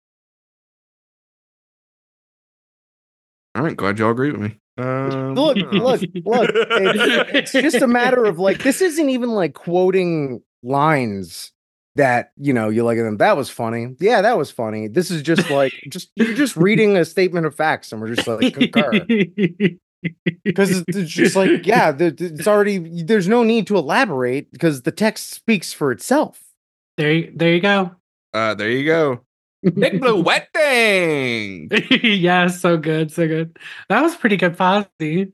All 3.56 3.64
right, 3.64 3.76
glad 3.76 4.00
y'all 4.00 4.12
agree 4.12 4.32
with 4.32 4.42
me. 4.42 4.60
Um, 4.78 5.34
Look, 5.34 5.58
look, 5.72 6.02
look. 6.26 6.52
It's, 6.54 7.54
it's 7.56 7.74
just 7.74 7.82
a 7.84 7.88
matter 7.88 8.26
of 8.26 8.38
like 8.40 8.62
this 8.64 8.82
isn't 8.82 9.10
even 9.10 9.30
like 9.32 9.54
quoting 9.56 10.42
lines 10.64 11.52
that 11.96 12.32
you 12.38 12.54
know 12.54 12.70
you 12.70 12.84
like 12.84 12.98
them. 12.98 13.18
That 13.18 13.36
was 13.36 13.50
funny. 13.50 13.96
Yeah, 14.00 14.22
that 14.22 14.38
was 14.38 14.52
funny. 14.52 14.88
This 14.88 15.10
is 15.10 15.24
just 15.24 15.50
like 15.50 15.74
just 15.90 16.12
you're 16.16 16.36
just 16.36 16.56
reading 16.56 16.96
a 16.96 17.06
statement 17.06 17.48
of 17.48 17.56
facts, 17.56 17.92
and 17.92 18.00
we're 18.00 18.14
just 18.14 18.28
like 18.28 18.54
concur. 18.54 19.06
because 20.44 20.72
it's, 20.80 20.98
it's 20.98 21.12
just 21.12 21.36
like 21.36 21.66
yeah 21.66 21.92
the- 21.92 22.12
the- 22.12 22.26
it's 22.26 22.48
already 22.48 23.04
there's 23.04 23.28
no 23.28 23.44
need 23.44 23.68
to 23.68 23.78
elaborate 23.78 24.52
because 24.52 24.84
the 24.84 24.92
text 24.92 25.32
speaks 25.34 25.74
for 25.74 25.92
itself 25.92 26.44
there, 26.98 27.12
you- 27.14 27.32
there 27.36 27.54
you 27.54 27.62
go. 27.62 27.92
uh, 28.34 28.54
there 28.56 28.70
you 28.72 28.86
go. 28.86 29.22
Big 29.64 30.00
blue 30.00 30.22
wet 30.24 30.50
thing. 30.54 31.70
yeah, 32.04 32.48
so 32.48 32.78
good, 32.78 33.12
so 33.12 33.28
good. 33.28 33.58
That 33.90 34.02
was 34.02 34.16
pretty 34.16 34.38
good, 34.38 34.56
Fozzie. 34.58 35.32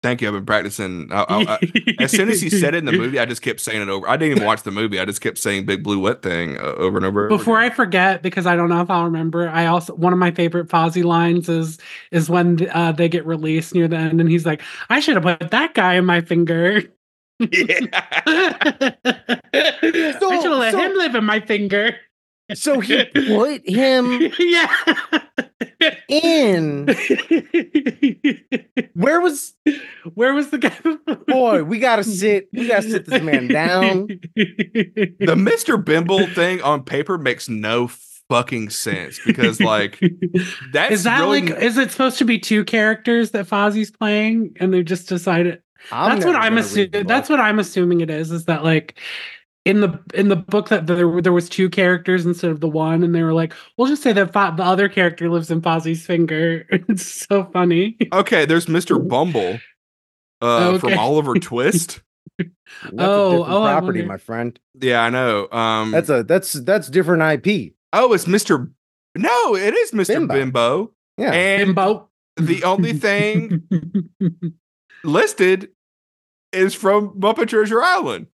Thank 0.00 0.20
you. 0.20 0.28
I've 0.28 0.34
been 0.34 0.46
practicing. 0.46 1.10
I, 1.10 1.24
I, 1.28 1.42
I, 1.54 1.58
as 1.98 2.12
soon 2.12 2.28
as 2.28 2.40
he 2.40 2.50
said 2.50 2.74
it 2.74 2.78
in 2.78 2.84
the 2.84 2.92
movie, 2.92 3.18
I 3.18 3.26
just 3.26 3.42
kept 3.42 3.60
saying 3.60 3.82
it 3.82 3.88
over. 3.88 4.08
I 4.08 4.16
didn't 4.16 4.36
even 4.36 4.46
watch 4.46 4.62
the 4.62 4.70
movie. 4.70 5.00
I 5.00 5.04
just 5.04 5.20
kept 5.20 5.38
saying 5.38 5.66
"big 5.66 5.82
blue 5.82 5.98
wet 5.98 6.22
thing" 6.22 6.56
uh, 6.56 6.74
over 6.76 6.98
and 6.98 7.04
over. 7.04 7.26
and 7.26 7.32
over 7.32 7.36
Before 7.36 7.58
I 7.58 7.68
forget, 7.68 8.22
because 8.22 8.46
I 8.46 8.54
don't 8.54 8.68
know 8.68 8.80
if 8.80 8.90
I'll 8.90 9.04
remember, 9.04 9.48
I 9.48 9.66
also 9.66 9.96
one 9.96 10.12
of 10.12 10.18
my 10.20 10.30
favorite 10.30 10.68
Fozzie 10.68 11.02
lines 11.02 11.48
is 11.48 11.78
is 12.12 12.30
when 12.30 12.68
uh, 12.70 12.92
they 12.92 13.08
get 13.08 13.26
released 13.26 13.74
near 13.74 13.88
the 13.88 13.96
end, 13.96 14.20
and 14.20 14.30
he's 14.30 14.46
like, 14.46 14.62
"I 14.88 15.00
should 15.00 15.14
have 15.14 15.24
put 15.24 15.50
that 15.50 15.74
guy 15.74 15.94
in 15.94 16.06
my 16.06 16.20
finger. 16.20 16.82
yeah. 17.40 17.80
I 17.92 19.74
should 19.82 20.14
have 20.14 20.58
let 20.58 20.72
so- 20.72 20.78
him 20.78 20.96
live 20.96 21.16
in 21.16 21.24
my 21.24 21.40
finger." 21.40 21.96
So 22.54 22.80
he 22.80 23.04
put 23.04 23.68
him 23.68 24.32
yeah. 24.38 24.72
in 26.08 26.88
where 28.94 29.20
was 29.20 29.54
Where 30.14 30.34
was 30.34 30.50
the 30.50 30.58
guy? 30.58 30.76
boy 31.26 31.62
we 31.64 31.78
gotta 31.78 32.04
sit 32.04 32.48
we 32.52 32.68
gotta 32.68 32.82
sit 32.88 33.06
this 33.06 33.22
man 33.22 33.48
down 33.48 34.06
the 34.36 35.36
Mr. 35.36 35.82
Bimble 35.82 36.26
thing 36.34 36.62
on 36.62 36.84
paper 36.84 37.18
makes 37.18 37.48
no 37.48 37.88
fucking 38.28 38.70
sense 38.70 39.18
because, 39.24 39.60
like, 39.60 39.98
that's 40.72 40.92
is 40.92 41.04
that 41.04 41.20
really, 41.20 41.42
like 41.42 41.62
is 41.62 41.76
it 41.78 41.90
supposed 41.90 42.18
to 42.18 42.24
be 42.24 42.38
two 42.38 42.64
characters 42.64 43.30
that 43.32 43.46
Fozzie's 43.46 43.90
playing 43.90 44.54
and 44.60 44.72
they 44.72 44.82
just 44.82 45.08
decided 45.08 45.62
that's 45.90 46.24
what 46.24 46.36
I'm 46.36 46.58
assuming 46.58 47.06
that's 47.06 47.28
what 47.28 47.40
I'm 47.40 47.58
assuming 47.58 48.00
it 48.00 48.10
is 48.10 48.30
is 48.30 48.44
that 48.46 48.64
like 48.64 48.98
in 49.68 49.80
the 49.82 50.00
in 50.14 50.28
the 50.28 50.36
book 50.36 50.68
that 50.70 50.86
there 50.86 51.20
there 51.20 51.32
was 51.32 51.48
two 51.48 51.68
characters 51.68 52.24
instead 52.26 52.50
of 52.50 52.60
the 52.60 52.68
one 52.68 53.02
and 53.04 53.14
they 53.14 53.22
were 53.22 53.34
like 53.34 53.52
we'll 53.76 53.86
just 53.86 54.02
say 54.02 54.12
that 54.12 54.32
Fo- 54.32 54.56
the 54.56 54.64
other 54.64 54.88
character 54.88 55.28
lives 55.28 55.50
in 55.50 55.60
Fozzie's 55.60 56.04
finger 56.04 56.66
it's 56.70 57.04
so 57.26 57.44
funny 57.52 57.96
okay. 58.12 58.44
There's 58.46 58.66
Mr. 58.66 58.96
Bumble 59.06 59.60
uh, 60.42 60.68
Okay. 60.70 60.78
from 60.78 60.98
Oliver 60.98 61.34
Twist. 61.38 62.00
that's 62.38 62.50
Oh, 62.98 63.26
a 63.26 63.30
different 63.30 63.52
oh, 63.52 63.62
property 63.62 64.02
my 64.02 64.16
friend 64.16 64.58
Yeah, 64.80 65.02
I 65.02 65.10
know. 65.10 65.48
Um, 65.50 65.90
that's 65.90 66.08
a 66.08 66.22
that's 66.24 66.52
that's 66.54 66.88
different 66.88 67.22
ip 67.46 67.74
oh, 67.92 68.12
it's 68.14 68.24
Mr. 68.24 68.70
No, 69.16 69.54
it 69.56 69.74
is 69.74 69.90
Mr. 69.92 70.14
Bimbo. 70.28 70.34
Bimbo. 70.34 70.92
yeah 71.18 71.32
And 71.32 71.74
Bimbo 71.74 72.08
the 72.36 72.62
only 72.64 72.92
thing 72.92 73.68
listed 75.04 75.70
is 76.52 76.74
from 76.74 77.10
Muppet 77.20 77.48
Treasure 77.48 77.82
Island. 77.82 78.28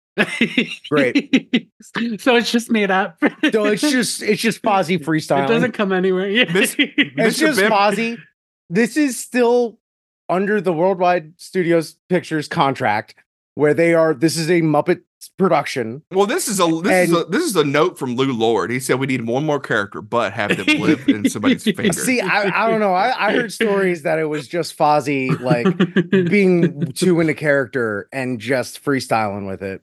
Great. 0.89 1.71
so 2.21 2.37
it's 2.37 2.51
just 2.51 2.71
made 2.71 2.91
up 2.91 3.19
so 3.53 3.65
it's 3.65 3.83
just 3.83 4.23
it's 4.23 4.41
just 4.41 4.62
Fozzie 4.62 5.03
freestyle 5.03 5.45
it 5.45 5.49
doesn't 5.49 5.73
come 5.73 5.93
anywhere 5.93 6.29
yeah. 6.29 6.51
Miss- 6.53 6.77
It's 6.79 7.37
Mr. 7.37 7.39
just 7.39 7.61
Bim- 7.61 7.73
Fozzie. 7.73 8.19
This 8.71 8.97
is 8.97 9.19
still 9.19 9.79
under 10.29 10.61
the 10.61 10.73
Worldwide 10.73 11.35
Studios 11.37 11.97
Pictures 12.09 12.49
contract, 12.49 13.15
where 13.55 13.75
they 13.75 13.95
are. 13.95 14.15
This 14.15 14.37
is 14.37 14.49
a 14.49 14.62
Muppet 14.62 15.03
production. 15.39 16.03
Well, 16.11 16.27
this 16.27 16.49
is 16.49 16.61
a 16.61 16.67
this 16.83 17.09
is 17.09 17.17
a 17.17 17.25
this 17.25 17.43
is 17.43 17.57
a 17.57 17.65
note 17.65 17.99
from 17.99 18.17
Lou 18.17 18.33
Lord. 18.33 18.71
He 18.71 18.81
said 18.81 18.99
we 18.99 19.07
need 19.07 19.27
one 19.27 19.45
more 19.45 19.61
character, 19.61 20.01
but 20.01 20.33
have 20.33 20.57
them 20.57 20.81
live 20.81 21.09
in 21.09 21.29
somebody's 21.29 21.65
finger. 21.65 21.93
See, 21.93 22.21
I, 22.21 22.65
I 22.65 22.71
don't 22.71 22.81
know. 22.81 22.95
I, 22.95 23.29
I 23.29 23.33
heard 23.33 23.53
stories 23.53 24.03
that 24.03 24.19
it 24.19 24.25
was 24.25 24.49
just 24.49 24.77
Fozzie 24.77 25.39
like 25.41 26.31
being 26.31 26.93
too 26.93 27.21
into 27.21 27.35
character 27.35 28.09
and 28.12 28.41
just 28.41 28.83
freestyling 28.85 29.47
with 29.47 29.62
it. 29.62 29.83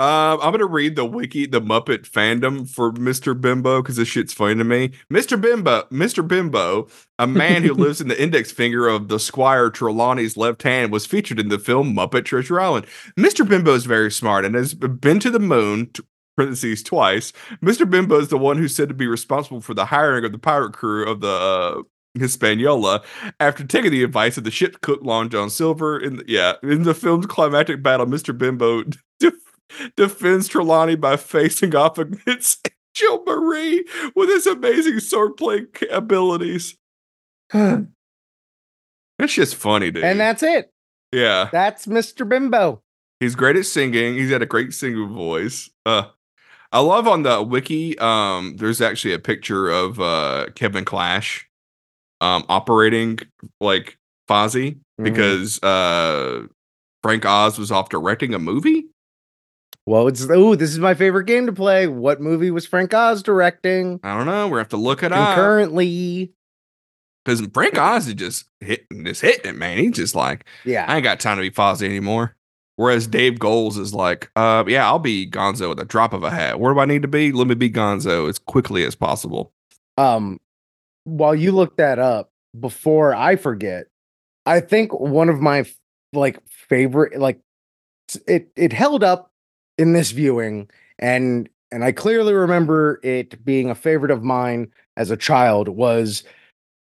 Um, 0.00 0.40
I'm 0.42 0.50
gonna 0.50 0.66
read 0.66 0.96
the 0.96 1.04
wiki, 1.04 1.46
the 1.46 1.60
Muppet 1.60 2.08
fandom 2.08 2.68
for 2.68 2.92
Mr. 2.92 3.40
Bimbo 3.40 3.80
because 3.80 3.94
this 3.94 4.08
shit's 4.08 4.32
funny 4.32 4.56
to 4.56 4.64
me. 4.64 4.90
Mr. 5.12 5.40
Bimbo, 5.40 5.82
Mr. 5.92 6.26
Bimbo, 6.26 6.88
a 7.20 7.28
man 7.28 7.62
who 7.62 7.72
lives 7.74 8.00
in 8.00 8.08
the 8.08 8.20
index 8.20 8.50
finger 8.50 8.88
of 8.88 9.06
the 9.06 9.20
Squire 9.20 9.70
Trelawney's 9.70 10.36
left 10.36 10.64
hand, 10.64 10.90
was 10.90 11.06
featured 11.06 11.38
in 11.38 11.48
the 11.48 11.60
film 11.60 11.94
Muppet 11.94 12.24
Treasure 12.24 12.60
Island. 12.60 12.86
Mr. 13.16 13.48
Bimbo 13.48 13.72
is 13.72 13.86
very 13.86 14.10
smart 14.10 14.44
and 14.44 14.56
has 14.56 14.74
been 14.74 15.20
to 15.20 15.30
the 15.30 15.38
moon. 15.38 15.90
t- 15.92 16.02
Parentheses 16.36 16.82
twice. 16.82 17.32
Mr. 17.62 17.88
Bimbo 17.88 18.18
is 18.18 18.26
the 18.26 18.36
one 18.36 18.58
who's 18.58 18.74
said 18.74 18.88
to 18.88 18.94
be 18.94 19.06
responsible 19.06 19.60
for 19.60 19.72
the 19.72 19.84
hiring 19.84 20.24
of 20.24 20.32
the 20.32 20.38
pirate 20.38 20.72
crew 20.72 21.08
of 21.08 21.20
the 21.20 21.28
uh, 21.28 21.82
Hispaniola 22.18 23.02
after 23.38 23.64
taking 23.64 23.92
the 23.92 24.02
advice 24.02 24.36
of 24.36 24.42
the 24.42 24.50
ship 24.50 24.80
cook 24.80 24.98
Long 25.04 25.28
John 25.28 25.48
Silver. 25.48 25.96
In 25.96 26.16
the, 26.16 26.24
yeah, 26.26 26.54
in 26.64 26.82
the 26.82 26.92
film's 26.92 27.26
climactic 27.26 27.84
battle, 27.84 28.06
Mr. 28.06 28.36
Bimbo 28.36 28.82
defends 29.96 30.48
Trelawney 30.48 30.94
by 30.96 31.16
facing 31.16 31.74
off 31.74 31.98
against 31.98 32.68
Angel 32.96 33.22
Marie 33.26 33.84
with 34.14 34.28
his 34.28 34.46
amazing 34.46 34.94
swordplay 34.94 35.66
abilities. 35.90 36.76
That's 37.52 37.88
just 39.34 39.54
funny, 39.56 39.90
dude. 39.90 40.04
And 40.04 40.18
that's 40.20 40.42
it. 40.42 40.70
yeah, 41.12 41.48
That's 41.52 41.86
Mr. 41.86 42.28
Bimbo. 42.28 42.82
he's 43.20 43.34
great 43.36 43.56
at 43.56 43.66
singing. 43.66 44.14
He's 44.14 44.30
got 44.30 44.42
a 44.42 44.46
great 44.46 44.74
singing 44.74 45.08
voice. 45.14 45.70
Uh, 45.86 46.06
I 46.72 46.80
love 46.80 47.06
on 47.06 47.22
the 47.22 47.40
wiki. 47.42 47.96
Um, 47.98 48.56
there's 48.56 48.80
actually 48.80 49.14
a 49.14 49.18
picture 49.20 49.70
of 49.70 50.00
uh 50.00 50.46
Kevin 50.56 50.84
Clash, 50.84 51.48
um, 52.20 52.44
operating 52.48 53.20
like 53.60 53.96
Fozzie 54.28 54.78
Mhm. 55.00 55.04
because 55.04 55.62
uh 55.62 56.46
Frank 57.04 57.24
Oz 57.24 57.58
was 57.58 57.70
off 57.70 57.90
directing 57.90 58.34
a 58.34 58.38
movie. 58.40 58.86
Well, 59.86 60.08
it's 60.08 60.26
oh, 60.30 60.54
this 60.54 60.70
is 60.70 60.78
my 60.78 60.94
favorite 60.94 61.24
game 61.26 61.46
to 61.46 61.52
play. 61.52 61.86
What 61.86 62.20
movie 62.20 62.50
was 62.50 62.66
Frank 62.66 62.94
Oz 62.94 63.22
directing? 63.22 64.00
I 64.02 64.16
don't 64.16 64.26
know. 64.26 64.48
We 64.48 64.58
have 64.58 64.68
to 64.70 64.76
look 64.78 65.02
it 65.02 65.12
up 65.12 65.34
Concurrently. 65.36 66.32
because 67.24 67.46
Frank 67.52 67.76
Oz 67.78 68.08
is 68.08 68.14
just 68.14 68.46
hitting, 68.60 69.04
just 69.04 69.20
hitting 69.20 69.50
it, 69.50 69.56
man. 69.56 69.76
He's 69.78 69.92
just 69.92 70.14
like, 70.14 70.46
Yeah. 70.64 70.86
I 70.88 70.96
ain't 70.96 71.04
got 71.04 71.20
time 71.20 71.36
to 71.36 71.42
be 71.42 71.50
Fozzie 71.50 71.84
anymore. 71.84 72.34
Whereas 72.76 73.06
Dave 73.06 73.34
Goelz 73.34 73.78
is 73.78 73.94
like, 73.94 74.30
uh, 74.34 74.64
yeah, 74.66 74.84
I'll 74.86 74.98
be 74.98 75.30
Gonzo 75.30 75.68
with 75.68 75.78
a 75.78 75.84
drop 75.84 76.12
of 76.12 76.24
a 76.24 76.30
hat. 76.30 76.58
Where 76.58 76.74
do 76.74 76.80
I 76.80 76.86
need 76.86 77.02
to 77.02 77.08
be? 77.08 77.30
Let 77.30 77.46
me 77.46 77.54
be 77.54 77.70
Gonzo 77.70 78.28
as 78.28 78.38
quickly 78.38 78.84
as 78.84 78.94
possible. 78.96 79.52
um 79.98 80.40
while 81.04 81.34
you 81.34 81.52
look 81.52 81.76
that 81.76 81.98
up 81.98 82.30
before 82.58 83.14
i 83.14 83.36
forget 83.36 83.84
i 84.46 84.58
think 84.58 84.90
one 84.98 85.28
of 85.28 85.38
my 85.38 85.62
like 86.14 86.38
favorite 86.48 87.18
like 87.20 87.38
it 88.26 88.48
it 88.56 88.72
held 88.72 89.04
up 89.04 89.30
in 89.78 89.92
this 89.92 90.10
viewing 90.12 90.68
and 90.98 91.48
and 91.72 91.84
i 91.84 91.90
clearly 91.92 92.32
remember 92.32 93.00
it 93.02 93.44
being 93.44 93.70
a 93.70 93.74
favorite 93.74 94.10
of 94.10 94.22
mine 94.22 94.70
as 94.96 95.10
a 95.10 95.16
child 95.16 95.68
was 95.68 96.22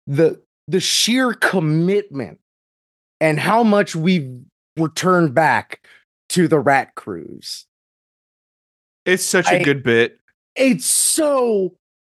the 0.06 0.40
the 0.66 0.80
sheer 0.80 1.32
commitment 1.34 2.38
and 3.20 3.38
how 3.38 3.62
much 3.62 3.94
we've 3.94 4.28
returned 4.76 5.34
back 5.34 5.86
to 6.28 6.48
the 6.48 6.58
rat 6.58 6.94
cruise 6.96 7.66
It's 9.06 9.24
such 9.24 9.46
a 9.48 9.60
I- 9.60 9.62
good 9.62 9.82
bit. 9.82 10.18
it's 10.56 10.86
so 10.86 11.76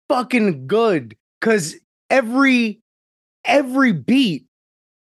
fucking 0.10 0.68
good 0.68 1.16
because 1.42 1.76
every 2.10 2.80
every 3.44 3.92
beat 3.92 4.46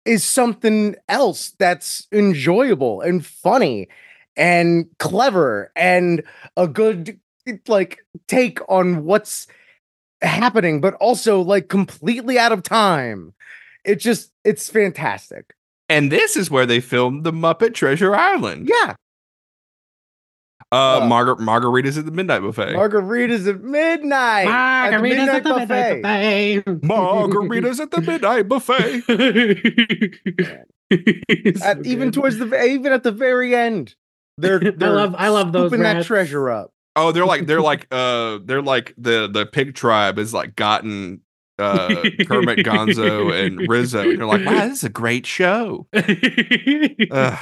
is 0.05 0.23
something 0.23 0.95
else 1.07 1.53
that's 1.59 2.07
enjoyable 2.11 3.01
and 3.01 3.25
funny 3.25 3.87
and 4.35 4.85
clever 4.99 5.71
and 5.75 6.23
a 6.57 6.67
good 6.67 7.19
like 7.67 7.99
take 8.27 8.59
on 8.69 9.03
what's 9.05 9.47
happening 10.21 10.79
but 10.81 10.93
also 10.95 11.41
like 11.41 11.67
completely 11.69 12.39
out 12.39 12.51
of 12.51 12.63
time 12.63 13.33
it 13.83 13.95
just 13.99 14.31
it's 14.45 14.69
fantastic 14.69 15.53
And 15.89 16.11
this 16.11 16.35
is 16.37 16.49
where 16.49 16.65
they 16.65 16.79
filmed 16.79 17.23
the 17.25 17.33
Muppet 17.33 17.73
Treasure 17.73 18.15
Island. 18.15 18.69
yeah 18.71 18.95
Uh. 20.71 21.01
Margar- 21.01 21.37
margaritas 21.37 21.97
at 21.99 22.05
the 22.05 22.11
midnight 22.11 22.41
buffet. 22.41 22.73
Margaritas 22.73 23.47
at 23.47 23.61
midnight. 23.61 24.47
at 24.47 24.89
the 24.91 24.97
Margaritas 24.97 25.01
midnight 25.01 25.35
at 25.35 25.43
the 25.43 25.49
buffet. 25.49 25.93
midnight 25.93 26.65
buffet. 26.65 26.87
margaritas 26.87 27.79
at 27.79 27.91
the 27.91 28.01
midnight 28.01 28.47
buffet. 28.47 29.01
So 31.57 31.63
At, 31.69 31.85
even 31.85 32.07
good. 32.09 32.13
towards 32.13 32.37
the 32.37 32.63
even 32.65 32.91
at 32.93 33.03
the 33.03 33.11
very 33.11 33.55
end, 33.55 33.95
they're, 34.37 34.63
I 34.67 34.71
they're 34.71 34.89
love- 34.91 35.15
I 35.17 35.29
love 35.29 35.51
those 35.51 35.69
scooping 35.71 35.83
that 35.83 36.05
treasure 36.05 36.49
up. 36.49 36.71
Oh, 36.95 37.11
they're 37.11 37.25
like 37.25 37.47
they're 37.47 37.61
like 37.61 37.87
uh 37.91 38.37
they're 38.45 38.61
like 38.61 38.93
the 38.97 39.27
the 39.27 39.45
pig 39.47 39.73
tribe 39.73 40.19
is 40.19 40.31
like 40.33 40.55
gotten 40.55 41.21
uh 41.59 41.87
Kermit 42.27 42.59
Gonzo 42.59 43.31
and 43.33 43.67
Rizzo. 43.67 44.01
And 44.09 44.19
they're 44.19 44.27
like, 44.27 44.45
wow, 44.45 44.67
this 44.67 44.79
is 44.79 44.83
a 44.83 44.89
great 44.89 45.25
show. 45.25 45.87
Ugh. 45.93 46.07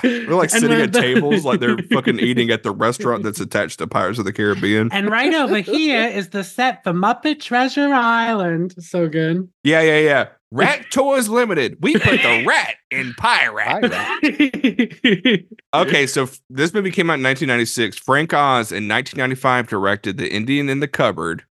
They're 0.02 0.28
like 0.36 0.50
sitting 0.52 0.70
when 0.70 0.82
at 0.82 0.94
the- 0.94 1.02
tables 1.02 1.44
like 1.46 1.60
they're 1.60 1.78
fucking 1.92 2.20
eating 2.20 2.50
at 2.50 2.64
the 2.64 2.72
restaurant 2.72 3.24
that's 3.24 3.39
attached 3.39 3.80
to 3.80 3.88
Pirates 3.88 4.20
of 4.20 4.26
the 4.26 4.34
Caribbean. 4.34 4.89
And 4.92 5.10
right 5.10 5.34
over 5.34 5.58
here 5.58 6.08
is 6.08 6.30
the 6.30 6.44
set 6.44 6.84
for 6.84 6.94
Muppet 6.94 7.39
Treasure 7.42 7.94
Island. 7.94 8.76
So 8.80 9.08
good. 9.10 9.50
Yeah, 9.64 9.82
yeah, 9.82 10.00
yeah. 10.00 10.28
Rat 10.52 10.86
Toys 10.91 11.30
Limited. 11.30 11.78
We 11.82 11.93
put 11.93 12.22
the 12.22 12.45
rat 12.45 12.76
in 12.91 13.14
pirate. 13.18 13.91
Pirate. 13.91 15.45
Okay, 15.74 16.06
so 16.06 16.24
f- 16.24 16.41
this 16.49 16.74
movie 16.74 16.91
came 16.91 17.10
out 17.10 17.14
in 17.20 17.24
1996. 17.24 17.97
Frank 17.97 18.34
Oz 18.34 18.72
in 18.74 18.89
1995 18.89 19.68
directed 19.68 20.18
The 20.18 20.30
Indian 20.30 20.68
in 20.68 20.82
the 20.82 20.88
Cupboard, 20.89 21.45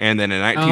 and 0.00 0.18
then 0.18 0.32
in 0.32 0.40
Oh, 0.40 0.44
I 0.44 0.54
love 0.54 0.64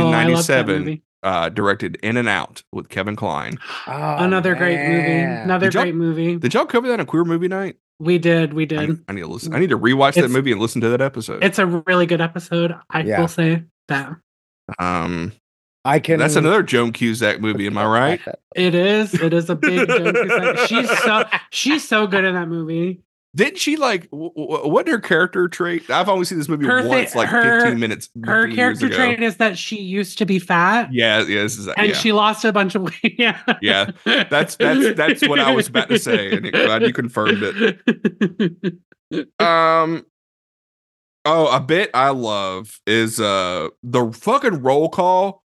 that 0.47 0.67
1997 0.67 0.79
movie. 0.81 1.03
uh, 1.23 1.49
directed 1.51 1.97
In 2.03 2.17
and 2.17 2.27
Out 2.29 2.63
with 2.73 2.89
Kevin 2.89 3.15
Kline. 3.15 3.59
Oh, 3.87 4.17
Another 4.19 4.55
great 4.55 4.79
movie. 4.79 5.21
Another 5.21 5.67
Did 5.71 5.79
great 5.79 5.95
movie. 5.95 6.37
Did 6.37 6.55
y'all 6.55 6.65
cover 6.65 6.89
that 6.89 6.99
on 6.99 7.05
Queer 7.05 7.25
Movie 7.25 7.49
Night? 7.49 7.77
We 8.01 8.17
did. 8.19 8.55
We 8.55 8.63
I, 8.63 8.67
did. 8.67 9.05
I 9.07 9.13
need 9.13 9.21
to 9.21 9.27
listen. 9.27 9.55
I 9.55 9.59
need 9.59 9.69
to 9.71 9.79
rewatch 9.79 10.15
that 10.15 10.31
movie 10.31 10.51
and 10.51 10.61
listen 10.61 10.81
to 10.81 10.89
that 10.89 11.03
episode. 11.03 11.45
It's 11.45 11.59
a 11.59 11.67
really 11.67 12.07
good 12.07 12.23
episode. 12.23 12.75
I 12.89 13.01
Yeah. 13.03 13.21
will 13.21 13.29
say 13.29 13.65
that. 13.89 14.17
um, 14.79 15.33
I 15.85 15.99
can. 15.99 16.19
that's 16.19 16.37
another 16.37 16.63
Joan 16.63 16.93
Cusack 16.93 17.41
movie. 17.41 17.67
Am 17.67 17.77
I 17.77 17.85
right? 17.87 18.21
It 18.57 18.75
is. 18.75 19.13
It 19.15 19.35
is 19.35 19.51
a 19.51 19.55
big 19.57 19.87
joke. 19.89 20.15
It's 20.17 20.67
She's 20.67 20.99
so 21.01 21.25
she's 21.51 21.87
so 21.89 22.07
good 22.07 22.25
in 22.25 22.35
that 22.35 22.49
movie. 22.49 23.03
Didn't 23.37 23.59
she 23.59 23.77
like 23.77 24.09
w- 24.13 24.31
w- 24.37 24.69
what 24.69 24.87
her 24.87 25.01
character 25.01 25.49
trait? 25.49 25.91
I've 25.91 26.09
only 26.09 26.25
seen 26.25 26.39
this 26.39 26.49
movie 26.49 26.67
Her 26.67 26.83
thi- 26.83 26.89
once, 26.89 27.15
like 27.17 27.29
her- 27.29 27.63
15 27.63 27.81
minutes. 27.81 28.09
Her 28.25 28.47
character 28.49 28.89
trait 28.89 29.21
is 29.23 29.39
that 29.39 29.59
she 29.59 29.77
used 29.81 30.19
to 30.19 30.25
be 30.25 30.39
fat 30.39 30.89
Yeah, 30.93 31.19
yeah, 31.27 31.43
this 31.43 31.59
is 31.59 31.67
and 31.67 31.89
yeah. 31.89 31.95
she 31.95 32.13
lost 32.13 32.45
a 32.45 32.53
bunch 32.53 32.77
of 32.77 32.83
weight. 32.83 33.17
Yeah. 33.19 33.41
Yeah, 33.61 33.91
that's- 34.05 34.55
that's- 34.57 34.97
that's 34.97 35.27
what 35.29 35.41
I 35.41 35.53
was 35.53 35.67
about 35.67 35.89
to 35.89 35.99
say, 35.99 36.31
and 36.33 36.51
glad 36.53 36.83
you 36.83 36.93
confirmed 36.93 37.41
it. 37.43 38.75
Um. 39.41 40.07
Oh, 41.27 41.55
a 41.57 41.61
bit 41.61 41.91
I 41.95 42.11
love 42.11 42.81
is 42.87 43.19
uh 43.19 43.69
the 43.83 44.13
fucking 44.13 44.63
roll 44.63 44.89
call. 44.89 45.43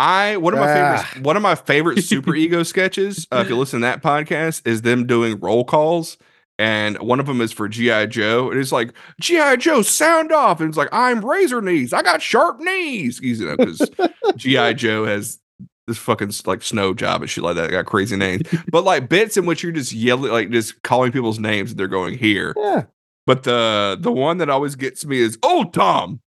I 0.00 0.36
one 0.38 0.54
of 0.54 0.60
my 0.60 0.66
Ah. 0.70 0.96
favorite 1.02 1.24
one 1.26 1.36
of 1.36 1.42
my 1.42 1.54
favorite 1.54 2.02
super 2.04 2.34
ego 2.34 2.62
sketches. 2.62 3.26
Uh, 3.30 3.42
if 3.44 3.48
you 3.50 3.56
listen 3.56 3.80
to 3.80 3.86
that 3.86 4.02
podcast, 4.02 4.66
is 4.66 4.82
them 4.82 5.06
doing 5.06 5.38
roll 5.40 5.64
calls, 5.64 6.16
and 6.58 6.98
one 6.98 7.20
of 7.20 7.26
them 7.26 7.40
is 7.40 7.52
for 7.52 7.68
GI 7.68 8.06
Joe, 8.06 8.50
and 8.50 8.58
it's 8.58 8.72
like 8.72 8.92
GI 9.20 9.58
Joe 9.58 9.82
sound 9.82 10.32
off, 10.32 10.60
and 10.60 10.68
it's 10.68 10.78
like 10.78 10.88
I'm 10.92 11.24
Razor 11.24 11.60
Knees, 11.60 11.92
I 11.92 12.02
got 12.02 12.22
sharp 12.22 12.60
knees, 12.60 13.20
you 13.22 13.44
know, 13.46 13.56
because 13.56 13.90
GI 14.36 14.74
Joe 14.74 15.04
has 15.04 15.38
this 15.86 15.98
fucking 15.98 16.32
like 16.46 16.62
snow 16.62 16.94
job 16.94 17.20
and 17.20 17.28
shit 17.30 17.44
like 17.44 17.56
that. 17.56 17.70
Got 17.70 17.84
crazy 17.86 18.16
names, 18.16 18.42
but 18.70 18.84
like 18.84 19.08
bits 19.08 19.36
in 19.36 19.44
which 19.44 19.62
you're 19.62 19.72
just 19.72 19.92
yelling, 19.92 20.32
like 20.32 20.50
just 20.50 20.80
calling 20.82 21.12
people's 21.12 21.38
names, 21.38 21.70
and 21.72 21.78
they're 21.78 21.88
going 21.88 22.16
here. 22.16 22.54
Yeah. 22.56 22.84
But 23.26 23.42
the 23.42 23.98
the 24.00 24.10
one 24.12 24.38
that 24.38 24.48
always 24.48 24.76
gets 24.76 25.04
me 25.04 25.18
is 25.20 25.38
old 25.42 25.74
Tom. 25.74 26.20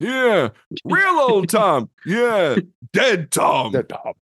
Yeah. 0.00 0.48
Real 0.84 1.18
old 1.28 1.48
Tom. 1.48 1.88
Yeah. 2.06 2.56
Dead 2.92 3.30
Tom. 3.30 3.72
The 3.72 3.82
top. 3.84 4.16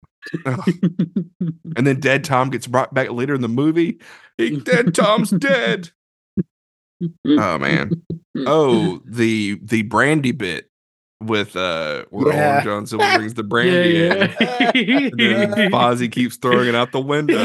And 1.77 1.87
then 1.87 2.01
dead 2.01 2.25
Tom 2.25 2.51
gets 2.51 2.67
brought 2.67 2.93
back 2.93 3.11
later 3.11 3.35
in 3.35 3.41
the 3.41 3.49
movie. 3.49 3.99
He- 4.37 4.57
Dead 4.59 4.95
Tom's 4.95 5.31
dead. 5.31 5.91
Oh 7.29 7.59
man. 7.59 7.93
Oh, 8.39 9.01
the 9.05 9.61
the 9.63 9.83
brandy 9.83 10.33
bit 10.33 10.69
with 11.23 11.55
uh 11.55 12.05
where 12.11 12.35
Yeah. 12.35 12.55
Owen 12.57 12.65
John 12.65 12.87
Silver 12.89 13.17
brings 13.17 13.35
the 13.35 13.45
brandy 13.45 13.91
yeah, 13.91 14.15
in. 14.15 14.31
yeah. 15.17 15.41
And 15.43 15.53
then 15.53 15.71
Fozzie 15.71 16.11
keeps 16.11 16.37
throwing 16.39 16.67
it 16.69 16.75
out 16.75 16.91
the 16.91 17.01
window. 17.01 17.37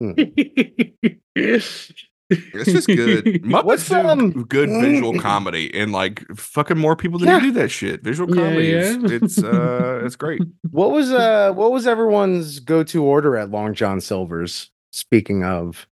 It's 2.30 2.70
just 2.72 2.86
good. 2.86 3.24
Muppets 3.44 3.64
What's, 3.64 3.88
do 3.88 3.96
um, 3.96 4.30
good 4.44 4.68
visual 4.68 5.18
comedy, 5.20 5.74
and 5.74 5.90
like 5.92 6.24
fucking 6.36 6.78
more 6.78 6.94
people 6.96 7.18
than 7.18 7.28
Yeah. 7.28 7.40
do 7.40 7.50
that 7.52 7.70
shit. 7.70 8.02
Visual 8.04 8.34
Yeah, 8.34 8.42
comedy, 8.42 8.70
is, 8.72 8.96
it's 9.12 9.38
uh, 9.42 10.00
it's 10.04 10.16
great. 10.16 10.40
What 10.70 10.90
was 10.92 11.10
uh 11.12 11.52
what 11.54 11.72
was 11.72 11.86
everyone's 11.86 12.60
go-to 12.60 13.02
order 13.04 13.36
at 13.36 13.50
Long 13.50 13.74
John 13.74 14.00
Silver's? 14.00 14.70
Speaking 14.92 15.44
of, 15.44 15.86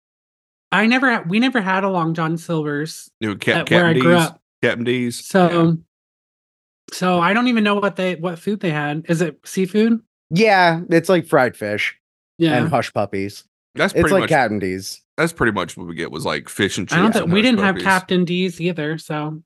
I 0.73 0.87
never 0.87 1.11
had, 1.11 1.29
we 1.31 1.39
never 1.41 1.61
had 1.61 1.85
a 1.85 1.89
Long 1.91 2.15
John 2.15 2.37
Silver's 2.37 3.11
You 3.21 3.31
know, 3.31 3.37
Cap, 3.37 3.57
at 3.67 3.71
where 3.71 3.87
I 3.87 3.93
grew 3.95 4.15
D's, 4.15 4.23
up. 4.23 4.41
Captain 4.63 4.85
D's. 4.85 5.25
So 5.27 5.79
so 6.93 7.19
I 7.21 7.33
don't 7.33 7.49
even 7.49 7.65
know 7.65 7.75
what 7.77 7.97
they 7.97 8.17
what 8.17 8.39
food 8.39 8.61
they 8.61 8.71
had. 8.71 9.07
Is 9.09 9.21
it 9.21 9.39
seafood? 9.45 10.01
yeah, 10.31 10.81
it's 10.91 11.09
like 11.09 11.27
fried 11.27 11.57
fish 11.57 11.97
Yeah. 12.39 12.57
and 12.57 12.69
hush 12.69 12.93
puppies. 12.93 13.45
that's 13.75 13.95
It's 13.95 14.11
like 14.11 14.23
much 14.23 14.31
Captain 14.31 14.59
D's. 14.59 15.01
That's 15.17 15.33
pretty 15.33 15.53
much 15.53 15.77
what 15.77 15.87
we 15.87 15.95
get 15.95 16.11
was 16.11 16.25
like 16.25 16.49
fish 16.49 16.79
and 16.79 16.89
chips. 16.89 16.95
I 16.95 16.97
don't 16.99 17.07
and 17.07 17.15
think 17.15 17.33
we 17.33 17.43
didn't 17.43 17.61
have. 17.61 17.79
Captain 17.79 18.25
D's 18.25 18.61
either. 18.61 18.99
So 18.99 19.43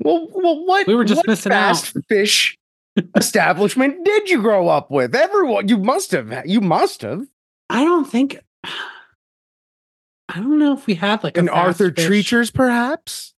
Well, 0.00 0.28
well, 0.32 0.64
what 0.64 0.86
We 0.86 0.94
were 0.94 1.04
just 1.04 1.18
what 1.18 1.26
missing 1.26 1.50
fast 1.50 1.96
fish 2.08 2.56
establishment 3.16 4.04
did 4.04 4.30
you 4.30 4.40
grow 4.40 4.68
up 4.68 4.90
with? 4.90 5.14
Everyone, 5.14 5.68
you 5.68 5.78
must 5.78 6.12
have. 6.12 6.46
You 6.46 6.60
must 6.60 7.02
have. 7.02 7.26
I 7.68 7.84
don't 7.84 8.08
think 8.08 8.38
I 10.28 10.40
don't 10.40 10.58
know 10.58 10.72
if 10.74 10.86
we 10.86 10.94
had 10.94 11.22
like 11.22 11.36
a 11.36 11.40
And 11.40 11.48
fast 11.48 11.80
Arthur 11.80 11.92
fish. 11.92 12.08
Treachers, 12.08 12.52
perhaps. 12.52 13.34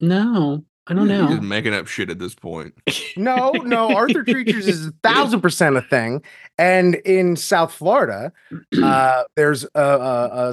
No, 0.00 0.64
I 0.88 0.94
don't 0.94 1.08
You're 1.08 1.22
know. 1.22 1.28
just 1.28 1.42
making 1.42 1.74
up 1.74 1.88
shit 1.88 2.10
at 2.10 2.18
this 2.18 2.34
point. 2.34 2.74
No, 3.18 3.50
no. 3.52 3.96
Arthur 3.96 4.22
Treachers 4.22 4.68
is 4.68 4.86
a 4.88 4.92
thousand 5.02 5.40
percent 5.40 5.76
a 5.78 5.80
thing. 5.80 6.22
And 6.58 6.96
in 6.96 7.34
South 7.34 7.72
Florida, 7.72 8.30
uh, 8.82 9.24
there's 9.36 9.66
a 9.74 10.52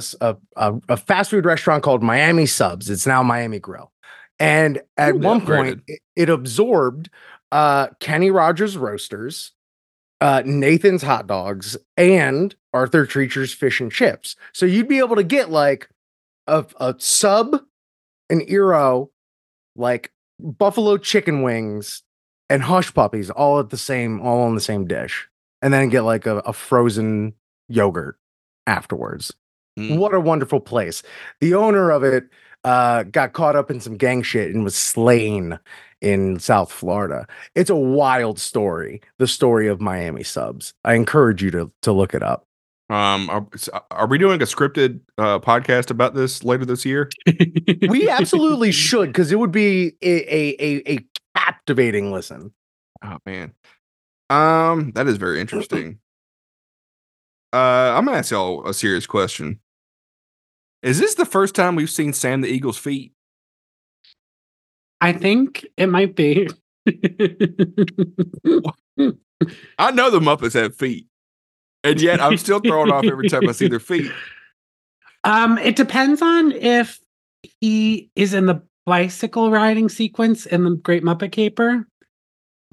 fast 1.06 1.30
food 1.30 1.44
restaurant 1.44 1.82
called 1.82 2.02
Miami 2.02 2.46
Subs. 2.46 2.88
It's 2.88 3.06
now 3.06 3.22
Miami 3.22 3.58
Grill. 3.58 3.92
And 4.40 4.80
at 4.96 5.14
Ooh, 5.14 5.18
they 5.18 5.26
one 5.26 5.44
point, 5.44 5.82
it, 5.86 6.00
it 6.16 6.30
absorbed 6.30 7.10
uh, 7.52 7.88
Kenny 8.00 8.30
Rogers 8.30 8.78
Roasters, 8.78 9.52
uh, 10.22 10.42
Nathan's 10.46 11.02
Hot 11.02 11.26
Dogs, 11.26 11.76
and 11.98 12.54
Arthur 12.72 13.04
Treacher's 13.04 13.52
Fish 13.52 13.80
and 13.80 13.92
Chips. 13.92 14.36
So 14.54 14.64
you'd 14.64 14.88
be 14.88 14.98
able 14.98 15.16
to 15.16 15.22
get 15.22 15.50
like 15.50 15.88
a, 16.46 16.64
a 16.80 16.94
sub, 16.98 17.60
an 18.30 18.40
Eero, 18.46 19.10
like 19.76 20.10
buffalo 20.38 20.96
chicken 20.96 21.42
wings 21.42 22.02
and 22.50 22.62
hush 22.62 22.92
puppies 22.92 23.30
all 23.30 23.58
at 23.60 23.70
the 23.70 23.76
same 23.76 24.20
all 24.20 24.42
on 24.42 24.54
the 24.54 24.60
same 24.60 24.86
dish 24.86 25.28
and 25.62 25.72
then 25.72 25.88
get 25.88 26.02
like 26.02 26.26
a, 26.26 26.38
a 26.38 26.52
frozen 26.52 27.34
yogurt 27.68 28.18
afterwards. 28.66 29.32
Mm. 29.78 29.98
what 29.98 30.14
a 30.14 30.20
wonderful 30.20 30.60
place. 30.60 31.02
The 31.40 31.54
owner 31.54 31.90
of 31.90 32.04
it 32.04 32.28
uh 32.64 33.02
got 33.04 33.32
caught 33.32 33.56
up 33.56 33.70
in 33.70 33.80
some 33.80 33.96
gang 33.96 34.22
shit 34.22 34.54
and 34.54 34.64
was 34.64 34.76
slain 34.76 35.58
in 36.00 36.38
south 36.38 36.70
florida. 36.70 37.26
It's 37.54 37.70
a 37.70 37.76
wild 37.76 38.38
story 38.38 39.00
the 39.18 39.26
story 39.26 39.68
of 39.68 39.80
miami 39.80 40.22
subs. 40.22 40.74
I 40.84 40.94
encourage 40.94 41.42
you 41.42 41.50
to 41.52 41.72
to 41.82 41.92
look 41.92 42.14
it 42.14 42.22
up 42.22 42.46
Um, 42.90 43.30
are, 43.30 43.46
are 43.90 44.06
we 44.06 44.18
doing 44.18 44.42
a 44.42 44.44
scripted 44.44 45.00
uh, 45.16 45.38
podcast 45.38 45.90
about 45.90 46.14
this 46.14 46.44
later 46.44 46.66
this 46.66 46.84
year? 46.84 47.08
we 47.88 48.08
absolutely 48.10 48.72
should 48.72 49.08
because 49.08 49.32
it 49.32 49.38
would 49.38 49.52
be 49.52 49.94
a, 50.02 50.34
a 50.34 50.56
a 50.60 50.92
a 50.94 51.06
captivating 51.34 52.12
listen 52.12 52.52
Oh 53.04 53.18
man, 53.26 53.52
um, 54.30 54.92
that 54.92 55.06
is 55.06 55.18
very 55.18 55.40
interesting. 55.40 55.98
Uh, 57.52 57.92
I'm 57.96 58.06
gonna 58.06 58.18
ask 58.18 58.30
y'all 58.30 58.66
a 58.66 58.72
serious 58.72 59.06
question. 59.06 59.60
Is 60.82 60.98
this 60.98 61.14
the 61.14 61.26
first 61.26 61.54
time 61.54 61.76
we've 61.76 61.90
seen 61.90 62.12
Sam 62.12 62.40
the 62.40 62.48
Eagle's 62.48 62.78
feet? 62.78 63.12
I 65.00 65.12
think 65.12 65.66
it 65.76 65.86
might 65.88 66.16
be. 66.16 66.48
I 69.78 69.90
know 69.90 70.10
the 70.10 70.20
Muppets 70.20 70.54
have 70.54 70.74
feet, 70.74 71.06
and 71.84 72.00
yet 72.00 72.20
I'm 72.20 72.36
still 72.36 72.60
thrown 72.60 72.90
off 72.90 73.04
every 73.04 73.28
time 73.28 73.48
I 73.48 73.52
see 73.52 73.68
their 73.68 73.80
feet. 73.80 74.10
um, 75.24 75.58
it 75.58 75.76
depends 75.76 76.22
on 76.22 76.52
if 76.52 76.98
he 77.60 78.10
is 78.16 78.34
in 78.34 78.46
the 78.46 78.62
bicycle 78.86 79.50
riding 79.50 79.88
sequence 79.88 80.46
in 80.46 80.64
the 80.64 80.70
Great 80.70 81.04
Muppet 81.04 81.32
Caper, 81.32 81.86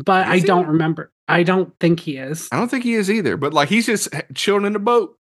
but 0.03 0.27
I 0.27 0.37
he? 0.37 0.43
don't 0.43 0.67
remember. 0.67 1.11
I 1.27 1.43
don't 1.43 1.77
think 1.79 1.99
he 1.99 2.17
is. 2.17 2.49
I 2.51 2.57
don't 2.57 2.69
think 2.69 2.83
he 2.83 2.95
is 2.95 3.11
either, 3.11 3.37
but 3.37 3.53
like 3.53 3.69
he's 3.69 3.85
just 3.85 4.09
chilling 4.33 4.65
in 4.65 4.73
the 4.73 4.79
boat. 4.79 5.17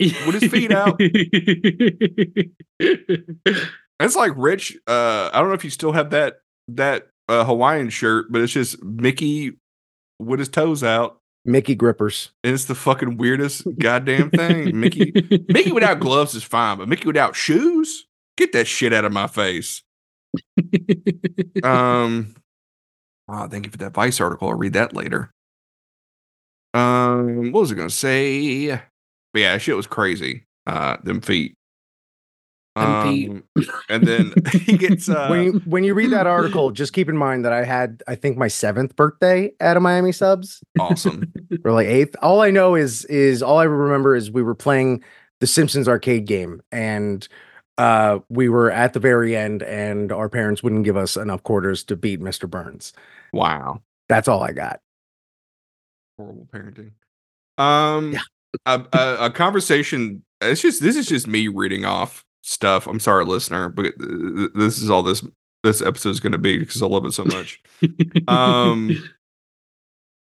With 0.00 0.40
his 0.40 0.50
feet 0.50 0.72
out. 0.72 0.98
It's 4.02 4.16
like 4.16 4.32
Rich. 4.36 4.76
Uh, 4.86 5.30
I 5.32 5.38
don't 5.38 5.48
know 5.48 5.54
if 5.54 5.64
you 5.64 5.70
still 5.70 5.92
have 5.92 6.10
that 6.10 6.40
that 6.68 7.08
uh, 7.28 7.44
Hawaiian 7.44 7.88
shirt, 7.88 8.26
but 8.30 8.42
it's 8.42 8.52
just 8.52 8.82
Mickey 8.82 9.52
with 10.18 10.40
his 10.40 10.48
toes 10.48 10.82
out. 10.82 11.20
Mickey 11.44 11.74
grippers. 11.74 12.30
And 12.44 12.54
it's 12.54 12.66
the 12.66 12.74
fucking 12.74 13.16
weirdest 13.16 13.66
goddamn 13.78 14.30
thing. 14.30 14.78
Mickey 14.78 15.12
Mickey 15.48 15.72
without 15.72 16.00
gloves 16.00 16.34
is 16.34 16.42
fine, 16.42 16.78
but 16.78 16.88
Mickey 16.88 17.06
without 17.06 17.34
shoes, 17.36 18.06
get 18.36 18.52
that 18.52 18.66
shit 18.66 18.92
out 18.92 19.04
of 19.04 19.12
my 19.12 19.26
face. 19.26 19.82
Um, 21.62 22.34
wow, 23.28 23.46
thank 23.46 23.66
you 23.66 23.70
for 23.70 23.76
that 23.78 23.94
Vice 23.94 24.20
article. 24.20 24.48
I'll 24.48 24.54
read 24.54 24.72
that 24.72 24.96
later. 24.96 25.30
Um, 26.74 27.52
what 27.52 27.60
was 27.60 27.70
I 27.70 27.74
gonna 27.76 27.90
say? 27.90 28.68
But 28.70 29.40
yeah, 29.40 29.58
shit 29.58 29.76
was 29.76 29.86
crazy. 29.86 30.44
Uh, 30.66 30.96
them 31.04 31.20
feet. 31.20 31.54
Them 32.74 33.02
feet. 33.02 33.30
Um, 33.30 33.44
and 33.90 34.06
then 34.06 34.32
he 34.52 34.78
gets 34.78 35.08
uh, 35.08 35.26
when 35.28 35.42
you 35.44 35.52
when 35.66 35.84
you 35.84 35.92
read 35.92 36.10
that 36.12 36.26
article, 36.26 36.70
just 36.70 36.94
keep 36.94 37.08
in 37.10 37.16
mind 37.18 37.44
that 37.44 37.52
I 37.52 37.64
had 37.64 38.02
I 38.08 38.14
think 38.14 38.38
my 38.38 38.48
seventh 38.48 38.96
birthday 38.96 39.52
at 39.60 39.76
a 39.76 39.80
Miami 39.80 40.12
subs 40.12 40.62
awesome. 40.80 41.30
or 41.64 41.72
like 41.72 41.86
eighth. 41.86 42.16
All 42.22 42.40
I 42.40 42.50
know 42.50 42.74
is 42.74 43.04
is 43.06 43.42
all 43.42 43.58
I 43.58 43.64
remember 43.64 44.16
is 44.16 44.30
we 44.30 44.42
were 44.42 44.54
playing 44.54 45.04
the 45.40 45.46
Simpsons 45.46 45.86
arcade 45.86 46.24
game 46.26 46.62
and 46.72 47.28
uh 47.76 48.20
we 48.30 48.48
were 48.48 48.70
at 48.70 48.94
the 48.94 49.00
very 49.00 49.36
end 49.36 49.62
and 49.62 50.10
our 50.10 50.30
parents 50.30 50.62
wouldn't 50.62 50.84
give 50.84 50.96
us 50.96 51.16
enough 51.16 51.42
quarters 51.42 51.84
to 51.84 51.96
beat 51.96 52.20
Mr. 52.20 52.48
Burns. 52.48 52.94
Wow. 53.34 53.82
That's 54.08 54.28
all 54.28 54.42
I 54.42 54.52
got. 54.52 54.80
horrible 56.18 56.46
parenting. 56.52 56.92
Um, 57.58 58.12
Yeah. 58.12 58.20
a, 58.66 58.82
a, 58.92 59.16
a 59.26 59.30
conversation. 59.30 60.22
It's 60.40 60.62
just 60.62 60.80
this 60.82 60.96
is 60.96 61.06
just 61.06 61.26
me 61.26 61.48
reading 61.48 61.84
off 61.84 62.24
stuff. 62.42 62.86
I'm 62.86 63.00
sorry, 63.00 63.24
listener, 63.24 63.68
but 63.68 63.82
th- 63.98 64.50
this 64.54 64.82
is 64.82 64.90
all 64.90 65.02
this 65.02 65.24
this 65.64 65.80
episode 65.80 66.10
is 66.10 66.20
going 66.20 66.32
to 66.32 66.38
be 66.38 66.58
because 66.58 66.82
I 66.82 66.86
love 66.86 67.04
it 67.06 67.12
so 67.12 67.24
much. 67.24 67.62
Um, 68.28 69.02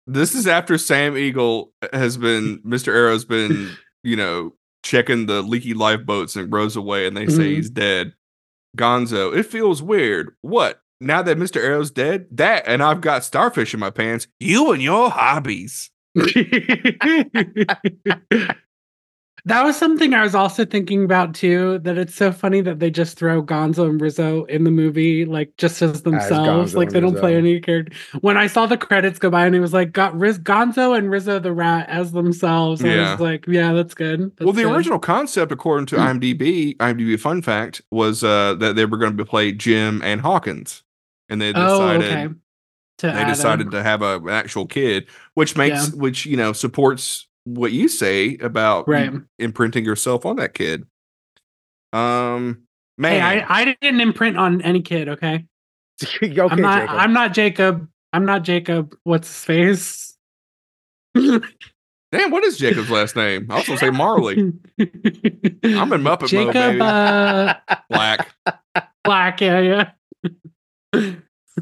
this 0.07 0.35
is 0.35 0.47
after 0.47 0.77
Sam 0.77 1.17
Eagle 1.17 1.71
has 1.93 2.17
been 2.17 2.59
Mr. 2.59 2.93
Arrow's 2.93 3.25
been 3.25 3.71
you 4.03 4.15
know 4.15 4.53
checking 4.83 5.25
the 5.25 5.41
leaky 5.41 5.73
lifeboats 5.73 6.35
and 6.35 6.51
rows 6.51 6.75
away, 6.75 7.07
and 7.07 7.15
they 7.17 7.27
say 7.27 7.43
Mhm. 7.43 7.55
he's 7.55 7.69
dead. 7.69 8.13
Gonzo, 8.77 9.35
it 9.35 9.43
feels 9.43 9.81
weird. 9.81 10.35
What? 10.41 10.81
Now 10.99 11.21
that 11.21 11.37
Mr. 11.37 11.57
Arrow's 11.63 11.91
dead, 11.91 12.25
that 12.31 12.63
and 12.67 12.81
I've 12.81 13.01
got 13.01 13.23
starfish 13.23 13.73
in 13.73 13.79
my 13.79 13.91
pants. 13.91 14.27
You 14.39 14.71
and 14.71 14.81
your 14.81 15.09
hobbies. 15.11 15.89
that 19.47 19.63
was 19.63 19.75
something 19.77 20.13
I 20.13 20.23
was 20.23 20.35
also 20.35 20.65
thinking 20.65 21.03
about 21.03 21.33
too. 21.33 21.79
That 21.79 21.97
it's 21.97 22.15
so 22.15 22.31
funny 22.31 22.61
that 22.61 22.79
they 22.79 22.91
just 22.91 23.17
throw 23.17 23.41
Gonzo 23.41 23.89
and 23.89 23.99
Rizzo 23.99 24.43
in 24.45 24.63
the 24.63 24.71
movie, 24.71 25.25
like 25.25 25.55
just 25.57 25.81
as 25.81 26.01
themselves. 26.03 26.73
Gonzo 26.73 26.77
like 26.77 26.89
they 26.91 26.99
don't 26.99 27.17
play 27.17 27.35
any 27.35 27.59
character. 27.59 27.93
When 28.21 28.37
I 28.37 28.47
saw 28.47 28.65
the 28.65 28.77
credits 28.77 29.19
go 29.19 29.29
by 29.29 29.45
and 29.45 29.55
it 29.55 29.59
was 29.59 29.73
like 29.73 29.91
got 29.93 30.17
Riz- 30.17 30.39
Gonzo 30.39 30.97
and 30.97 31.09
Rizzo 31.09 31.39
the 31.39 31.51
Rat 31.53 31.89
as 31.89 32.11
themselves, 32.11 32.83
I 32.83 32.87
Yeah. 32.89 33.11
was 33.13 33.21
like, 33.21 33.47
yeah, 33.47 33.73
that's 33.73 33.93
good. 33.93 34.31
well, 34.41 34.53
the 34.53 34.63
good. 34.63 34.75
original 34.75 34.99
concept, 34.99 35.51
according 35.51 35.87
to 35.87 35.95
IMDb, 35.95 36.75
IMDb 36.77 37.19
fun 37.19 37.41
fact, 37.41 37.81
was 37.91 38.23
uh, 38.23 38.53
that 38.55 38.75
they 38.75 38.85
were 38.85 38.97
going 38.97 39.17
to 39.17 39.25
play 39.25 39.51
Jim 39.51 40.01
and 40.03 40.21
Hawkins, 40.21 40.83
and 41.29 41.41
they 41.41 41.53
Oh, 41.55 41.79
decided 41.97 42.03
okay. 42.11 42.33
To 42.99 43.07
they 43.07 43.13
add 43.13 43.27
decided 43.27 43.67
a- 43.67 43.71
to 43.71 43.83
have 43.83 44.01
a, 44.01 44.17
an 44.17 44.29
actual 44.29 44.65
kid, 44.65 45.07
which 45.35 45.55
makes 45.55 45.91
which 45.93 46.25
you 46.25 46.35
know 46.35 46.51
supports 46.51 47.27
what 47.55 47.71
you 47.71 47.87
say 47.87 48.37
about 48.37 48.87
Right. 48.87 49.11
imprinting 49.39 49.85
yourself 49.85 50.25
on 50.25 50.35
that 50.37 50.53
kid. 50.53 50.85
Um, 51.93 52.63
man, 52.97 53.13
Hey, 53.13 53.21
I, 53.47 53.61
I 53.61 53.65
didn't 53.81 54.01
imprint 54.01 54.37
on 54.37 54.61
any 54.61 54.81
kid. 54.81 55.07
Okay, 55.09 55.45
okay, 56.23 56.39
I'm 56.41 56.61
not. 56.61 56.81
Jacob. 56.81 56.95
I'm 56.97 57.13
not 57.13 57.33
Jacob. 57.33 57.87
I'm 58.13 58.25
not 58.25 58.43
Jacob. 58.43 58.95
What's 59.03 59.27
his 59.29 59.43
face? 59.45 60.17
damn, 61.15 62.31
what 62.31 62.43
is 62.43 62.57
Jacob's 62.57 62.89
last 62.89 63.15
name? 63.15 63.47
I 63.49 63.55
also 63.55 63.75
say 63.77 63.89
Marley. 63.89 64.37
I'm 64.37 64.53
in 64.79 66.01
Muppet 66.01 66.03
mode, 66.03 66.29
Jacob 66.29 66.53
baby. 66.53 66.81
uh, 66.81 67.53
Black. 67.89 68.35
Black. 69.03 69.41
Yeah, 69.41 69.91
yeah. 70.93 71.11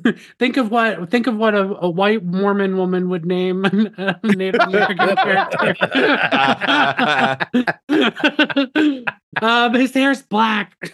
think 0.40 0.58
of 0.58 0.72
what 0.72 1.10
think 1.10 1.28
of 1.28 1.36
what 1.38 1.54
a, 1.56 1.78
a 1.82 1.90
white 1.90 2.24
Mormon 2.24 2.78
woman 2.78 3.10
would 3.10 3.26
name 3.26 3.66
a 3.66 4.20
Native 4.24 4.62
American 4.62 4.98
character. 5.16 5.76
um, 9.42 9.74
his 9.74 9.94
hair's 9.94 10.22
black. 10.24 10.94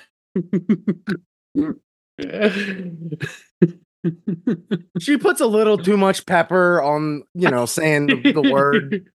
she 5.00 5.18
puts 5.18 5.42
a 5.42 5.48
little 5.48 5.78
too 5.78 5.98
much 5.98 6.26
pepper 6.26 6.82
on, 6.82 7.24
you 7.34 7.50
know, 7.50 7.66
saying 7.66 8.08
the, 8.08 8.32
the 8.32 8.52
word. 8.52 9.10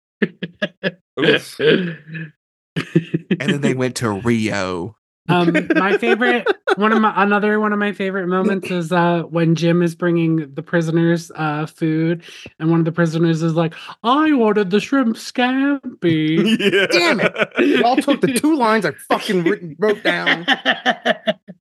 And 3.40 3.50
then 3.50 3.62
they 3.62 3.74
went 3.74 3.96
to 3.98 4.12
Rio. 4.12 4.96
Um 5.28 5.54
my 5.76 5.98
favorite 5.98 6.48
one 6.76 6.92
of 6.92 7.02
my 7.02 7.12
another 7.24 7.60
one 7.60 7.74
of 7.74 7.80
my 7.80 7.92
favorite 7.92 8.28
moments 8.28 8.70
is 8.70 8.92
uh 8.92 9.24
when 9.24 9.56
jim 9.56 9.82
is 9.82 9.96
bringing 9.96 10.54
the 10.54 10.62
prisoners 10.62 11.32
uh 11.36 11.66
food 11.66 12.24
and 12.60 12.70
one 12.70 12.80
of 12.80 12.86
the 12.86 12.92
prisoners 12.92 13.42
is 13.42 13.54
like 13.56 13.74
i 14.04 14.32
ordered 14.32 14.70
the 14.70 14.80
shrimp 14.80 15.16
scampi 15.16 16.60
yeah. 16.60 16.86
Damn 16.92 17.20
it. 17.22 17.80
Y'all 17.80 17.96
took 17.98 18.22
the 18.22 18.34
two 18.34 18.56
lines 18.56 18.86
I 18.86 18.92
fucking 19.10 19.44
written, 19.44 19.76
wrote 19.80 20.04
down. 20.04 20.46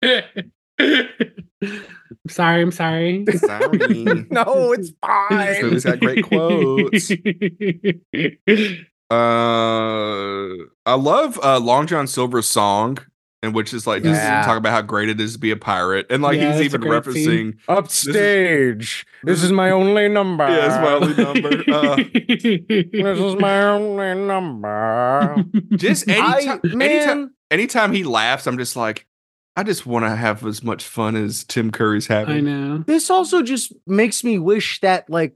I'm 0.03 0.23
sorry 2.29 2.63
i'm 2.63 2.71
sorry 2.73 3.25
Sorry. 3.37 4.27
No, 4.31 4.73
it's 4.73 4.91
This 4.91 4.97
fine. 5.01 5.63
movie's 5.63 5.85
got 5.85 6.01
great 6.01 6.25
quotes. 6.25 7.11
Uh, 9.11 10.49
I 10.87 10.95
love 10.95 11.39
uh, 11.43 11.61
Long 11.61 11.87
John 11.87 12.07
Silver's 12.07 12.47
song, 12.49 12.99
and 13.45 13.55
which 13.55 13.73
is 13.75 13.87
like 13.87 14.03
just 14.03 14.21
Yeah. 14.21 14.43
talk 14.45 14.57
about 14.59 14.73
how 14.73 14.83
great 14.83 15.09
it 15.09 15.21
is 15.21 15.35
to 15.35 15.39
be 15.39 15.51
a 15.51 15.57
pirate, 15.57 16.07
and 16.11 16.23
like 16.23 16.39
Yeah, 16.39 16.53
he's 16.55 16.63
even 16.63 16.81
referencing 16.81 17.25
scene. 17.25 17.59
Upstage. 17.69 19.07
This 19.23 19.43
is 19.43 19.53
my 19.53 19.71
only 19.71 20.09
number. 20.09 20.49
Yeah, 20.49 20.67
it's 20.67 20.77
my 20.77 20.93
only 20.93 21.23
number. 21.25 21.73
Uh, 21.73 21.97
This 22.93 23.19
is 23.21 23.37
my 23.41 23.63
only 23.69 24.15
number. 24.27 25.45
just 25.77 26.09
I, 26.09 26.41
anytime, 26.41 26.81
anytime, 26.83 27.35
anytime 27.51 27.93
he 27.93 28.05
laughs, 28.05 28.47
I'm 28.47 28.59
just 28.59 28.77
like, 28.77 29.07
I 29.57 29.63
just 29.63 29.87
want 29.87 30.05
to 30.05 30.15
have 30.17 30.45
as 30.45 30.63
much 30.65 30.85
fun 30.85 31.15
as 31.17 31.45
Tim 31.45 31.71
Curry's 31.71 32.07
having. 32.09 32.37
i 32.37 32.41
know 32.41 32.79
this 32.79 33.09
also 33.11 33.43
just 33.43 33.73
makes 33.87 34.25
me 34.25 34.39
wish 34.39 34.81
that, 34.81 35.09
like, 35.09 35.35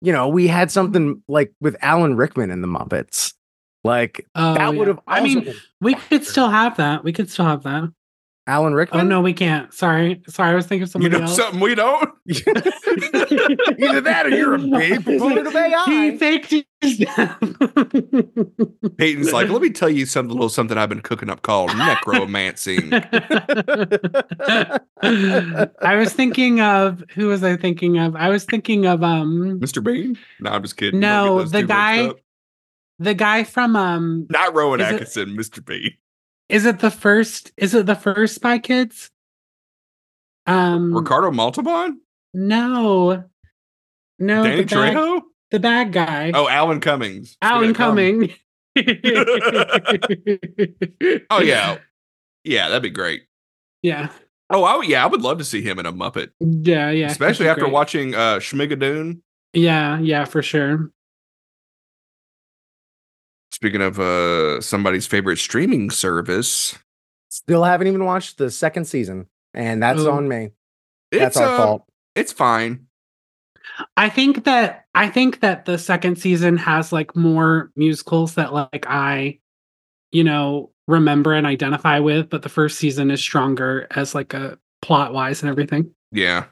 you 0.00 0.12
know, 0.12 0.28
we 0.28 0.48
had 0.48 0.70
something 0.70 1.22
like 1.28 1.52
with 1.60 1.76
Alan 1.82 2.16
Rickman 2.16 2.50
in 2.50 2.62
the 2.62 2.68
Muppets. 2.68 3.32
Like, 3.84 4.26
oh, 4.34 4.54
that 4.54 4.74
would 4.74 4.88
have. 4.88 4.98
i 5.06 5.20
mean 5.22 5.54
we 5.80 5.94
could 5.94 6.24
still 6.24 6.50
have 6.50 6.76
that 6.78 7.04
we 7.04 7.12
could 7.12 7.30
still 7.30 7.44
have 7.46 7.62
that 7.62 7.84
Alan 8.46 8.72
Rickman. 8.74 9.00
oh 9.00 9.02
Rickman. 9.02 9.08
no 9.08 9.20
we 9.20 9.32
can't 9.34 9.72
sorry 9.74 10.22
sorry 10.26 10.52
i 10.52 10.54
was 10.54 10.66
thinking 10.66 10.88
of 10.92 11.02
You 11.02 11.08
know 11.10 11.18
else 11.20 11.36
something 11.36 11.60
we 11.60 11.74
don't. 11.74 12.08
Either 12.28 14.00
that 14.00 14.22
or 14.26 14.30
you're 14.30 14.54
a 14.54 14.58
big 14.58 15.04
proponent 15.04 15.46
of 15.46 15.84
he 15.86 16.16
faked 16.18 16.54
his 16.80 16.98
death. 16.98 17.36
Peyton's 18.98 19.32
like, 19.32 19.48
let 19.48 19.62
me 19.62 19.70
tell 19.70 19.88
you 19.88 20.04
something, 20.06 20.32
little 20.34 20.48
something 20.48 20.76
I've 20.78 20.88
been 20.88 21.00
cooking 21.00 21.30
up 21.30 21.42
called 21.42 21.74
necromancing. 21.76 22.92
I 25.02 25.96
was 25.96 26.12
thinking 26.12 26.60
of 26.60 27.02
who 27.14 27.28
was 27.28 27.42
I 27.44 27.56
thinking 27.56 27.98
of? 27.98 28.16
I 28.16 28.28
was 28.28 28.44
thinking 28.44 28.86
of 28.86 29.02
um 29.02 29.58
Mr. 29.60 29.82
Bean? 29.82 30.18
No, 30.40 30.50
I'm 30.50 30.62
just 30.62 30.76
kidding. 30.76 31.00
No, 31.00 31.26
Don't 31.26 31.36
get 31.36 31.42
those 31.42 31.50
the 31.52 31.62
guy- 31.64 32.06
up. 32.08 32.16
The 32.98 33.14
guy 33.14 33.44
from 33.44 33.76
um 33.76 34.26
Not 34.30 34.54
Rowan 34.54 34.80
Is 34.80 34.88
it- 34.88 34.92
Atkinson, 34.94 35.36
Mr. 35.36 35.64
Bean. 35.64 35.92
is 36.48 36.64
it 36.66 36.78
the 36.80 36.90
first 36.90 37.52
is 37.56 37.74
it 37.74 37.86
the 37.86 37.94
first 37.94 38.34
Spy 38.36 38.58
Kids? 38.58 39.10
Um 40.46 40.94
Ricardo 40.94 41.30
Montalban? 41.30 42.00
no. 42.34 43.24
No, 44.20 44.42
Danny 44.42 44.64
the 44.64 44.74
bad, 44.74 44.94
Trejo? 44.96 45.20
the 45.52 45.60
bad 45.60 45.92
guy. 45.92 46.32
Oh, 46.34 46.48
Alan 46.48 46.80
Cummings. 46.80 47.36
Alan 47.40 47.72
Cummings. 47.72 48.32
Oh, 51.30 51.40
yeah. 51.40 51.78
Yeah, 52.44 52.68
that'd 52.68 52.82
be 52.82 52.90
great. 52.90 53.22
Yeah. 53.82 54.08
Oh, 54.50 54.64
I, 54.64 54.82
yeah, 54.84 55.04
I 55.04 55.06
would 55.06 55.22
love 55.22 55.38
to 55.38 55.44
see 55.44 55.60
him 55.62 55.78
in 55.78 55.86
a 55.86 55.92
Muppet, 55.92 56.30
Yeah, 56.40 56.90
yeah. 56.90 57.06
especially 57.08 57.48
after 57.48 57.62
great. 57.62 57.72
watching 57.72 58.14
uh, 58.14 58.36
Schmigadoon. 58.36 59.20
Yeah, 59.52 59.98
yeah, 59.98 60.24
for 60.24 60.42
sure. 60.42 60.90
Speaking 63.58 63.82
of 63.82 63.98
uh, 63.98 64.60
somebody's 64.60 65.06
favorite 65.08 65.38
streaming 65.38 65.90
service, 65.90 66.78
Still 67.28 67.64
haven't 67.64 67.88
even 67.88 68.04
watched 68.04 68.38
the 68.38 68.52
second 68.52 68.84
season, 68.84 69.26
and 69.52 69.82
that's 69.82 70.00
Ooh. 70.00 70.10
on 70.12 70.28
me. 70.28 70.50
it's 71.10 71.36
our 71.36 71.48
uh, 71.48 71.56
fault. 71.56 71.82
It's 72.14 72.32
fine. 72.32 72.86
I 73.96 74.10
think 74.10 74.44
that 74.44 74.84
I 74.94 75.08
think 75.08 75.40
that 75.40 75.64
the 75.64 75.76
second 75.76 76.16
season 76.16 76.56
has 76.56 76.92
like 76.92 77.16
more 77.16 77.72
musicals 77.74 78.36
that 78.36 78.52
like 78.52 78.86
I 78.88 79.40
you 80.12 80.24
know, 80.24 80.70
remember 80.86 81.34
and 81.34 81.46
identify 81.46 81.98
with, 81.98 82.30
but 82.30 82.42
the 82.42 82.48
first 82.48 82.78
season 82.78 83.10
is 83.10 83.20
stronger 83.20 83.86
as 83.90 84.14
like 84.14 84.32
a 84.34 84.56
plot 84.82 85.12
wise 85.12 85.42
and 85.42 85.50
everything. 85.50 85.90
Yeah. 86.12 86.44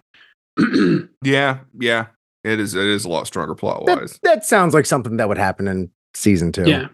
yeah. 1.22 1.58
Yeah. 1.78 2.06
It 2.44 2.60
is. 2.60 2.74
It 2.74 2.84
is 2.86 3.04
a 3.04 3.08
lot 3.08 3.26
stronger 3.26 3.54
plot 3.54 3.86
That, 3.86 4.00
wise. 4.00 4.18
that 4.22 4.44
sounds 4.44 4.74
like 4.74 4.86
something 4.86 5.16
that 5.16 5.28
would 5.28 5.38
happen 5.38 5.66
in 5.68 5.90
season 6.16 6.52
two. 6.52 6.64
Yeah. 6.68 6.88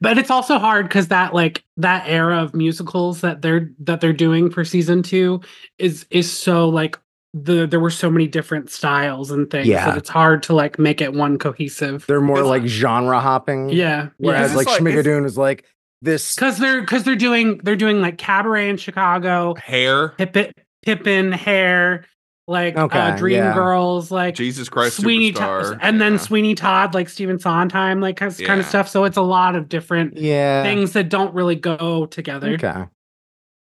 But 0.00 0.18
it's 0.18 0.30
also 0.30 0.58
hard 0.58 0.88
because 0.88 1.08
that 1.08 1.34
like 1.34 1.62
that 1.76 2.04
era 2.08 2.42
of 2.42 2.52
musicals 2.54 3.20
that 3.20 3.42
they're 3.42 3.70
that 3.80 4.00
they're 4.00 4.12
doing 4.12 4.50
for 4.50 4.64
season 4.64 5.02
two 5.02 5.40
is 5.78 6.04
is 6.10 6.30
so 6.30 6.68
like 6.68 6.98
the 7.34 7.66
there 7.66 7.78
were 7.80 7.90
so 7.90 8.10
many 8.10 8.26
different 8.26 8.70
styles 8.70 9.30
and 9.30 9.48
things 9.50 9.68
Yeah. 9.68 9.86
that 9.86 9.98
it's 9.98 10.08
hard 10.08 10.42
to 10.44 10.54
like 10.54 10.78
make 10.80 11.00
it 11.00 11.14
one 11.14 11.38
cohesive. 11.38 12.04
They're 12.08 12.20
more 12.20 12.42
like 12.42 12.64
genre 12.66 13.20
hopping. 13.20 13.68
Yeah. 13.70 14.08
Whereas 14.18 14.50
it's 14.50 14.56
like 14.56 14.66
like- 14.66 14.80
Schmigadoon 14.80 15.24
is 15.26 15.38
like 15.38 15.64
this. 16.02 16.34
Because 16.34 16.58
they're 16.58 16.80
because 16.80 17.04
they're 17.04 17.14
doing 17.14 17.58
they're 17.62 17.76
doing 17.76 18.00
like 18.00 18.18
cabaret 18.18 18.68
in 18.68 18.76
Chicago, 18.78 19.54
Hair. 19.54 20.08
Pippin, 20.18 20.50
Pippin, 20.84 21.30
Hair, 21.30 22.04
like 22.48 22.76
Okay, 22.76 22.98
uh, 22.98 23.16
Dream 23.16 23.36
yeah. 23.36 23.54
Girls, 23.54 24.10
like 24.10 24.34
Jesus 24.34 24.68
Christ 24.68 24.96
Sweeney 24.96 25.32
Superstar. 25.32 25.62
Todd, 25.70 25.78
and 25.82 26.00
then. 26.00 26.18
Sweeney 26.18 26.54
Todd, 26.54 26.94
like 26.94 27.08
Stephen 27.08 27.38
Sondheim, 27.38 28.00
like 28.00 28.16
kind 28.16 28.32
of, 28.32 28.38
kind 28.46 28.60
of 28.60 28.66
stuff. 28.66 28.88
So 28.88 29.04
it's 29.04 29.16
a 29.16 29.22
lot 29.22 29.54
of 29.56 29.68
different 29.68 30.16
Yeah. 30.16 30.62
things 30.62 30.92
that 30.92 31.08
don't 31.08 31.32
really 31.34 31.56
go 31.56 32.06
together. 32.06 32.50
Okay. 32.54 32.84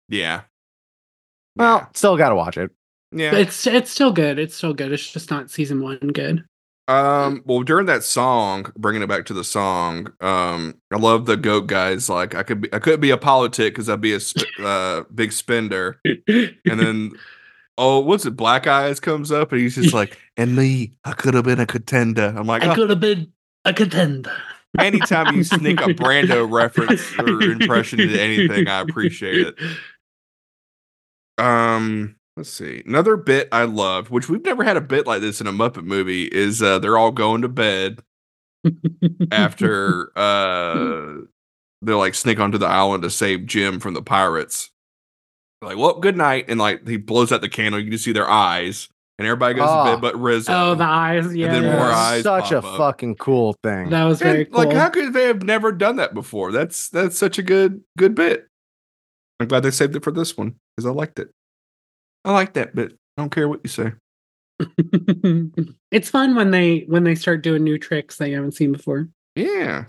Yeah. 0.09 0.41
Well, 1.55 1.89
still 1.93 2.17
got 2.17 2.29
to 2.29 2.35
watch 2.35 2.57
it. 2.57 2.71
yeah. 3.11 3.33
It's 3.35 3.65
it's 3.67 3.89
still 3.91 4.11
good. 4.11 4.39
It's 4.39 4.55
still 4.55 4.73
good. 4.73 4.91
It's 4.91 5.11
just 5.11 5.31
not 5.31 5.49
season 5.49 5.81
one 5.81 5.97
good. 5.99 6.43
Um, 6.87 7.41
well, 7.45 7.63
during 7.63 7.87
that 7.87 8.03
song, 8.03 8.71
bringing 8.77 9.01
it 9.01 9.09
back 9.09 9.25
to 9.25 9.33
the 9.33 9.43
song, 9.43 10.11
um, 10.21 10.75
I 10.93 10.97
love 10.97 11.25
the 11.25 11.35
goat 11.35 11.65
guys. 11.65 12.09
Like, 12.09 12.35
I 12.35 12.43
could 12.43 12.61
be, 12.61 12.71
I 12.71 12.77
could 12.77 13.01
be 13.01 13.09
a 13.09 13.17
politic 13.17 13.73
because 13.73 13.89
I'd 13.89 14.01
be 14.01 14.13
a 14.13 14.19
sp- 14.21 14.45
uh, 14.61 15.01
big 15.13 15.31
spender. 15.31 15.99
And 16.05 16.79
then, 16.79 17.11
oh, 17.77 17.99
what's 17.99 18.25
it? 18.25 18.35
Black 18.35 18.67
Eyes 18.67 18.99
comes 18.99 19.31
up, 19.31 19.51
and 19.51 19.61
he's 19.61 19.75
just 19.75 19.93
like, 19.93 20.19
"And 20.37 20.55
me, 20.55 20.97
I 21.03 21.13
could 21.13 21.33
have 21.33 21.45
been 21.45 21.59
a 21.59 21.65
contender." 21.65 22.33
I'm 22.35 22.47
like, 22.47 22.63
I 22.63 22.71
oh, 22.71 22.75
could 22.75 22.89
have 22.89 22.99
been 22.99 23.31
a 23.65 23.73
contender. 23.73 24.31
anytime 24.79 25.35
you 25.35 25.43
sneak 25.43 25.81
a 25.81 25.93
Brando 25.93 26.49
reference 26.51 27.17
or 27.19 27.41
impression 27.41 27.99
into 27.99 28.19
anything, 28.19 28.67
I 28.67 28.81
appreciate 28.81 29.47
it. 29.47 29.55
Um, 31.37 32.15
let's 32.37 32.51
see. 32.51 32.83
Another 32.85 33.17
bit 33.17 33.49
I 33.51 33.63
loved, 33.63 34.09
which 34.09 34.29
we've 34.29 34.43
never 34.43 34.63
had 34.63 34.77
a 34.77 34.81
bit 34.81 35.07
like 35.07 35.21
this 35.21 35.41
in 35.41 35.47
a 35.47 35.53
Muppet 35.53 35.83
movie, 35.83 36.25
is 36.25 36.61
uh, 36.61 36.79
they're 36.79 36.97
all 36.97 37.11
going 37.11 37.41
to 37.41 37.49
bed 37.49 38.01
after 39.31 40.11
uh 40.17 41.17
they're 41.81 41.95
like 41.95 42.15
sneak 42.15 42.39
onto 42.39 42.57
the 42.57 42.65
island 42.65 43.03
to 43.03 43.09
save 43.09 43.45
Jim 43.45 43.79
from 43.79 43.93
the 43.93 44.01
pirates. 44.01 44.71
Like, 45.65 45.77
well, 45.77 45.99
good 45.99 46.15
night, 46.17 46.45
and 46.47 46.59
like 46.59 46.87
he 46.87 46.97
blows 46.97 47.31
out 47.31 47.41
the 47.41 47.49
candle. 47.49 47.79
You 47.81 47.89
can 47.89 47.99
see 47.99 48.11
their 48.11 48.29
eyes, 48.29 48.87
and 49.17 49.27
everybody 49.27 49.55
goes 49.55 49.67
Oh. 49.69 49.83
to 49.85 49.91
bed 49.91 49.97
ah. 49.97 50.01
but 50.01 50.19
Rizzo. 50.21 50.53
Oh, 50.53 50.75
the 50.75 50.83
eyes. 50.83 51.35
Yeah. 51.35 51.51
then 51.51 51.63
yeah. 51.63 51.75
more 51.75 51.85
eyes 51.87 52.23
Such 52.23 52.51
a 52.51 52.59
up. 52.59 52.63
fucking 52.77 53.15
cool 53.15 53.55
thing. 53.63 53.89
That 53.89 54.03
was 54.05 54.21
And, 54.21 54.31
very 54.31 54.45
cool. 54.45 54.63
Like, 54.63 54.73
how 54.73 54.89
could 54.89 55.13
they 55.13 55.25
have 55.25 55.43
never 55.43 55.71
done 55.71 55.95
that 55.97 56.13
before? 56.13 56.51
That's 56.51 56.89
that's 56.89 57.17
such 57.17 57.37
a 57.37 57.43
good 57.43 57.81
good 57.97 58.15
bit. 58.15 58.47
I'm 59.39 59.47
glad 59.47 59.63
they 59.63 59.71
saved 59.71 59.95
it 59.95 60.03
for 60.03 60.11
this 60.11 60.37
one 60.37 60.55
because 60.75 60.85
I 60.87 60.91
liked 60.93 61.19
it. 61.19 61.29
I 62.23 62.31
like 62.31 62.53
that 62.53 62.73
bit. 62.73 62.93
I 63.17 63.21
don't 63.21 63.29
care 63.29 63.47
what 63.49 63.61
you 63.63 63.69
say. 63.69 63.93
it's 65.91 66.09
fun 66.09 66.35
when 66.35 66.51
they 66.51 66.79
when 66.87 67.03
they 67.03 67.15
start 67.15 67.43
doing 67.43 67.63
new 67.63 67.77
tricks 67.77 68.17
that 68.17 68.29
you 68.29 68.35
haven't 68.35 68.53
seen 68.53 68.71
before. 68.71 69.09
Yeah, 69.35 69.85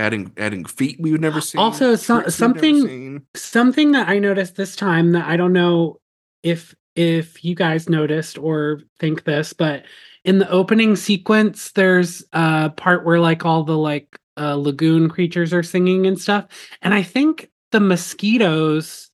adding 0.00 0.32
adding 0.36 0.64
feet 0.64 0.96
we've 1.00 1.20
never 1.20 1.40
seen. 1.40 1.60
Also, 1.60 1.94
so- 1.96 2.20
tricks 2.22 2.40
we've 2.40 2.48
never 2.54 2.58
something- 2.58 3.22
Something 3.36 3.92
that 3.92 4.08
I 4.08 4.18
noticed 4.18 4.56
this 4.56 4.74
time 4.74 5.12
that 5.12 5.26
I 5.28 5.36
don't 5.36 5.52
know 5.52 5.98
if 6.42 6.74
if 6.96 7.44
you 7.44 7.54
guys 7.54 7.88
noticed 7.88 8.36
or 8.36 8.80
think 8.98 9.24
this, 9.24 9.52
but 9.52 9.84
in 10.24 10.38
the 10.38 10.50
opening 10.50 10.96
sequence, 10.96 11.72
there's 11.72 12.24
a 12.32 12.70
part 12.70 13.04
where 13.06 13.20
like 13.20 13.44
all 13.44 13.62
the 13.62 13.76
like 13.78 14.18
uh, 14.36 14.54
lagoon 14.54 15.08
creatures 15.08 15.52
are 15.52 15.62
singing 15.62 16.06
and 16.06 16.18
stuff, 16.18 16.46
and 16.82 16.92
I 16.94 17.02
think 17.02 17.48
the 17.72 17.80
mosquitoes 17.80 19.10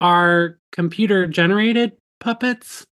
are 0.00 0.58
computer 0.72 1.26
generated 1.26 1.92
puppets. 2.20 2.86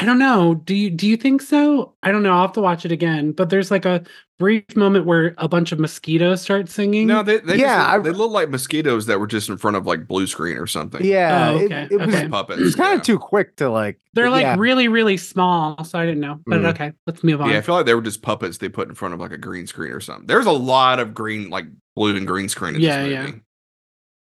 I 0.00 0.04
don't 0.06 0.18
know. 0.18 0.54
Do 0.54 0.74
you 0.74 0.90
do 0.90 1.06
you 1.06 1.16
think 1.16 1.42
so? 1.42 1.94
I 2.02 2.10
don't 2.10 2.22
know. 2.22 2.32
I'll 2.32 2.42
have 2.42 2.52
to 2.54 2.60
watch 2.62 2.84
it 2.84 2.92
again. 2.92 3.32
But 3.32 3.50
there's 3.50 3.70
like 3.70 3.84
a 3.84 4.02
brief 4.38 4.64
moment 4.74 5.04
where 5.04 5.34
a 5.36 5.46
bunch 5.46 5.70
of 5.72 5.78
mosquitoes 5.78 6.40
start 6.40 6.70
singing. 6.70 7.06
No, 7.06 7.22
they 7.22 7.38
they, 7.40 7.56
Yeah, 7.58 7.76
just, 7.78 7.88
I- 7.90 7.98
they 7.98 8.10
look 8.10 8.30
like 8.30 8.48
mosquitoes 8.48 9.04
that 9.06 9.20
were 9.20 9.26
just 9.26 9.50
in 9.50 9.58
front 9.58 9.76
of 9.76 9.86
like 9.86 10.08
blue 10.08 10.26
screen 10.26 10.56
or 10.56 10.66
something. 10.66 11.04
yeah. 11.04 11.50
Oh, 11.50 11.58
it- 11.58 11.64
okay, 11.66 11.88
It, 11.90 11.96
was, 12.00 12.14
okay. 12.14 12.28
puppets. 12.28 12.60
it 12.60 12.64
was 12.64 12.74
kind 12.74 12.90
yeah. 12.92 12.96
of 12.96 13.02
too 13.02 13.18
quick 13.18 13.56
to 13.56 13.68
like. 13.68 14.00
They're 14.14 14.30
like 14.30 14.42
yeah. 14.42 14.56
really, 14.58 14.88
really 14.88 15.18
small, 15.18 15.84
so 15.84 15.98
I 15.98 16.06
didn't 16.06 16.20
know. 16.20 16.40
But 16.46 16.60
Mm. 16.62 16.70
okay, 16.70 16.92
let's 17.06 17.22
move 17.22 17.40
on. 17.42 17.50
Yeah, 17.50 17.58
I 17.58 17.60
feel 17.60 17.74
like 17.74 17.86
they 17.86 17.94
were 17.94 18.00
just 18.02 18.22
puppets 18.22 18.58
they 18.58 18.68
put 18.70 18.88
in 18.88 18.94
front 18.94 19.12
of 19.14 19.20
like 19.20 19.32
a 19.32 19.38
green 19.38 19.66
screen 19.66 19.92
or 19.92 20.00
something. 20.00 20.26
There's 20.26 20.46
a 20.46 20.50
lot 20.52 20.98
of 20.98 21.12
green, 21.14 21.50
like 21.50 21.66
blue 21.94 22.16
and 22.16 22.26
green 22.26 22.48
screen 22.48 22.74
in 22.76 22.80
Yeah, 22.80 23.02
this 23.02 23.12
yeah. 23.12 23.26
movie. 23.26 23.40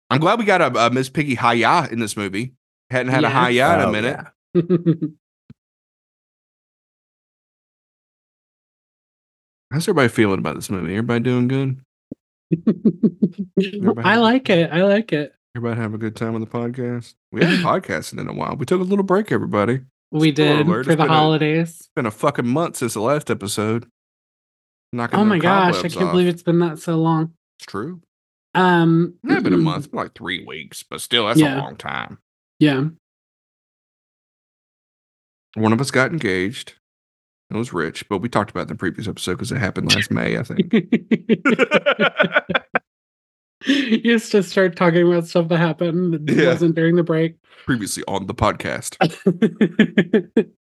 I'm 0.09 0.21
glad 0.21 0.39
we 0.39 0.45
got 0.47 0.61
a, 0.63 0.87
a 0.87 0.91
Miss 0.91 1.09
Piggy 1.11 1.35
Hiya 1.37 1.89
in 1.93 2.01
this 2.01 2.17
movie. 2.17 2.55
Hadn't 2.91 3.13
had 3.13 3.23
a 3.25 3.29
Yes. 3.29 3.49
Hiya 3.49 3.75
in 3.75 3.81
a 3.81 3.85
Oh, 3.87 3.93
minute. 3.93 4.27
yeah. 4.55 4.63
How's 9.73 9.85
everybody 9.85 10.09
feeling 10.09 10.39
about 10.41 10.57
this 10.57 10.71
movie? 10.71 10.93
Everybody 10.97 11.21
doing 11.21 11.49
good? 11.49 11.81
I 14.05 14.17
like 14.17 14.51
it. 14.51 14.71
I 14.73 14.83
like 14.83 15.13
it. 15.13 15.33
Everybody 15.57 15.81
have 15.81 15.95
a 15.95 15.99
good 15.99 16.17
time 16.17 16.35
on 16.35 16.41
the 16.41 16.47
podcast? 16.47 17.15
We 17.33 17.45
haven't 17.45 17.61
podcasted 17.63 18.19
in 18.19 18.29
a 18.29 18.33
while. 18.33 18.57
We 18.57 18.67
took 18.67 18.81
a 18.81 18.85
little 18.85 19.05
break, 19.05 19.31
everybody. 19.31 19.81
We 20.11 20.33
Spoiler 20.35 20.57
did 20.59 20.67
alert, 20.67 20.67
for 20.67 20.81
it's 20.81 20.89
the 20.89 20.97
been 21.05 21.11
a- 21.11 21.15
holidays. 21.15 21.69
It's 21.79 21.91
been 21.95 22.07
a 22.07 22.11
fucking 22.11 22.49
month 22.49 22.77
since 22.77 22.95
the 22.95 23.01
last 23.01 23.31
episode. 23.31 23.87
Knocking 24.93 25.21
Oh 25.21 25.25
my 25.25 25.39
gosh, 25.39 25.79
I 25.79 25.83
can't 25.89 26.03
off. 26.07 26.11
believe 26.13 26.27
it's 26.27 26.43
been 26.43 26.59
that 26.61 26.81
so 26.81 26.97
long. 26.97 27.35
It's 27.61 27.67
true. 27.67 28.01
Um, 28.57 29.15
It 29.23 29.31
has 29.31 29.43
been 29.45 29.53
a 29.53 29.57
month, 29.59 29.85
it's 29.85 29.87
been 29.87 29.99
like 30.01 30.15
three 30.15 30.45
weeks, 30.45 30.83
but 30.83 31.01
still, 31.01 31.29
that's 31.29 31.39
Yeah. 31.39 31.57
a 31.57 31.61
long 31.61 31.77
time. 31.77 32.19
Yeah. 32.59 32.87
One 35.55 35.73
of 35.73 35.81
us 35.81 35.93
got 35.93 36.11
engaged. 36.11 36.75
It 37.51 37.57
was 37.57 37.73
rich, 37.73 38.09
but 38.09 38.19
we 38.19 38.29
talked 38.29 38.51
about 38.51 38.61
it 38.61 38.65
in 38.65 38.69
the 38.69 38.75
previous 38.77 39.09
episode 39.09 39.33
because 39.33 39.51
it 39.53 39.59
happened 39.59 39.93
last 39.95 40.11
May, 40.13 40.39
I 40.39 40.43
think. 40.45 40.73
you 43.67 44.01
used 44.05 44.33
to 44.33 44.43
start 44.43 44.75
talking 44.77 45.07
about 45.07 45.27
stuff 45.27 45.49
that 45.49 45.59
happened 45.59 46.15
that 46.27 46.35
Yeah. 46.35 46.47
wasn't 46.49 46.75
during 46.77 46.97
the 46.97 47.03
break. 47.03 47.37
Previously 47.67 48.03
on 48.09 48.27
the 48.27 48.35
podcast. 48.35 48.97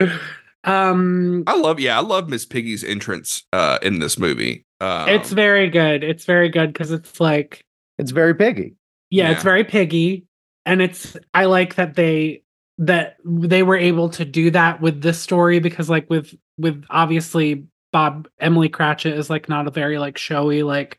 um 0.65 1.43
I 1.47 1.57
love, 1.57 1.81
yeah, 1.81 1.99
I 1.99 2.03
love 2.03 2.29
Miss 2.29 2.45
Piggy's 2.47 2.85
entrance 2.85 3.45
uh, 3.53 3.79
in 3.83 3.99
this 3.99 4.19
movie. 4.19 4.65
Um, 4.81 5.09
it's 5.09 5.33
very 5.33 5.69
good. 5.71 6.05
It's 6.05 6.25
very 6.25 6.49
good 6.49 6.73
because 6.73 6.91
it's 6.91 7.21
like 7.21 7.65
It's 7.99 8.11
very 8.11 8.35
piggy. 8.35 8.75
yeah, 9.11 9.29
Yeah. 9.29 9.33
it's 9.35 9.43
very 9.45 9.65
piggy 9.65 10.25
and 10.65 10.81
it's 10.81 11.17
i 11.35 11.47
like 11.47 11.75
that 11.75 11.97
they 11.97 12.42
that 12.79 13.17
they 13.25 13.63
were 13.63 13.77
able 13.77 14.09
to 14.09 14.25
do 14.25 14.51
that 14.51 14.81
with 14.81 15.03
this 15.03 15.21
story 15.21 15.59
because 15.59 15.91
like 15.91 16.09
with 16.09 16.35
with 16.59 16.85
obviously 16.91 17.67
bob 17.93 18.27
emily 18.41 18.69
cratchit 18.69 19.17
is 19.17 19.29
like 19.29 19.49
not 19.49 19.67
a 19.67 19.71
very 19.71 19.99
like 19.99 20.17
showy 20.17 20.63
like 20.63 20.99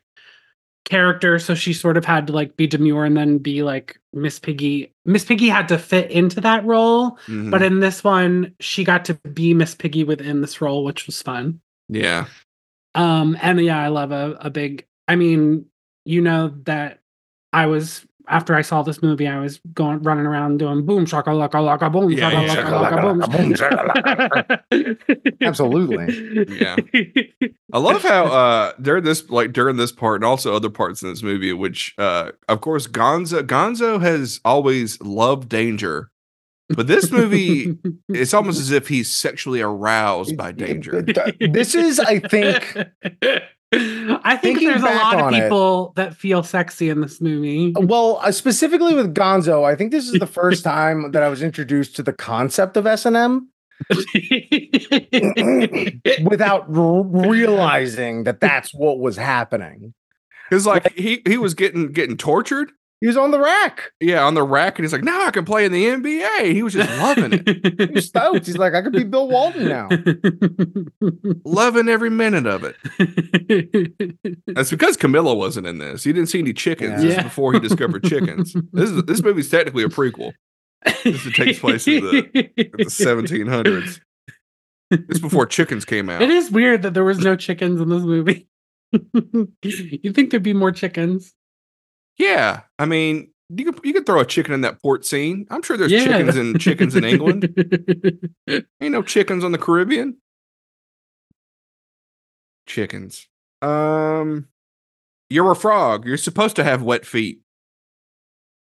character. 0.84 1.38
So 1.38 1.54
she 1.54 1.72
sort 1.72 1.96
of 1.96 2.04
had 2.04 2.26
to 2.26 2.32
like 2.32 2.56
be 2.56 2.66
demure 2.66 3.04
and 3.04 3.16
then 3.16 3.38
be 3.38 3.62
like 3.62 3.98
miss 4.12 4.38
piggy. 4.38 4.92
Miss 5.04 5.24
piggy 5.24 5.48
had 5.48 5.68
to 5.68 5.78
fit 5.78 6.10
into 6.10 6.40
that 6.42 6.64
role 6.64 7.18
mhm, 7.26 7.50
but 7.50 7.62
in 7.62 7.80
this 7.80 8.04
one 8.04 8.54
she 8.60 8.84
got 8.84 9.04
to 9.06 9.14
be 9.14 9.54
miss 9.54 9.74
piggy 9.74 10.04
within 10.04 10.40
this 10.40 10.60
role 10.60 10.84
which 10.84 11.06
was 11.06 11.20
fun. 11.22 11.60
Yeah, 11.88 12.26
um, 12.94 13.36
and 13.42 13.60
yeah, 13.60 13.80
I 13.80 13.88
love 13.88 14.12
a, 14.12 14.36
a 14.40 14.50
big. 14.50 14.86
I 15.06 15.16
mean, 15.16 15.66
you 16.04 16.20
know 16.22 16.54
that 16.64 17.00
I 17.52 17.66
was 17.66 18.06
after 18.28 18.54
I 18.54 18.62
saw 18.62 18.82
this 18.82 19.02
movie, 19.02 19.26
I 19.28 19.38
was 19.40 19.60
going 19.74 20.02
running 20.02 20.26
around 20.26 20.58
doing 20.58 20.84
boom 20.86 21.06
shaka 21.06 21.30
laka 21.30 21.54
laka 21.78 21.90
boom 21.92 22.10
Yeah, 22.10 22.30
shaka 22.46 22.70
yeah. 22.70 22.70
laka 22.70 22.98
laka 23.20 24.58
boom. 24.70 25.34
Absolutely. 25.42 26.56
Yeah. 26.58 26.76
I 27.72 27.78
love 27.78 28.02
how 28.02 28.24
uh 28.26 28.72
during 28.80 29.04
this 29.04 29.28
like 29.30 29.52
during 29.52 29.76
this 29.76 29.92
part 29.92 30.16
and 30.16 30.24
also 30.24 30.54
other 30.54 30.70
parts 30.70 31.02
in 31.02 31.10
this 31.10 31.22
movie, 31.22 31.52
which 31.52 31.94
uh 31.98 32.32
of 32.48 32.60
course 32.60 32.86
Gonzo 32.86 33.42
Gonzo 33.42 34.00
has 34.00 34.40
always 34.44 35.00
loved 35.02 35.48
danger, 35.48 36.10
but 36.68 36.86
this 36.86 37.10
movie 37.10 37.76
it's 38.08 38.32
almost 38.34 38.60
as 38.60 38.70
if 38.70 38.88
he's 38.88 39.10
sexually 39.12 39.60
aroused 39.60 40.36
by 40.36 40.52
danger. 40.64 41.02
This 41.40 41.74
is, 41.74 41.98
I 42.00 42.20
think, 42.20 42.76
I 44.24 44.36
think 44.36 44.58
Thinking 44.58 44.68
there's 44.68 44.82
a 44.82 44.86
lot 44.86 45.14
of 45.16 45.20
on 45.22 45.34
it- 45.34 45.42
people 45.42 45.92
that 45.96 46.14
feel 46.16 46.42
sexy 46.42 46.88
in 46.90 47.00
this 47.00 47.20
movie. 47.20 47.72
well, 47.76 48.18
uh, 48.22 48.30
specifically 48.32 48.94
with 48.94 49.14
Gonzo, 49.14 49.64
I 49.64 49.74
think 49.74 49.90
this 49.92 50.06
is 50.08 50.18
the 50.18 50.26
first 50.26 50.64
time 50.72 51.12
that 51.12 51.22
I 51.22 51.28
was 51.28 51.42
introduced 51.42 51.96
to 51.96 52.02
the 52.02 52.12
concept 52.12 52.76
of 52.76 52.86
S 52.86 53.04
and 53.06 53.16
M 53.16 53.48
without 56.24 56.64
r- 56.74 57.02
realizing 57.02 58.24
that 58.24 58.40
that's 58.40 58.72
what 58.74 58.98
was 58.98 59.16
happening. 59.16 59.94
Because 60.48 60.66
like 60.66 60.92
he 60.94 61.22
he 61.26 61.38
was 61.38 61.54
getting 61.54 61.92
getting 61.92 62.16
tortured. 62.16 62.70
He 63.04 63.08
was 63.08 63.18
on 63.18 63.32
the 63.32 63.38
rack. 63.38 63.92
Yeah, 64.00 64.24
on 64.24 64.32
the 64.32 64.42
rack, 64.42 64.78
and 64.78 64.84
he's 64.86 64.92
like, 64.94 65.04
"Now 65.04 65.26
I 65.26 65.30
can 65.30 65.44
play 65.44 65.66
in 65.66 65.72
the 65.72 65.84
NBA." 65.84 66.54
He 66.54 66.62
was 66.62 66.72
just 66.72 66.88
loving 66.98 67.34
it, 67.34 67.90
He's 67.94 68.06
stoked. 68.06 68.46
He's 68.46 68.56
like, 68.56 68.72
I 68.72 68.80
could 68.80 68.94
be 68.94 69.04
Bill 69.04 69.28
Walton 69.28 69.68
now. 69.68 69.90
loving 71.44 71.90
every 71.90 72.08
minute 72.08 72.46
of 72.46 72.64
it. 72.64 74.36
That's 74.46 74.70
because 74.70 74.96
Camilla 74.96 75.34
wasn't 75.34 75.66
in 75.66 75.76
this. 75.76 76.06
You 76.06 76.14
didn't 76.14 76.30
see 76.30 76.38
any 76.38 76.54
chickens. 76.54 77.02
This 77.02 77.10
is 77.10 77.16
Yeah. 77.16 77.22
before 77.24 77.52
he 77.52 77.60
discovered 77.60 78.04
chickens. 78.04 78.54
This 78.72 78.88
is 78.88 79.02
this 79.04 79.22
movie's 79.22 79.50
technically 79.50 79.84
a 79.84 79.88
prequel. 79.88 80.32
This 81.04 81.30
takes 81.34 81.58
place 81.58 81.86
in 81.86 82.04
the- 82.06 82.30
The 82.56 82.84
1700s. 82.86 84.00
This 84.90 85.18
before 85.18 85.44
chickens 85.44 85.84
came 85.84 86.08
out. 86.08 86.22
It 86.22 86.30
is 86.30 86.50
weird 86.50 86.80
that 86.84 86.94
there 86.94 87.04
was 87.04 87.18
no 87.18 87.36
chickens 87.36 87.82
in 87.82 87.90
this 87.90 88.02
movie. 88.02 88.48
you 89.62 90.12
think 90.14 90.30
there'd 90.30 90.42
be 90.42 90.54
more 90.54 90.72
chickens? 90.72 91.34
Yeah, 92.18 92.60
I 92.78 92.86
mean, 92.86 93.30
you 93.48 93.72
could 93.72 93.84
you 93.84 93.92
could 93.92 94.06
throw 94.06 94.20
a 94.20 94.24
chicken 94.26 94.52
in 94.54 94.60
that 94.62 94.80
port 94.80 95.04
scene. 95.04 95.46
I'm 95.50 95.62
sure 95.62 95.76
there's 95.76 95.92
Yeah. 95.92 96.04
chickens 96.04 96.36
and 96.36 96.60
chickens 96.60 96.94
in 96.96 97.04
England. 97.04 97.44
Ain't 98.48 98.92
no 98.92 99.02
chickens 99.02 99.44
on 99.44 99.52
the 99.52 99.58
Caribbean. 99.58 100.16
Chickens. 102.66 103.28
Um, 103.62 104.48
you're 105.30 105.50
a 105.50 105.56
frog. 105.56 106.06
You're 106.06 106.16
supposed 106.16 106.56
to 106.56 106.64
have 106.64 106.82
wet 106.82 107.04
feet 107.04 107.40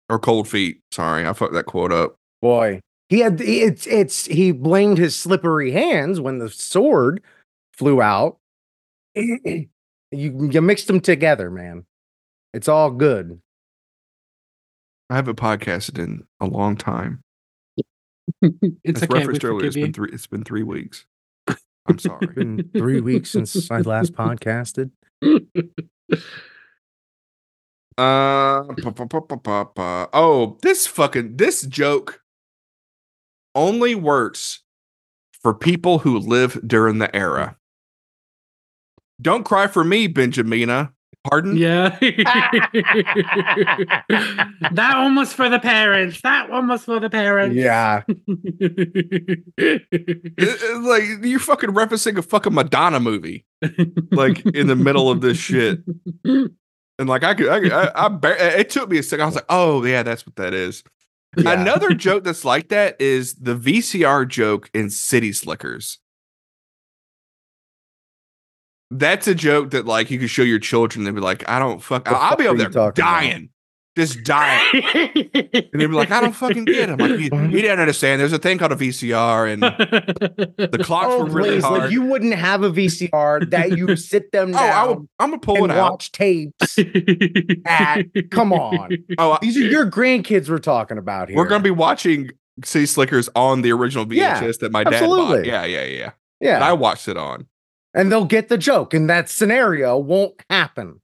or 0.08 0.18
cold 0.18 0.48
feet. 0.48 0.80
Sorry, 0.90 1.26
I 1.26 1.32
fucked 1.32 1.54
that 1.54 1.66
quote 1.66 1.92
up. 1.92 2.16
Boy, 2.42 2.80
he 3.08 3.20
had 3.20 3.40
it's 3.40 3.86
it's 3.86 4.26
he 4.26 4.52
blamed 4.52 4.98
his 4.98 5.16
slippery 5.16 5.70
hands 5.70 6.20
when 6.20 6.38
the 6.38 6.50
sword 6.50 7.22
flew 7.72 8.02
out. 8.02 8.38
you 9.14 9.68
you 10.10 10.62
mixed 10.62 10.86
them 10.88 11.00
together, 11.00 11.50
man. 11.50 11.84
It's 12.54 12.68
all 12.68 12.90
good. 12.92 13.40
I 15.10 15.16
haven't 15.16 15.36
podcasted 15.36 15.98
in 15.98 16.22
a 16.40 16.46
long 16.46 16.76
time. 16.76 17.20
it's 18.42 19.02
As 19.02 19.02
okay. 19.02 19.18
Referenced 19.18 19.44
earlier, 19.44 19.66
it's 19.66 19.74
forgive 19.74 19.86
been 19.86 19.92
three. 19.92 20.10
It's 20.12 20.26
been 20.28 20.44
three 20.44 20.62
weeks. 20.62 21.04
I'm 21.86 21.98
sorry. 21.98 22.18
it's 22.22 22.34
Been 22.34 22.70
three 22.74 23.00
weeks 23.00 23.30
since 23.30 23.70
I 23.70 23.80
last 23.80 24.14
podcasted. 24.14 24.90
Uh, 27.96 28.64
pa- 28.82 28.90
pa- 28.90 29.06
pa- 29.06 29.20
pa- 29.20 29.36
pa- 29.36 29.64
pa. 29.64 30.08
oh, 30.12 30.58
this 30.62 30.84
fucking 30.84 31.36
this 31.36 31.62
joke 31.62 32.22
only 33.54 33.94
works 33.94 34.64
for 35.40 35.54
people 35.54 36.00
who 36.00 36.18
live 36.18 36.60
during 36.66 36.98
the 36.98 37.14
era. 37.14 37.56
Don't 39.22 39.44
cry 39.44 39.68
for 39.68 39.84
me, 39.84 40.08
Benjamina. 40.08 40.90
Pardon? 41.30 41.56
Yeah. 41.56 41.88
that 44.72 44.92
one 44.96 45.14
was 45.16 45.32
for 45.32 45.48
the 45.48 45.58
parents. 45.58 46.20
That 46.22 46.50
one 46.50 46.68
was 46.68 46.84
for 46.84 47.00
the 47.00 47.08
parents. 47.10 47.56
Yeah. 47.56 48.02
It- 49.56 49.82
it's 50.36 50.86
like 50.86 51.04
you're 51.24 51.38
fucking 51.38 51.70
referencing 51.70 52.16
a 52.18 52.22
fucking 52.22 52.52
Madonna 52.54 53.00
movie, 53.00 53.44
like 54.10 54.44
in 54.46 54.66
the 54.66 54.76
middle 54.76 55.10
of 55.10 55.20
this 55.20 55.38
shit. 55.38 55.80
And 56.24 57.08
like 57.08 57.22
I 57.24 57.34
could, 57.34 57.48
I, 57.48 57.60
could- 57.60 57.72
I, 57.72 57.90
I 57.94 58.08
bar- 58.08 58.36
it 58.36 58.70
took 58.70 58.90
me 58.90 58.98
a 58.98 59.02
second. 59.02 59.22
I 59.22 59.26
was 59.26 59.34
like, 59.36 59.46
oh 59.48 59.84
yeah, 59.84 60.02
that's 60.02 60.26
what 60.26 60.36
that 60.36 60.52
is. 60.54 60.82
Yeah. 61.36 61.52
Another 61.60 61.90
joke 61.94 62.24
that's 62.24 62.44
like 62.44 62.68
that 62.68 63.00
is 63.00 63.34
the 63.34 63.54
VCR 63.56 64.28
joke 64.28 64.70
in 64.74 64.90
City 64.90 65.32
Slickers. 65.32 65.98
That's 68.96 69.26
a 69.28 69.34
joke 69.34 69.70
that 69.70 69.86
like 69.86 70.10
you 70.10 70.18
could 70.18 70.30
show 70.30 70.42
your 70.42 70.58
children. 70.58 71.04
They'd 71.04 71.14
be 71.14 71.20
like, 71.20 71.48
I 71.48 71.58
don't 71.58 71.82
fuck. 71.82 72.04
The 72.04 72.10
I'll, 72.10 72.16
I'll 72.16 72.28
fuck 72.30 72.38
be 72.38 72.46
are 72.46 72.48
over 72.50 72.58
there 72.58 72.68
talking 72.70 72.80
about? 72.80 72.94
dying, 72.94 73.48
just 73.96 74.22
dying. 74.24 74.62
And 75.74 75.80
they'd 75.80 75.86
be 75.88 75.94
like, 75.94 76.10
I 76.12 76.20
don't 76.20 76.32
fucking 76.32 76.64
get 76.66 76.88
him." 76.88 77.00
I'm 77.00 77.10
like, 77.10 77.18
you, 77.20 77.30
you 77.48 77.62
didn't 77.62 77.80
understand. 77.80 78.20
There's 78.20 78.32
a 78.32 78.38
thing 78.38 78.58
called 78.58 78.70
a 78.72 78.76
VCR, 78.76 79.52
and 79.52 79.62
the 79.62 80.78
clocks 80.84 81.08
Oh, 81.10 81.24
were 81.24 81.30
really 81.30 81.50
please, 81.56 81.64
hard. 81.64 81.80
like 81.82 81.90
you 81.90 82.02
wouldn't 82.04 82.34
have 82.34 82.62
a 82.62 82.70
VCR 82.70 83.50
that 83.50 83.76
you 83.76 83.96
sit 83.96 84.30
them 84.30 84.54
oh, 84.54 84.58
I 84.58 84.66
down 84.68 84.88
will, 84.88 85.08
I'm 85.18 85.30
gonna 85.30 85.40
pull 85.40 85.56
and 85.64 85.72
it 85.72 85.78
out. 85.78 85.90
watch 85.92 86.12
tapes. 86.12 86.78
at- 87.66 88.04
come 88.30 88.52
on. 88.52 88.90
Oh, 89.18 89.32
I- 89.32 89.38
These 89.42 89.56
are 89.56 89.60
your 89.60 89.90
grandkids 89.90 90.48
we're 90.48 90.58
talking 90.58 90.98
about 90.98 91.28
here. 91.28 91.36
we're 91.36 91.48
gonna 91.48 91.62
be 91.64 91.70
watching 91.70 92.30
City 92.64 92.86
Slickers 92.86 93.28
on 93.34 93.62
the 93.62 93.72
original 93.72 94.06
VHS 94.06 94.16
Yeah, 94.16 94.52
that 94.60 94.70
my 94.72 94.84
dad 94.84 94.90
bought. 94.90 94.94
absolutely. 95.02 95.48
Yeah, 95.48 95.64
yeah, 95.64 95.84
yeah. 95.84 96.10
yeah, 96.40 96.54
And 96.56 96.64
I 96.64 96.72
watched 96.72 97.08
it 97.08 97.16
on. 97.16 97.46
And 97.94 98.10
they'll 98.10 98.24
get 98.24 98.48
the 98.48 98.58
joke, 98.58 98.92
and 98.94 99.08
that 99.08 99.28
scenario 99.28 99.96
won't 99.96 100.34
happen. 100.50 101.00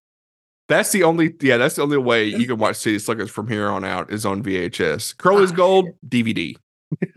That's 0.69 0.93
the 0.93 1.03
only 1.03 1.35
yeah, 1.41 1.57
that's 1.57 1.77
the 1.77 1.83
only 1.83 1.99
way 1.99 2.25
you 2.29 2.47
can 2.47 2.59
watch 2.59 2.77
City 2.77 2.99
Slickers 2.99 3.31
from 3.31 3.49
here 3.49 3.69
on 3.69 3.85
out 3.85 4.13
is 4.13 4.25
on 4.27 4.43
VHS. 4.43 5.17
Curly's 5.17 5.53
Ah, 5.53 5.57
Gold 5.57 5.89
DVD. 6.09 6.57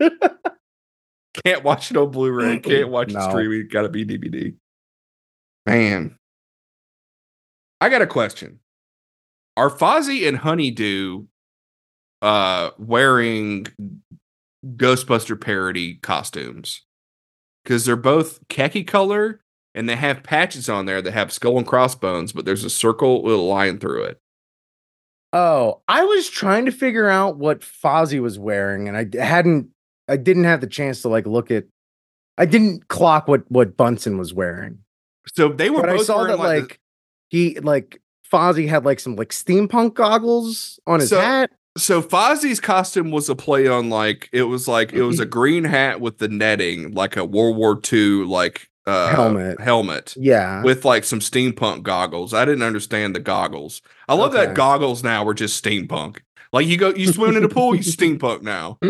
can't 1.44 1.64
watch 1.64 1.90
it 1.90 1.96
on 1.96 2.10
Blu-ray, 2.10 2.60
can't 2.60 2.88
watch 2.90 3.10
it 3.10 3.14
No. 3.14 3.28
streaming, 3.28 3.68
gotta 3.70 3.88
be 3.88 4.04
DVD. 4.04 4.54
Man. 5.66 6.16
I 7.80 7.88
got 7.88 8.02
a 8.02 8.06
question. 8.06 8.60
Are 9.56 9.70
Fozzie 9.70 10.26
and 10.26 10.36
Honeydew 10.36 11.24
uh 12.22 12.70
wearing 12.78 13.66
Ghostbuster 14.64 15.40
parody 15.40 15.94
costumes? 15.96 16.82
Because 17.62 17.84
they're 17.84 17.96
both 17.96 18.40
khaki 18.48 18.84
color 18.84 19.40
and 19.74 19.88
they 19.88 19.96
have 19.96 20.22
patches 20.22 20.68
on 20.68 20.86
there 20.86 21.02
that 21.02 21.12
have 21.12 21.32
skull 21.32 21.58
and 21.58 21.66
crossbones, 21.66 22.32
but 22.32 22.44
there's 22.44 22.64
a 22.64 22.70
circle 22.70 23.22
with 23.22 23.34
a 23.34 23.38
line 23.38 23.78
through 23.78 24.04
it. 24.04 24.20
Oh, 25.32 25.82
I 25.88 26.04
was 26.04 26.30
trying 26.30 26.64
to 26.66 26.72
figure 26.72 27.08
out 27.08 27.38
what 27.38 27.60
Fozzie 27.60 28.22
was 28.22 28.38
wearing, 28.38 28.86
and 28.88 28.96
I 28.96 29.08
hadn't, 29.20 29.68
I 30.08 30.16
didn't 30.16 30.44
have 30.44 30.60
the 30.60 30.68
chance 30.68 31.02
to 31.02 31.08
like 31.08 31.26
look 31.26 31.50
at. 31.50 31.64
I 32.38 32.46
didn't 32.46 32.88
clock 32.88 33.28
what 33.28 33.50
what 33.50 33.76
Bunsen 33.76 34.18
was 34.18 34.32
wearing, 34.32 34.78
So 35.34 35.48
they 35.48 35.70
were 35.70 35.80
but 35.80 35.90
I 35.90 35.96
saw 35.98 36.24
that 36.24 36.38
like, 36.38 36.62
like 36.62 36.80
he 37.30 37.58
like 37.60 38.00
Fozzie 38.32 38.68
had 38.68 38.84
like 38.84 39.00
some 39.00 39.16
like 39.16 39.30
steampunk 39.30 39.94
goggles 39.94 40.78
on 40.86 41.00
his 41.00 41.10
So- 41.10 41.20
hat. 41.20 41.50
so 41.76 42.02
Fozzie's 42.02 42.60
costume 42.60 43.10
was 43.10 43.28
a 43.28 43.36
play 43.36 43.66
on 43.68 43.88
like 43.88 44.28
it 44.32 44.44
was 44.44 44.66
like 44.66 44.92
it 44.92 44.96
mm-hmm. 44.96 45.06
was 45.06 45.20
a 45.20 45.26
green 45.26 45.64
hat 45.64 46.00
with 46.00 46.18
the 46.18 46.28
netting, 46.28 46.92
like 46.92 47.16
a 47.16 47.24
World 47.24 47.56
War 47.56 47.80
II 47.92 48.24
like 48.24 48.68
uh 48.86 49.08
Helmet. 49.08 49.60
helmet 49.60 50.14
Yeah, 50.18 50.62
with 50.62 50.84
like 50.84 51.04
some 51.04 51.20
steampunk 51.20 51.82
goggles. 51.82 52.34
I 52.34 52.44
didn't 52.44 52.62
understand 52.62 53.14
the 53.14 53.20
goggles. 53.20 53.82
I 54.08 54.14
love 54.14 54.32
that 54.32 54.54
goggles 54.54 55.02
now 55.02 55.24
were 55.24 55.34
just 55.34 55.62
steampunk. 55.62 56.18
Like 56.54 56.68
you 56.68 56.76
go, 56.76 56.90
you 56.94 57.12
swim 57.12 57.36
in 57.36 57.42
the 57.42 57.48
pool, 57.48 57.74
you 57.74 57.82
steampunk 57.82 58.42
now. 58.42 58.78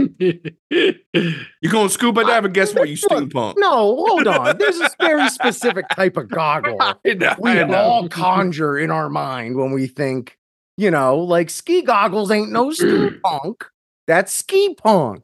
You 1.63 1.71
go 1.71 1.87
scuba 1.89 2.25
dive, 2.25 2.45
and 2.45 2.53
guess 2.53 2.75
what? 2.75 2.89
You 2.89 2.97
steampunk. 2.97 3.55
no, 3.57 3.71
hold 3.71 4.27
on. 4.27 4.59
There's 4.59 4.81
a 4.81 4.91
very 5.01 5.29
specific 5.31 5.89
type 5.91 6.17
of 6.17 6.29
goggle 6.29 6.79
know, 7.05 7.35
we 7.39 7.59
all 7.63 8.09
conjure 8.09 8.77
in 8.79 8.91
our 8.91 9.09
mind 9.09 9.57
when 9.57 9.71
we 9.73 9.87
think, 9.87 10.37
you 10.77 10.91
know, 10.91 11.17
like 11.17 11.49
ski 11.49 11.81
goggles 11.83 12.31
ain't 12.31 12.51
no 12.53 12.69
steampunk. 12.71 13.63
That's 14.07 14.35
ski 14.35 14.75
punk. 14.75 15.23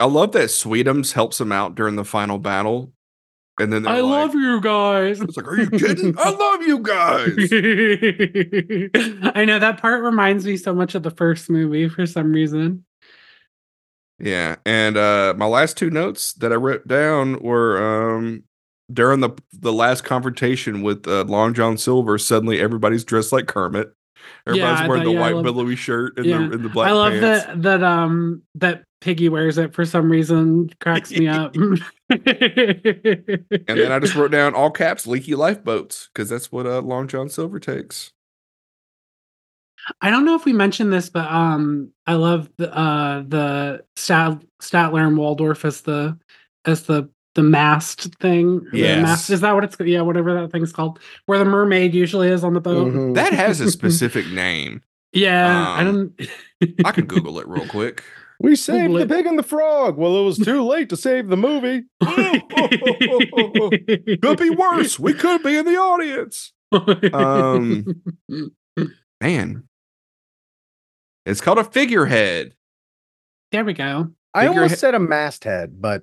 I 0.00 0.06
love 0.06 0.32
that 0.32 0.48
Sweetums 0.48 1.12
helps 1.12 1.40
him 1.40 1.52
out 1.52 1.74
during 1.74 1.96
the 1.96 2.04
final 2.04 2.38
battle, 2.38 2.92
and 3.60 3.72
then 3.72 3.86
I 3.86 4.00
like, 4.00 4.10
love 4.10 4.34
you 4.34 4.60
guys. 4.60 5.20
It's 5.20 5.36
like, 5.36 5.46
are 5.46 5.60
you 5.60 5.70
kidding? 5.70 6.14
I 6.18 6.30
love 6.30 6.62
you 6.62 6.80
guys. 6.80 7.30
I 9.34 9.44
know 9.44 9.58
that 9.58 9.80
part 9.80 10.02
reminds 10.02 10.44
me 10.44 10.56
so 10.56 10.74
much 10.74 10.94
of 10.94 11.04
the 11.04 11.10
first 11.10 11.48
movie 11.48 11.88
for 11.88 12.06
some 12.06 12.32
reason. 12.32 12.84
Yeah, 14.18 14.56
and 14.64 14.96
uh 14.96 15.34
my 15.36 15.46
last 15.46 15.76
two 15.76 15.90
notes 15.90 16.32
that 16.34 16.52
I 16.52 16.56
wrote 16.56 16.86
down 16.86 17.40
were 17.40 18.16
um 18.16 18.44
during 18.92 19.20
the 19.20 19.30
the 19.52 19.72
last 19.72 20.04
confrontation 20.04 20.82
with 20.82 21.06
uh, 21.06 21.24
Long 21.24 21.54
John 21.54 21.76
Silver. 21.78 22.18
Suddenly, 22.18 22.60
everybody's 22.60 23.04
dressed 23.04 23.32
like 23.32 23.46
Kermit. 23.46 23.92
Everybody's 24.46 24.80
I 24.80 24.88
wearing 24.88 25.02
thought- 25.02 25.08
the 25.08 25.14
yeah, 25.14 25.20
white 25.20 25.34
love- 25.34 25.44
billowy 25.44 25.76
shirt 25.76 26.16
and 26.18 26.26
yeah. 26.26 26.38
the 26.38 26.52
and 26.52 26.64
the 26.64 26.68
black 26.68 26.88
I 26.88 26.92
love 26.92 27.12
pants. 27.12 27.46
that 27.46 27.62
that 27.62 27.82
um 27.82 28.42
that 28.56 28.84
Piggy 29.00 29.28
wears 29.28 29.58
it 29.58 29.74
for 29.74 29.84
some 29.84 30.10
reason. 30.10 30.70
Cracks 30.80 31.10
me 31.10 31.28
up. 31.28 31.54
And 32.08 33.78
then 33.78 33.92
I 33.92 33.98
just 33.98 34.14
wrote 34.14 34.30
down 34.30 34.54
all 34.54 34.70
caps 34.70 35.06
leaky 35.06 35.34
lifeboats 35.34 36.08
because 36.12 36.28
that's 36.28 36.50
what 36.52 36.66
uh, 36.66 36.80
Long 36.80 37.08
John 37.08 37.28
Silver 37.28 37.58
takes. 37.58 38.12
I 40.00 40.10
don't 40.10 40.24
know 40.24 40.34
if 40.34 40.44
we 40.46 40.52
mentioned 40.54 40.92
this, 40.92 41.10
but 41.10 41.30
um, 41.30 41.90
I 42.06 42.14
love 42.14 42.48
the 42.56 42.74
uh 42.74 43.22
the 43.26 43.84
Stat- 43.96 44.42
Statler 44.62 45.06
and 45.06 45.16
Waldorf 45.18 45.64
as 45.64 45.82
the 45.82 46.18
as 46.64 46.84
the 46.84 47.10
the 47.34 47.42
mast 47.42 48.14
thing. 48.20 48.66
Yeah, 48.72 49.02
mast, 49.02 49.30
is 49.30 49.40
that 49.42 49.52
what 49.54 49.64
it's 49.64 49.76
yeah, 49.80 50.00
whatever 50.02 50.34
that 50.40 50.52
thing's 50.52 50.72
called, 50.72 50.98
where 51.26 51.38
the 51.38 51.44
mermaid 51.44 51.94
usually 51.94 52.28
is 52.28 52.44
on 52.44 52.54
the 52.54 52.60
boat. 52.60 52.92
Mhm. 52.92 53.14
That 53.14 53.32
has 53.32 53.60
a 53.60 53.70
specific 53.78 54.26
name. 54.28 54.82
Yeah, 55.12 55.68
I 55.68 55.84
Um, 55.84 56.14
don't. 56.18 56.28
I 56.84 56.92
can 56.92 57.06
Google 57.14 57.38
it 57.38 57.46
real 57.48 57.66
quick. 57.68 58.02
we 58.40 58.56
saved 58.56 58.94
the 58.94 59.06
pig 59.06 59.26
and 59.26 59.38
the 59.38 59.42
frog. 59.44 59.96
Well, 59.96 60.16
it 60.18 60.24
was 60.24 60.38
too 60.38 60.62
late 60.64 60.88
to 60.90 60.96
save 60.96 61.28
the 61.28 61.36
movie. 61.36 61.84
Could 64.22 64.38
be 64.38 64.50
worse. 64.50 64.98
We 64.98 65.14
could 65.14 65.42
be 65.42 65.56
in 65.56 65.64
the 65.64 65.76
audience. 65.76 66.52
Um, 66.72 68.00
Man. 69.20 69.64
It's 71.26 71.40
called 71.40 71.58
a 71.58 71.64
figurehead. 71.64 72.54
there 73.52 73.64
we 73.64 73.72
go. 73.72 74.10
I 74.34 74.46
Figure- 74.46 74.62
almost 74.62 74.80
said 74.80 74.94
a 74.94 74.98
masthead, 75.00 75.80
but 75.80 76.02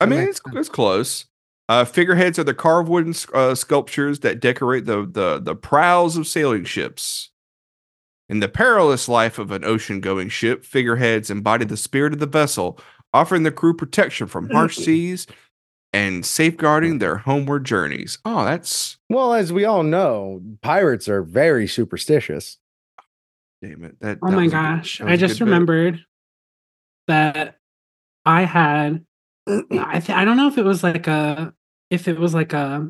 I 0.00 0.06
mean, 0.06 0.20
it's, 0.20 0.40
it's 0.52 0.68
close. 0.68 1.26
Uh, 1.68 1.84
figureheads 1.84 2.38
are 2.38 2.44
the 2.44 2.54
carved 2.54 2.88
wooden 2.88 3.14
uh, 3.34 3.54
sculptures 3.54 4.20
that 4.20 4.40
decorate 4.40 4.86
the, 4.86 5.04
the 5.10 5.38
the 5.38 5.54
prows 5.54 6.16
of 6.16 6.26
sailing 6.26 6.64
ships. 6.64 7.30
In 8.30 8.40
the 8.40 8.48
perilous 8.48 9.08
life 9.08 9.38
of 9.38 9.50
an 9.52 9.64
ocean-going 9.64 10.28
ship, 10.28 10.62
figureheads 10.64 11.30
embody 11.30 11.64
the 11.64 11.78
spirit 11.78 12.12
of 12.12 12.18
the 12.18 12.26
vessel, 12.26 12.78
offering 13.14 13.42
the 13.42 13.50
crew 13.50 13.74
protection 13.74 14.26
from 14.26 14.50
harsh 14.50 14.76
seas 14.76 15.26
and 15.94 16.24
safeguarding 16.26 16.98
their 16.98 17.16
homeward 17.16 17.64
journeys. 17.64 18.18
Oh, 18.26 18.44
that's 18.44 18.98
well, 19.08 19.32
as 19.32 19.50
we 19.52 19.64
all 19.64 19.82
know, 19.82 20.42
pirates 20.62 21.08
are 21.08 21.22
very 21.22 21.66
superstitious. 21.66 22.58
damn 23.62 23.82
it. 23.84 23.98
That, 24.00 24.18
Oh 24.22 24.30
that 24.30 24.36
my 24.36 24.42
was 24.44 24.52
a 24.52 24.56
good- 24.56 24.62
gosh. 24.62 24.98
that 24.98 25.08
I 25.08 25.16
just 25.16 25.38
good 25.38 25.44
bit. 25.46 25.50
remembered 25.50 26.04
that 27.08 27.56
I 28.26 28.42
had 28.44 29.06
I 29.48 30.00
th- 30.00 30.10
I 30.16 30.24
don't 30.24 30.36
know 30.36 30.48
if 30.48 30.58
it 30.58 30.64
was 30.64 30.82
like 30.82 31.06
a 31.06 31.54
if 31.90 32.06
it 32.08 32.18
was 32.18 32.34
like 32.34 32.52
a 32.52 32.88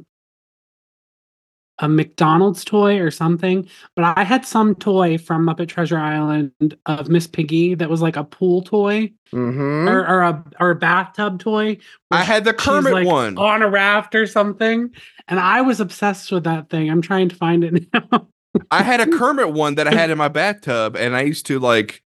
a 1.81 1.89
McDonald's 1.89 2.65
toy 2.65 2.99
or 2.99 3.09
something, 3.11 3.69
but 3.95 4.05
I 4.19 4.25
had 4.25 4.45
some 4.45 4.75
toy 4.75 5.17
from 5.17 5.47
Muppet 5.47 5.69
Treasure 5.69 5.97
Island 5.99 6.53
of 6.87 7.09
Miss 7.09 7.29
Piggy 7.29 7.75
that 7.77 7.89
was 7.89 8.03
like 8.03 8.17
a 8.17 8.25
pool 8.25 8.63
toy 8.63 9.13
Mm-hmm. 9.33 9.87
or, 9.87 10.07
or 10.07 10.23
a 10.23 10.45
or 10.59 10.71
a 10.71 10.75
bathtub 10.75 11.39
toy. 11.39 11.77
I 12.11 12.23
had 12.25 12.45
the 12.45 12.55
Kermit 12.55 12.95
like, 12.95 13.07
one. 13.07 13.37
on 13.37 13.61
a 13.63 13.69
raft 13.69 14.15
or 14.15 14.27
something, 14.27 14.91
and 15.29 15.39
I 15.39 15.61
was 15.61 15.81
obsessed 15.81 16.33
with 16.33 16.45
that 16.45 16.71
thing. 16.71 16.91
I'm 16.91 17.03
trying 17.03 17.29
to 17.29 17.37
find 17.37 17.63
it 17.63 17.87
now. 17.93 18.27
I 18.71 18.83
had 18.83 19.01
a 19.01 19.07
Kermit 19.07 19.53
one 19.53 19.75
that 19.75 19.87
I 19.87 19.93
had 19.93 20.09
in 20.09 20.17
my 20.17 20.29
bathtub, 20.29 20.97
and 20.97 21.15
I 21.15 21.21
used 21.23 21.45
to 21.47 21.59
like. 21.59 22.03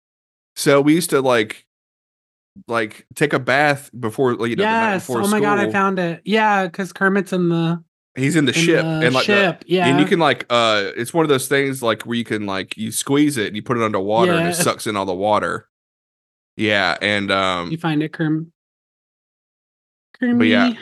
So 0.56 0.80
we 0.80 0.94
used 0.94 1.10
to 1.10 1.20
like, 1.20 1.66
like 2.68 3.06
take 3.14 3.32
a 3.32 3.38
bath 3.38 3.90
before, 3.98 4.32
you 4.32 4.38
know, 4.38 4.46
the 4.46 4.62
yes. 4.62 5.06
before 5.06 5.22
Oh 5.22 5.28
my 5.28 5.40
god, 5.40 5.58
I 5.58 5.70
found 5.70 5.98
it. 5.98 6.20
Yeah, 6.24 6.66
because 6.66 6.92
Kermit's 6.92 7.32
in 7.32 7.48
the 7.48 7.82
He's 8.16 8.34
in 8.36 8.44
the 8.44 8.52
in 8.52 8.58
ship, 8.64 8.82
the 8.82 8.88
and 9.06 9.14
like, 9.14 9.26
the- 9.26 9.32
ship. 9.34 9.64
yeah, 9.66 9.86
and 9.86 10.00
you 10.00 10.04
can 10.06 10.18
like, 10.18 10.44
uh, 10.50 10.90
it's 10.96 11.14
one 11.14 11.24
of 11.24 11.28
those 11.28 11.46
things 11.48 11.82
like 11.82 12.02
where 12.02 12.16
you 12.16 12.24
can 12.24 12.44
like 12.44 12.76
you 12.76 12.90
squeeze 12.90 13.36
it 13.36 13.46
and 13.46 13.56
you 13.56 13.62
put 13.62 13.76
it 13.76 13.82
underwater 13.82 14.32
and 14.32 14.48
it 14.48 14.54
sucks 14.54 14.86
in 14.86 14.96
all 14.96 15.06
the 15.06 15.14
water. 15.14 15.68
Yeah, 16.56 16.96
and 17.00 17.30
um, 17.30 17.70
you 17.70 17.78
find 17.78 18.02
it, 18.02 18.12
Kerm. 18.12 18.50
Kermit. 20.18 20.38
But 20.38 20.46
yeah. 20.48 20.72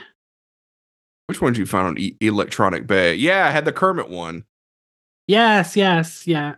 which 1.26 1.40
one 1.40 1.52
did 1.52 1.58
you 1.60 1.66
find 1.66 1.86
on 1.86 1.98
e- 1.98 2.16
Electronic 2.20 2.86
Bay? 2.86 3.14
Yeah, 3.14 3.46
I 3.46 3.50
had 3.50 3.64
the 3.64 3.72
Kermit 3.72 4.08
one. 4.08 4.44
Yes, 5.26 5.76
yes, 5.76 6.26
yeah, 6.26 6.54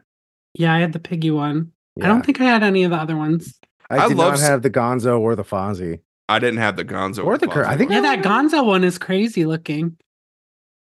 yeah. 0.55 0.73
I 0.73 0.79
had 0.79 0.93
the 0.93 1.01
piggy 1.01 1.31
one. 1.33 1.73
I 2.01 2.07
don't 2.07 2.25
think 2.25 2.41
I 2.41 2.45
had 2.45 2.63
any 2.63 2.85
of 2.85 2.93
the 2.93 2.97
other 2.97 3.17
ones. 3.17 3.59
I, 3.91 4.05
I 4.05 4.09
did 4.09 4.17
love 4.17 4.35
not 4.35 4.41
have 4.41 4.63
the 4.63 4.71
Gonzo 4.71 5.19
or 5.19 5.35
the 5.35 5.45
Fonzie. 5.45 6.01
I 6.29 6.39
didn't 6.39 6.59
have 6.61 6.77
the 6.77 6.85
Gonzo 6.85 7.25
Or 7.25 7.37
the 7.37 7.49
Ker- 7.49 7.65
I 7.67 7.77
think 7.77 7.91
Yeah, 7.91 8.01
one. 8.01 8.03
that 8.05 8.25
Gonzo 8.25 8.65
one 8.65 8.85
is 8.85 8.99
crazy 8.99 9.45
looking. 9.45 9.97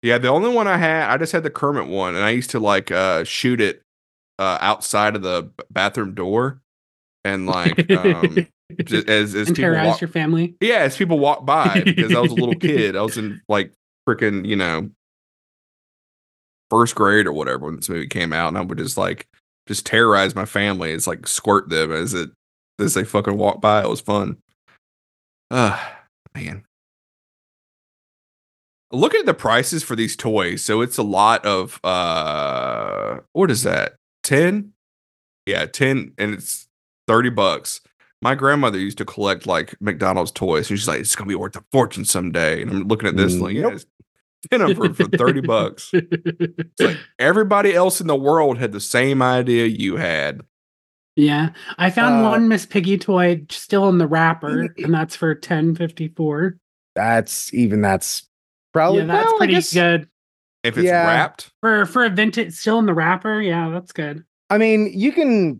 Yeah, 0.02 0.18
the 0.18 0.28
only 0.28 0.50
one 0.54 0.68
I 0.68 0.76
had, 0.76 1.10
I 1.10 1.16
just 1.16 1.32
had 1.32 1.42
the 1.42 1.50
Kermit 1.50 1.88
one, 1.88 2.14
and 2.14 2.24
I 2.24 2.30
used 2.30 2.50
to 2.50 2.60
like 2.60 2.90
uh 2.90 3.24
shoot 3.24 3.60
it 3.60 3.82
uh 4.38 4.58
outside 4.60 5.16
of 5.16 5.22
the 5.22 5.50
bathroom 5.70 6.14
door, 6.14 6.60
and 7.24 7.46
like 7.46 7.90
um 7.92 8.36
j- 8.84 8.98
as 9.06 9.34
as 9.34 9.48
and 9.48 9.56
people 9.56 9.56
terrorize 9.56 9.86
walk, 9.86 10.00
your 10.00 10.08
family. 10.08 10.56
yeah, 10.60 10.78
as 10.78 10.96
people 10.96 11.18
walk 11.18 11.44
by 11.44 11.82
because 11.84 12.14
I 12.14 12.20
was 12.20 12.32
a 12.32 12.36
little 12.36 12.54
kid, 12.60 12.96
I 12.96 13.02
was 13.02 13.16
in 13.18 13.40
like 13.48 13.72
freaking 14.08 14.46
you 14.46 14.56
know 14.56 14.90
first 16.70 16.94
grade 16.94 17.26
or 17.26 17.32
whatever 17.32 17.66
when 17.66 17.76
this 17.76 17.88
movie 17.88 18.06
came 18.06 18.32
out, 18.32 18.48
and 18.48 18.58
I 18.58 18.62
would 18.62 18.78
just 18.78 18.96
like 18.96 19.28
just 19.66 19.86
terrorize 19.86 20.34
my 20.34 20.44
family. 20.46 20.92
It's 20.92 21.06
like 21.06 21.26
squirt 21.26 21.68
them 21.68 21.92
as 21.92 22.14
it 22.14 22.30
as 22.78 22.94
they 22.94 23.04
fucking 23.04 23.36
walk 23.36 23.60
by. 23.60 23.82
It 23.82 23.88
was 23.88 24.00
fun. 24.00 24.38
Ah, 25.50 26.00
man. 26.34 26.64
Look 28.90 29.14
at 29.14 29.24
the 29.26 29.34
prices 29.34 29.82
for 29.82 29.96
these 29.96 30.16
toys. 30.16 30.62
So 30.64 30.82
it's 30.82 30.98
a 30.98 31.02
lot 31.02 31.44
of 31.46 31.80
uh 31.84 33.20
what 33.32 33.50
is 33.50 33.62
that? 33.62 33.94
10? 34.24 34.72
Yeah, 35.46 35.66
10 35.66 36.12
and 36.18 36.34
it's 36.34 36.68
30 37.08 37.30
bucks. 37.30 37.80
My 38.20 38.34
grandmother 38.34 38.78
used 38.78 38.98
to 38.98 39.04
collect 39.04 39.46
like 39.46 39.74
McDonald's 39.80 40.30
toys 40.30 40.70
and 40.70 40.78
she's 40.78 40.88
like, 40.88 41.00
it's 41.00 41.16
gonna 41.16 41.28
be 41.28 41.34
worth 41.34 41.56
a 41.56 41.64
fortune 41.72 42.04
someday. 42.04 42.62
And 42.62 42.70
I'm 42.70 42.88
looking 42.88 43.08
at 43.08 43.16
this 43.16 43.36
like, 43.36 43.54
yeah, 43.54 43.62
Nope. 43.62 43.80
10 44.50 44.60
of 44.60 44.76
them 44.76 44.94
for, 44.94 45.04
for 45.08 45.16
30 45.16 45.40
bucks. 45.42 45.92
It's 46.24 46.80
like 46.80 46.98
everybody 47.18 47.74
else 47.74 48.00
in 48.00 48.06
the 48.06 48.16
world 48.16 48.58
had 48.58 48.72
the 48.72 48.80
same 48.80 49.22
idea 49.22 49.66
you 49.66 49.96
had. 49.96 50.42
Yeah, 51.16 51.50
I 51.78 51.90
found 51.90 52.24
Uh, 52.24 52.30
one 52.30 52.48
Miss 52.48 52.66
Piggy 52.66 52.98
toy 52.98 53.42
still 53.50 53.88
in 53.88 53.98
the 53.98 54.06
wrapper, 54.06 54.74
and 54.78 54.92
that's 54.94 55.16
for 55.16 55.34
ten 55.34 55.74
fifty 55.74 56.08
four. 56.08 56.56
That's 56.94 57.52
even 57.54 57.80
that's 57.82 58.28
probably 58.72 59.00
Yeah, 59.00 59.06
that's 59.06 59.26
well, 59.26 59.38
pretty 59.38 59.54
guess- 59.54 59.72
good 59.72 60.08
If 60.64 60.78
it's 60.78 60.86
Yeah. 60.86 61.06
wrapped, 61.06 61.50
for 61.60 61.86
for 61.86 62.04
a 62.04 62.08
vintage. 62.10 62.52
Still 62.54 62.78
in 62.78 62.86
the 62.86 62.94
wrapper. 62.94 63.40
Yeah, 63.40 63.70
that's 63.70 63.90
good. 63.92 64.24
I 64.48 64.58
mean, 64.58 64.90
you 64.94 65.10
can 65.10 65.58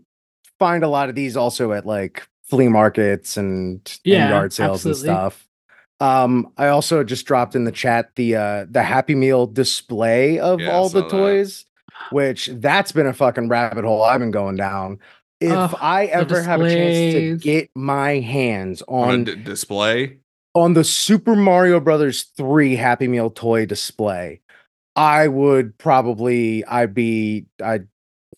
find 0.60 0.84
a 0.84 0.88
lot 0.88 1.08
of 1.08 1.14
these 1.16 1.36
also 1.36 1.72
at 1.72 1.84
like 1.86 2.26
flea 2.44 2.68
markets 2.68 3.36
and, 3.36 3.80
and 4.06 4.30
yard 4.30 4.52
sales 4.52 4.86
absolutely. 4.86 5.08
and 5.08 5.16
stuff. 5.18 5.48
Um, 5.98 6.52
I 6.56 6.68
also 6.68 7.02
just 7.02 7.26
dropped 7.26 7.56
in 7.56 7.64
the 7.64 7.72
chat 7.72 8.10
the 8.14 8.36
uh 8.36 8.66
the 8.70 8.82
Happy 8.84 9.14
Meal 9.16 9.46
display 9.46 10.38
of 10.38 10.60
Yeah, 10.60 10.70
all 10.70 10.88
the 10.88 11.00
saw 11.00 11.08
that. 11.08 11.10
toys, 11.10 11.64
which 12.10 12.46
that's 12.54 12.92
been 12.92 13.06
a 13.06 13.12
fucking 13.12 13.48
rabbit 13.48 13.84
hole 13.84 14.02
I've 14.04 14.20
been 14.20 14.30
going 14.30 14.56
down. 14.56 14.98
If 15.42 15.52
Ugh, 15.52 15.76
I 15.80 16.06
ever 16.06 16.42
have 16.42 16.60
a 16.60 16.68
chance 16.70 17.14
to 17.14 17.36
get 17.38 17.70
my 17.74 18.20
hands 18.20 18.82
on, 18.88 19.08
on 19.08 19.20
a 19.20 19.24
d- 19.24 19.34
display. 19.36 20.18
on 20.54 20.74
the 20.74 20.84
Super 20.84 21.34
Mario 21.36 21.80
Brothers 21.80 22.24
3 22.36 22.76
Happy 22.76 23.08
Meal 23.08 23.30
toy 23.30 23.66
display, 23.66 24.40
I 24.96 25.28
would 25.28 25.76
probably 25.78 26.64
I'd 26.66 26.94
be 26.94 27.46
I'd 27.62 27.88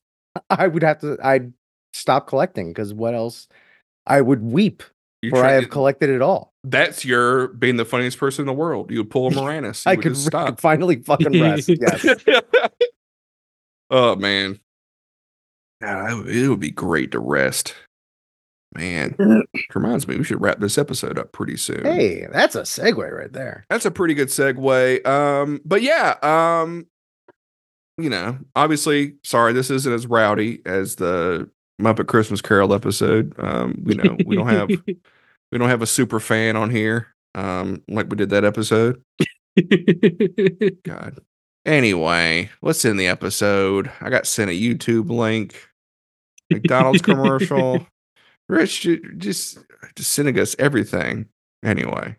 I 0.50 0.66
would 0.66 0.82
have 0.82 1.00
to 1.00 1.16
I'd 1.22 1.52
stop 1.92 2.26
collecting 2.26 2.68
because 2.68 2.92
what 2.94 3.14
else? 3.14 3.46
I 4.06 4.20
would 4.20 4.42
weep 4.42 4.82
You 5.22 5.30
for 5.30 5.36
I 5.38 5.40
try- 5.40 5.52
have 5.52 5.70
collected 5.70 6.10
it 6.10 6.20
all. 6.22 6.52
That's 6.66 7.04
your 7.04 7.48
being 7.48 7.76
the 7.76 7.84
funniest 7.84 8.18
person 8.18 8.42
in 8.42 8.46
the 8.46 8.52
world. 8.52 8.90
You 8.90 8.98
would 8.98 9.10
pull 9.10 9.28
a 9.28 9.30
Moranis. 9.32 9.86
I 9.86 9.94
would 9.94 10.02
could, 10.02 10.16
stop. 10.16 10.46
could 10.48 10.60
finally 10.60 11.02
fucking 11.02 11.40
rest. 11.40 11.68
Yes. 11.68 12.06
oh 13.90 14.16
man, 14.16 14.58
God, 15.84 16.28
it 16.28 16.48
would 16.48 16.60
be 16.60 16.70
great 16.70 17.12
to 17.12 17.18
rest. 17.18 17.74
Man, 18.74 19.14
reminds 19.74 20.08
me 20.08 20.16
we 20.16 20.24
should 20.24 20.40
wrap 20.40 20.58
this 20.58 20.78
episode 20.78 21.18
up 21.18 21.32
pretty 21.32 21.56
soon. 21.56 21.84
Hey, 21.84 22.26
that's 22.32 22.56
a 22.56 22.62
segue 22.62 23.10
right 23.10 23.32
there. 23.32 23.64
that's 23.70 23.84
a 23.84 23.90
pretty 23.90 24.14
good 24.14 24.28
segue. 24.28 25.06
Um, 25.06 25.60
but 25.64 25.82
yeah, 25.82 26.16
um, 26.22 26.86
you 27.98 28.10
know, 28.10 28.38
obviously, 28.56 29.14
sorry, 29.22 29.52
this 29.52 29.70
isn't 29.70 29.92
as 29.92 30.06
rowdy 30.06 30.60
as 30.66 30.96
the 30.96 31.48
Muppet 31.80 32.08
Christmas 32.08 32.40
Carol 32.40 32.74
episode. 32.74 33.34
Um, 33.38 33.82
you 33.86 33.94
know, 33.94 34.16
we 34.26 34.36
don't 34.36 34.48
have 34.48 34.68
we 35.52 35.58
don't 35.58 35.68
have 35.68 35.82
a 35.82 35.86
super 35.86 36.18
fan 36.18 36.56
on 36.56 36.70
here. 36.70 37.08
Um, 37.34 37.82
like 37.88 38.08
we 38.08 38.16
did 38.16 38.30
that 38.30 38.44
episode. 38.44 39.02
God. 40.84 41.18
Anyway, 41.66 42.50
let's 42.60 42.84
end 42.84 43.00
the 43.00 43.06
episode. 43.06 43.90
I 44.00 44.10
got 44.10 44.26
sent 44.26 44.50
a 44.50 44.54
YouTube 44.54 45.08
link, 45.10 45.68
McDonald's 46.50 47.02
commercial. 47.02 47.86
Rich 48.48 48.82
just 49.16 49.58
just 49.96 50.12
sending 50.12 50.38
us 50.38 50.54
everything. 50.58 51.26
Anyway, 51.64 52.16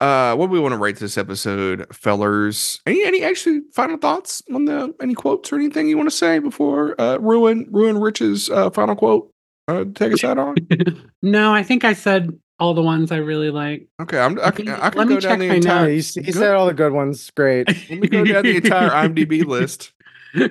uh, 0.00 0.36
what 0.36 0.46
do 0.46 0.52
we 0.52 0.60
want 0.60 0.72
to 0.72 0.78
rate 0.78 0.98
this 0.98 1.18
episode, 1.18 1.86
fellers? 1.92 2.80
Any 2.86 3.04
any 3.04 3.24
actually 3.24 3.62
final 3.72 3.96
thoughts 3.96 4.42
on 4.54 4.66
the 4.66 4.94
any 5.02 5.14
quotes 5.14 5.52
or 5.52 5.56
anything 5.56 5.88
you 5.88 5.96
want 5.96 6.08
to 6.10 6.14
say 6.16 6.38
before 6.38 7.00
uh 7.00 7.18
ruin 7.18 7.66
ruin 7.70 7.98
Rich's 7.98 8.48
uh 8.50 8.70
final 8.70 8.94
quote? 8.94 9.30
Uh, 9.68 9.84
take 9.94 10.12
us 10.12 10.22
out 10.22 10.38
on. 10.38 10.54
no, 11.22 11.52
I 11.52 11.64
think 11.64 11.84
I 11.84 11.92
said 11.92 12.30
all 12.60 12.72
the 12.72 12.82
ones 12.82 13.10
I 13.10 13.16
really 13.16 13.50
like. 13.50 13.88
Okay, 14.00 14.18
I'm 14.20 14.38
I 14.38 14.52
can, 14.52 14.68
I 14.68 14.90
can 14.90 14.98
Let 14.98 15.08
me 15.08 15.14
go 15.14 15.20
down 15.20 15.30
check 15.32 15.38
the 15.40 15.48
my 15.48 15.54
entire. 15.56 15.88
Notes. 15.88 16.14
he, 16.14 16.22
he 16.22 16.30
said 16.32 16.54
all 16.54 16.66
the 16.66 16.72
good 16.74 16.92
ones. 16.92 17.30
Great. 17.36 17.66
Let 17.90 17.98
me 17.98 18.06
go 18.06 18.24
down 18.24 18.44
the 18.44 18.56
entire 18.58 18.90
IMDb 19.08 19.44
list. 19.44 19.92
I 20.36 20.50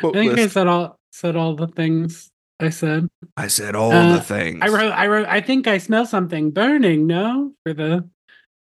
Quote 0.00 0.12
think 0.14 0.32
I 0.32 0.34
list. 0.42 0.52
said 0.52 0.66
all 0.66 0.98
said 1.12 1.36
all 1.36 1.54
the 1.54 1.68
things 1.68 2.30
I 2.58 2.70
said. 2.70 3.08
I 3.36 3.46
said 3.48 3.74
all 3.76 3.92
Uh, 3.92 4.14
the 4.14 4.20
things. 4.20 4.58
I 4.62 4.68
wrote 4.68 4.92
I 4.92 5.06
wrote 5.06 5.26
I 5.28 5.40
think 5.40 5.66
I 5.66 5.78
smell 5.78 6.06
something 6.06 6.50
burning, 6.50 7.06
no? 7.06 7.52
For 7.64 7.74
the 7.74 8.08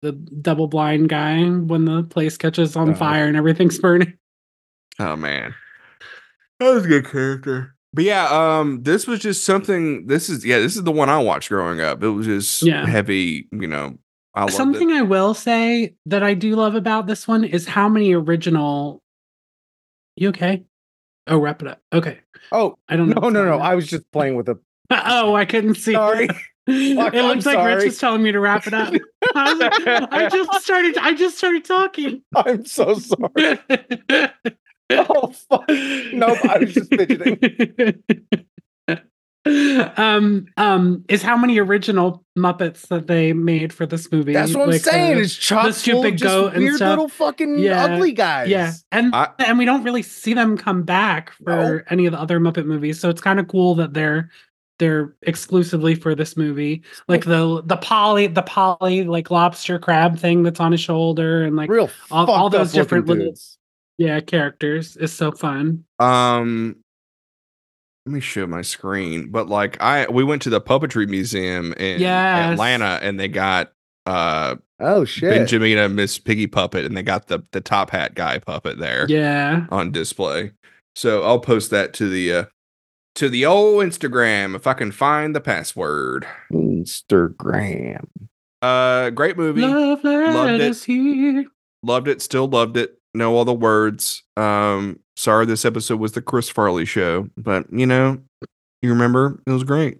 the 0.03 0.13
double 0.13 0.69
blind 0.69 1.09
guy 1.09 1.43
when 1.49 1.85
the 1.85 2.05
place 2.05 2.37
catches 2.37 2.77
on 2.77 2.91
Oh. 2.91 2.95
fire 2.95 3.27
and 3.27 3.37
everything's 3.37 3.79
burning. 3.81 4.15
Oh 5.01 5.17
man, 5.17 5.55
that 6.61 6.73
was 6.75 6.85
a 6.85 6.89
good 6.89 7.07
character. 7.07 7.75
But 7.95 8.05
yeah, 8.05 8.27
um, 8.31 8.83
this 8.83 9.07
was 9.07 9.19
just 9.21 9.45
something. 9.45 10.07
This 10.07 10.29
is 10.29 10.45
yeah, 10.45 10.59
this 10.59 10.77
is 10.77 10.85
the 10.85 10.93
one 10.93 11.09
I 11.09 11.19
watched 11.19 11.49
growing 11.49 11.81
up. 11.81 12.03
It 12.03 12.11
was 12.11 12.27
just 12.27 12.63
Yeah. 12.63 12.87
heavy. 12.87 13.49
You 13.51 13.67
know, 13.67 13.99
I 14.35 14.49
Something 14.51 14.91
it. 14.91 14.99
I 14.99 15.03
will 15.03 15.35
say 15.35 15.95
that 16.07 16.23
I 16.23 16.35
do 16.35 16.55
love 16.55 16.75
about 16.75 17.07
this 17.07 17.27
one 17.27 17.45
is 17.45 17.67
how 17.67 17.89
many 17.89 18.13
original 18.13 19.03
You 20.17 20.29
okay? 20.29 20.65
Oh, 21.27 21.39
wrap 21.39 21.63
it 21.63 21.69
up. 21.69 21.81
Okay. 21.93 22.21
Oh 22.53 22.79
I 22.89 22.97
don't 22.97 23.09
know. 23.11 23.21
no 23.23 23.29
no 23.29 23.45
no! 23.45 23.59
I 23.59 23.75
was 23.75 23.87
just 23.87 24.11
playing 24.13 24.37
with 24.37 24.49
a. 24.49 24.59
oh, 24.91 25.35
I 25.35 25.45
couldn't 25.45 25.75
see. 25.77 25.93
Sorry. 25.93 26.29
it 26.67 26.97
Fuck, 26.97 27.15
I'm 27.15 27.27
looks 27.27 27.47
like 27.47 27.57
sorry. 27.57 27.75
Rich 27.77 27.85
is 27.85 27.99
telling 27.99 28.23
me 28.23 28.33
to 28.33 28.41
wrap 28.41 28.67
it 28.67 28.75
up. 28.75 28.93
I, 29.35 29.53
like, 29.55 30.13
I 30.13 30.29
just 30.29 30.53
started. 30.65 30.99
I 30.99 31.15
just 31.15 31.39
started 31.39 31.65
talking. 31.65 32.23
I'm 32.35 32.65
so 32.65 32.95
sorry. 32.95 33.59
Oh 34.91 35.29
fuck! 35.29 35.69
Nope, 35.69 36.39
I 36.45 36.59
was 36.61 36.75
just 36.75 36.91
fidgeting. 36.91 38.03
um, 39.97 40.47
um, 40.57 41.05
is 41.09 41.23
how 41.23 41.37
many 41.37 41.59
original 41.59 42.25
Muppets 42.39 42.83
that 42.89 43.07
they 43.07 43.33
made 43.33 43.73
for 43.73 43.87
this 43.87 44.11
movie? 44.13 44.33
That's 44.33 44.55
what 44.55 44.65
I'm 44.65 44.71
Like, 44.71 44.81
saying. 44.83 45.17
uh, 45.17 45.21
It's 45.21 45.35
chock 45.35 45.65
full 45.65 45.73
stupid 45.73 46.15
of 46.15 46.21
just 46.21 46.25
goat 46.35 46.53
and 46.55 46.63
weird 46.63 46.77
stuff. 46.77 46.91
little 46.91 47.09
fucking 47.09 47.59
Yeah, 47.59 47.85
ugly 47.85 48.13
guys. 48.13 48.49
yeah, 48.49 48.73
and 48.93 49.15
I- 49.15 49.31
and 49.39 49.59
we 49.59 49.65
don't 49.65 49.83
really 49.83 50.03
see 50.03 50.35
them 50.35 50.57
come 50.57 50.83
back 50.83 51.33
for 51.33 51.51
No. 51.53 51.81
any 51.91 52.07
of 52.07 52.13
the 52.13 52.21
other 52.21 52.39
Muppet 52.41 52.67
movies, 52.67 53.01
so 53.01 53.09
it's 53.09 53.21
kind 53.21 53.41
of 53.41 53.49
cool 53.49 53.75
that 53.77 53.95
they're 53.95 54.31
they're 54.79 55.17
exclusively 55.23 55.97
for 55.97 56.15
this 56.15 56.37
movie. 56.37 56.85
Like 57.09 57.25
the 57.25 57.63
the 57.67 57.77
Polly 57.79 58.29
the 58.29 58.43
Polly 58.43 59.03
like 59.03 59.29
lobster 59.31 59.77
crab 59.81 60.17
thing 60.19 60.45
that's 60.45 60.61
on 60.61 60.71
his 60.71 60.81
shoulder, 60.81 61.43
and 61.43 61.57
like 61.57 61.69
real 61.69 61.91
all- 62.13 62.31
all 62.31 62.49
those 62.49 62.73
different 62.73 63.07
looking 63.09 63.25
little- 63.25 63.41
yeah 63.99 64.21
characters 64.21 64.97
is 64.97 65.13
so 65.13 65.33
fun. 65.33 65.83
Um, 65.99 66.77
let 68.09 68.15
me 68.15 68.21
show 68.21 68.47
my 68.47 68.63
screen. 68.63 69.31
But 69.31 69.49
like, 69.49 69.77
I 69.83 70.07
we 70.09 70.25
went 70.25 70.41
to 70.43 70.51
the 70.51 70.63
puppetry 70.63 71.07
museum 71.07 71.75
in 71.75 72.01
Yes. 72.01 72.53
Atlanta, 72.53 72.99
and 73.03 73.21
they 73.21 73.29
got 73.29 73.73
uh 74.07 74.57
Oh 74.81 75.05
shit! 75.05 75.31
Benjamina 75.33 75.93
Miss 75.93 76.19
Piggy 76.19 76.47
puppet, 76.47 76.87
and 76.87 76.97
they 76.97 77.03
got 77.03 77.27
the 77.27 77.41
the 77.53 77.61
top 77.61 77.91
hat 77.91 78.15
guy 78.15 78.39
puppet 78.39 78.79
there 78.79 79.07
Yeah. 79.11 79.67
on 79.71 79.91
display. 79.93 80.53
So 80.97 81.23
I'll 81.23 81.41
post 81.41 81.71
that 81.71 81.93
to 81.95 82.09
the 82.09 82.33
uh 82.33 82.45
to 83.17 83.29
the 83.29 83.45
old 83.45 83.85
Instagram 83.85 84.55
if 84.57 84.67
I 84.67 84.73
can 84.73 84.91
find 84.91 85.35
the 85.37 85.41
password. 85.43 86.27
Instagram. 86.53 88.07
Uh, 88.63 89.11
great 89.11 89.37
movie. 89.37 89.61
Love 89.61 90.03
Loved 90.03 90.61
it. 90.63 90.85
here. 90.85 91.45
loved 91.83 92.09
it 92.09 92.23
still 92.23 92.49
loved 92.49 92.77
it 92.77 92.98
know 93.19 93.35
all 93.35 93.45
the 93.45 93.53
words. 93.55 94.23
Um 94.37 95.01
sorry 95.17 95.45
this 95.47 95.65
episode 95.65 95.99
was 95.99 96.13
the 96.13 96.23
chris 96.23 96.49
farley 96.49 96.85
show 96.85 97.29
but 97.37 97.67
you 97.73 97.87
know 97.87 98.19
you 98.83 98.91
remember? 98.91 99.41
It 99.47 99.51
was 99.51 99.65
great. 99.65 99.99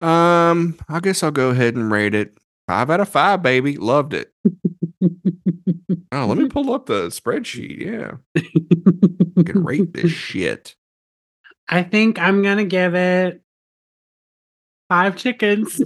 Um 0.00 0.78
i 0.88 1.00
guess 1.00 1.22
i'll 1.22 1.30
go 1.30 1.50
ahead 1.50 1.74
and 1.74 1.90
rate 1.90 2.14
it 2.14 2.36
five 2.68 2.90
out 2.90 3.00
of 3.00 3.08
five 3.08 3.42
baby. 3.42 3.76
Loved 3.76 4.14
it. 4.14 4.32
Oh 6.12 6.26
let 6.26 6.38
me 6.38 6.48
pull 6.48 6.72
up 6.72 6.86
the 6.86 7.08
spreadsheet. 7.08 7.78
Yeah. 7.78 8.12
I 9.38 9.42
can 9.42 9.64
rate 9.64 9.92
this 9.92 10.10
shit. 10.12 10.74
I 11.68 11.82
think 11.82 12.18
I'm 12.18 12.42
gonna 12.42 12.64
give 12.64 12.94
it 12.94 13.42
five 14.88 15.16
chickens. 15.16 15.82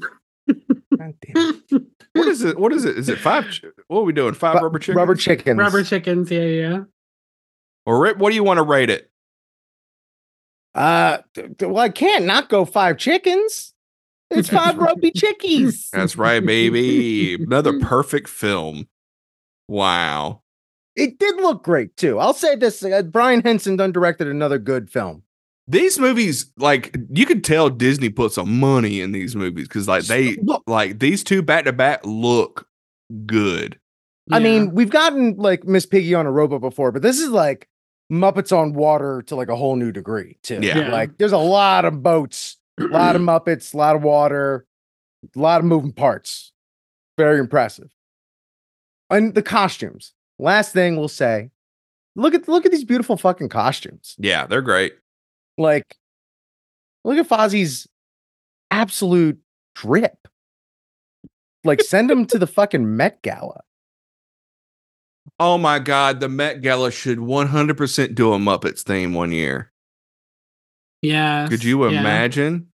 God 1.01 1.15
damn 1.27 1.63
it. 1.71 1.83
what 2.13 2.29
is 2.29 2.43
it 2.45 2.59
what 2.59 2.73
is 2.73 2.85
it 2.85 2.99
is 2.99 3.09
it 3.09 3.19
five 3.19 3.51
ch- 3.51 3.65
what 3.89 4.01
are 4.01 4.05
we 4.05 4.13
doing 4.13 4.35
five 4.35 4.57
Ru- 4.57 4.63
rubber 4.63 4.79
chickens 4.79 4.97
Rubber 4.97 5.15
chickens. 5.15 5.59
Rubber 5.59 5.83
chickens, 5.83 6.31
yeah, 6.31 6.41
yeah. 6.43 6.81
or 7.87 7.99
Rick, 8.01 8.19
what 8.19 8.29
do 8.31 8.35
you 8.37 8.45
want 8.45 8.59
to 8.59 8.63
rate 8.65 8.91
it 8.91 9.11
Uh, 10.75 11.19
th- 11.35 11.57
th- 11.59 11.71
well, 11.71 11.79
I 11.83 11.89
can't 11.89 12.27
not 12.27 12.49
go 12.49 12.65
five 12.65 12.99
chickens. 12.99 13.73
It's 14.31 14.49
five 14.49 14.77
rugby 14.87 15.11
chickies. 15.11 15.89
that's 15.91 16.17
right 16.17 16.45
baby 16.45 17.35
another 17.35 17.81
perfect 17.81 18.29
film 18.29 18.87
wow 19.69 20.43
It 20.97 21.19
did 21.19 21.37
look 21.37 21.63
great 21.65 21.97
too. 21.97 22.19
I'll 22.19 22.35
say 22.35 22.57
this: 22.57 22.85
uh, 22.85 23.03
Brian 23.03 23.41
Henson 23.41 23.77
done 23.77 23.93
directed 23.93 24.29
another 24.29 24.59
good 24.59 24.91
film. 24.91 25.23
These 25.71 25.99
movies 25.99 26.51
like 26.57 26.97
you 27.13 27.27
can 27.27 27.41
tell 27.43 27.71
disney 27.71 28.09
put 28.09 28.33
some 28.33 28.59
money 28.61 29.01
in 29.01 29.13
these 29.13 29.37
movies 29.37 29.69
because 29.69 29.87
like 29.89 30.05
they 30.05 30.37
like 30.67 30.99
these 30.99 31.23
two 31.25 31.43
back 31.43 31.65
to 31.65 31.73
back 31.73 32.01
look 32.05 32.67
good 33.27 33.79
I 34.33 34.39
Yeah. 34.39 34.45
mean, 34.45 34.75
we've 34.75 34.91
gotten 34.91 35.35
like 35.39 35.65
Miss 35.65 35.87
Piggy 35.87 36.15
on 36.15 36.25
a 36.25 36.31
robot 36.31 36.61
before, 36.61 36.93
but 36.93 37.03
this 37.03 37.19
is 37.19 37.31
like 37.31 37.69
Muppets 38.13 38.57
on 38.57 38.75
water 38.75 39.23
to 39.27 39.35
like 39.35 39.49
a 39.49 39.57
whole 39.57 39.75
new 39.75 39.91
degree 39.91 40.37
too. 40.45 40.61
Yeah. 40.63 40.79
Yeah. 40.79 40.89
Like 40.93 41.19
there's 41.19 41.33
a 41.33 41.39
lot 41.39 41.85
of 41.85 42.01
boats, 42.03 42.57
a 42.79 42.85
lot 42.85 43.17
of 43.17 43.23
Muppets, 43.23 43.75
a 43.75 43.77
lot 43.77 43.97
of 43.97 44.03
water, 44.03 44.67
a 45.35 45.39
lot 45.39 45.59
of 45.61 45.65
moving 45.67 45.91
parts. 45.93 46.53
Very 47.19 47.41
impressive. 47.41 47.91
And 49.09 49.35
the 49.35 49.43
costumes. 49.43 50.13
Last 50.39 50.73
thing 50.73 50.97
we'll 50.97 51.09
say, 51.09 51.51
look 52.15 52.33
at 52.35 52.47
look 52.47 52.65
at 52.65 52.71
these 52.73 52.85
beautiful 52.85 53.17
fucking 53.17 53.49
costumes. 53.49 54.15
yeah 54.19 54.47
they're 54.47 54.63
great 54.63 54.93
Like, 55.59 55.97
look 57.05 57.19
at 57.19 57.29
Fozzie's 57.29 57.87
absolute 58.71 59.39
drip. 59.75 60.29
Like, 61.65 61.83
send 61.83 62.11
him 62.11 62.27
to 62.27 62.39
the 62.39 62.47
fucking 62.47 62.97
Met 62.97 63.23
Gala. 63.23 63.61
oh 65.39 65.59
my 65.59 65.79
god 65.79 66.21
the 66.21 66.29
met 66.29 66.61
gala 66.61 66.91
should 66.91 67.19
100% 67.19 68.15
do 68.15 68.33
a 68.33 68.39
muppets 68.39 68.83
theme 68.83 69.15
one 69.15 69.33
year 69.33 69.71
yeah. 71.03 71.47
could 71.49 71.63
you 71.63 71.89
yeah. 71.89 72.01
imagine 72.01 72.69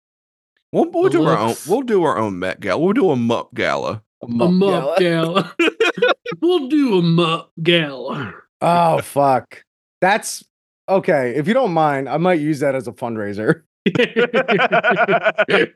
we'll, 0.72 0.88
we'll 0.90 1.04
The 1.04 1.10
do 1.10 1.24
our 1.24 1.36
own 1.36 1.54
we'll 1.66 1.82
do 1.82 2.04
our 2.04 2.16
own 2.16 2.38
met 2.38 2.60
gala 2.60 2.80
we'll 2.80 2.92
do 2.92 3.10
a 3.10 3.16
mupp 3.16 3.52
gala 3.54 4.02
a 4.24 4.26
mup 4.26 4.98
gala? 4.98 5.54
we'll 6.40 6.68
do 6.68 6.98
a 6.98 7.02
mup 7.02 7.48
gala. 7.62 8.34
Oh 8.60 9.00
fuck. 9.00 9.64
That's 10.00 10.44
okay. 10.88 11.34
If 11.36 11.48
you 11.48 11.54
don't 11.54 11.72
mind, 11.72 12.08
I 12.08 12.16
might 12.16 12.40
use 12.40 12.60
that 12.60 12.74
as 12.74 12.88
a 12.88 12.92
fundraiser. 12.92 13.62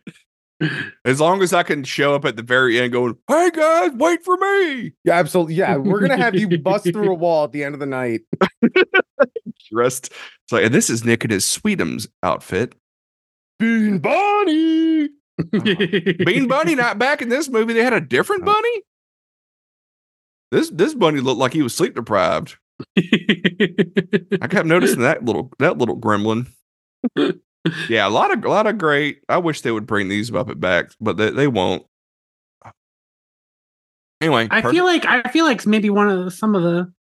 as 1.05 1.20
long 1.20 1.43
as 1.43 1.52
i 1.52 1.62
can 1.62 1.85
show 1.85 2.14
up 2.14 2.24
at 2.24 2.36
the 2.36 2.43
very 2.43 2.80
end 2.80 2.90
going 2.90 3.14
hey 3.28 3.51
guys 3.55 3.90
wait 3.97 4.24
for 4.24 4.39
me 4.39 4.93
Yeah, 5.05 5.12
absolutely. 5.12 5.55
Yeah, 5.55 5.76
we're 5.76 6.01
gonna 6.01 6.16
have 6.16 6.35
you 6.35 6.59
bust 6.59 6.85
through 6.86 7.12
a 7.12 7.14
wall 7.18 7.44
at 7.44 7.52
the 7.52 7.62
end 7.62 7.74
of 7.74 7.80
the 7.80 7.86
night. 7.86 8.22
dressed 9.70 10.10
like 10.51 10.64
and 10.64 10.74
this 10.74 10.89
is 10.89 11.05
nick 11.05 11.22
in 11.22 11.30
his 11.30 11.44
sweetums 11.44 12.09
outfit 12.22 12.74
Bean 13.59 13.98
Bunny. 13.98 15.09
Bean 16.24 16.48
Bunny 16.48 16.74
not 16.74 16.98
back 16.98 17.22
in 17.22 17.28
this 17.28 17.48
movie. 17.48 17.72
They 17.72 17.82
had 17.82 17.93
a 17.93 18.01
different 18.01 18.44
bunny. 18.44 18.82
This 20.51 20.70
this 20.70 20.94
bunny 20.94 21.20
looked 21.20 21.40
like 21.40 21.52
he 21.52 21.62
was 21.62 21.74
sleep 21.74 21.94
deprived. 21.94 22.56
I 22.96 24.46
kept 24.48 24.66
noticing 24.66 25.00
that 25.00 25.24
little 25.24 25.50
that 25.59 25.78
little 25.78 25.98
gremlin. 25.98 26.48
Yeah, 27.88 28.06
a 28.06 28.10
lot 28.10 28.32
of 28.32 28.44
a 28.44 28.48
lot 28.48 28.66
of 28.66 28.78
great. 28.78 29.20
I 29.28 29.38
wish 29.38 29.60
they 29.62 29.72
would 29.72 29.86
bring 29.86 30.09
these 30.09 30.30
Muppet 30.30 30.60
back, 30.60 30.90
but 31.00 31.16
they, 31.16 31.30
they 31.30 31.48
won't. 31.48 31.84
Anyway, 34.20 34.48
I 34.50 34.60
perfect. 34.60 34.74
feel 34.74 34.84
like 34.84 35.06
I 35.06 35.22
feel 35.30 35.44
like 35.44 35.64
maybe 35.66 35.90
one 35.90 36.09
of 36.10 36.24
the 36.24 36.30
some 36.30 36.55
of 36.55 36.62
the 36.62 36.92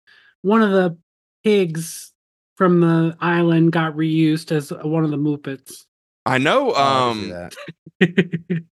one 0.41 0.61
of 0.61 0.71
the 0.71 0.97
pigs 1.43 2.11
from 2.57 2.79
the 2.81 3.15
island 3.19 3.71
got 3.71 3.93
reused 3.95 4.51
as 4.51 4.71
one 4.71 5.03
of 5.03 5.11
the 5.11 5.17
Muppets. 5.17 5.85
I 6.25 6.37
know. 6.37 6.71
Oh, 6.71 6.73
I 6.75 7.09
Um, 7.09 7.29
that. 7.29 7.55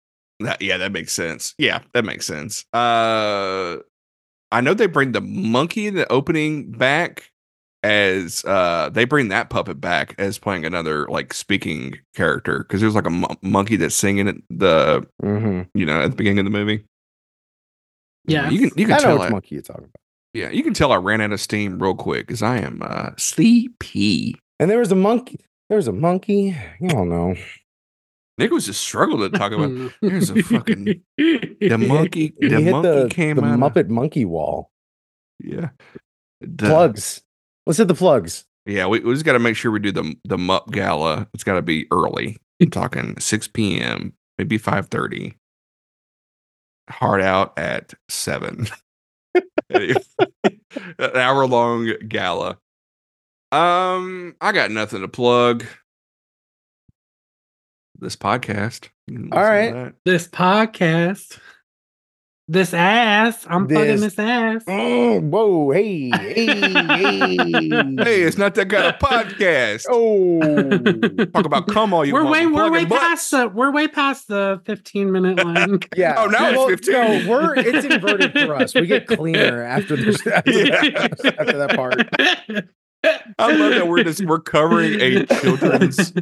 That, 0.41 0.61
yeah, 0.61 0.77
that 0.79 0.91
makes 0.91 1.13
sense. 1.13 1.55
Yeah, 1.57 1.83
that 1.95 2.05
makes 2.05 2.27
sense. 2.27 2.65
Uh 2.73 3.77
I 4.53 4.61
know 4.61 4.75
they 4.75 4.87
bring 4.87 5.13
the 5.13 5.21
monkey 5.21 5.87
in 5.89 5.95
the 5.95 6.11
opening 6.13 6.71
back 6.71 7.31
as 7.85 8.45
uh 8.45 8.91
they 8.93 9.05
bring 9.05 9.27
that 9.29 9.51
puppet 9.51 9.81
back 9.81 10.15
as 10.19 10.39
playing 10.39 10.65
another 10.65 11.09
like 11.09 11.35
speaking 11.35 11.99
character 12.15 12.61
because 12.61 12.81
there's 12.81 12.95
like 12.95 13.09
a 13.09 13.37
monkey 13.43 13.75
that's 13.75 13.97
singing 13.97 14.29
at 14.29 14.37
the 14.51 15.05
Mhm. 15.21 15.69
you 15.75 15.85
know 15.85 16.01
at 16.01 16.11
the 16.13 16.17
beginning 16.17 16.39
of 16.39 16.45
the 16.45 16.51
movie. 16.57 16.85
Yeah. 18.27 18.51
you 18.51 18.69
can 18.69 18.79
you 18.79 18.87
can 18.87 18.95
I 18.95 18.99
know 18.99 19.03
tell 19.03 19.19
which 19.19 19.27
I, 19.29 19.31
monkey 19.31 19.55
you're 19.57 19.63
talking 19.63 19.85
about. 19.85 19.97
yeah 20.33 20.51
you 20.51 20.63
can 20.63 20.75
tell 20.75 20.93
I 20.93 20.97
ran 20.97 21.21
out 21.21 21.33
of 21.33 21.41
steam 21.41 21.83
real 21.83 21.95
quick 21.97 22.27
because 22.29 22.43
I 22.43 22.59
am 22.59 22.83
uh 22.85 23.11
sleepy. 23.19 24.37
And 24.61 24.71
there 24.71 24.79
was 24.79 24.93
a 24.93 24.97
monkey. 24.97 25.41
There 25.69 25.77
was 25.77 25.89
a 25.89 25.93
monkey. 25.93 26.55
I 26.55 26.87
don't 26.87 27.09
know. 27.09 27.35
Nick 28.39 28.51
was 28.51 28.67
just 28.67 28.81
struggling 28.81 29.31
to 29.31 29.39
talk 29.39 29.53
about 29.53 29.93
there's 30.03 30.31
a 30.31 30.43
fucking- 30.43 30.85
the 31.17 31.45
the 31.61 31.79
monkey. 31.89 32.35
He 32.41 32.49
The 32.49 32.61
hit 32.61 32.71
monkey 32.73 32.89
the, 33.03 33.09
came 33.11 33.37
the 33.37 33.45
out. 33.45 33.55
of- 33.55 33.61
Muppet 33.61 33.89
monkey 33.89 34.25
wall. 34.25 34.71
yeah. 35.39 35.71
The- 36.41 36.67
plugs. 36.67 37.23
Let's 37.67 37.79
hit 37.79 37.89
the 37.89 37.95
plugs. 37.95 38.45
Yeah, 38.67 38.87
we, 38.87 39.01
we 39.01 39.13
just 39.13 39.25
got 39.25 39.33
to 39.33 39.39
make 39.39 39.57
sure 39.57 39.71
we 39.73 39.79
do 39.81 39.93
the 39.93 40.15
the 40.25 40.37
Mupp 40.37 40.71
Gala. 40.71 41.29
It's 41.35 41.45
got 41.45 41.55
to 41.55 41.63
be 41.63 41.87
early. 41.91 42.37
I'm 42.61 42.71
talking 42.71 43.19
6 43.19 43.49
p.m., 43.49 44.13
maybe 44.39 44.59
5:30. 44.59 45.35
Hard 46.91 47.21
out 47.23 47.57
at 47.59 47.95
seven. 48.09 48.67
An 49.71 49.97
hour 51.17 51.47
long 51.47 51.93
gala. 52.09 52.59
Um, 53.51 54.35
I 54.41 54.53
got 54.53 54.71
nothing 54.71 55.01
to 55.03 55.09
plug. 55.09 55.65
This 58.03 58.17
podcast. 58.17 58.89
You 59.07 59.15
can 59.17 59.33
All 59.33 59.39
listen 59.39 59.53
to 59.75 59.79
right. 59.79 59.85
that. 59.85 59.95
this 60.05 60.27
podcast. 60.27 61.39
this 62.49 62.75
ass. 62.75 63.47
I'm 63.49 63.69
fucking 63.69 63.85
This- 63.87 64.01
this 64.01 64.19
ass. 64.19 64.65
Mm, 64.65 65.31
whoa, 65.31 65.71
hey, 65.71 66.11
hey, 66.11 66.47
hey. 66.47 68.05
Hey, 68.05 68.23
it's 68.23 68.37
not 68.37 68.57
that 68.57 68.69
kind 68.69 68.87
of 68.87 68.95
podcast. 68.99 69.87
Oh, 69.89 71.27
Talk 71.27 71.47
about 71.47 71.69
come 71.69 71.95
all 71.95 72.05
you 72.05 72.13
we're 72.13 72.25
want. 72.25 72.33
way 72.33 72.47
we're 72.49 72.73
way 72.73 72.87
past 72.87 73.31
the 73.31 73.47
we're 73.49 73.71
way 73.71 73.87
past 73.87 74.27
the 74.27 74.61
15 74.67 75.13
minute 75.13 75.37
line. 75.47 75.79
yeah. 75.95 76.17
Oh, 76.19 76.27
now 76.27 76.51
it's 76.69 76.85
15. 76.89 76.93
No, 76.95 77.31
we're 77.31 77.55
it's 77.55 77.85
inverted 77.87 78.33
for 78.33 78.57
us. 78.57 78.75
We 78.75 78.87
get 78.89 79.07
cleaner 79.07 79.63
after 79.63 79.95
this 79.95 80.27
after, 80.27 80.51
Yeah. 80.67 81.07
after 81.13 81.31
that 81.31 81.77
part. 81.77 82.69
I 83.05 83.53
love 83.53 83.75
that 83.75 83.89
we're 83.89 84.05
just 84.05 84.25
we're 84.25 84.41
covering 84.41 85.01
a 85.01 85.27
children's 85.27 86.13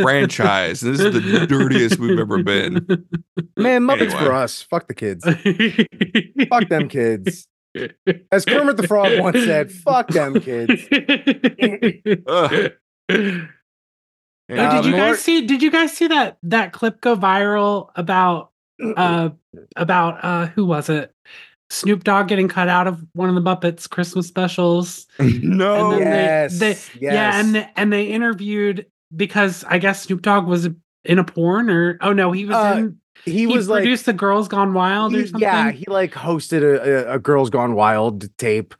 franchise. 0.00 0.80
This 0.80 1.00
is 1.00 1.14
the 1.14 1.46
dirtiest 1.48 1.98
we've 1.98 2.18
ever 2.18 2.42
been. 2.42 2.86
Man, 3.56 3.82
Muppets 3.82 4.10
Anyway. 4.12 4.24
for 4.24 4.32
us. 4.32 4.62
Fuck 4.62 4.88
the 4.88 4.94
kids. 4.94 5.24
Fuck 6.48 6.68
them 6.68 6.88
kids. 6.88 7.46
As 8.30 8.44
Kermit 8.44 8.76
the 8.76 8.86
Frog 8.86 9.18
once 9.18 9.44
said, 9.44 9.72
"Fuck 9.72 10.08
them 10.08 10.40
kids." 10.40 10.86
Ugh. 12.26 12.72
Oh, 13.10 14.82
did 14.82 14.84
you 14.84 14.92
guys 14.92 15.20
see 15.20 15.46
did 15.46 15.62
you 15.62 15.70
guys 15.70 15.92
see 15.96 16.06
that 16.08 16.36
that 16.42 16.72
clip 16.72 17.00
go 17.00 17.16
viral 17.16 17.88
about 17.96 18.50
uh 18.96 19.30
about 19.76 20.22
uh 20.22 20.46
who 20.48 20.66
was 20.66 20.88
it 20.90 21.12
snoop 21.70 22.04
dogg 22.04 22.28
getting 22.28 22.48
cut 22.48 22.68
out 22.68 22.86
of 22.86 23.02
one 23.14 23.28
of 23.28 23.34
the 23.34 23.40
muppets 23.40 23.88
christmas 23.88 24.26
specials 24.28 25.06
no. 25.18 25.92
and 25.92 26.00
then 26.00 26.00
they- 26.00 26.04
yes, 26.10 26.58
they- 26.58 26.68
yes. 26.68 27.14
yeah 27.14 27.40
and 27.40 27.54
the, 27.54 27.78
and 27.78 27.92
they 27.92 28.04
interviewed 28.06 28.86
because 29.16 29.64
i 29.68 29.78
guess 29.78 30.02
snoop 30.02 30.22
dogg 30.22 30.46
was 30.46 30.68
in 31.04 31.18
a 31.18 31.24
porn 31.24 31.70
or 31.70 31.98
oh 32.02 32.12
no 32.12 32.32
he 32.32 32.44
was 32.44 32.56
Uh, 32.56 32.74
in 32.78 32.98
he 33.24 33.32
he, 33.32 33.46
was 33.46 33.68
like, 33.68 33.82
produced 33.82 34.04
the 34.06 34.12
girls 34.12 34.48
gone 34.48 34.74
wild 34.74 35.14
or 35.14 35.22
something 35.26 35.40
yeah, 35.40 35.70
he 35.70 35.84
like 35.88 36.12
hosted 36.12 36.62
a, 36.62 37.08
a, 37.10 37.14
a 37.14 37.18
Girls 37.18 37.48
Gone 37.48 37.74
Wild 37.74 38.28
tape, 38.36 38.74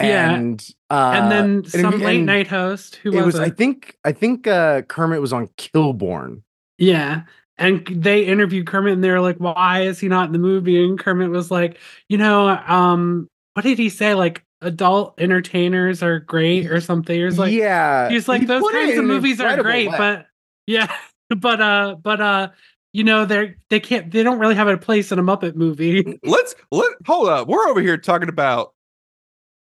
Yeah. 0.00 0.32
and 0.34 0.66
uh, 0.90 1.12
and 1.14 1.30
then 1.30 1.64
some 1.70 1.94
and- 1.94 2.02
late 2.02 2.16
and 2.16 2.26
night 2.26 2.48
host 2.48 2.96
who 2.96 3.12
it 3.12 3.16
was, 3.16 3.34
was. 3.34 3.38
I 3.38 3.50
think 3.50 3.96
I 4.04 4.10
think 4.10 4.48
uh, 4.48 4.82
Kermit 4.82 5.20
was 5.20 5.32
on 5.32 5.46
Kilborn. 5.58 6.42
Yeah. 6.78 7.22
And 7.58 7.86
they 7.86 8.24
interviewed 8.24 8.66
Kermit 8.66 8.92
and 8.92 9.04
they 9.04 9.10
were 9.10 9.20
like, 9.20 9.38
why 9.38 9.82
is 9.82 9.98
he 9.98 10.08
not 10.08 10.26
in 10.26 10.32
the 10.32 10.38
movie? 10.38 10.82
And 10.82 10.98
Kermit 10.98 11.30
was 11.30 11.50
like, 11.50 11.78
you 12.08 12.18
know, 12.18 12.48
um, 12.48 13.28
what 13.54 13.62
did 13.62 13.78
he 13.78 13.88
say? 13.88 14.14
Like 14.14 14.44
adult 14.60 15.14
entertainers 15.18 16.02
are 16.02 16.20
great 16.20 16.70
or 16.70 16.80
something. 16.80 17.16
He 17.16 17.24
was 17.24 17.38
like, 17.38 17.52
yeah, 17.52 18.10
he's 18.10 18.28
like, 18.28 18.46
those 18.46 18.60
put 18.60 18.72
kinds 18.72 18.98
of 18.98 19.04
movies 19.04 19.40
are 19.40 19.62
great, 19.62 19.90
way. 19.90 19.96
but 19.96 20.26
yeah, 20.66 20.94
but 21.34 21.60
uh, 21.60 21.96
but 22.02 22.20
uh, 22.20 22.48
you 22.92 23.04
know, 23.04 23.24
they're 23.24 23.56
they 23.70 23.80
can't 23.80 24.10
they 24.10 24.22
don't 24.22 24.38
really 24.38 24.54
have 24.54 24.68
a 24.68 24.76
place 24.76 25.10
in 25.10 25.18
a 25.18 25.22
Muppet 25.22 25.54
movie. 25.54 26.18
Let's 26.22 26.54
let 26.70 26.92
hold 27.06 27.28
up. 27.28 27.48
We're 27.48 27.66
over 27.68 27.80
here 27.80 27.96
talking 27.96 28.28
about 28.28 28.74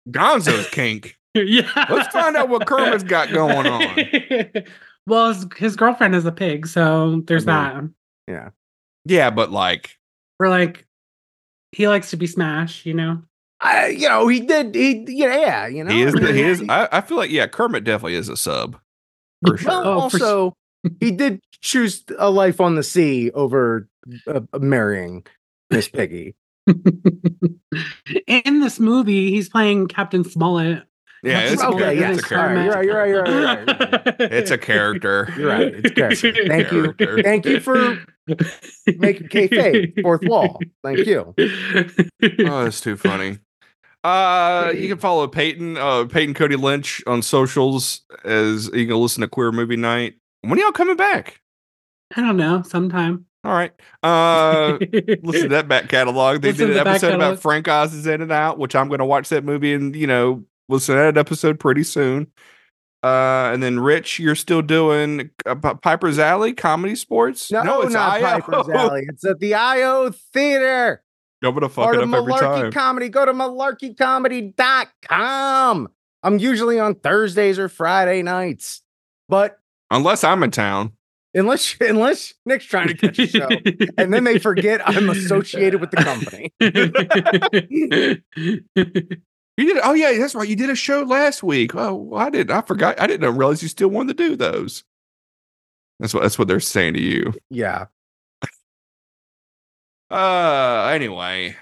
Gonzo's 0.10 0.70
kink. 0.70 1.18
yeah. 1.34 1.86
Let's 1.90 2.12
find 2.14 2.36
out 2.36 2.50
what 2.50 2.66
Kermit's 2.66 3.04
got 3.04 3.32
going 3.32 3.68
on. 3.68 3.98
well, 5.10 5.34
his, 5.34 5.48
his 5.58 5.76
girlfriend 5.76 6.16
is 6.16 6.26
a 6.26 6.32
pig, 6.32 6.68
so 6.68 7.22
there's 7.26 7.48
I 7.48 7.52
that. 7.52 7.90
Yeah, 8.28 8.50
Yeah, 9.06 9.30
but 9.30 9.52
like 9.52 9.98
We're 10.40 10.50
like, 10.50 10.86
he 11.72 11.88
likes 11.88 12.12
to 12.12 12.18
be 12.18 12.28
smashed, 12.28 12.86
you 12.86 12.94
know. 12.94 13.22
I, 13.62 13.88
you 13.88 14.08
know, 14.08 14.28
he 14.28 14.40
did. 14.40 14.74
He, 14.74 15.06
yeah, 15.10 15.36
yeah, 15.36 15.68
you 15.68 15.84
know, 15.84 15.92
he 15.92 16.04
is. 16.04 16.16
I 16.16 16.32
He 16.32 16.42
is. 16.42 16.64
I, 16.70 16.88
I 16.92 17.02
feel 17.02 17.18
like 17.18 17.32
yeah, 17.32 17.48
Kermit 17.48 17.84
definitely 17.84 18.16
is 18.16 18.30
a 18.30 18.38
sub 18.38 18.78
for 19.46 19.58
sure. 19.58 19.72
Well, 19.72 19.82
Oh, 19.82 20.10
for 20.10 20.18
also, 20.18 20.54
he 21.00 21.12
did 21.12 21.42
choose 21.62 22.04
a 22.18 22.30
life 22.30 22.62
on 22.62 22.76
the 22.76 22.84
sea 22.84 23.32
over 23.32 23.90
uh, 24.28 24.42
marrying 24.60 25.26
Miss 25.70 25.90
Piggy. 25.90 26.36
In 28.28 28.60
this 28.60 28.80
movie, 28.80 29.32
he's 29.32 29.50
playing 29.50 29.88
Captain 29.88 30.24
Smollett. 30.24 30.84
Yeah, 31.24 31.44
Much 31.44 31.54
it's, 31.54 31.62
a 31.62 31.68
okay, 31.68 31.78
character. 31.80 32.00
yes, 32.00 32.18
it's 32.18 32.26
a 32.26 32.30
character. 32.30 32.64
you're 32.64 32.74
right, 32.74 32.86
you're 32.86 32.96
right, 32.96 33.10
you're 33.10 33.24
right, 33.24 33.30
you're 33.30 33.44
right, 33.44 33.68
you're 33.68 34.28
right. 34.30 34.34
It's 34.34 34.52
a 34.52 34.58
character. 34.58 35.34
You're 35.38 35.50
right, 35.50 35.74
it's 35.74 35.92
character. 35.94 36.48
Thank 36.48 36.72
you. 36.72 36.94
Thank 37.24 37.46
you 37.46 37.60
for 37.60 38.00
making 38.98 39.28
kayfabe 39.28 40.02
fourth 40.02 40.22
wall. 40.24 40.60
Thank 40.84 41.06
you. 41.06 41.34
Oh, 41.38 42.64
that's 42.64 42.82
too 42.82 42.96
funny. 42.96 43.40
Uh, 44.04 44.72
you 44.76 44.88
can 44.88 44.98
follow 44.98 45.28
Peyton, 45.28 45.78
uh, 45.78 46.06
Peyton 46.06 46.34
Cody 46.34 46.56
Lynch 46.56 47.04
on 47.06 47.22
socials 47.22 48.02
as 48.24 48.68
you 48.74 48.88
can 48.88 48.96
listen 48.96 49.22
to 49.22 49.28
Queer 49.28 49.52
Movie 49.52 49.76
Night. 49.76 50.16
When 50.42 50.58
are 50.58 50.62
y'all 50.62 50.72
coming 50.72 50.96
back? 50.96 51.42
I 52.16 52.22
don't 52.22 52.38
know. 52.38 52.62
Sometime. 52.62 53.26
All 53.44 53.54
right. 53.54 53.72
Uh, 54.04 54.78
listen 55.24 55.44
to 55.44 55.48
that 55.50 55.68
back 55.68 55.88
catalog. 55.90 56.42
They 56.42 56.50
Listen 56.50 56.68
did 56.68 56.78
an 56.78 56.78
the 56.80 56.84
back 56.84 56.96
episode 56.96 57.16
about 57.16 57.20
catalog. 57.20 57.40
Frank 57.40 57.68
Oz's 57.68 58.08
In 58.08 58.22
and 58.22 58.32
Out, 58.32 58.58
which 58.58 58.76
I'm 58.76 58.88
going 58.88 59.00
to 59.00 59.06
watch 59.06 59.30
that 59.30 59.44
movie 59.44 59.74
and 59.74 59.96
you 59.96 60.08
know 60.08 60.44
listen 60.70 60.96
to 60.96 61.02
that 61.02 61.18
episode 61.18 61.60
pretty 61.60 61.84
soon. 61.84 62.28
Uh, 63.02 63.50
and 63.54 63.64
then 63.64 63.80
Rich, 63.80 64.20
you're 64.20 64.36
still 64.36 64.62
doing 64.62 65.30
uh, 65.46 65.56
Piper's 65.56 66.20
Alley 66.20 66.52
comedy 66.54 66.96
sports? 66.96 67.50
No, 67.52 67.82
it's 67.82 67.94
not 67.94 68.22
IO. 68.22 68.42
Piper's 68.42 68.68
Alley. 68.70 69.06
It's 69.08 69.24
at 69.26 69.40
the 69.40 69.54
IO 69.56 70.12
Theater. 70.34 71.02
I'm 71.42 71.54
gonna 71.54 71.70
fuck 71.70 71.94
it 71.94 72.02
up 72.02 72.14
every 72.14 72.34
time. 72.34 72.70
Comedy. 72.72 73.08
Go 73.08 73.26
to 73.26 73.32
malarkeycomedy.com. 73.34 75.88
I'm 76.22 76.38
usually 76.40 76.78
on 76.80 76.96
Thursdays 76.96 77.58
or 77.58 77.70
Friday 77.70 78.22
nights. 78.22 78.82
But 79.30 79.58
Unless 79.90 80.26
I'm 80.26 80.44
in 80.44 80.52
town. 80.52 80.92
unless 81.34 81.78
unless 81.80 82.34
Nick's 82.46 82.66
trying 82.66 82.90
to 82.90 82.94
catch 82.96 83.18
a 83.20 83.28
show. 83.28 83.48
And 83.98 84.14
then 84.14 84.26
they 84.26 84.38
forget 84.40 84.82
I'm 84.88 85.10
associated 85.10 85.80
with 85.80 85.92
the 85.92 85.98
company. 85.98 86.52
You 89.60 89.66
did. 89.74 89.82
Oh 89.84 89.94
yeah, 89.94 90.18
that's 90.18 90.36
right. 90.36 90.48
You 90.48 90.56
did 90.56 90.70
a 90.70 90.76
show 90.76 91.02
last 91.02 91.44
week. 91.44 91.76
Oh, 91.76 92.16
I 92.16 92.30
did. 92.30 92.50
I 92.50 92.62
forgot. 92.62 92.98
I 92.98 93.08
didn't 93.08 93.36
realize 93.36 93.62
you 93.62 93.68
still 93.68 93.90
wanted 93.90 94.18
to 94.18 94.30
do 94.30 94.36
those. 94.38 94.86
That's 96.00 96.14
what. 96.14 96.24
That's 96.24 96.40
what 96.40 96.48
they're 96.48 96.62
saying 96.62 96.94
to 96.94 97.02
you. 97.02 97.34
Yeah. 97.50 97.88
Uh. 100.12 100.90
Anyway, 100.92 101.56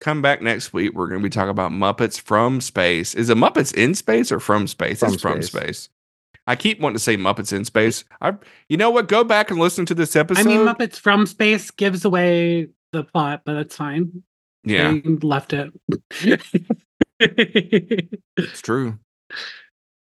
come 0.00 0.22
back 0.22 0.40
next 0.40 0.72
week. 0.72 0.92
We're 0.94 1.08
going 1.08 1.20
to 1.20 1.26
be 1.26 1.30
talking 1.30 1.50
about 1.50 1.72
Muppets 1.72 2.20
from 2.20 2.60
space. 2.60 3.12
Is 3.14 3.28
it 3.28 3.36
Muppets 3.36 3.74
in 3.74 3.96
space 3.96 4.30
or 4.30 4.38
from 4.38 4.68
space? 4.68 5.00
From 5.00 5.14
it's 5.14 5.22
from 5.22 5.42
space. 5.42 5.88
I 6.46 6.54
keep 6.54 6.78
wanting 6.78 6.94
to 6.94 7.00
say 7.00 7.16
Muppets 7.16 7.52
in 7.52 7.64
space. 7.64 8.04
I. 8.20 8.34
You 8.68 8.76
know 8.76 8.90
what? 8.90 9.08
Go 9.08 9.24
back 9.24 9.50
and 9.50 9.58
listen 9.58 9.84
to 9.86 9.94
this 9.96 10.14
episode. 10.14 10.42
I 10.42 10.44
mean, 10.44 10.60
Muppets 10.60 10.96
from 10.96 11.26
Space 11.26 11.72
gives 11.72 12.04
away 12.04 12.68
the 12.92 13.02
plot, 13.02 13.42
but 13.44 13.54
that's 13.54 13.74
fine. 13.74 14.22
yeah, 14.64 14.92
They 14.92 15.00
left 15.22 15.54
it. 15.54 15.72
it's 18.36 18.60
true. 18.62 18.98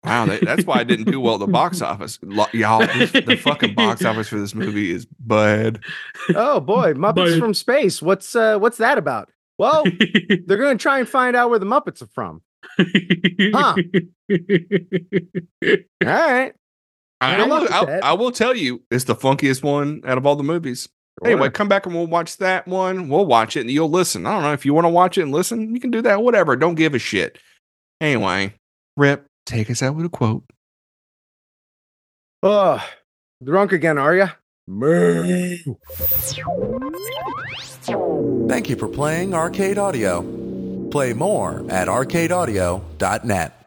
Wow, 0.04 0.24
that, 0.26 0.40
that's 0.42 0.64
why 0.64 0.76
I 0.80 0.84
didn't 0.84 1.10
do 1.10 1.20
well 1.20 1.34
at 1.34 1.40
the 1.40 1.46
box 1.46 1.82
office. 1.82 2.18
Y'all, 2.52 2.80
this- 2.86 3.12
the 3.12 3.36
fucking 3.36 3.74
box 3.74 4.04
office 4.04 4.28
for 4.28 4.38
this 4.38 4.54
movie 4.54 4.90
is 4.90 5.06
bad. 5.18 5.80
Oh 6.34 6.60
boy, 6.60 6.94
Muppets 6.94 7.14
But- 7.32 7.38
from 7.38 7.54
space. 7.54 8.00
What's 8.00 8.34
uh 8.34 8.58
what's 8.58 8.78
that 8.78 8.96
about? 8.98 9.30
Well, 9.58 9.84
they're 10.46 10.56
gonna 10.56 10.78
try 10.78 10.98
and 11.00 11.08
find 11.08 11.36
out 11.36 11.50
where 11.50 11.58
the 11.58 11.66
Muppets 11.66 12.00
are 12.02 12.06
from. 12.06 12.40
Huh. 12.78 13.74
All 16.06 16.12
right. 16.12 16.54
I, 17.22 17.34
I 17.36 17.42
I 17.42 17.46
will, 17.46 17.68
I. 17.70 18.00
I 18.02 18.12
will 18.14 18.32
tell 18.32 18.56
you, 18.56 18.82
it's 18.90 19.04
the 19.04 19.14
funkiest 19.14 19.62
one 19.62 20.00
out 20.06 20.16
of 20.16 20.24
all 20.24 20.36
the 20.36 20.42
movies. 20.42 20.88
Anyway, 21.24 21.42
Sure. 21.44 21.50
come 21.50 21.68
back 21.68 21.86
and 21.86 21.94
we'll 21.94 22.06
watch 22.06 22.38
that 22.38 22.66
one. 22.66 23.08
We'll 23.08 23.26
watch 23.26 23.56
it 23.56 23.60
and 23.60 23.70
you'll 23.70 23.90
listen. 23.90 24.26
I 24.26 24.32
don't 24.32 24.42
know 24.42 24.52
if 24.52 24.64
you 24.64 24.72
want 24.72 24.86
to 24.86 24.90
watch 24.90 25.18
it 25.18 25.22
and 25.22 25.32
listen, 25.32 25.74
you 25.74 25.80
can 25.80 25.90
do 25.90 26.00
that. 26.02 26.22
Whatever. 26.22 26.56
Don't 26.56 26.76
give 26.76 26.94
a 26.94 26.98
shit. 26.98 27.38
Anyway, 28.00 28.54
Rip, 28.96 29.26
take 29.44 29.70
us 29.70 29.82
out 29.82 29.94
with 29.96 30.06
a 30.06 30.08
quote. 30.08 30.44
Oh, 32.42 32.82
drunk 33.44 33.72
again, 33.72 33.98
are 33.98 34.14
ya? 34.16 34.28
Moo. 34.66 35.56
Thank 38.48 38.70
you 38.70 38.76
for 38.76 38.88
playing 38.88 39.34
Arcade 39.34 39.76
Audio. 39.78 40.22
Play 40.90 41.12
more 41.12 41.64
at 41.70 41.88
arcadeaudio.net. 41.88 43.59